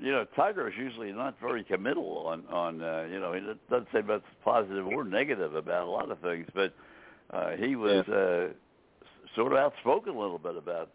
you 0.00 0.12
know, 0.12 0.24
Tiger 0.36 0.68
is 0.68 0.74
usually 0.78 1.12
not 1.12 1.38
very 1.40 1.64
committal 1.64 2.24
on 2.26 2.46
on 2.46 2.82
uh, 2.82 3.06
you 3.10 3.20
know 3.20 3.32
he 3.32 3.40
doesn't 3.70 3.88
say 3.92 4.00
much 4.00 4.22
positive 4.44 4.86
or 4.86 5.04
negative 5.04 5.54
about 5.54 5.86
a 5.86 5.90
lot 5.90 6.10
of 6.10 6.18
things, 6.20 6.46
but 6.54 6.72
uh, 7.30 7.50
he 7.58 7.76
was 7.76 8.06
uh, 8.08 8.48
sort 9.38 9.52
of 9.52 9.58
outspoken 9.58 10.14
a 10.14 10.18
little 10.18 10.38
bit 10.38 10.56
about 10.56 10.90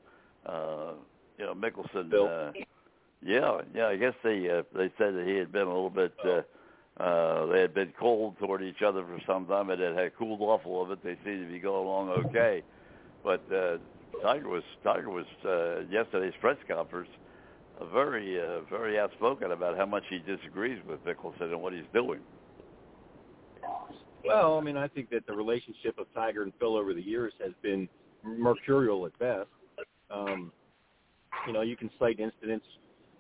uh, 0.46 0.94
you 1.40 1.46
know 1.46 1.56
Mickelson. 1.56 2.10
Bill. 2.10 2.28
Uh, 2.28 2.52
yeah, 3.26 3.62
yeah. 3.74 3.88
I 3.88 3.96
guess 3.96 4.14
they 4.24 4.50
uh, 4.50 4.64
they 4.76 4.92
said 4.98 5.16
that 5.16 5.26
he 5.26 5.36
had 5.36 5.52
been 5.52 5.64
a 5.64 5.74
little 5.74 5.90
bit. 5.90 6.14
Uh, 6.24 6.42
uh, 7.02 7.46
they 7.48 7.62
had 7.62 7.74
been 7.74 7.94
cold 8.00 8.38
toward 8.38 8.62
each 8.62 8.84
other 8.86 9.04
for 9.04 9.20
some 9.26 9.48
time, 9.48 9.70
and 9.70 9.82
it 9.82 9.96
had 9.96 10.16
cooled 10.18 10.42
off 10.42 10.66
a 10.66 10.70
little 10.70 10.86
bit. 10.86 11.04
They 11.04 11.18
seemed 11.24 11.48
to 11.48 11.52
be 11.52 11.60
going 11.60 11.88
along 11.88 12.10
okay, 12.28 12.62
but 13.24 13.42
uh, 13.52 13.78
Tiger 14.22 14.50
was 14.50 14.64
Tiger 14.84 15.10
was 15.10 15.26
uh, 15.46 15.90
yesterday's 15.90 16.34
press 16.42 16.58
conference 16.68 17.10
uh, 17.80 17.86
very 17.86 18.40
uh, 18.40 18.62
very 18.70 19.00
outspoken 19.00 19.52
about 19.52 19.78
how 19.78 19.86
much 19.86 20.04
he 20.10 20.20
disagrees 20.20 20.80
with 20.88 21.04
Mickelson 21.06 21.52
and 21.52 21.62
what 21.62 21.74
he's 21.74 21.84
doing. 21.94 22.20
Well, 24.26 24.58
I 24.58 24.62
mean, 24.62 24.78
I 24.78 24.88
think 24.88 25.10
that 25.10 25.26
the 25.26 25.34
relationship 25.34 25.98
of 25.98 26.06
Tiger 26.14 26.44
and 26.44 26.54
Phil 26.60 26.78
over 26.78 26.94
the 26.94 27.02
years 27.02 27.34
has 27.44 27.52
been 27.62 27.90
mercurial 28.24 29.06
at 29.06 29.18
best. 29.20 29.50
Um, 30.10 30.52
you 31.48 31.54
know, 31.54 31.62
you 31.62 31.76
can 31.76 31.90
cite 32.00 32.20
incidents 32.20 32.66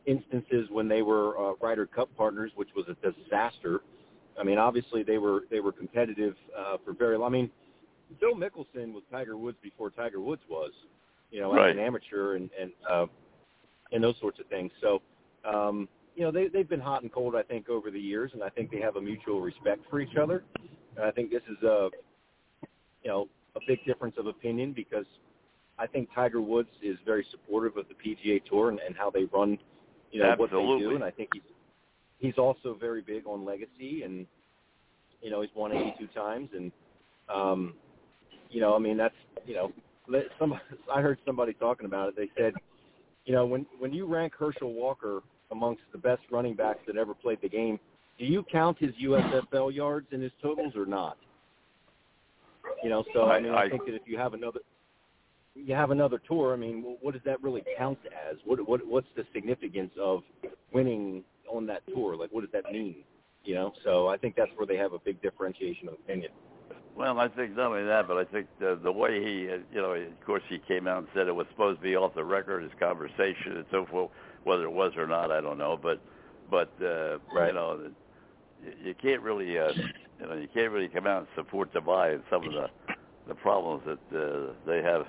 instances 0.05 0.67
when 0.69 0.87
they 0.87 1.01
were 1.01 1.37
uh, 1.37 1.53
Ryder 1.61 1.85
Cup 1.85 2.09
partners, 2.17 2.51
which 2.55 2.69
was 2.75 2.85
a 2.89 3.11
disaster. 3.11 3.81
I 4.39 4.43
mean, 4.43 4.57
obviously 4.57 5.03
they 5.03 5.17
were 5.17 5.41
they 5.49 5.59
were 5.59 5.71
competitive 5.71 6.35
uh, 6.57 6.77
for 6.83 6.93
very 6.93 7.17
long. 7.17 7.27
I 7.27 7.31
mean, 7.31 7.49
Phil 8.19 8.33
Mickelson 8.35 8.93
was 8.93 9.03
Tiger 9.11 9.37
Woods 9.37 9.57
before 9.61 9.89
Tiger 9.89 10.19
Woods 10.21 10.41
was, 10.49 10.71
you 11.31 11.39
know, 11.41 11.53
Right. 11.53 11.69
as 11.71 11.77
an 11.77 11.83
amateur 11.83 12.35
and 12.35 12.49
and 12.59 12.71
uh, 12.89 13.05
and 13.91 14.03
those 14.03 14.15
sorts 14.19 14.39
of 14.39 14.47
things. 14.47 14.71
So, 14.81 15.01
um, 15.45 15.87
you 16.15 16.23
know, 16.23 16.31
they 16.31 16.47
they've 16.47 16.69
been 16.69 16.79
hot 16.81 17.01
and 17.03 17.11
cold, 17.11 17.35
I 17.35 17.43
think, 17.43 17.69
over 17.69 17.91
the 17.91 17.99
years, 17.99 18.31
and 18.33 18.43
I 18.43 18.49
think 18.49 18.71
they 18.71 18.79
have 18.79 18.95
a 18.97 19.01
mutual 19.01 19.41
respect 19.41 19.81
for 19.89 19.99
each 19.99 20.15
other. 20.21 20.43
And 20.95 21.05
I 21.05 21.11
think 21.11 21.31
this 21.31 21.41
is 21.49 21.61
a, 21.63 21.89
you 23.03 23.09
know, 23.09 23.27
a 23.55 23.59
big 23.67 23.83
difference 23.85 24.15
of 24.17 24.27
opinion 24.27 24.73
because 24.73 25.05
I 25.77 25.87
think 25.87 26.09
Tiger 26.13 26.41
Woods 26.41 26.69
is 26.81 26.97
very 27.05 27.25
supportive 27.31 27.77
of 27.77 27.85
the 27.87 27.95
PGA 27.95 28.43
Tour 28.45 28.69
and, 28.69 28.79
and 28.79 28.95
how 28.95 29.09
they 29.09 29.25
run, 29.25 29.57
you 30.11 30.21
know, 30.21 30.35
what 30.37 30.51
they 30.51 30.57
do, 30.79 30.95
and 30.95 31.03
I 31.03 31.11
think 31.11 31.29
he's 31.33 31.43
he's 32.19 32.37
also 32.37 32.75
very 32.79 33.01
big 33.01 33.25
on 33.25 33.43
legacy, 33.43 34.03
and 34.03 34.25
you 35.21 35.31
know, 35.31 35.41
he's 35.41 35.51
won 35.55 35.71
82 35.71 36.07
times, 36.07 36.49
and 36.55 36.71
um, 37.33 37.73
you 38.49 38.61
know, 38.61 38.75
I 38.75 38.79
mean, 38.79 38.97
that's 38.97 39.15
you 39.45 39.55
know, 39.55 39.71
some 40.39 40.59
I 40.93 41.01
heard 41.01 41.17
somebody 41.25 41.53
talking 41.53 41.85
about 41.85 42.09
it. 42.09 42.15
They 42.15 42.29
said, 42.37 42.53
you 43.25 43.33
know, 43.33 43.45
when 43.45 43.65
when 43.79 43.93
you 43.93 44.05
rank 44.05 44.33
Herschel 44.37 44.73
Walker 44.73 45.21
amongst 45.51 45.81
the 45.91 45.97
best 45.97 46.21
running 46.31 46.55
backs 46.55 46.79
that 46.87 46.97
ever 46.97 47.13
played 47.13 47.39
the 47.41 47.49
game, 47.49 47.79
do 48.19 48.25
you 48.25 48.43
count 48.51 48.77
his 48.79 48.91
USFL 49.03 49.73
yards 49.73 50.07
in 50.11 50.21
his 50.21 50.31
totals 50.41 50.75
or 50.75 50.85
not? 50.85 51.17
You 52.83 52.89
know, 52.89 53.03
so 53.13 53.23
I, 53.23 53.37
I- 53.37 53.39
mean, 53.39 53.53
I, 53.53 53.63
I- 53.63 53.69
think 53.69 53.85
that 53.85 53.95
if 53.95 54.01
you 54.05 54.17
have 54.17 54.33
another, 54.33 54.59
you 55.55 55.73
have 55.75 55.91
another 55.91 56.19
tour. 56.27 56.53
I 56.53 56.57
mean, 56.57 56.97
what 57.01 57.13
does 57.13 57.23
that 57.25 57.41
really 57.41 57.63
count 57.77 57.99
as? 58.29 58.37
What 58.45 58.67
what 58.67 58.85
what's 58.85 59.07
the 59.15 59.23
significance 59.33 59.91
of 59.99 60.23
winning 60.73 61.23
on 61.47 61.65
that 61.67 61.83
tour? 61.87 62.15
Like, 62.15 62.31
what 62.31 62.41
does 62.41 62.51
that 62.51 62.71
mean? 62.71 62.97
You 63.45 63.55
know, 63.55 63.73
so 63.83 64.07
I 64.07 64.17
think 64.17 64.35
that's 64.35 64.51
where 64.55 64.65
they 64.65 64.77
have 64.77 64.93
a 64.93 64.99
big 64.99 65.21
differentiation 65.21 65.87
of 65.89 65.95
opinion. 65.95 66.31
Well, 66.95 67.19
I 67.19 67.27
think 67.27 67.55
not 67.55 67.71
only 67.71 67.83
that, 67.85 68.07
but 68.07 68.17
I 68.17 68.23
think 68.25 68.47
the 68.59 68.79
the 68.81 68.91
way 68.91 69.23
he, 69.23 69.49
uh, 69.49 69.57
you 69.71 69.81
know, 69.81 69.93
of 69.93 70.25
course 70.25 70.43
he 70.49 70.59
came 70.59 70.87
out 70.87 70.99
and 70.99 71.07
said 71.13 71.27
it 71.27 71.35
was 71.35 71.47
supposed 71.51 71.79
to 71.79 71.83
be 71.83 71.95
off 71.95 72.15
the 72.15 72.23
record, 72.23 72.63
his 72.63 72.71
conversation 72.79 73.57
and 73.57 73.65
so 73.71 73.85
forth. 73.85 74.11
Whether 74.43 74.63
it 74.63 74.71
was 74.71 74.93
or 74.97 75.07
not, 75.07 75.31
I 75.31 75.39
don't 75.41 75.57
know. 75.57 75.77
But 75.81 76.01
but 76.49 76.71
uh, 76.81 77.19
Right. 77.33 77.47
you 77.47 77.53
know, 77.53 77.91
you, 78.83 78.93
can't 79.01 79.21
really, 79.21 79.57
uh, 79.57 79.71
you 80.19 80.27
know, 80.27 80.33
you 80.35 80.47
can't 80.53 80.71
really 80.71 80.87
come 80.87 81.07
out 81.07 81.19
and 81.19 81.27
support 81.35 81.73
Dubai 81.73 82.13
and 82.15 82.23
some 82.29 82.45
of 82.47 82.53
the 82.53 82.67
the 83.27 83.35
problems 83.35 83.83
that 83.85 84.17
uh, 84.19 84.53
they 84.67 84.81
have 84.81 85.05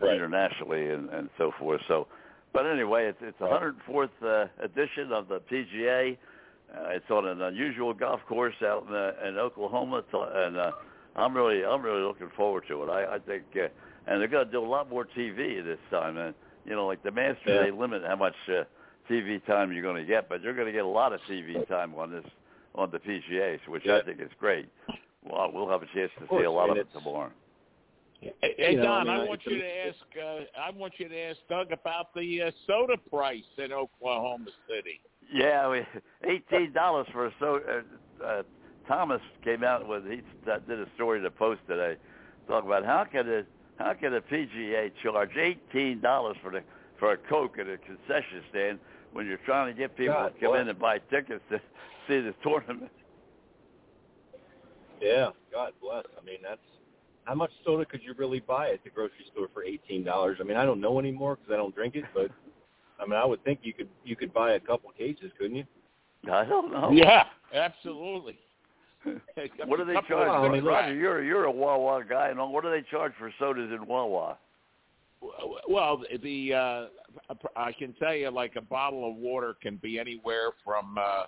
Right. 0.00 0.14
internationally 0.14 0.88
and, 0.90 1.08
and 1.10 1.30
so 1.38 1.52
forth. 1.56 1.80
So, 1.86 2.08
but 2.52 2.66
anyway, 2.66 3.06
it's 3.06 3.18
it's 3.20 3.38
the 3.38 3.46
104th 3.46 4.08
uh, 4.22 4.48
edition 4.62 5.12
of 5.12 5.28
the 5.28 5.38
PGA. 5.40 6.16
Uh, 6.74 6.88
it's 6.88 7.08
on 7.10 7.26
an 7.28 7.40
unusual 7.42 7.94
golf 7.94 8.20
course 8.28 8.54
out 8.62 8.86
in, 8.88 8.94
uh, 8.94 9.12
in 9.28 9.38
Oklahoma, 9.38 9.98
It's, 9.98 10.08
uh, 10.12 10.46
and 10.46 10.56
uh, 10.56 10.72
I'm 11.14 11.32
really 11.36 11.64
I'm 11.64 11.80
really 11.82 12.02
looking 12.02 12.28
forward 12.36 12.64
to 12.68 12.82
it. 12.82 12.88
I, 12.90 13.14
I 13.14 13.18
think, 13.20 13.44
uh, 13.54 13.68
and 14.08 14.20
they're 14.20 14.26
going 14.26 14.46
to 14.46 14.50
do 14.52 14.64
a 14.64 14.66
lot 14.66 14.90
more 14.90 15.06
TV 15.16 15.62
this 15.64 15.78
time. 15.90 16.16
And 16.16 16.34
you 16.66 16.72
know, 16.74 16.86
like 16.86 17.02
the 17.04 17.12
Masters, 17.12 17.38
Yeah. 17.46 17.62
they 17.62 17.70
limit 17.70 18.02
how 18.04 18.16
much 18.16 18.34
uh, 18.48 18.64
TV 19.08 19.44
time 19.46 19.72
you're 19.72 19.82
going 19.82 20.02
to 20.02 20.04
get, 20.08 20.28
but 20.28 20.42
you're 20.42 20.54
going 20.54 20.66
to 20.66 20.72
get 20.72 20.84
a 20.84 20.88
lot 20.88 21.12
of 21.12 21.20
TV 21.30 21.66
time 21.68 21.94
on 21.94 22.10
this 22.10 22.24
on 22.74 22.90
the 22.90 22.98
PGA, 22.98 23.58
which 23.68 23.86
I 23.86 24.02
think 24.02 24.20
is 24.20 24.30
great. 24.38 24.68
Well, 25.24 25.50
we'll 25.52 25.68
have 25.68 25.82
a 25.82 25.86
chance 25.94 26.10
to 26.20 26.26
see 26.38 26.44
a 26.44 26.50
lot 26.50 26.70
and 26.70 26.78
of 26.78 26.86
it 26.86 26.92
tomorrow. 26.92 27.30
Hey, 28.20 28.32
hey, 28.40 28.70
You 28.72 28.76
know, 28.78 28.92
I 28.92 29.04
Don, 29.04 29.06
mean, 29.06 29.16
I, 29.16 29.24
I- 29.24 29.28
want 29.28 29.40
you 29.46 29.58
to 29.58 29.86
ask. 29.86 29.98
Uh, 30.18 30.60
I 30.60 30.70
want 30.70 30.92
you 30.98 31.08
to 31.08 31.18
ask 31.18 31.38
Doug 31.48 31.72
about 31.72 32.14
the 32.14 32.42
uh, 32.42 32.50
soda 32.66 32.96
price 33.10 33.42
in 33.58 33.72
Oklahoma 33.72 34.46
City. 34.68 35.00
Yeah, 35.32 35.68
we, 35.70 35.82
eighteen 36.24 36.72
dollars 36.72 37.06
for 37.12 37.26
a 37.26 37.32
so. 37.38 37.60
Uh, 37.68 38.24
uh, 38.24 38.42
Thomas 38.86 39.20
came 39.42 39.64
out 39.64 39.88
with 39.88 40.04
he 40.04 40.20
uh, 40.50 40.58
did 40.68 40.78
a 40.80 40.86
story 40.94 41.20
to 41.22 41.30
post 41.30 41.60
today, 41.66 41.96
talking 42.48 42.68
about 42.68 42.84
how 42.84 43.04
can 43.04 43.28
a 43.28 43.42
how 43.82 43.94
can 43.94 44.14
a 44.14 44.20
PGA 44.20 44.90
charge 45.02 45.36
eighteen 45.36 46.00
dollars 46.00 46.36
for 46.42 46.50
the 46.50 46.62
for 46.98 47.12
a 47.12 47.16
Coke 47.16 47.58
at 47.58 47.66
a 47.66 47.78
concession 47.78 48.42
stand 48.50 48.78
when 49.14 49.26
you're 49.26 49.38
trying 49.46 49.72
to 49.72 49.78
get 49.78 49.96
people 49.96 50.14
God, 50.14 50.34
to 50.34 50.40
come 50.40 50.50
what? 50.50 50.60
in 50.60 50.68
and 50.68 50.78
buy 50.78 50.98
tickets 50.98 51.40
to 51.50 51.58
see 52.08 52.20
the 52.20 52.34
tournament. 52.42 52.90
Yeah, 55.00 55.30
God 55.52 55.72
bless. 55.80 56.04
I 56.20 56.24
mean, 56.24 56.38
that's 56.42 56.60
how 57.24 57.34
much 57.34 57.50
soda 57.64 57.84
could 57.84 58.02
you 58.02 58.14
really 58.18 58.40
buy 58.40 58.70
at 58.70 58.84
the 58.84 58.90
grocery 58.90 59.24
store 59.32 59.48
for 59.54 59.64
eighteen 59.64 60.04
dollars? 60.04 60.38
I 60.40 60.44
mean, 60.44 60.56
I 60.56 60.64
don't 60.64 60.80
know 60.80 60.98
anymore 60.98 61.36
because 61.36 61.52
I 61.52 61.56
don't 61.56 61.74
drink 61.74 61.94
it, 61.94 62.04
but 62.12 62.30
I 63.00 63.06
mean, 63.06 63.14
I 63.14 63.24
would 63.24 63.42
think 63.44 63.60
you 63.62 63.72
could 63.72 63.88
you 64.04 64.16
could 64.16 64.32
buy 64.34 64.52
a 64.52 64.60
couple 64.60 64.90
cases, 64.90 65.30
couldn't 65.38 65.56
you? 65.56 65.64
I 66.30 66.44
don't 66.44 66.72
know. 66.72 66.90
Yeah, 66.92 67.24
absolutely. 67.54 68.38
What 69.66 69.76
do 69.78 69.84
they 69.84 69.92
charge? 70.08 70.28
of- 70.28 70.44
I 70.44 70.48
mean, 70.48 70.64
Roger, 70.64 70.94
you're 70.94 71.22
you're 71.22 71.44
a 71.44 71.50
Wawa 71.50 72.02
guy, 72.08 72.28
and 72.28 72.40
all. 72.40 72.50
what 72.50 72.64
do 72.64 72.70
they 72.70 72.82
charge 72.90 73.12
for 73.18 73.30
sodas 73.38 73.70
in 73.70 73.86
Wawa? 73.86 74.38
Well, 75.68 76.02
the 76.22 76.54
uh, 76.54 76.86
I 77.56 77.72
can 77.72 77.92
tell 77.94 78.14
you, 78.14 78.30
like 78.30 78.56
a 78.56 78.60
bottle 78.60 79.08
of 79.08 79.16
water 79.16 79.54
can 79.60 79.76
be 79.76 79.98
anywhere 79.98 80.50
from 80.64 80.98
uh, 80.98 81.24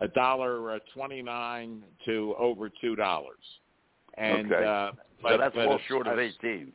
a 0.00 0.08
dollar 0.08 0.72
uh, 0.72 0.78
twenty 0.94 1.22
nine 1.22 1.82
to 2.06 2.34
over 2.38 2.70
two 2.80 2.96
dollars. 2.96 3.38
And 4.18 4.52
Okay. 4.52 4.64
uh, 4.64 4.92
So 5.22 5.36
that's 5.38 5.54
but 5.54 5.68
well 5.68 5.80
short 5.88 6.06
of 6.06 6.18
eighteen. 6.18 6.72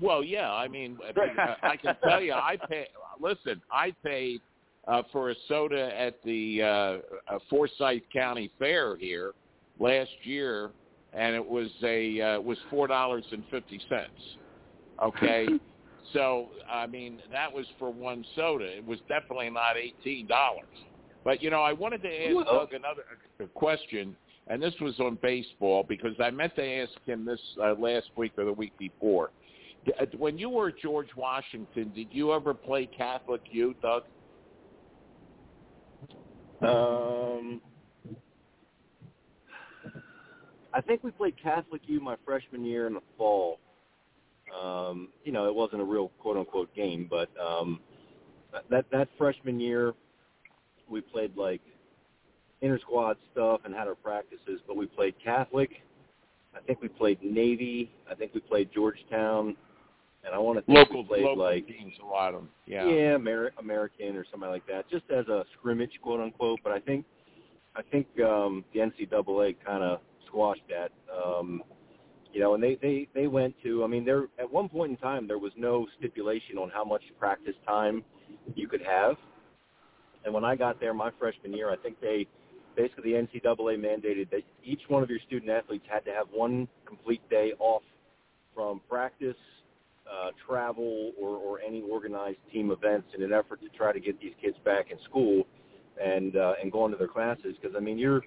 Well, 0.00 0.24
yeah, 0.24 0.52
I 0.52 0.66
mean, 0.66 0.98
I 1.16 1.56
I 1.62 1.76
can 1.76 1.96
tell 2.02 2.20
you, 2.20 2.32
I 2.32 2.58
pay. 2.68 2.88
Listen, 3.20 3.62
I 3.70 3.92
paid 4.04 4.40
uh, 4.88 5.02
for 5.12 5.30
a 5.30 5.34
soda 5.48 5.98
at 5.98 6.22
the 6.24 6.62
uh, 6.62 6.66
uh, 6.66 7.38
Forsyth 7.48 8.02
County 8.12 8.50
Fair 8.58 8.96
here 8.96 9.32
last 9.78 10.10
year, 10.22 10.70
and 11.12 11.34
it 11.34 11.44
was 11.44 11.70
a 11.82 12.20
uh, 12.20 12.34
it 12.34 12.44
was 12.44 12.58
four 12.70 12.86
dollars 12.86 13.24
and 13.30 13.44
fifty 13.50 13.80
cents. 13.88 14.38
Okay, 15.02 15.46
so 16.14 16.48
I 16.70 16.86
mean 16.86 17.20
that 17.30 17.52
was 17.52 17.66
for 17.78 17.90
one 17.90 18.24
soda. 18.34 18.64
It 18.64 18.86
was 18.86 18.98
definitely 19.08 19.50
not 19.50 19.76
eighteen 19.76 20.26
dollars. 20.26 20.64
But 21.24 21.42
you 21.42 21.50
know, 21.50 21.60
I 21.62 21.72
wanted 21.74 22.02
to 22.02 22.08
ask 22.26 22.34
Well- 22.34 22.44
Doug 22.44 22.72
another 22.72 23.02
a 23.40 23.46
question, 23.48 24.16
and 24.46 24.62
this 24.62 24.74
was 24.80 24.98
on 25.00 25.18
baseball 25.20 25.84
because 25.86 26.14
I 26.20 26.30
meant 26.30 26.54
to 26.56 26.64
ask 26.64 26.92
him 27.04 27.24
this 27.26 27.40
uh, 27.62 27.74
last 27.74 28.10
week 28.16 28.32
or 28.38 28.44
the 28.44 28.52
week 28.52 28.72
before. 28.78 29.30
Uh, 30.00 30.06
When 30.16 30.38
you 30.38 30.48
were 30.48 30.68
at 30.68 30.78
George 30.78 31.08
Washington, 31.16 31.92
did 31.94 32.08
you 32.10 32.32
ever 32.32 32.54
play 32.54 32.86
Catholic 32.86 33.42
U, 33.50 33.74
Doug? 33.82 34.04
Um, 36.62 37.60
I 40.72 40.80
think 40.80 41.04
we 41.04 41.10
played 41.10 41.34
Catholic 41.42 41.82
U 41.86 42.00
my 42.00 42.16
freshman 42.24 42.64
year 42.64 42.86
in 42.86 42.94
the 42.94 43.02
fall. 43.18 43.58
Um, 44.62 45.08
you 45.24 45.32
know, 45.32 45.46
it 45.46 45.54
wasn't 45.54 45.82
a 45.82 45.84
real 45.84 46.10
quote 46.20 46.36
unquote 46.36 46.74
game, 46.74 47.06
but 47.10 47.28
um, 47.40 47.80
that 48.70 48.84
that 48.92 49.08
freshman 49.18 49.58
year 49.58 49.94
we 50.88 51.00
played 51.00 51.36
like 51.36 51.60
inter 52.60 52.78
squad 52.78 53.16
stuff 53.32 53.60
and 53.64 53.74
had 53.74 53.88
our 53.88 53.94
practices. 53.94 54.60
But 54.66 54.76
we 54.76 54.86
played 54.86 55.14
Catholic. 55.22 55.70
I 56.54 56.60
think 56.60 56.80
we 56.80 56.88
played 56.88 57.22
Navy. 57.22 57.90
I 58.10 58.14
think 58.14 58.32
we 58.32 58.40
played 58.40 58.70
Georgetown, 58.72 59.56
and 60.24 60.34
I 60.34 60.38
want 60.38 60.58
to 60.58 60.64
think 60.64 60.78
Local, 60.78 61.02
we 61.02 61.08
played 61.08 61.24
local 61.24 61.44
like 61.44 61.66
teams, 61.66 61.94
a 62.02 62.06
lot 62.06 62.34
of 62.34 62.40
them. 62.40 62.48
Yeah. 62.66 62.86
yeah, 62.86 63.14
Amer- 63.16 63.52
American 63.58 64.16
or 64.16 64.24
something 64.30 64.48
like 64.48 64.66
that, 64.68 64.88
just 64.88 65.04
as 65.10 65.26
a 65.28 65.44
scrimmage, 65.58 65.98
quote 66.00 66.20
unquote. 66.20 66.60
But 66.62 66.72
I 66.72 66.78
think, 66.80 67.04
I 67.74 67.82
think 67.82 68.06
um, 68.20 68.64
the 68.72 68.80
NCAA 68.80 69.56
kind 69.66 69.82
of 69.82 70.00
squashed 70.26 70.62
that. 70.68 70.92
Um, 71.12 71.62
you 72.34 72.40
know, 72.40 72.54
and 72.54 72.62
they 72.62 72.76
they 72.82 73.08
they 73.14 73.28
went 73.28 73.54
to. 73.62 73.84
I 73.84 73.86
mean, 73.86 74.04
there 74.04 74.24
at 74.40 74.52
one 74.52 74.68
point 74.68 74.90
in 74.90 74.96
time 74.96 75.28
there 75.28 75.38
was 75.38 75.52
no 75.56 75.86
stipulation 75.98 76.58
on 76.58 76.68
how 76.68 76.84
much 76.84 77.02
practice 77.18 77.54
time 77.64 78.02
you 78.56 78.66
could 78.66 78.82
have. 78.82 79.14
And 80.24 80.34
when 80.34 80.44
I 80.44 80.56
got 80.56 80.80
there 80.80 80.92
my 80.92 81.10
freshman 81.18 81.54
year, 81.54 81.70
I 81.70 81.76
think 81.76 82.00
they 82.00 82.26
basically 82.76 83.12
the 83.12 83.18
NCAA 83.18 83.78
mandated 83.78 84.30
that 84.30 84.42
each 84.64 84.80
one 84.88 85.04
of 85.04 85.10
your 85.10 85.20
student 85.28 85.48
athletes 85.48 85.84
had 85.88 86.04
to 86.06 86.10
have 86.10 86.26
one 86.32 86.66
complete 86.84 87.22
day 87.30 87.52
off 87.60 87.82
from 88.52 88.80
practice, 88.88 89.36
uh, 90.10 90.30
travel, 90.44 91.12
or, 91.20 91.36
or 91.36 91.60
any 91.60 91.82
organized 91.82 92.38
team 92.52 92.72
events 92.72 93.06
in 93.16 93.22
an 93.22 93.32
effort 93.32 93.60
to 93.60 93.68
try 93.76 93.92
to 93.92 94.00
get 94.00 94.20
these 94.20 94.34
kids 94.42 94.56
back 94.64 94.90
in 94.90 94.98
school 95.04 95.46
and 96.02 96.36
uh, 96.36 96.54
and 96.60 96.72
going 96.72 96.90
to 96.90 96.98
their 96.98 97.06
classes. 97.06 97.54
Because 97.62 97.76
I 97.76 97.80
mean, 97.80 97.96
you're 97.96 98.22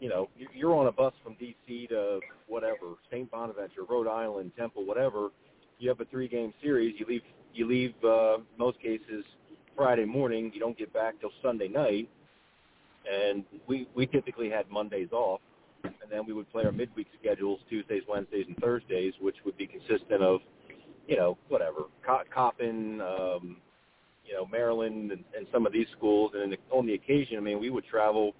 you 0.00 0.08
know 0.08 0.28
you're- 0.54 0.72
on 0.74 0.86
a 0.86 0.92
bus 0.92 1.12
from 1.22 1.34
D.C. 1.34 1.86
to 1.88 2.20
whatever 2.46 2.94
St. 3.10 3.30
Bonaventure, 3.30 3.82
Rhode 3.88 4.08
Island, 4.08 4.52
Temple, 4.56 4.84
whatever. 4.84 5.30
You 5.78 5.88
have 5.88 6.00
a 6.00 6.04
three-game 6.06 6.52
series. 6.62 6.94
You 6.98 7.06
leave 7.06 7.22
you 7.54 7.66
leave 7.66 7.94
uh, 8.04 8.38
most 8.58 8.80
cases 8.80 9.24
Friday 9.76 10.04
morning. 10.04 10.50
You 10.54 10.60
don't 10.60 10.76
get 10.78 10.92
back 10.92 11.20
till 11.20 11.30
Sunday 11.42 11.68
night. 11.68 12.08
And 13.10 13.44
we 13.66 13.88
we 13.94 14.06
typically 14.06 14.50
had 14.50 14.68
Mondays 14.70 15.08
off, 15.12 15.40
and 15.84 15.94
then 16.10 16.26
we 16.26 16.32
would 16.32 16.50
play 16.50 16.64
our 16.64 16.72
midweek 16.72 17.06
schedules 17.20 17.60
Tuesdays, 17.70 18.02
Wednesdays, 18.08 18.46
and 18.48 18.56
Thursdays, 18.58 19.14
which 19.20 19.36
would 19.44 19.56
be 19.56 19.66
consistent 19.66 20.22
of 20.22 20.40
you 21.08 21.16
know, 21.16 21.38
whatever, 21.48 21.84
Co- 22.06 22.22
Coppin, 22.32 23.00
um, 23.00 23.56
you 24.26 24.34
know, 24.34 24.46
Maryland, 24.46 25.10
and, 25.10 25.24
and 25.36 25.46
some 25.50 25.66
of 25.66 25.72
these 25.72 25.86
schools. 25.96 26.32
And 26.34 26.56
on 26.70 26.86
the 26.86 26.94
occasion, 26.94 27.38
I 27.38 27.40
mean, 27.40 27.58
we 27.58 27.70
would 27.70 27.86
travel 27.86 28.34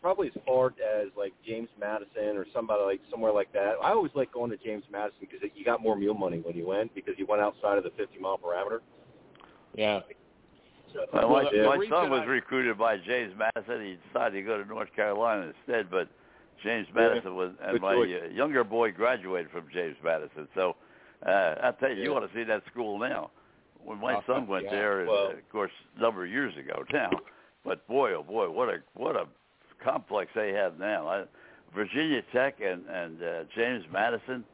probably 0.00 0.28
as 0.28 0.34
far 0.46 0.68
as 0.68 1.08
like 1.16 1.32
James 1.46 1.68
Madison 1.78 2.36
or 2.36 2.46
somebody 2.54 2.82
like 2.82 3.00
somewhere 3.10 3.32
like 3.32 3.52
that. 3.52 3.74
I 3.82 3.90
always 3.90 4.12
like 4.14 4.32
going 4.32 4.50
to 4.50 4.56
James 4.56 4.84
Madison 4.90 5.18
because 5.20 5.40
you 5.54 5.64
got 5.64 5.82
more 5.82 5.96
meal 5.96 6.14
money 6.14 6.38
when 6.38 6.56
you 6.56 6.66
went 6.66 6.94
because 6.94 7.14
you 7.18 7.26
went 7.26 7.42
outside 7.42 7.78
of 7.78 7.84
the 7.84 7.90
50 7.96 8.18
mile 8.18 8.38
parameter. 8.38 8.80
Yeah. 9.74 10.00
So, 10.92 11.00
Well, 11.12 11.28
my, 11.30 11.44
the 11.50 11.64
my 11.64 11.86
son 11.90 12.10
was 12.10 12.20
I- 12.22 12.24
recruited 12.24 12.78
by 12.78 12.96
James 12.96 13.34
Madison. 13.36 13.84
He 13.84 13.98
decided 14.08 14.36
to 14.36 14.42
go 14.42 14.56
to 14.62 14.64
North 14.68 14.88
Carolina 14.96 15.52
instead, 15.58 15.90
but 15.90 16.08
James 16.64 16.86
Madison 16.94 17.36
was, 17.36 17.50
and 17.62 17.72
Good 17.72 17.82
my 17.82 17.94
choice. 17.94 18.10
uh, 18.24 18.28
younger 18.28 18.64
boy 18.64 18.90
graduated 18.92 19.50
from 19.50 19.66
James 19.72 19.96
Madison. 20.02 20.48
So 20.54 20.76
uh, 21.26 21.54
I 21.62 21.72
tell 21.78 21.90
you, 21.90 21.96
you 22.02 22.10
Yeah. 22.10 22.16
ought 22.16 22.20
to 22.26 22.30
see 22.34 22.44
that 22.44 22.62
school 22.72 22.98
now. 22.98 23.30
When 23.84 23.98
my 23.98 24.14
Uh, 24.14 24.20
son 24.26 24.46
went 24.46 24.64
yeah. 24.64 24.70
there, 24.70 25.04
Well- 25.06 25.26
uh, 25.28 25.32
of 25.32 25.48
course, 25.50 25.70
a 25.96 26.00
number 26.00 26.24
of 26.24 26.30
years 26.30 26.56
ago 26.56 26.84
now. 26.92 27.10
But 27.64 27.86
boy, 27.86 28.12
oh 28.14 28.22
boy, 28.22 28.48
what 28.48 28.68
a 28.70 28.78
what 28.94 29.14
a 29.16 29.26
complex 29.82 30.30
they 30.34 30.52
have 30.52 30.78
now. 30.78 31.06
I, 31.08 31.24
Virginia 31.74 32.22
Tech 32.32 32.60
and 32.60 32.86
and 32.86 33.22
uh, 33.22 33.44
James 33.54 33.84
Madison. 33.92 34.44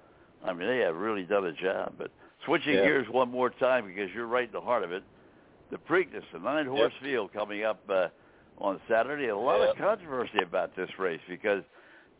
I 0.44 0.52
mean, 0.52 0.68
they 0.68 0.78
have 0.78 0.96
really 0.96 1.24
done 1.24 1.46
a 1.46 1.52
job. 1.52 1.94
But 1.96 2.10
switching 2.44 2.74
Yeah. 2.74 2.84
gears 2.84 3.08
one 3.08 3.30
more 3.30 3.50
time 3.50 3.86
because 3.86 4.10
you're 4.14 4.26
right 4.26 4.46
in 4.46 4.52
the 4.52 4.60
heart 4.60 4.84
of 4.84 4.92
it. 4.92 5.02
The 5.70 5.78
Preakness, 5.78 6.22
the 6.32 6.38
nine 6.38 6.66
horse 6.66 6.92
field 7.02 7.32
coming 7.32 7.64
up 7.64 7.80
uh, 7.88 8.08
on 8.58 8.80
Saturday. 8.88 9.28
A 9.28 9.36
lot 9.36 9.60
of 9.60 9.76
controversy 9.76 10.38
about 10.42 10.76
this 10.76 10.90
race 10.98 11.20
because 11.28 11.62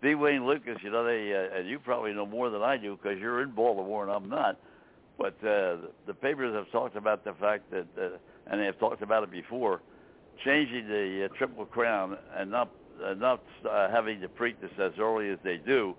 D. 0.02 0.14
Wayne 0.14 0.46
Lukas, 0.46 0.78
you 0.82 0.90
know, 0.90 1.04
they 1.04 1.32
uh, 1.34 1.58
and 1.58 1.68
you 1.68 1.78
probably 1.78 2.12
know 2.12 2.26
more 2.26 2.50
than 2.50 2.62
I 2.62 2.76
do 2.76 2.96
because 3.00 3.18
you're 3.18 3.42
in 3.42 3.50
Baltimore 3.50 4.02
and 4.04 4.12
I'm 4.12 4.28
not. 4.28 4.58
But 5.16 5.34
uh, 5.44 5.76
the, 6.06 6.14
papers 6.14 6.54
have 6.54 6.70
talked 6.72 6.96
about 6.96 7.24
the 7.24 7.34
fact 7.34 7.70
that, 7.70 7.86
uh, 7.96 8.16
and 8.48 8.60
they 8.60 8.64
have 8.64 8.78
talked 8.80 9.00
about 9.00 9.22
it 9.22 9.30
before, 9.30 9.80
changing 10.44 10.88
the 10.88 11.28
uh, 11.30 11.36
Triple 11.38 11.66
Crown 11.66 12.18
and 12.36 12.50
not 12.50 12.70
not 13.16 13.42
uh, 13.68 13.90
having 13.90 14.20
the 14.20 14.28
Preakness 14.28 14.78
as 14.78 14.92
early 14.98 15.30
as 15.30 15.38
they 15.44 15.56
do, 15.56 15.94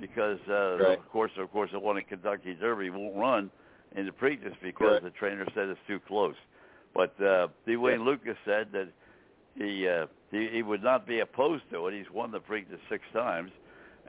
because 0.00 0.38
uh, 0.48 0.78
Right. 0.78 0.98
of 0.98 1.08
course, 1.10 1.32
of 1.38 1.50
course, 1.52 1.70
the 1.72 1.78
one 1.78 1.96
in 1.98 2.04
Kentucky 2.04 2.54
Derby 2.54 2.90
won't 2.90 3.16
run 3.16 3.50
in 3.96 4.06
the 4.06 4.12
Preakness 4.12 4.54
because 4.62 4.74
Correct. 5.00 5.04
the 5.04 5.10
trainer 5.10 5.44
said 5.54 5.68
it's 5.68 5.80
too 5.86 6.00
close. 6.06 6.34
But 6.94 7.20
uh, 7.22 7.48
D. 7.66 7.76
Wayne 7.76 8.04
Lukas 8.04 8.36
said 8.44 8.68
that 8.72 8.88
he, 9.56 9.86
uh, 9.88 10.06
he 10.30 10.48
he 10.52 10.62
would 10.62 10.82
not 10.82 11.06
be 11.06 11.20
opposed 11.20 11.64
to 11.70 11.86
it. 11.88 11.94
He's 11.94 12.10
won 12.12 12.30
the 12.30 12.40
Preakness 12.40 12.80
six 12.88 13.02
times, 13.12 13.50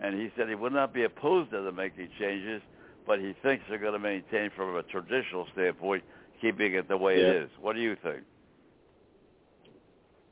and 0.01 0.19
he 0.19 0.29
said 0.37 0.49
he 0.49 0.55
would 0.55 0.73
not 0.73 0.93
be 0.93 1.03
opposed 1.03 1.51
to 1.51 1.61
them 1.61 1.75
making 1.75 2.09
changes, 2.19 2.61
but 3.05 3.19
he 3.19 3.33
thinks 3.43 3.63
they're 3.69 3.77
going 3.77 3.93
to 3.93 3.99
maintain 3.99 4.49
from 4.55 4.75
a 4.75 4.83
traditional 4.83 5.47
standpoint, 5.53 6.03
keeping 6.41 6.73
it 6.73 6.87
the 6.87 6.97
way 6.97 7.19
Yeah. 7.19 7.27
it 7.27 7.43
is. 7.43 7.49
What 7.61 7.75
do 7.75 7.81
you 7.81 7.95
think? 8.03 8.23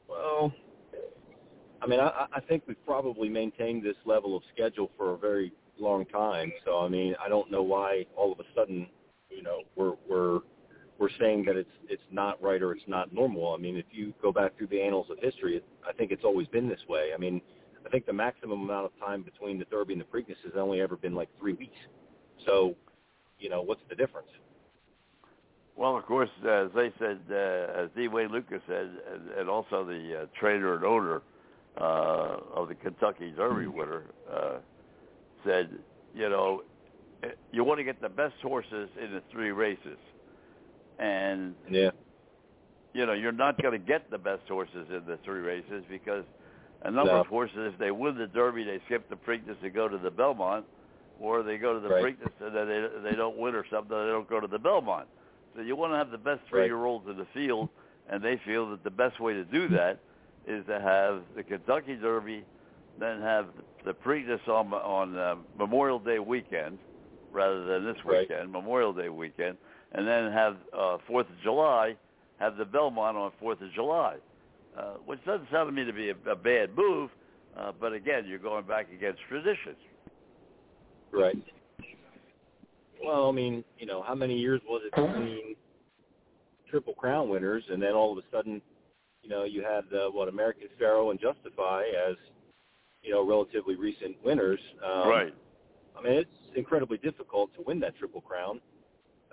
Well, 0.10 0.54
I 1.82 1.88
mean, 1.88 2.00
I, 2.00 2.28
I 2.34 2.40
think 2.42 2.64
we've 2.68 2.86
probably 2.86 3.28
maintained 3.30 3.84
this 3.84 3.96
level 4.06 4.38
of 4.38 4.44
schedule 4.54 4.92
for 4.98 5.14
a 5.14 5.18
very 5.18 5.52
long 5.80 6.06
time. 6.06 6.52
So, 6.64 6.80
I 6.80 6.88
mean, 6.88 7.16
I 7.24 7.28
don't 7.28 7.50
know 7.52 7.64
why 7.64 8.06
all 8.16 8.32
of 8.32 8.40
a 8.40 8.44
sudden, 8.56 8.88
you 9.30 9.42
know, 9.42 9.62
we're 9.76 9.94
we're 10.08 10.40
we're 11.00 11.10
saying 11.20 11.46
that 11.46 11.56
it's 11.56 11.72
it's 11.90 12.04
not 12.12 12.42
right 12.42 12.62
or 12.62 12.72
it's 12.72 12.88
not 12.88 13.14
normal. 13.14 13.54
I 13.54 13.58
mean, 13.58 13.78
if 13.78 13.86
you 13.92 14.14
go 14.22 14.32
back 14.32 14.58
through 14.58 14.68
the 14.68 14.82
annals 14.82 15.08
of 15.10 15.18
history, 15.20 15.58
it, 15.58 15.66
I 15.88 15.92
think 15.94 16.12
it's 16.12 16.24
always 16.24 16.48
been 16.48 16.70
this 16.70 16.82
way. 16.88 17.10
I 17.16 17.18
mean, 17.18 17.42
I 17.86 17.90
think 17.90 18.06
the 18.06 18.14
maximum 18.14 18.62
amount 18.62 18.86
of 18.86 18.92
time 19.00 19.24
between 19.24 19.58
the 19.58 19.66
Derby 19.66 19.94
and 19.94 20.02
the 20.02 20.06
Preakness 20.06 20.38
has 20.44 20.54
only 20.56 20.82
ever 20.82 20.96
been 20.96 21.16
like 21.16 21.30
three 21.40 21.54
weeks. 21.54 21.78
So, 22.46 22.76
you 23.40 23.50
know, 23.50 23.62
what's 23.62 23.82
the 23.90 23.96
difference? 23.96 24.30
Well, 25.76 25.98
of 25.98 26.06
course, 26.06 26.30
as 26.48 26.70
they 26.76 26.92
said, 27.00 27.20
uh, 27.32 27.84
as 27.84 27.90
D. 27.96 28.08
Wayne 28.08 28.32
Lukas 28.32 28.62
said, 28.68 28.92
and, 29.12 29.32
and 29.32 29.50
also 29.50 29.84
the 29.84 30.24
uh, 30.24 30.26
trainer 30.40 30.76
and 30.76 30.86
owner 30.86 31.22
uh, 31.80 32.38
of 32.54 32.68
the 32.68 32.76
Kentucky 32.76 33.32
Derby 33.32 33.68
winner 33.68 34.04
uh, 34.32 34.58
said, 35.46 35.70
you 36.14 36.30
know, 36.30 36.64
you 37.52 37.64
want 37.64 37.80
to 37.80 37.84
get 37.84 38.02
the 38.02 38.10
best 38.10 38.36
horses 38.42 38.90
in 39.02 39.12
the 39.14 39.22
three 39.32 39.52
races, 39.52 39.98
and 41.00 41.56
Yeah. 41.70 41.92
you 42.94 43.06
know 43.06 43.14
you're 43.14 43.32
not 43.32 43.62
going 43.62 43.74
to 43.80 43.86
get 43.86 44.10
the 44.10 44.18
best 44.18 44.48
horses 44.48 44.88
in 44.90 45.06
the 45.06 45.18
three 45.24 45.40
races 45.42 45.84
because 45.90 46.26
A 46.84 46.90
number 46.90 47.14
No. 47.14 47.20
of 47.22 47.28
horses, 47.28 47.72
if 47.74 47.78
they 47.78 47.92
win 47.92 48.18
the 48.18 48.26
Derby, 48.26 48.64
they 48.64 48.80
skip 48.86 49.08
the 49.08 49.16
Preakness 49.16 49.56
and 49.62 49.72
go 49.74 49.88
to 49.88 50.00
the 50.00 50.10
Belmont, 50.10 50.66
or 51.20 51.44
they 51.44 51.58
go 51.58 51.74
to 51.76 51.80
the 51.80 51.90
Right. 51.94 52.04
Preakness 52.04 52.34
and 52.46 52.56
then 52.56 52.68
they 52.68 53.12
they 53.12 53.16
don't 53.16 53.38
win 53.38 53.54
or 53.54 53.64
something, 53.70 53.96
they 53.96 54.08
don't 54.08 54.28
go 54.28 54.40
to 54.40 54.48
the 54.48 54.58
Belmont. 54.60 55.08
So 55.56 55.62
you 55.62 55.76
want 55.76 55.94
to 55.94 55.98
have 55.98 56.10
the 56.10 56.18
best 56.18 56.42
three-year-olds 56.50 57.08
in 57.08 57.18
the 57.18 57.28
field, 57.34 57.70
and 58.10 58.24
they 58.24 58.38
feel 58.46 58.70
that 58.72 58.84
the 58.84 58.90
best 58.90 59.20
way 59.20 59.34
to 59.34 59.44
do 59.46 59.68
that 59.70 60.00
is 60.48 60.66
to 60.68 60.80
have 60.80 61.22
the 61.36 61.44
Kentucky 61.44 61.96
Derby, 61.96 62.44
then 63.00 63.22
have 63.22 63.48
the 63.86 63.94
Preakness 63.94 64.48
on 64.48 64.74
on 64.74 65.18
uh, 65.18 65.36
Memorial 65.58 66.00
Day 66.00 66.20
weekend, 66.20 66.78
rather 67.32 67.66
than 67.66 67.86
this 67.86 67.98
Right. 68.06 68.28
weekend, 68.30 68.52
Memorial 68.52 68.94
Day 68.94 69.10
weekend, 69.10 69.58
and 69.94 70.08
then 70.08 70.32
have 70.32 70.58
uh, 70.78 70.98
Fourth 71.08 71.28
of 71.30 71.40
July, 71.44 71.96
have 72.40 72.58
the 72.58 72.66
Belmont 72.66 73.18
on 73.18 73.32
Fourth 73.40 73.62
of 73.62 73.72
July, 73.74 74.18
uh, 74.78 74.94
which 75.06 75.24
doesn't 75.26 75.50
sound 75.52 75.68
to 75.68 75.72
me 75.72 75.86
to 75.86 75.94
be 75.94 76.10
a, 76.10 76.32
a 76.32 76.36
bad 76.36 76.76
move. 76.76 77.10
Uh, 77.58 77.72
but 77.80 77.92
again, 77.94 78.26
you're 78.28 78.40
going 78.40 78.66
back 78.66 78.88
against 78.94 79.20
traditions. 79.28 79.76
Right. 81.12 81.38
Well, 83.04 83.28
I 83.28 83.32
mean, 83.32 83.64
you 83.78 83.86
know, 83.86 84.02
how 84.02 84.16
many 84.16 84.38
years 84.38 84.62
was 84.68 84.84
it 84.86 84.96
between 84.96 85.56
Triple 86.70 86.94
Crown 86.94 87.30
winners, 87.30 87.64
and 87.70 87.82
then 87.82 87.94
all 87.94 88.12
of 88.12 88.18
a 88.18 88.22
sudden, 88.32 88.62
you 89.24 89.30
know, 89.30 89.44
you 89.44 89.64
had 89.64 89.84
uh, 89.96 90.10
what 90.10 90.28
American 90.28 90.68
Pharoah 90.80 91.12
and 91.12 91.20
Justify 91.20 91.84
as, 92.10 92.16
you 93.04 93.12
know, 93.12 93.26
relatively 93.28 93.76
recent 93.76 94.16
winners. 94.24 94.60
Um, 94.84 95.10
right. 95.10 95.34
I 95.98 96.02
mean, 96.02 96.14
it's 96.14 96.30
incredibly 96.56 96.98
difficult 96.98 97.54
to 97.56 97.62
win 97.66 97.80
that 97.82 97.98
Triple 97.98 98.22
Crown. 98.22 98.60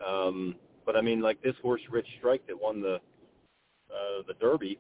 Um, 0.05 0.57
but 0.85 0.97
I 0.97 1.01
mean, 1.01 1.21
like 1.21 1.43
this 1.43 1.55
horse, 1.63 1.81
Rich 1.91 2.07
Strike, 2.19 2.47
that 2.47 2.61
won 2.61 2.81
the 2.81 2.95
uh, 3.91 4.23
the 4.27 4.35
Derby. 4.41 4.79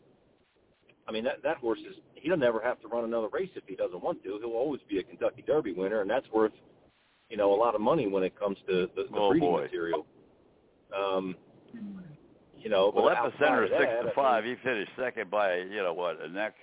I 1.06 1.12
mean, 1.12 1.24
that 1.24 1.42
that 1.42 1.56
horse 1.56 1.78
is 1.80 1.96
he 2.14 2.28
doesn't 2.28 2.42
ever 2.42 2.60
have 2.62 2.80
to 2.82 2.88
run 2.88 3.04
another 3.04 3.28
race 3.28 3.50
if 3.54 3.64
he 3.66 3.74
doesn't 3.74 4.02
want 4.02 4.22
to. 4.24 4.38
He'll 4.38 4.50
always 4.52 4.80
be 4.88 4.98
a 4.98 5.02
Kentucky 5.02 5.42
Derby 5.46 5.72
winner, 5.72 6.00
and 6.02 6.10
that's 6.10 6.30
worth 6.32 6.52
you 7.30 7.36
know 7.36 7.52
a 7.52 7.56
lot 7.56 7.74
of 7.74 7.80
money 7.80 8.06
when 8.06 8.22
it 8.22 8.38
comes 8.38 8.58
to 8.68 8.88
the, 8.94 9.04
the 9.10 9.18
Oh, 9.18 9.30
breeding 9.30 9.50
boy. 9.50 9.62
material. 9.62 10.06
Um, 10.96 11.34
you 12.60 12.70
know, 12.70 12.92
Well, 12.94 13.14
Epicenter 13.14 13.68
six 13.68 13.90
that, 13.90 14.02
to 14.02 14.12
five. 14.14 14.44
He 14.44 14.54
finished 14.62 14.90
second 14.98 15.30
by 15.30 15.56
you 15.56 15.82
know 15.82 15.92
what 15.92 16.22
a 16.22 16.28
neck 16.28 16.54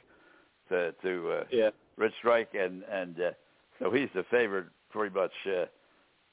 to 0.69 0.93
to 1.03 1.31
uh, 1.31 1.43
yeah, 1.51 1.69
Rich 1.97 2.13
Strike, 2.19 2.53
and 2.53 2.83
and 2.91 3.19
uh, 3.19 3.31
so 3.79 3.91
he's 3.91 4.09
the 4.13 4.23
favorite, 4.31 4.67
pretty 4.89 5.13
much. 5.13 5.31
Uh, 5.47 5.65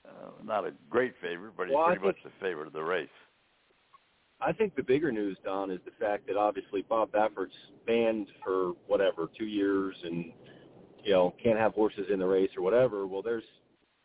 uh, 0.05 0.31
not 0.45 0.67
a 0.67 0.73
great 0.91 1.15
favorite, 1.23 1.53
but 1.57 1.69
he's 1.69 1.77
Well, 1.77 1.87
pretty 1.87 2.05
much 2.05 2.17
the 2.25 2.31
favorite 2.41 2.67
of 2.67 2.73
the 2.73 2.83
race. 2.83 3.09
I 4.41 4.53
think 4.53 4.75
the 4.75 4.83
bigger 4.83 5.13
news, 5.13 5.37
Don, 5.45 5.71
is 5.71 5.79
the 5.85 5.93
fact 6.05 6.27
that 6.27 6.37
obviously 6.37 6.83
Bob 6.83 7.13
Baffert's 7.13 7.55
banned 7.87 8.27
for 8.45 8.73
whatever 8.89 9.29
two 9.39 9.47
years, 9.47 9.95
and 10.03 10.33
you 11.05 11.13
know 11.13 11.35
can't 11.43 11.59
have 11.59 11.75
horses 11.75 12.07
in 12.13 12.19
the 12.19 12.27
race 12.27 12.51
or 12.57 12.63
whatever. 12.63 13.07
Well, 13.07 13.23
there's 13.23 13.45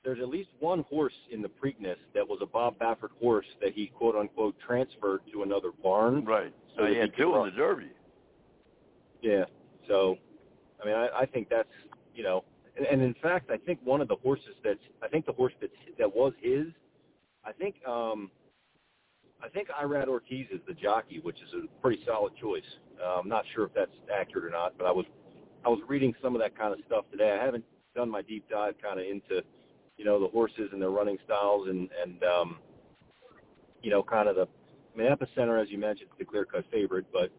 there's 0.04 0.20
at 0.20 0.30
least 0.30 0.50
one 0.60 0.84
horse 0.90 1.14
in 1.32 1.42
the 1.42 1.50
Preakness 1.50 1.98
that 2.14 2.28
was 2.28 2.40
a 2.42 2.46
Bob 2.46 2.78
Baffert 2.80 3.12
horse 3.20 3.46
that 3.62 3.74
he 3.74 3.88
quote 3.88 4.16
unquote 4.16 4.56
transferred 4.66 5.22
to 5.34 5.44
another 5.44 5.72
barn. 5.84 6.24
Right. 6.26 6.54
So 6.78 6.86
he 6.86 6.96
had 6.96 7.12
two 7.18 7.36
in 7.36 7.46
the 7.46 7.52
Derby. 7.52 7.92
Yeah. 9.22 9.46
So, 9.88 10.18
I 10.82 10.86
mean, 10.86 10.96
I, 10.96 11.10
I 11.22 11.26
think 11.26 11.50
that's 11.50 11.70
you 12.14 12.24
know, 12.24 12.44
and, 12.78 12.86
and 12.86 13.02
in 13.02 13.16
fact, 13.22 13.50
I 13.52 13.58
think 13.58 13.80
one 13.84 14.02
of 14.02 14.08
the 14.08 14.16
horses 14.16 14.56
that's 14.64 14.80
I 15.02 15.08
think 15.08 15.26
the 15.26 15.34
horse 15.34 15.54
that 15.62 15.72
that 15.98 16.16
was 16.16 16.34
his, 16.42 16.68
I 17.46 17.52
think 17.52 17.76
um, 17.88 18.32
I 19.44 19.50
think 19.50 19.70
Irad 19.70 20.08
Ortiz 20.08 20.48
is 20.52 20.62
the 20.68 20.74
jockey, 20.74 21.20
which 21.22 21.38
is 21.38 21.54
a 21.54 21.82
pretty 21.82 22.02
solid 22.06 22.34
choice. 22.40 22.64
Uh, 23.04 23.20
I'm 23.20 23.30
not 23.30 23.44
sure 23.54 23.66
if 23.66 23.74
that's 23.74 23.92
accurate 24.14 24.46
or 24.46 24.50
not, 24.50 24.74
but 24.78 24.86
I 24.86 24.92
was 24.92 25.06
I 25.66 25.70
was 25.70 25.80
reading 25.88 26.14
some 26.22 26.36
of 26.36 26.42
that 26.42 26.58
kind 26.58 26.74
of 26.74 26.80
stuff 26.86 27.06
today. 27.12 27.38
I 27.40 27.44
haven't 27.44 27.66
done 27.96 28.10
my 28.10 28.22
deep 28.22 28.48
dive 28.50 28.76
kind 28.82 29.00
of 29.00 29.06
into 29.06 29.44
you 29.98 30.06
know 30.06 30.20
the 30.20 30.28
horses 30.28 30.70
and 30.72 30.82
their 30.82 30.92
running 30.92 31.18
styles 31.26 31.68
and 31.68 31.90
and 32.04 32.24
um, 32.24 32.58
you 33.82 33.90
know 33.90 34.04
kind 34.04 34.30
of 34.30 34.36
the 34.36 34.48
I 34.94 34.98
mean 34.98 35.08
Epicenter 35.12 35.62
as 35.62 35.70
you 35.70 35.78
mentioned 35.78 36.10
is 36.12 36.18
the 36.18 36.26
clear 36.26 36.46
cut 36.46 36.66
favorite, 36.72 37.06
but 37.12 37.32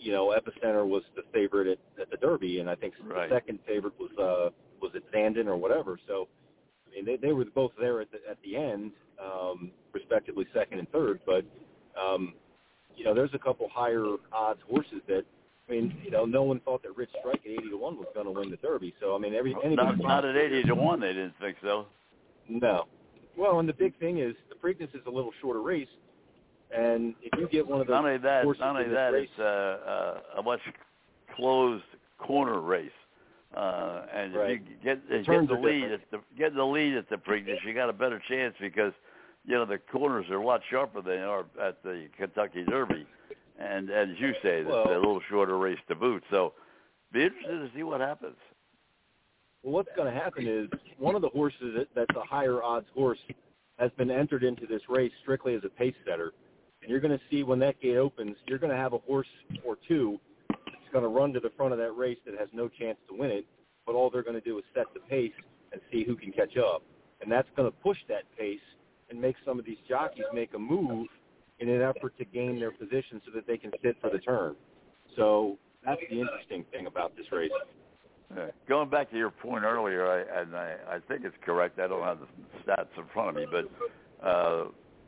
you 0.00 0.12
know, 0.12 0.28
Epicenter 0.38 0.86
was 0.86 1.02
the 1.16 1.22
favorite 1.32 1.66
at, 1.66 2.02
at 2.02 2.10
the 2.10 2.16
Derby, 2.16 2.60
and 2.60 2.70
I 2.70 2.74
think 2.74 2.94
Right. 3.02 3.28
the 3.28 3.34
second 3.34 3.58
favorite 3.66 3.94
was 3.98 4.10
uh, 4.18 4.50
was 4.80 4.92
it 4.94 5.04
Zandon 5.12 5.46
or 5.46 5.56
whatever. 5.56 5.98
So, 6.06 6.28
I 6.86 6.94
mean, 6.94 7.04
they 7.04 7.16
they 7.16 7.32
were 7.32 7.44
both 7.46 7.72
there 7.78 8.00
at 8.00 8.10
the 8.10 8.18
at 8.30 8.40
the 8.42 8.56
end, 8.56 8.92
um, 9.22 9.72
respectively 9.92 10.46
second 10.54 10.78
and 10.78 10.88
third. 10.90 11.20
But, 11.26 11.44
um, 12.00 12.34
you 12.96 13.04
know, 13.04 13.14
there's 13.14 13.34
a 13.34 13.38
couple 13.38 13.68
higher 13.68 14.04
odds 14.32 14.60
horses 14.68 15.00
that, 15.08 15.24
I 15.68 15.72
mean, 15.72 15.98
you 16.02 16.10
know, 16.10 16.24
no 16.24 16.42
one 16.42 16.60
thought 16.60 16.82
that 16.82 16.96
Rich 16.96 17.10
Strike 17.20 17.42
at 17.44 17.50
80 17.50 17.70
to 17.70 17.76
one 17.76 17.96
was 17.98 18.06
going 18.14 18.26
to 18.26 18.32
win 18.32 18.50
the 18.50 18.56
Derby. 18.56 18.94
So, 19.00 19.14
I 19.14 19.18
mean, 19.18 19.34
every 19.34 19.54
Not, 19.54 19.98
not 19.98 20.24
at 20.24 20.36
eighty 20.36 20.62
to 20.64 20.74
one, 20.74 21.00
they 21.00 21.12
didn't 21.12 21.34
think 21.40 21.56
so. 21.62 21.86
No. 22.48 22.86
Well, 23.36 23.60
and 23.60 23.68
the 23.68 23.74
big 23.74 23.98
thing 23.98 24.18
is 24.18 24.34
the 24.48 24.54
Preakness 24.54 24.94
is 24.94 25.02
a 25.06 25.10
little 25.10 25.30
shorter 25.40 25.60
race, 25.62 25.88
and 26.76 27.14
if 27.22 27.38
you 27.38 27.48
get 27.48 27.66
one 27.66 27.80
of 27.80 27.86
those 27.86 27.94
Not 27.94 28.04
only 28.04 28.18
that, 28.18 28.44
not 28.58 28.76
only 28.76 28.92
that, 28.92 29.12
race, 29.12 29.28
it's 29.30 29.38
uh, 29.38 29.42
uh, 29.44 30.40
a 30.40 30.42
much 30.42 30.60
closed 31.36 31.84
corner 32.18 32.60
race. 32.60 32.90
Uh, 33.56 34.02
and 34.12 34.34
Right. 34.34 34.50
if 34.50 34.60
you 34.68 34.76
get 34.82 35.00
if 35.08 35.26
you 35.28 35.40
get 35.40 35.48
the 35.48 35.54
lead 35.54 35.80
different. 35.80 35.92
at 35.92 36.10
the 36.10 36.20
get 36.36 36.54
the 36.54 36.64
lead 36.64 36.94
at 36.94 37.08
the 37.08 37.16
Preakness, 37.16 37.64
you 37.64 37.74
got 37.74 37.88
a 37.88 37.92
better 37.92 38.20
chance 38.28 38.54
because 38.60 38.92
you 39.46 39.54
know 39.54 39.64
the 39.64 39.78
corners 39.78 40.26
are 40.30 40.36
a 40.36 40.44
lot 40.44 40.60
sharper 40.68 41.00
than 41.00 41.16
they 41.16 41.22
are 41.22 41.44
at 41.60 41.82
the 41.82 42.08
Kentucky 42.18 42.64
Derby, 42.64 43.06
and 43.58 43.90
as 43.90 44.08
you 44.18 44.32
say, 44.42 44.60
it's 44.60 44.68
Well- 44.68 44.88
a 44.88 44.98
little 44.98 45.20
shorter 45.28 45.58
race 45.58 45.78
to 45.88 45.94
boot. 45.94 46.22
So, 46.30 46.54
be 47.12 47.24
interested 47.24 47.58
to 47.58 47.70
see 47.74 47.82
what 47.82 48.00
happens. 48.00 48.36
Well, 49.62 49.72
what's 49.72 49.94
going 49.96 50.12
to 50.12 50.18
happen 50.18 50.46
is 50.46 50.68
one 50.98 51.14
of 51.14 51.22
the 51.22 51.30
horses 51.30 51.74
that, 51.74 51.88
that's 51.94 52.16
a 52.16 52.22
higher 52.22 52.62
odds 52.62 52.88
horse 52.94 53.18
has 53.78 53.90
been 53.92 54.10
entered 54.10 54.44
into 54.44 54.66
this 54.66 54.82
race 54.88 55.12
strictly 55.22 55.54
as 55.54 55.64
a 55.64 55.68
pace 55.68 55.94
setter. 56.06 56.32
And 56.82 56.90
you're 56.90 57.00
going 57.00 57.16
to 57.16 57.24
see 57.30 57.42
when 57.42 57.58
that 57.60 57.80
gate 57.80 57.96
opens, 57.96 58.36
you're 58.46 58.58
going 58.58 58.70
to 58.70 58.76
have 58.76 58.92
a 58.92 58.98
horse 58.98 59.26
or 59.64 59.76
two 59.86 60.20
that's 60.50 60.92
going 60.92 61.02
to 61.02 61.08
run 61.08 61.32
to 61.32 61.40
the 61.40 61.50
front 61.50 61.72
of 61.72 61.78
that 61.78 61.92
race 61.92 62.18
that 62.24 62.38
has 62.38 62.48
no 62.52 62.68
chance 62.68 62.98
to 63.08 63.16
win 63.16 63.30
it, 63.30 63.46
but 63.84 63.94
all 63.94 64.10
they're 64.10 64.22
going 64.22 64.40
to 64.40 64.40
do 64.40 64.58
is 64.58 64.64
set 64.74 64.86
the 64.94 65.00
pace 65.00 65.32
and 65.72 65.80
see 65.90 66.04
who 66.04 66.14
can 66.14 66.30
catch 66.32 66.56
up. 66.56 66.82
And 67.20 67.30
that's 67.30 67.48
going 67.56 67.70
to 67.70 67.76
push 67.78 67.98
that 68.08 68.22
pace 68.38 68.60
and 69.10 69.20
make 69.20 69.36
some 69.44 69.58
of 69.58 69.64
these 69.64 69.78
jockeys 69.88 70.24
make 70.32 70.54
a 70.54 70.58
move 70.58 71.08
in 71.60 71.68
an 71.68 71.82
effort 71.82 72.16
to 72.18 72.24
gain 72.24 72.58
their 72.58 72.70
position 72.70 73.20
so 73.24 73.32
that 73.34 73.46
they 73.46 73.56
can 73.56 73.72
sit 73.82 73.96
for 74.00 74.10
the 74.10 74.18
turn. 74.18 74.54
So 75.16 75.58
that's 75.84 76.00
the 76.08 76.20
interesting 76.20 76.64
thing 76.72 76.86
about 76.86 77.16
this 77.16 77.26
race. 77.32 77.50
Uh, 78.36 78.46
going 78.68 78.90
back 78.90 79.10
to 79.10 79.16
your 79.16 79.30
point 79.30 79.64
earlier, 79.64 80.06
I, 80.06 80.40
and 80.42 80.54
I, 80.54 80.76
I 80.88 80.98
think 81.08 81.24
it's 81.24 81.36
correct. 81.44 81.78
I 81.78 81.88
don't 81.88 82.02
have 82.02 82.18
the 82.20 82.26
stats 82.62 82.88
in 82.96 83.04
front 83.12 83.30
of 83.30 83.34
me, 83.36 83.46
but 83.50 83.70
uh, 84.26 84.64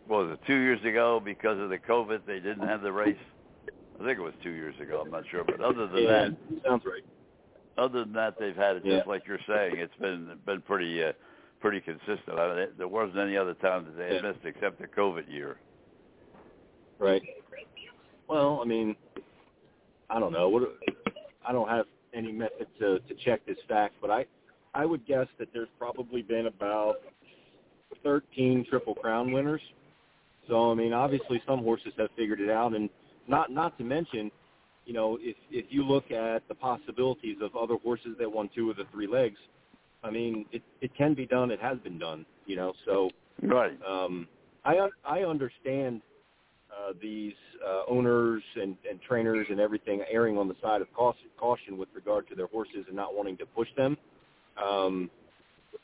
what 0.06 0.26
was 0.26 0.32
it 0.32 0.46
two 0.46 0.56
years 0.56 0.82
ago 0.84 1.20
because 1.22 1.58
of 1.58 1.68
the 1.68 1.78
COVID 1.78 2.20
they 2.26 2.40
didn't 2.40 2.66
have 2.66 2.80
the 2.80 2.92
race? 2.92 3.16
I 4.00 4.04
think 4.04 4.18
it 4.18 4.22
was 4.22 4.32
two 4.42 4.52
years 4.52 4.74
ago. 4.80 5.02
I'm 5.04 5.10
not 5.10 5.24
sure, 5.30 5.44
but 5.44 5.60
other 5.60 5.86
than 5.86 6.02
yeah, 6.02 6.08
that, 6.10 6.36
sounds 6.66 6.84
right. 6.86 7.04
other 7.76 8.00
than 8.04 8.14
that, 8.14 8.38
they've 8.40 8.56
had 8.56 8.76
it 8.76 8.82
Yeah. 8.86 8.96
just 8.96 9.08
like 9.08 9.26
you're 9.26 9.38
saying. 9.46 9.76
It's 9.76 9.94
been 10.00 10.38
been 10.46 10.62
pretty 10.62 11.04
uh, 11.04 11.12
pretty 11.60 11.82
consistent. 11.82 12.38
I 12.38 12.56
mean, 12.56 12.68
there 12.78 12.88
wasn't 12.88 13.18
any 13.18 13.36
other 13.36 13.52
time 13.52 13.84
that 13.84 13.98
they 13.98 14.14
had 14.14 14.24
Yeah. 14.24 14.30
missed 14.30 14.44
except 14.46 14.80
the 14.80 14.86
COVID 14.86 15.30
year. 15.30 15.58
Right. 17.00 17.22
Well, 18.28 18.60
I 18.62 18.66
mean, 18.66 18.94
I 20.10 20.20
don't 20.20 20.32
know. 20.32 20.48
What 20.48 20.76
I 21.46 21.52
don't 21.52 21.68
have 21.68 21.86
any 22.14 22.30
method 22.30 22.66
to 22.78 22.98
to 23.00 23.14
check 23.24 23.44
this 23.46 23.56
fact, 23.68 23.94
but 24.00 24.10
I 24.10 24.26
I 24.74 24.84
would 24.84 25.04
guess 25.06 25.26
that 25.38 25.48
there's 25.52 25.68
probably 25.78 26.22
been 26.22 26.46
about 26.46 26.96
13 28.04 28.66
Triple 28.68 28.94
Crown 28.94 29.32
winners. 29.32 29.62
So 30.46 30.70
I 30.70 30.74
mean, 30.74 30.92
obviously 30.92 31.42
some 31.46 31.60
horses 31.60 31.92
have 31.98 32.10
figured 32.16 32.40
it 32.40 32.50
out, 32.50 32.74
and 32.74 32.90
not 33.26 33.50
not 33.50 33.76
to 33.78 33.84
mention, 33.84 34.30
you 34.84 34.92
know, 34.92 35.18
if 35.20 35.36
if 35.50 35.66
you 35.70 35.84
look 35.84 36.10
at 36.10 36.46
the 36.48 36.54
possibilities 36.54 37.38
of 37.40 37.56
other 37.56 37.76
horses 37.82 38.16
that 38.18 38.30
won 38.30 38.50
two 38.54 38.70
of 38.70 38.76
the 38.76 38.84
three 38.92 39.06
legs, 39.06 39.38
I 40.04 40.10
mean, 40.10 40.44
it 40.52 40.62
it 40.82 40.94
can 40.96 41.14
be 41.14 41.26
done. 41.26 41.50
It 41.50 41.60
has 41.60 41.78
been 41.78 41.98
done. 41.98 42.26
You 42.46 42.56
know, 42.56 42.74
so 42.84 43.10
Right. 43.42 43.78
um, 43.86 44.28
I 44.64 44.88
I 45.04 45.20
understand 45.22 46.02
uh, 46.70 46.92
these 47.00 47.34
uh, 47.66 47.82
owners 47.88 48.42
and, 48.56 48.76
and 48.88 49.00
trainers 49.02 49.46
and 49.50 49.60
everything 49.60 50.02
erring 50.10 50.38
on 50.38 50.48
the 50.48 50.56
side 50.62 50.80
of 50.80 50.92
caution, 50.94 51.26
caution 51.38 51.76
with 51.76 51.88
regard 51.94 52.28
to 52.28 52.34
their 52.34 52.46
horses 52.46 52.84
and 52.86 52.96
not 52.96 53.14
wanting 53.14 53.36
to 53.36 53.46
push 53.46 53.68
them. 53.76 53.96
Um, 54.62 55.10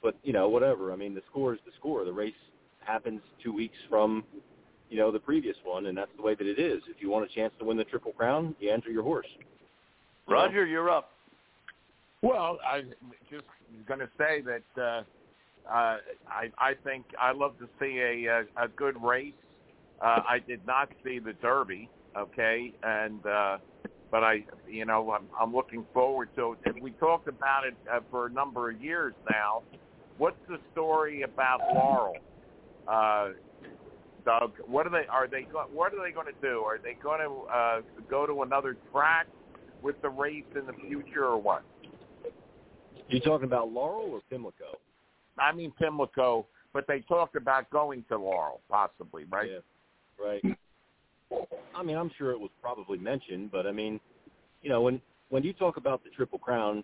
but 0.02 0.16
you 0.22 0.32
know, 0.32 0.48
whatever. 0.48 0.92
I 0.92 0.96
mean, 0.96 1.14
the 1.14 1.22
score 1.30 1.54
is 1.54 1.60
the 1.64 1.72
score. 1.78 2.04
The 2.04 2.12
race 2.12 2.34
happens 2.80 3.20
two 3.42 3.52
weeks 3.52 3.76
from 3.88 4.24
you 4.90 4.98
know 4.98 5.10
the 5.10 5.18
previous 5.18 5.56
one, 5.64 5.86
and 5.86 5.96
that's 5.96 6.10
the 6.16 6.22
way 6.22 6.34
that 6.34 6.46
it 6.46 6.58
is. 6.58 6.82
If 6.88 7.00
you 7.00 7.10
want 7.10 7.30
a 7.30 7.34
chance 7.34 7.52
to 7.58 7.64
win 7.64 7.76
the 7.76 7.84
Triple 7.84 8.12
Crown, 8.12 8.54
you 8.60 8.70
enter 8.70 8.90
your 8.90 9.02
horse. 9.02 9.26
You 9.32 9.44
know? 10.34 10.40
Roger, 10.40 10.66
you're 10.66 10.90
up. 10.90 11.10
Well, 12.22 12.58
I 12.64 12.82
just 13.30 13.44
going 13.86 14.00
to 14.00 14.08
say 14.18 14.42
that 14.42 14.82
uh, 14.82 15.02
uh, 15.70 15.98
I, 16.28 16.50
I 16.58 16.74
think 16.84 17.04
I 17.20 17.32
love 17.32 17.58
to 17.58 17.68
see 17.80 17.98
a, 17.98 18.26
a, 18.26 18.64
a 18.64 18.68
good 18.68 19.00
race. 19.02 19.34
Uh, 20.01 20.20
I 20.28 20.39
did 20.47 20.66
not 20.66 20.90
see 21.05 21.18
the 21.18 21.32
Derby, 21.35 21.89
okay, 22.16 22.73
and 22.82 23.24
uh, 23.27 23.59
but 24.10 24.23
I, 24.23 24.44
you 24.68 24.85
know, 24.85 25.10
I'm, 25.10 25.27
I'm 25.39 25.55
looking 25.55 25.85
forward 25.94 26.28
to 26.36 26.56
it. 26.64 26.82
We 26.82 26.90
talked 26.93 27.28
about 27.28 27.66
it 27.66 27.74
uh, 27.90 28.01
for 28.10 28.27
a 28.27 28.31
number 28.31 28.70
of 28.70 28.81
years 28.81 29.14
now. 29.31 29.62
What's 30.18 30.36
the 30.48 30.59
story 30.73 31.23
about 31.23 31.60
Laurel, 31.74 32.16
uh, 32.89 33.28
Doug? 34.24 34.52
What 34.66 34.86
are 34.86 34.90
they? 34.90 35.06
Are 35.09 35.27
they? 35.28 35.47
What 35.73 35.93
are 35.94 36.02
they 36.02 36.12
going 36.12 36.27
to 36.27 36.40
do? 36.43 36.60
Are 36.60 36.78
they 36.78 36.94
going 37.02 37.20
to 37.20 37.52
uh, 37.52 37.81
go 38.09 38.27
to 38.27 38.43
another 38.43 38.77
track 38.93 39.27
with 39.82 40.01
the 40.02 40.09
race 40.09 40.44
in 40.55 40.66
the 40.66 40.74
future, 40.86 41.24
or 41.24 41.40
what? 41.40 41.62
You 43.09 43.20
talking 43.20 43.47
about 43.47 43.70
Laurel 43.70 44.10
or 44.12 44.20
Pimlico? 44.31 44.78
I 45.39 45.52
mean 45.52 45.73
Pimlico, 45.78 46.47
but 46.73 46.86
they 46.86 47.01
talked 47.01 47.36
about 47.36 47.70
going 47.70 48.05
to 48.09 48.18
Laurel, 48.18 48.60
possibly, 48.68 49.24
right? 49.31 49.51
Yeah, 49.51 49.59
right. 50.22 50.43
I 51.74 51.82
mean, 51.82 51.97
I'm 51.97 52.10
sure 52.16 52.30
it 52.30 52.40
was 52.40 52.51
probably 52.60 52.98
mentioned, 52.98 53.51
but 53.51 53.66
I 53.66 53.72
mean, 53.72 54.01
you 54.62 54.70
know, 54.70 54.82
when 54.82 55.01
when 55.28 55.43
you 55.43 55.52
talk 55.52 55.76
about 55.76 56.05
the 56.05 56.10
Triple 56.10 56.38
Crown, 56.38 56.82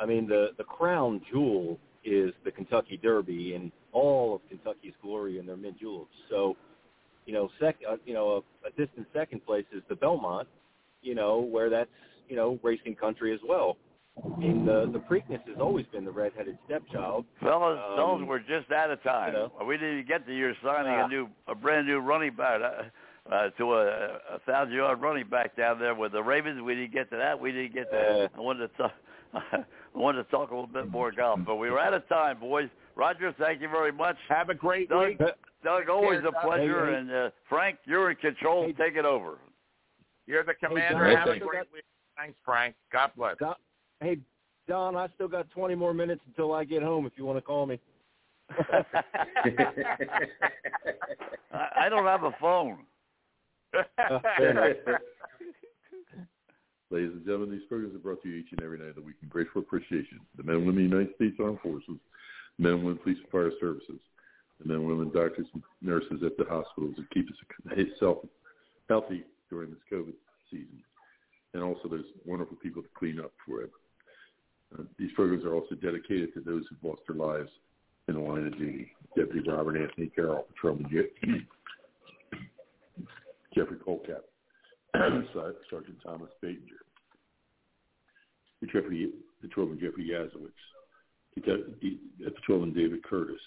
I 0.00 0.06
mean 0.06 0.26
the 0.26 0.48
the 0.58 0.64
crown 0.64 1.20
jewel 1.30 1.78
is 2.04 2.32
the 2.44 2.50
Kentucky 2.50 2.98
Derby 3.00 3.54
and 3.54 3.70
all 3.92 4.36
of 4.36 4.48
Kentucky's 4.48 4.94
glory 5.00 5.38
and 5.38 5.48
their 5.48 5.56
mint 5.56 5.78
juleps. 5.78 6.14
So, 6.28 6.56
you 7.26 7.32
know, 7.32 7.48
sec, 7.60 7.76
uh, 7.88 7.96
you 8.04 8.14
know, 8.14 8.42
a, 8.64 8.68
a 8.68 8.70
distant 8.76 9.06
second 9.12 9.44
place 9.46 9.66
is 9.72 9.82
the 9.88 9.94
Belmont, 9.94 10.48
you 11.02 11.14
know, 11.14 11.40
where 11.40 11.70
that's 11.70 11.90
you 12.28 12.36
know 12.36 12.58
racing 12.62 12.96
country 12.96 13.32
as 13.32 13.40
well. 13.46 13.76
I 14.22 14.36
mean, 14.38 14.66
the 14.66 14.90
the 14.92 14.98
Preakness 14.98 15.46
has 15.48 15.56
always 15.58 15.86
been 15.86 16.04
the 16.04 16.10
redheaded 16.10 16.58
stepchild. 16.66 17.24
Fellas, 17.40 17.78
Um, 17.88 17.96
fellas, 17.96 18.22
we're 18.26 18.38
just 18.40 18.70
out 18.70 18.90
of 18.90 19.02
time. 19.02 19.32
you 19.32 19.38
know. 19.38 19.52
We 19.66 19.76
didn't 19.76 19.94
even 20.00 20.06
get 20.06 20.26
to 20.26 20.36
your 20.36 20.54
signing 20.62 20.92
Ah. 20.92 21.06
a 21.06 21.08
new, 21.08 21.28
a 21.48 21.54
brand 21.54 21.86
new 21.86 21.98
running 21.98 22.34
back 22.34 22.60
uh, 22.60 23.32
uh, 23.32 23.50
to 23.56 23.72
a, 23.74 23.86
a 24.34 24.38
thousand 24.46 24.74
yard 24.74 25.00
running 25.00 25.26
back 25.28 25.56
down 25.56 25.78
there 25.78 25.94
with 25.94 26.12
the 26.12 26.22
Ravens. 26.22 26.60
We 26.60 26.74
didn't 26.74 26.92
get 26.92 27.08
to 27.10 27.16
that. 27.16 27.40
We 27.40 27.52
didn't 27.52 27.72
get 27.74 27.90
to. 27.90 27.98
Uh. 28.24 28.28
I 28.36 28.40
wanted 28.40 28.68
to 28.68 28.76
talk. 28.76 28.92
I 29.34 29.64
wanted 29.94 30.24
to 30.24 30.30
talk 30.30 30.50
a 30.50 30.54
little 30.54 30.66
bit 30.68 30.88
more 30.90 31.10
golf, 31.10 31.40
but 31.46 31.56
we 31.56 31.70
were 31.70 31.80
out 31.80 31.94
of 31.94 32.06
time, 32.08 32.38
boys. 32.38 32.68
Roger, 32.96 33.32
thank 33.38 33.62
you 33.62 33.68
very 33.70 33.92
much. 33.92 34.16
Have 34.28 34.50
a 34.50 34.54
great 34.54 34.90
Doug, 34.90 35.08
week. 35.08 35.18
Doug, 35.64 35.88
always 35.88 36.20
Cheers, 36.20 36.34
a 36.36 36.46
pleasure. 36.46 36.84
Hey, 36.86 36.92
hey. 36.92 36.98
And 36.98 37.10
uh, 37.10 37.30
Frank, 37.48 37.78
you're 37.86 38.10
in 38.10 38.16
control. 38.16 38.64
Hey. 38.66 38.72
Take 38.74 38.96
it 38.96 39.06
over. 39.06 39.38
You're 40.26 40.44
the 40.44 40.52
commander. 40.54 41.06
Don, 41.08 41.16
Have 41.16 41.28
a 41.28 41.30
thanks. 41.30 41.46
great 41.46 41.66
week. 41.72 41.84
Thanks, 42.18 42.36
Frank. 42.44 42.74
God 42.92 43.10
bless. 43.16 43.38
Don, 43.38 43.54
hey, 44.02 44.18
Don, 44.68 44.96
I 44.96 45.08
still 45.14 45.28
got 45.28 45.50
20 45.50 45.74
more 45.74 45.94
minutes 45.94 46.20
until 46.26 46.52
I 46.52 46.64
get 46.64 46.82
home. 46.82 47.06
If 47.06 47.12
you 47.16 47.24
want 47.24 47.38
to 47.38 47.42
call 47.42 47.66
me. 47.66 47.78
I, 51.52 51.68
I 51.76 51.88
don't 51.88 52.04
have 52.04 52.24
a 52.24 52.32
phone. 52.40 52.78
Ladies 56.90 57.12
and 57.12 57.24
gentlemen, 57.24 57.50
these 57.50 57.66
programs 57.68 57.94
are 57.94 57.98
brought 57.98 58.22
to 58.22 58.28
you 58.28 58.36
each 58.36 58.52
and 58.52 58.62
every 58.62 58.78
night 58.78 58.90
of 58.90 58.96
the 58.96 59.00
week 59.00 59.16
in 59.22 59.28
grateful 59.28 59.62
appreciation. 59.62 60.20
The 60.36 60.42
men 60.42 60.56
and 60.56 60.66
women 60.66 60.84
of 60.84 60.90
the 60.90 60.96
United 60.96 61.14
States 61.16 61.36
Armed 61.40 61.60
Forces, 61.62 61.96
the 62.58 62.62
men 62.62 62.72
and 62.74 62.84
women 62.84 62.98
police 63.02 63.16
and 63.18 63.30
fire 63.30 63.50
services, 63.58 63.98
the 64.60 64.68
men 64.68 64.76
and 64.78 64.86
women 64.86 65.10
doctors 65.10 65.46
and 65.54 65.62
nurses 65.80 66.22
at 66.24 66.36
the 66.36 66.44
hospitals 66.44 66.94
that 66.96 67.10
keep 67.10 67.28
us 67.30 67.36
healthy 68.88 69.24
during 69.48 69.70
this 69.70 69.80
COVID 69.90 70.12
season. 70.50 70.82
And 71.54 71.62
also 71.62 71.88
those 71.88 72.04
wonderful 72.26 72.56
people 72.62 72.82
to 72.82 72.88
clean 72.98 73.18
up 73.20 73.32
for 73.46 73.62
it. 73.62 73.70
These 74.98 75.12
programs 75.14 75.44
are 75.44 75.54
also 75.54 75.74
dedicated 75.74 76.34
to 76.34 76.40
those 76.40 76.64
who've 76.68 76.90
lost 76.90 77.02
their 77.06 77.16
lives 77.16 77.50
in 78.08 78.14
the 78.14 78.20
line 78.20 78.46
of 78.46 78.58
duty. 78.58 78.92
Deputy 79.16 79.48
Robert 79.48 79.76
Anthony 79.76 80.08
Carroll, 80.08 80.46
Patrolman 80.54 80.88
Je- 80.90 81.12
Jeffrey 83.54 83.76
Kocab, 83.76 84.22
Sergeant 85.70 85.98
Thomas 86.02 86.30
Baitinger, 86.42 86.80
Patrolman, 88.60 89.12
Patrolman 89.40 89.78
Jeffrey 89.78 90.10
Yaslowitz, 90.10 90.52
Patrolman 92.34 92.72
David 92.72 93.02
Curtis, 93.04 93.40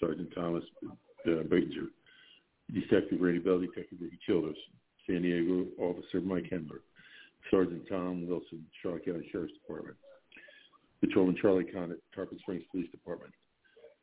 Sergeant 0.00 0.30
Thomas 0.34 0.64
uh, 0.90 0.90
Baitinger, 1.26 1.88
Detective 2.72 3.20
Randy 3.20 3.38
Bell, 3.38 3.60
Detective 3.60 3.98
Ricky 4.00 4.18
Childers, 4.26 4.56
San 5.06 5.22
Diego 5.22 5.66
Officer 5.78 6.20
Mike 6.20 6.50
Hendler, 6.52 6.80
Sergeant 7.50 7.82
Tom 7.88 8.26
Wilson, 8.26 8.66
Charlotte 8.82 9.04
County 9.04 9.28
Sheriff's 9.32 9.54
Department, 9.54 9.96
Patrolman 11.02 11.36
Charlie 11.42 11.64
Condit, 11.64 12.00
Tarpon 12.14 12.38
Springs 12.38 12.62
Police 12.70 12.90
Department, 12.92 13.32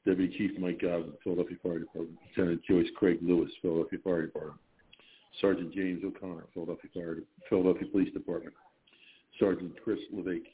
Deputy 0.05 0.37
Chief 0.37 0.51
Mike 0.59 0.81
Godwin, 0.81 1.13
Philadelphia 1.23 1.57
Fire 1.63 1.79
Department, 1.79 2.17
Lieutenant 2.35 2.61
Joyce 2.69 2.89
Craig 2.97 3.19
Lewis, 3.21 3.49
Philadelphia 3.61 3.99
Fire 4.03 4.25
Department, 4.25 4.59
Sergeant 5.39 5.73
James 5.73 6.03
O'Connor, 6.03 6.45
Philadelphia 6.53 6.89
Fire, 6.93 7.17
Philadelphia 7.47 7.87
Police 7.89 8.13
Department, 8.13 8.53
Sergeant 9.39 9.71
Chris 9.81 9.99
Levake, 10.13 10.47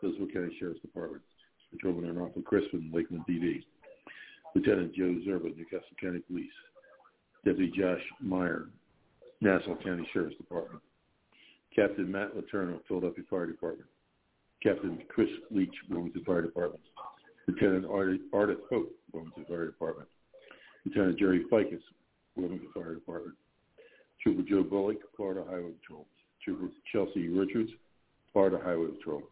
Hillsborough 0.00 0.28
County 0.32 0.56
Sheriff's 0.60 0.80
Department, 0.80 1.22
Patrolman 1.72 2.08
Arnulfo 2.14 2.44
Crispin, 2.44 2.90
Lakeland 2.94 3.24
PD, 3.28 3.64
Lieutenant 4.54 4.94
Joe 4.94 5.16
Szczerba, 5.26 5.56
Newcastle 5.56 5.96
County 6.00 6.20
Police, 6.20 6.46
Deputy 7.44 7.72
Josh 7.76 8.02
Meyer, 8.20 8.68
Nassau 9.40 9.76
County 9.82 10.08
Sheriff's 10.12 10.36
Department, 10.36 10.82
Captain 11.74 12.10
Matt 12.10 12.36
LeTourneau, 12.36 12.78
Philadelphia 12.86 13.24
Fire 13.28 13.46
Department, 13.46 13.88
Captain 14.62 14.98
Chris 15.08 15.28
Leach, 15.50 15.74
Wilmington 15.88 16.24
Fire 16.24 16.42
Department, 16.42 16.82
Lieutenant 17.46 17.86
Artis 17.86 18.58
Hope, 18.70 18.92
Wilmington 19.12 19.44
Fire 19.48 19.66
Department, 19.66 20.08
Lieutenant 20.84 21.18
Jerry 21.18 21.44
Fickes, 21.50 21.80
Wilmington 22.36 22.68
Fire 22.74 22.94
Department, 22.94 23.36
Trooper 24.22 24.42
Joe 24.48 24.62
Bullock, 24.64 24.98
Florida 25.16 25.44
Highway 25.48 25.72
Patrol, 25.80 26.06
Trooper 26.44 26.68
Chelsea 26.92 27.28
Richards, 27.28 27.70
Florida 28.32 28.58
Highway 28.62 28.88
Patrol, 28.98 29.22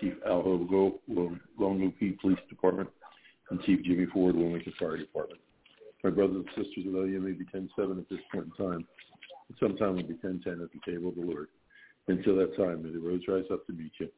Chief 0.00 0.14
Al 0.26 0.42
Hogo, 0.42 0.98
Longview 1.58 2.18
Police 2.20 2.38
Department, 2.48 2.88
and 3.50 3.62
Chief 3.62 3.82
Jimmy 3.84 4.06
Ford, 4.12 4.34
Wilmington 4.34 4.72
Fire 4.78 4.96
Department. 4.96 5.40
My 6.02 6.10
brothers 6.10 6.44
and 6.44 6.48
sisters, 6.66 6.84
although 6.86 7.04
you 7.04 7.20
may 7.20 7.32
be 7.32 7.44
10-7 7.44 7.98
at 7.98 8.08
this 8.08 8.18
point 8.32 8.46
in 8.46 8.66
time, 8.66 8.86
sometime 9.58 9.94
we'll 9.94 10.06
be 10.06 10.14
10-10 10.14 10.62
at 10.62 10.70
the 10.72 10.80
table 10.84 11.08
of 11.10 11.14
the 11.14 11.22
Lord. 11.22 11.48
Until 12.08 12.36
that 12.36 12.56
time, 12.56 12.82
may 12.82 12.90
the 12.90 12.98
roads 12.98 13.24
rise 13.26 13.44
up 13.52 13.64
to 13.66 13.72
meet 13.72 13.92
you. 13.98 14.08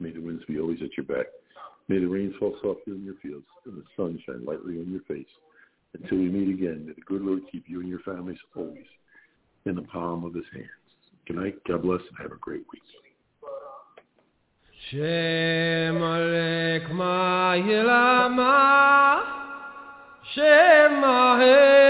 May 0.00 0.10
the 0.10 0.20
winds 0.20 0.44
be 0.46 0.58
always 0.60 0.80
at 0.82 0.96
your 0.96 1.06
back. 1.06 1.26
May 1.88 1.98
the 1.98 2.06
rains 2.06 2.34
fall 2.38 2.54
softly 2.62 2.92
on 2.92 3.04
your 3.04 3.16
fields 3.22 3.46
and 3.64 3.76
the 3.76 3.84
sun 3.96 4.22
shine 4.26 4.44
lightly 4.44 4.78
on 4.78 4.90
your 4.90 5.02
face. 5.02 5.26
Until 5.94 6.18
we 6.18 6.28
meet 6.28 6.54
again, 6.54 6.84
may 6.86 6.92
the 6.92 7.00
good 7.02 7.22
Lord 7.22 7.42
keep 7.50 7.64
you 7.66 7.80
and 7.80 7.88
your 7.88 8.00
families 8.00 8.38
always 8.54 8.84
in 9.64 9.74
the 9.74 9.82
palm 9.82 10.24
of 10.24 10.34
his 10.34 10.44
hands. 10.52 10.68
Good 11.26 11.36
night. 11.36 11.56
God 11.66 11.82
bless 11.82 12.00
and 12.00 12.18
have 12.20 12.32
a 12.32 12.36
great 12.36 12.64
week. 12.72 12.82
Shem 14.90 15.96
Alek 16.00 16.90
Ma'ilama 16.92 18.44
Shem 20.34 21.02
Ahezahilma 21.02 21.88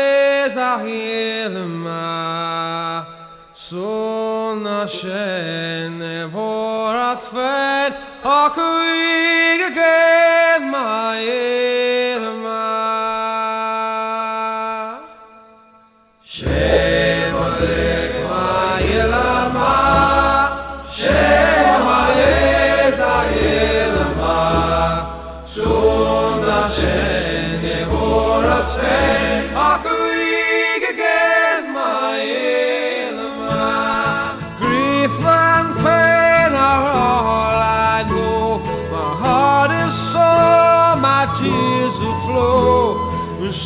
Son 3.70 4.64
Hashem 4.64 6.01
Nevorat 7.09 7.24
Fet 7.32 7.94
Akuig 8.22 9.60
Again 9.70 10.70
Ma'ilma 10.70 11.77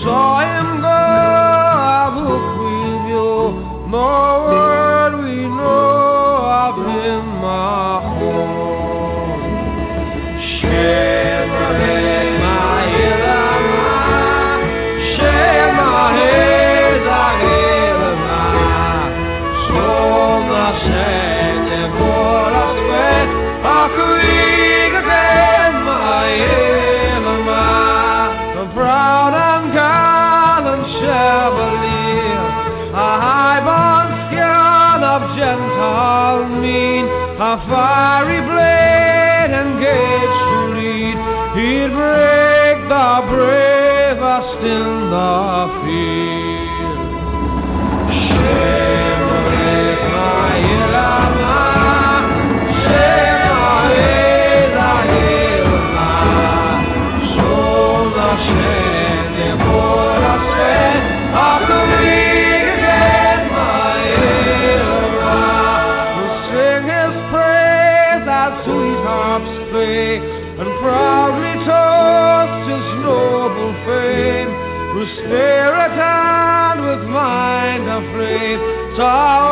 saw 0.01 0.41
afraid, 78.94 79.51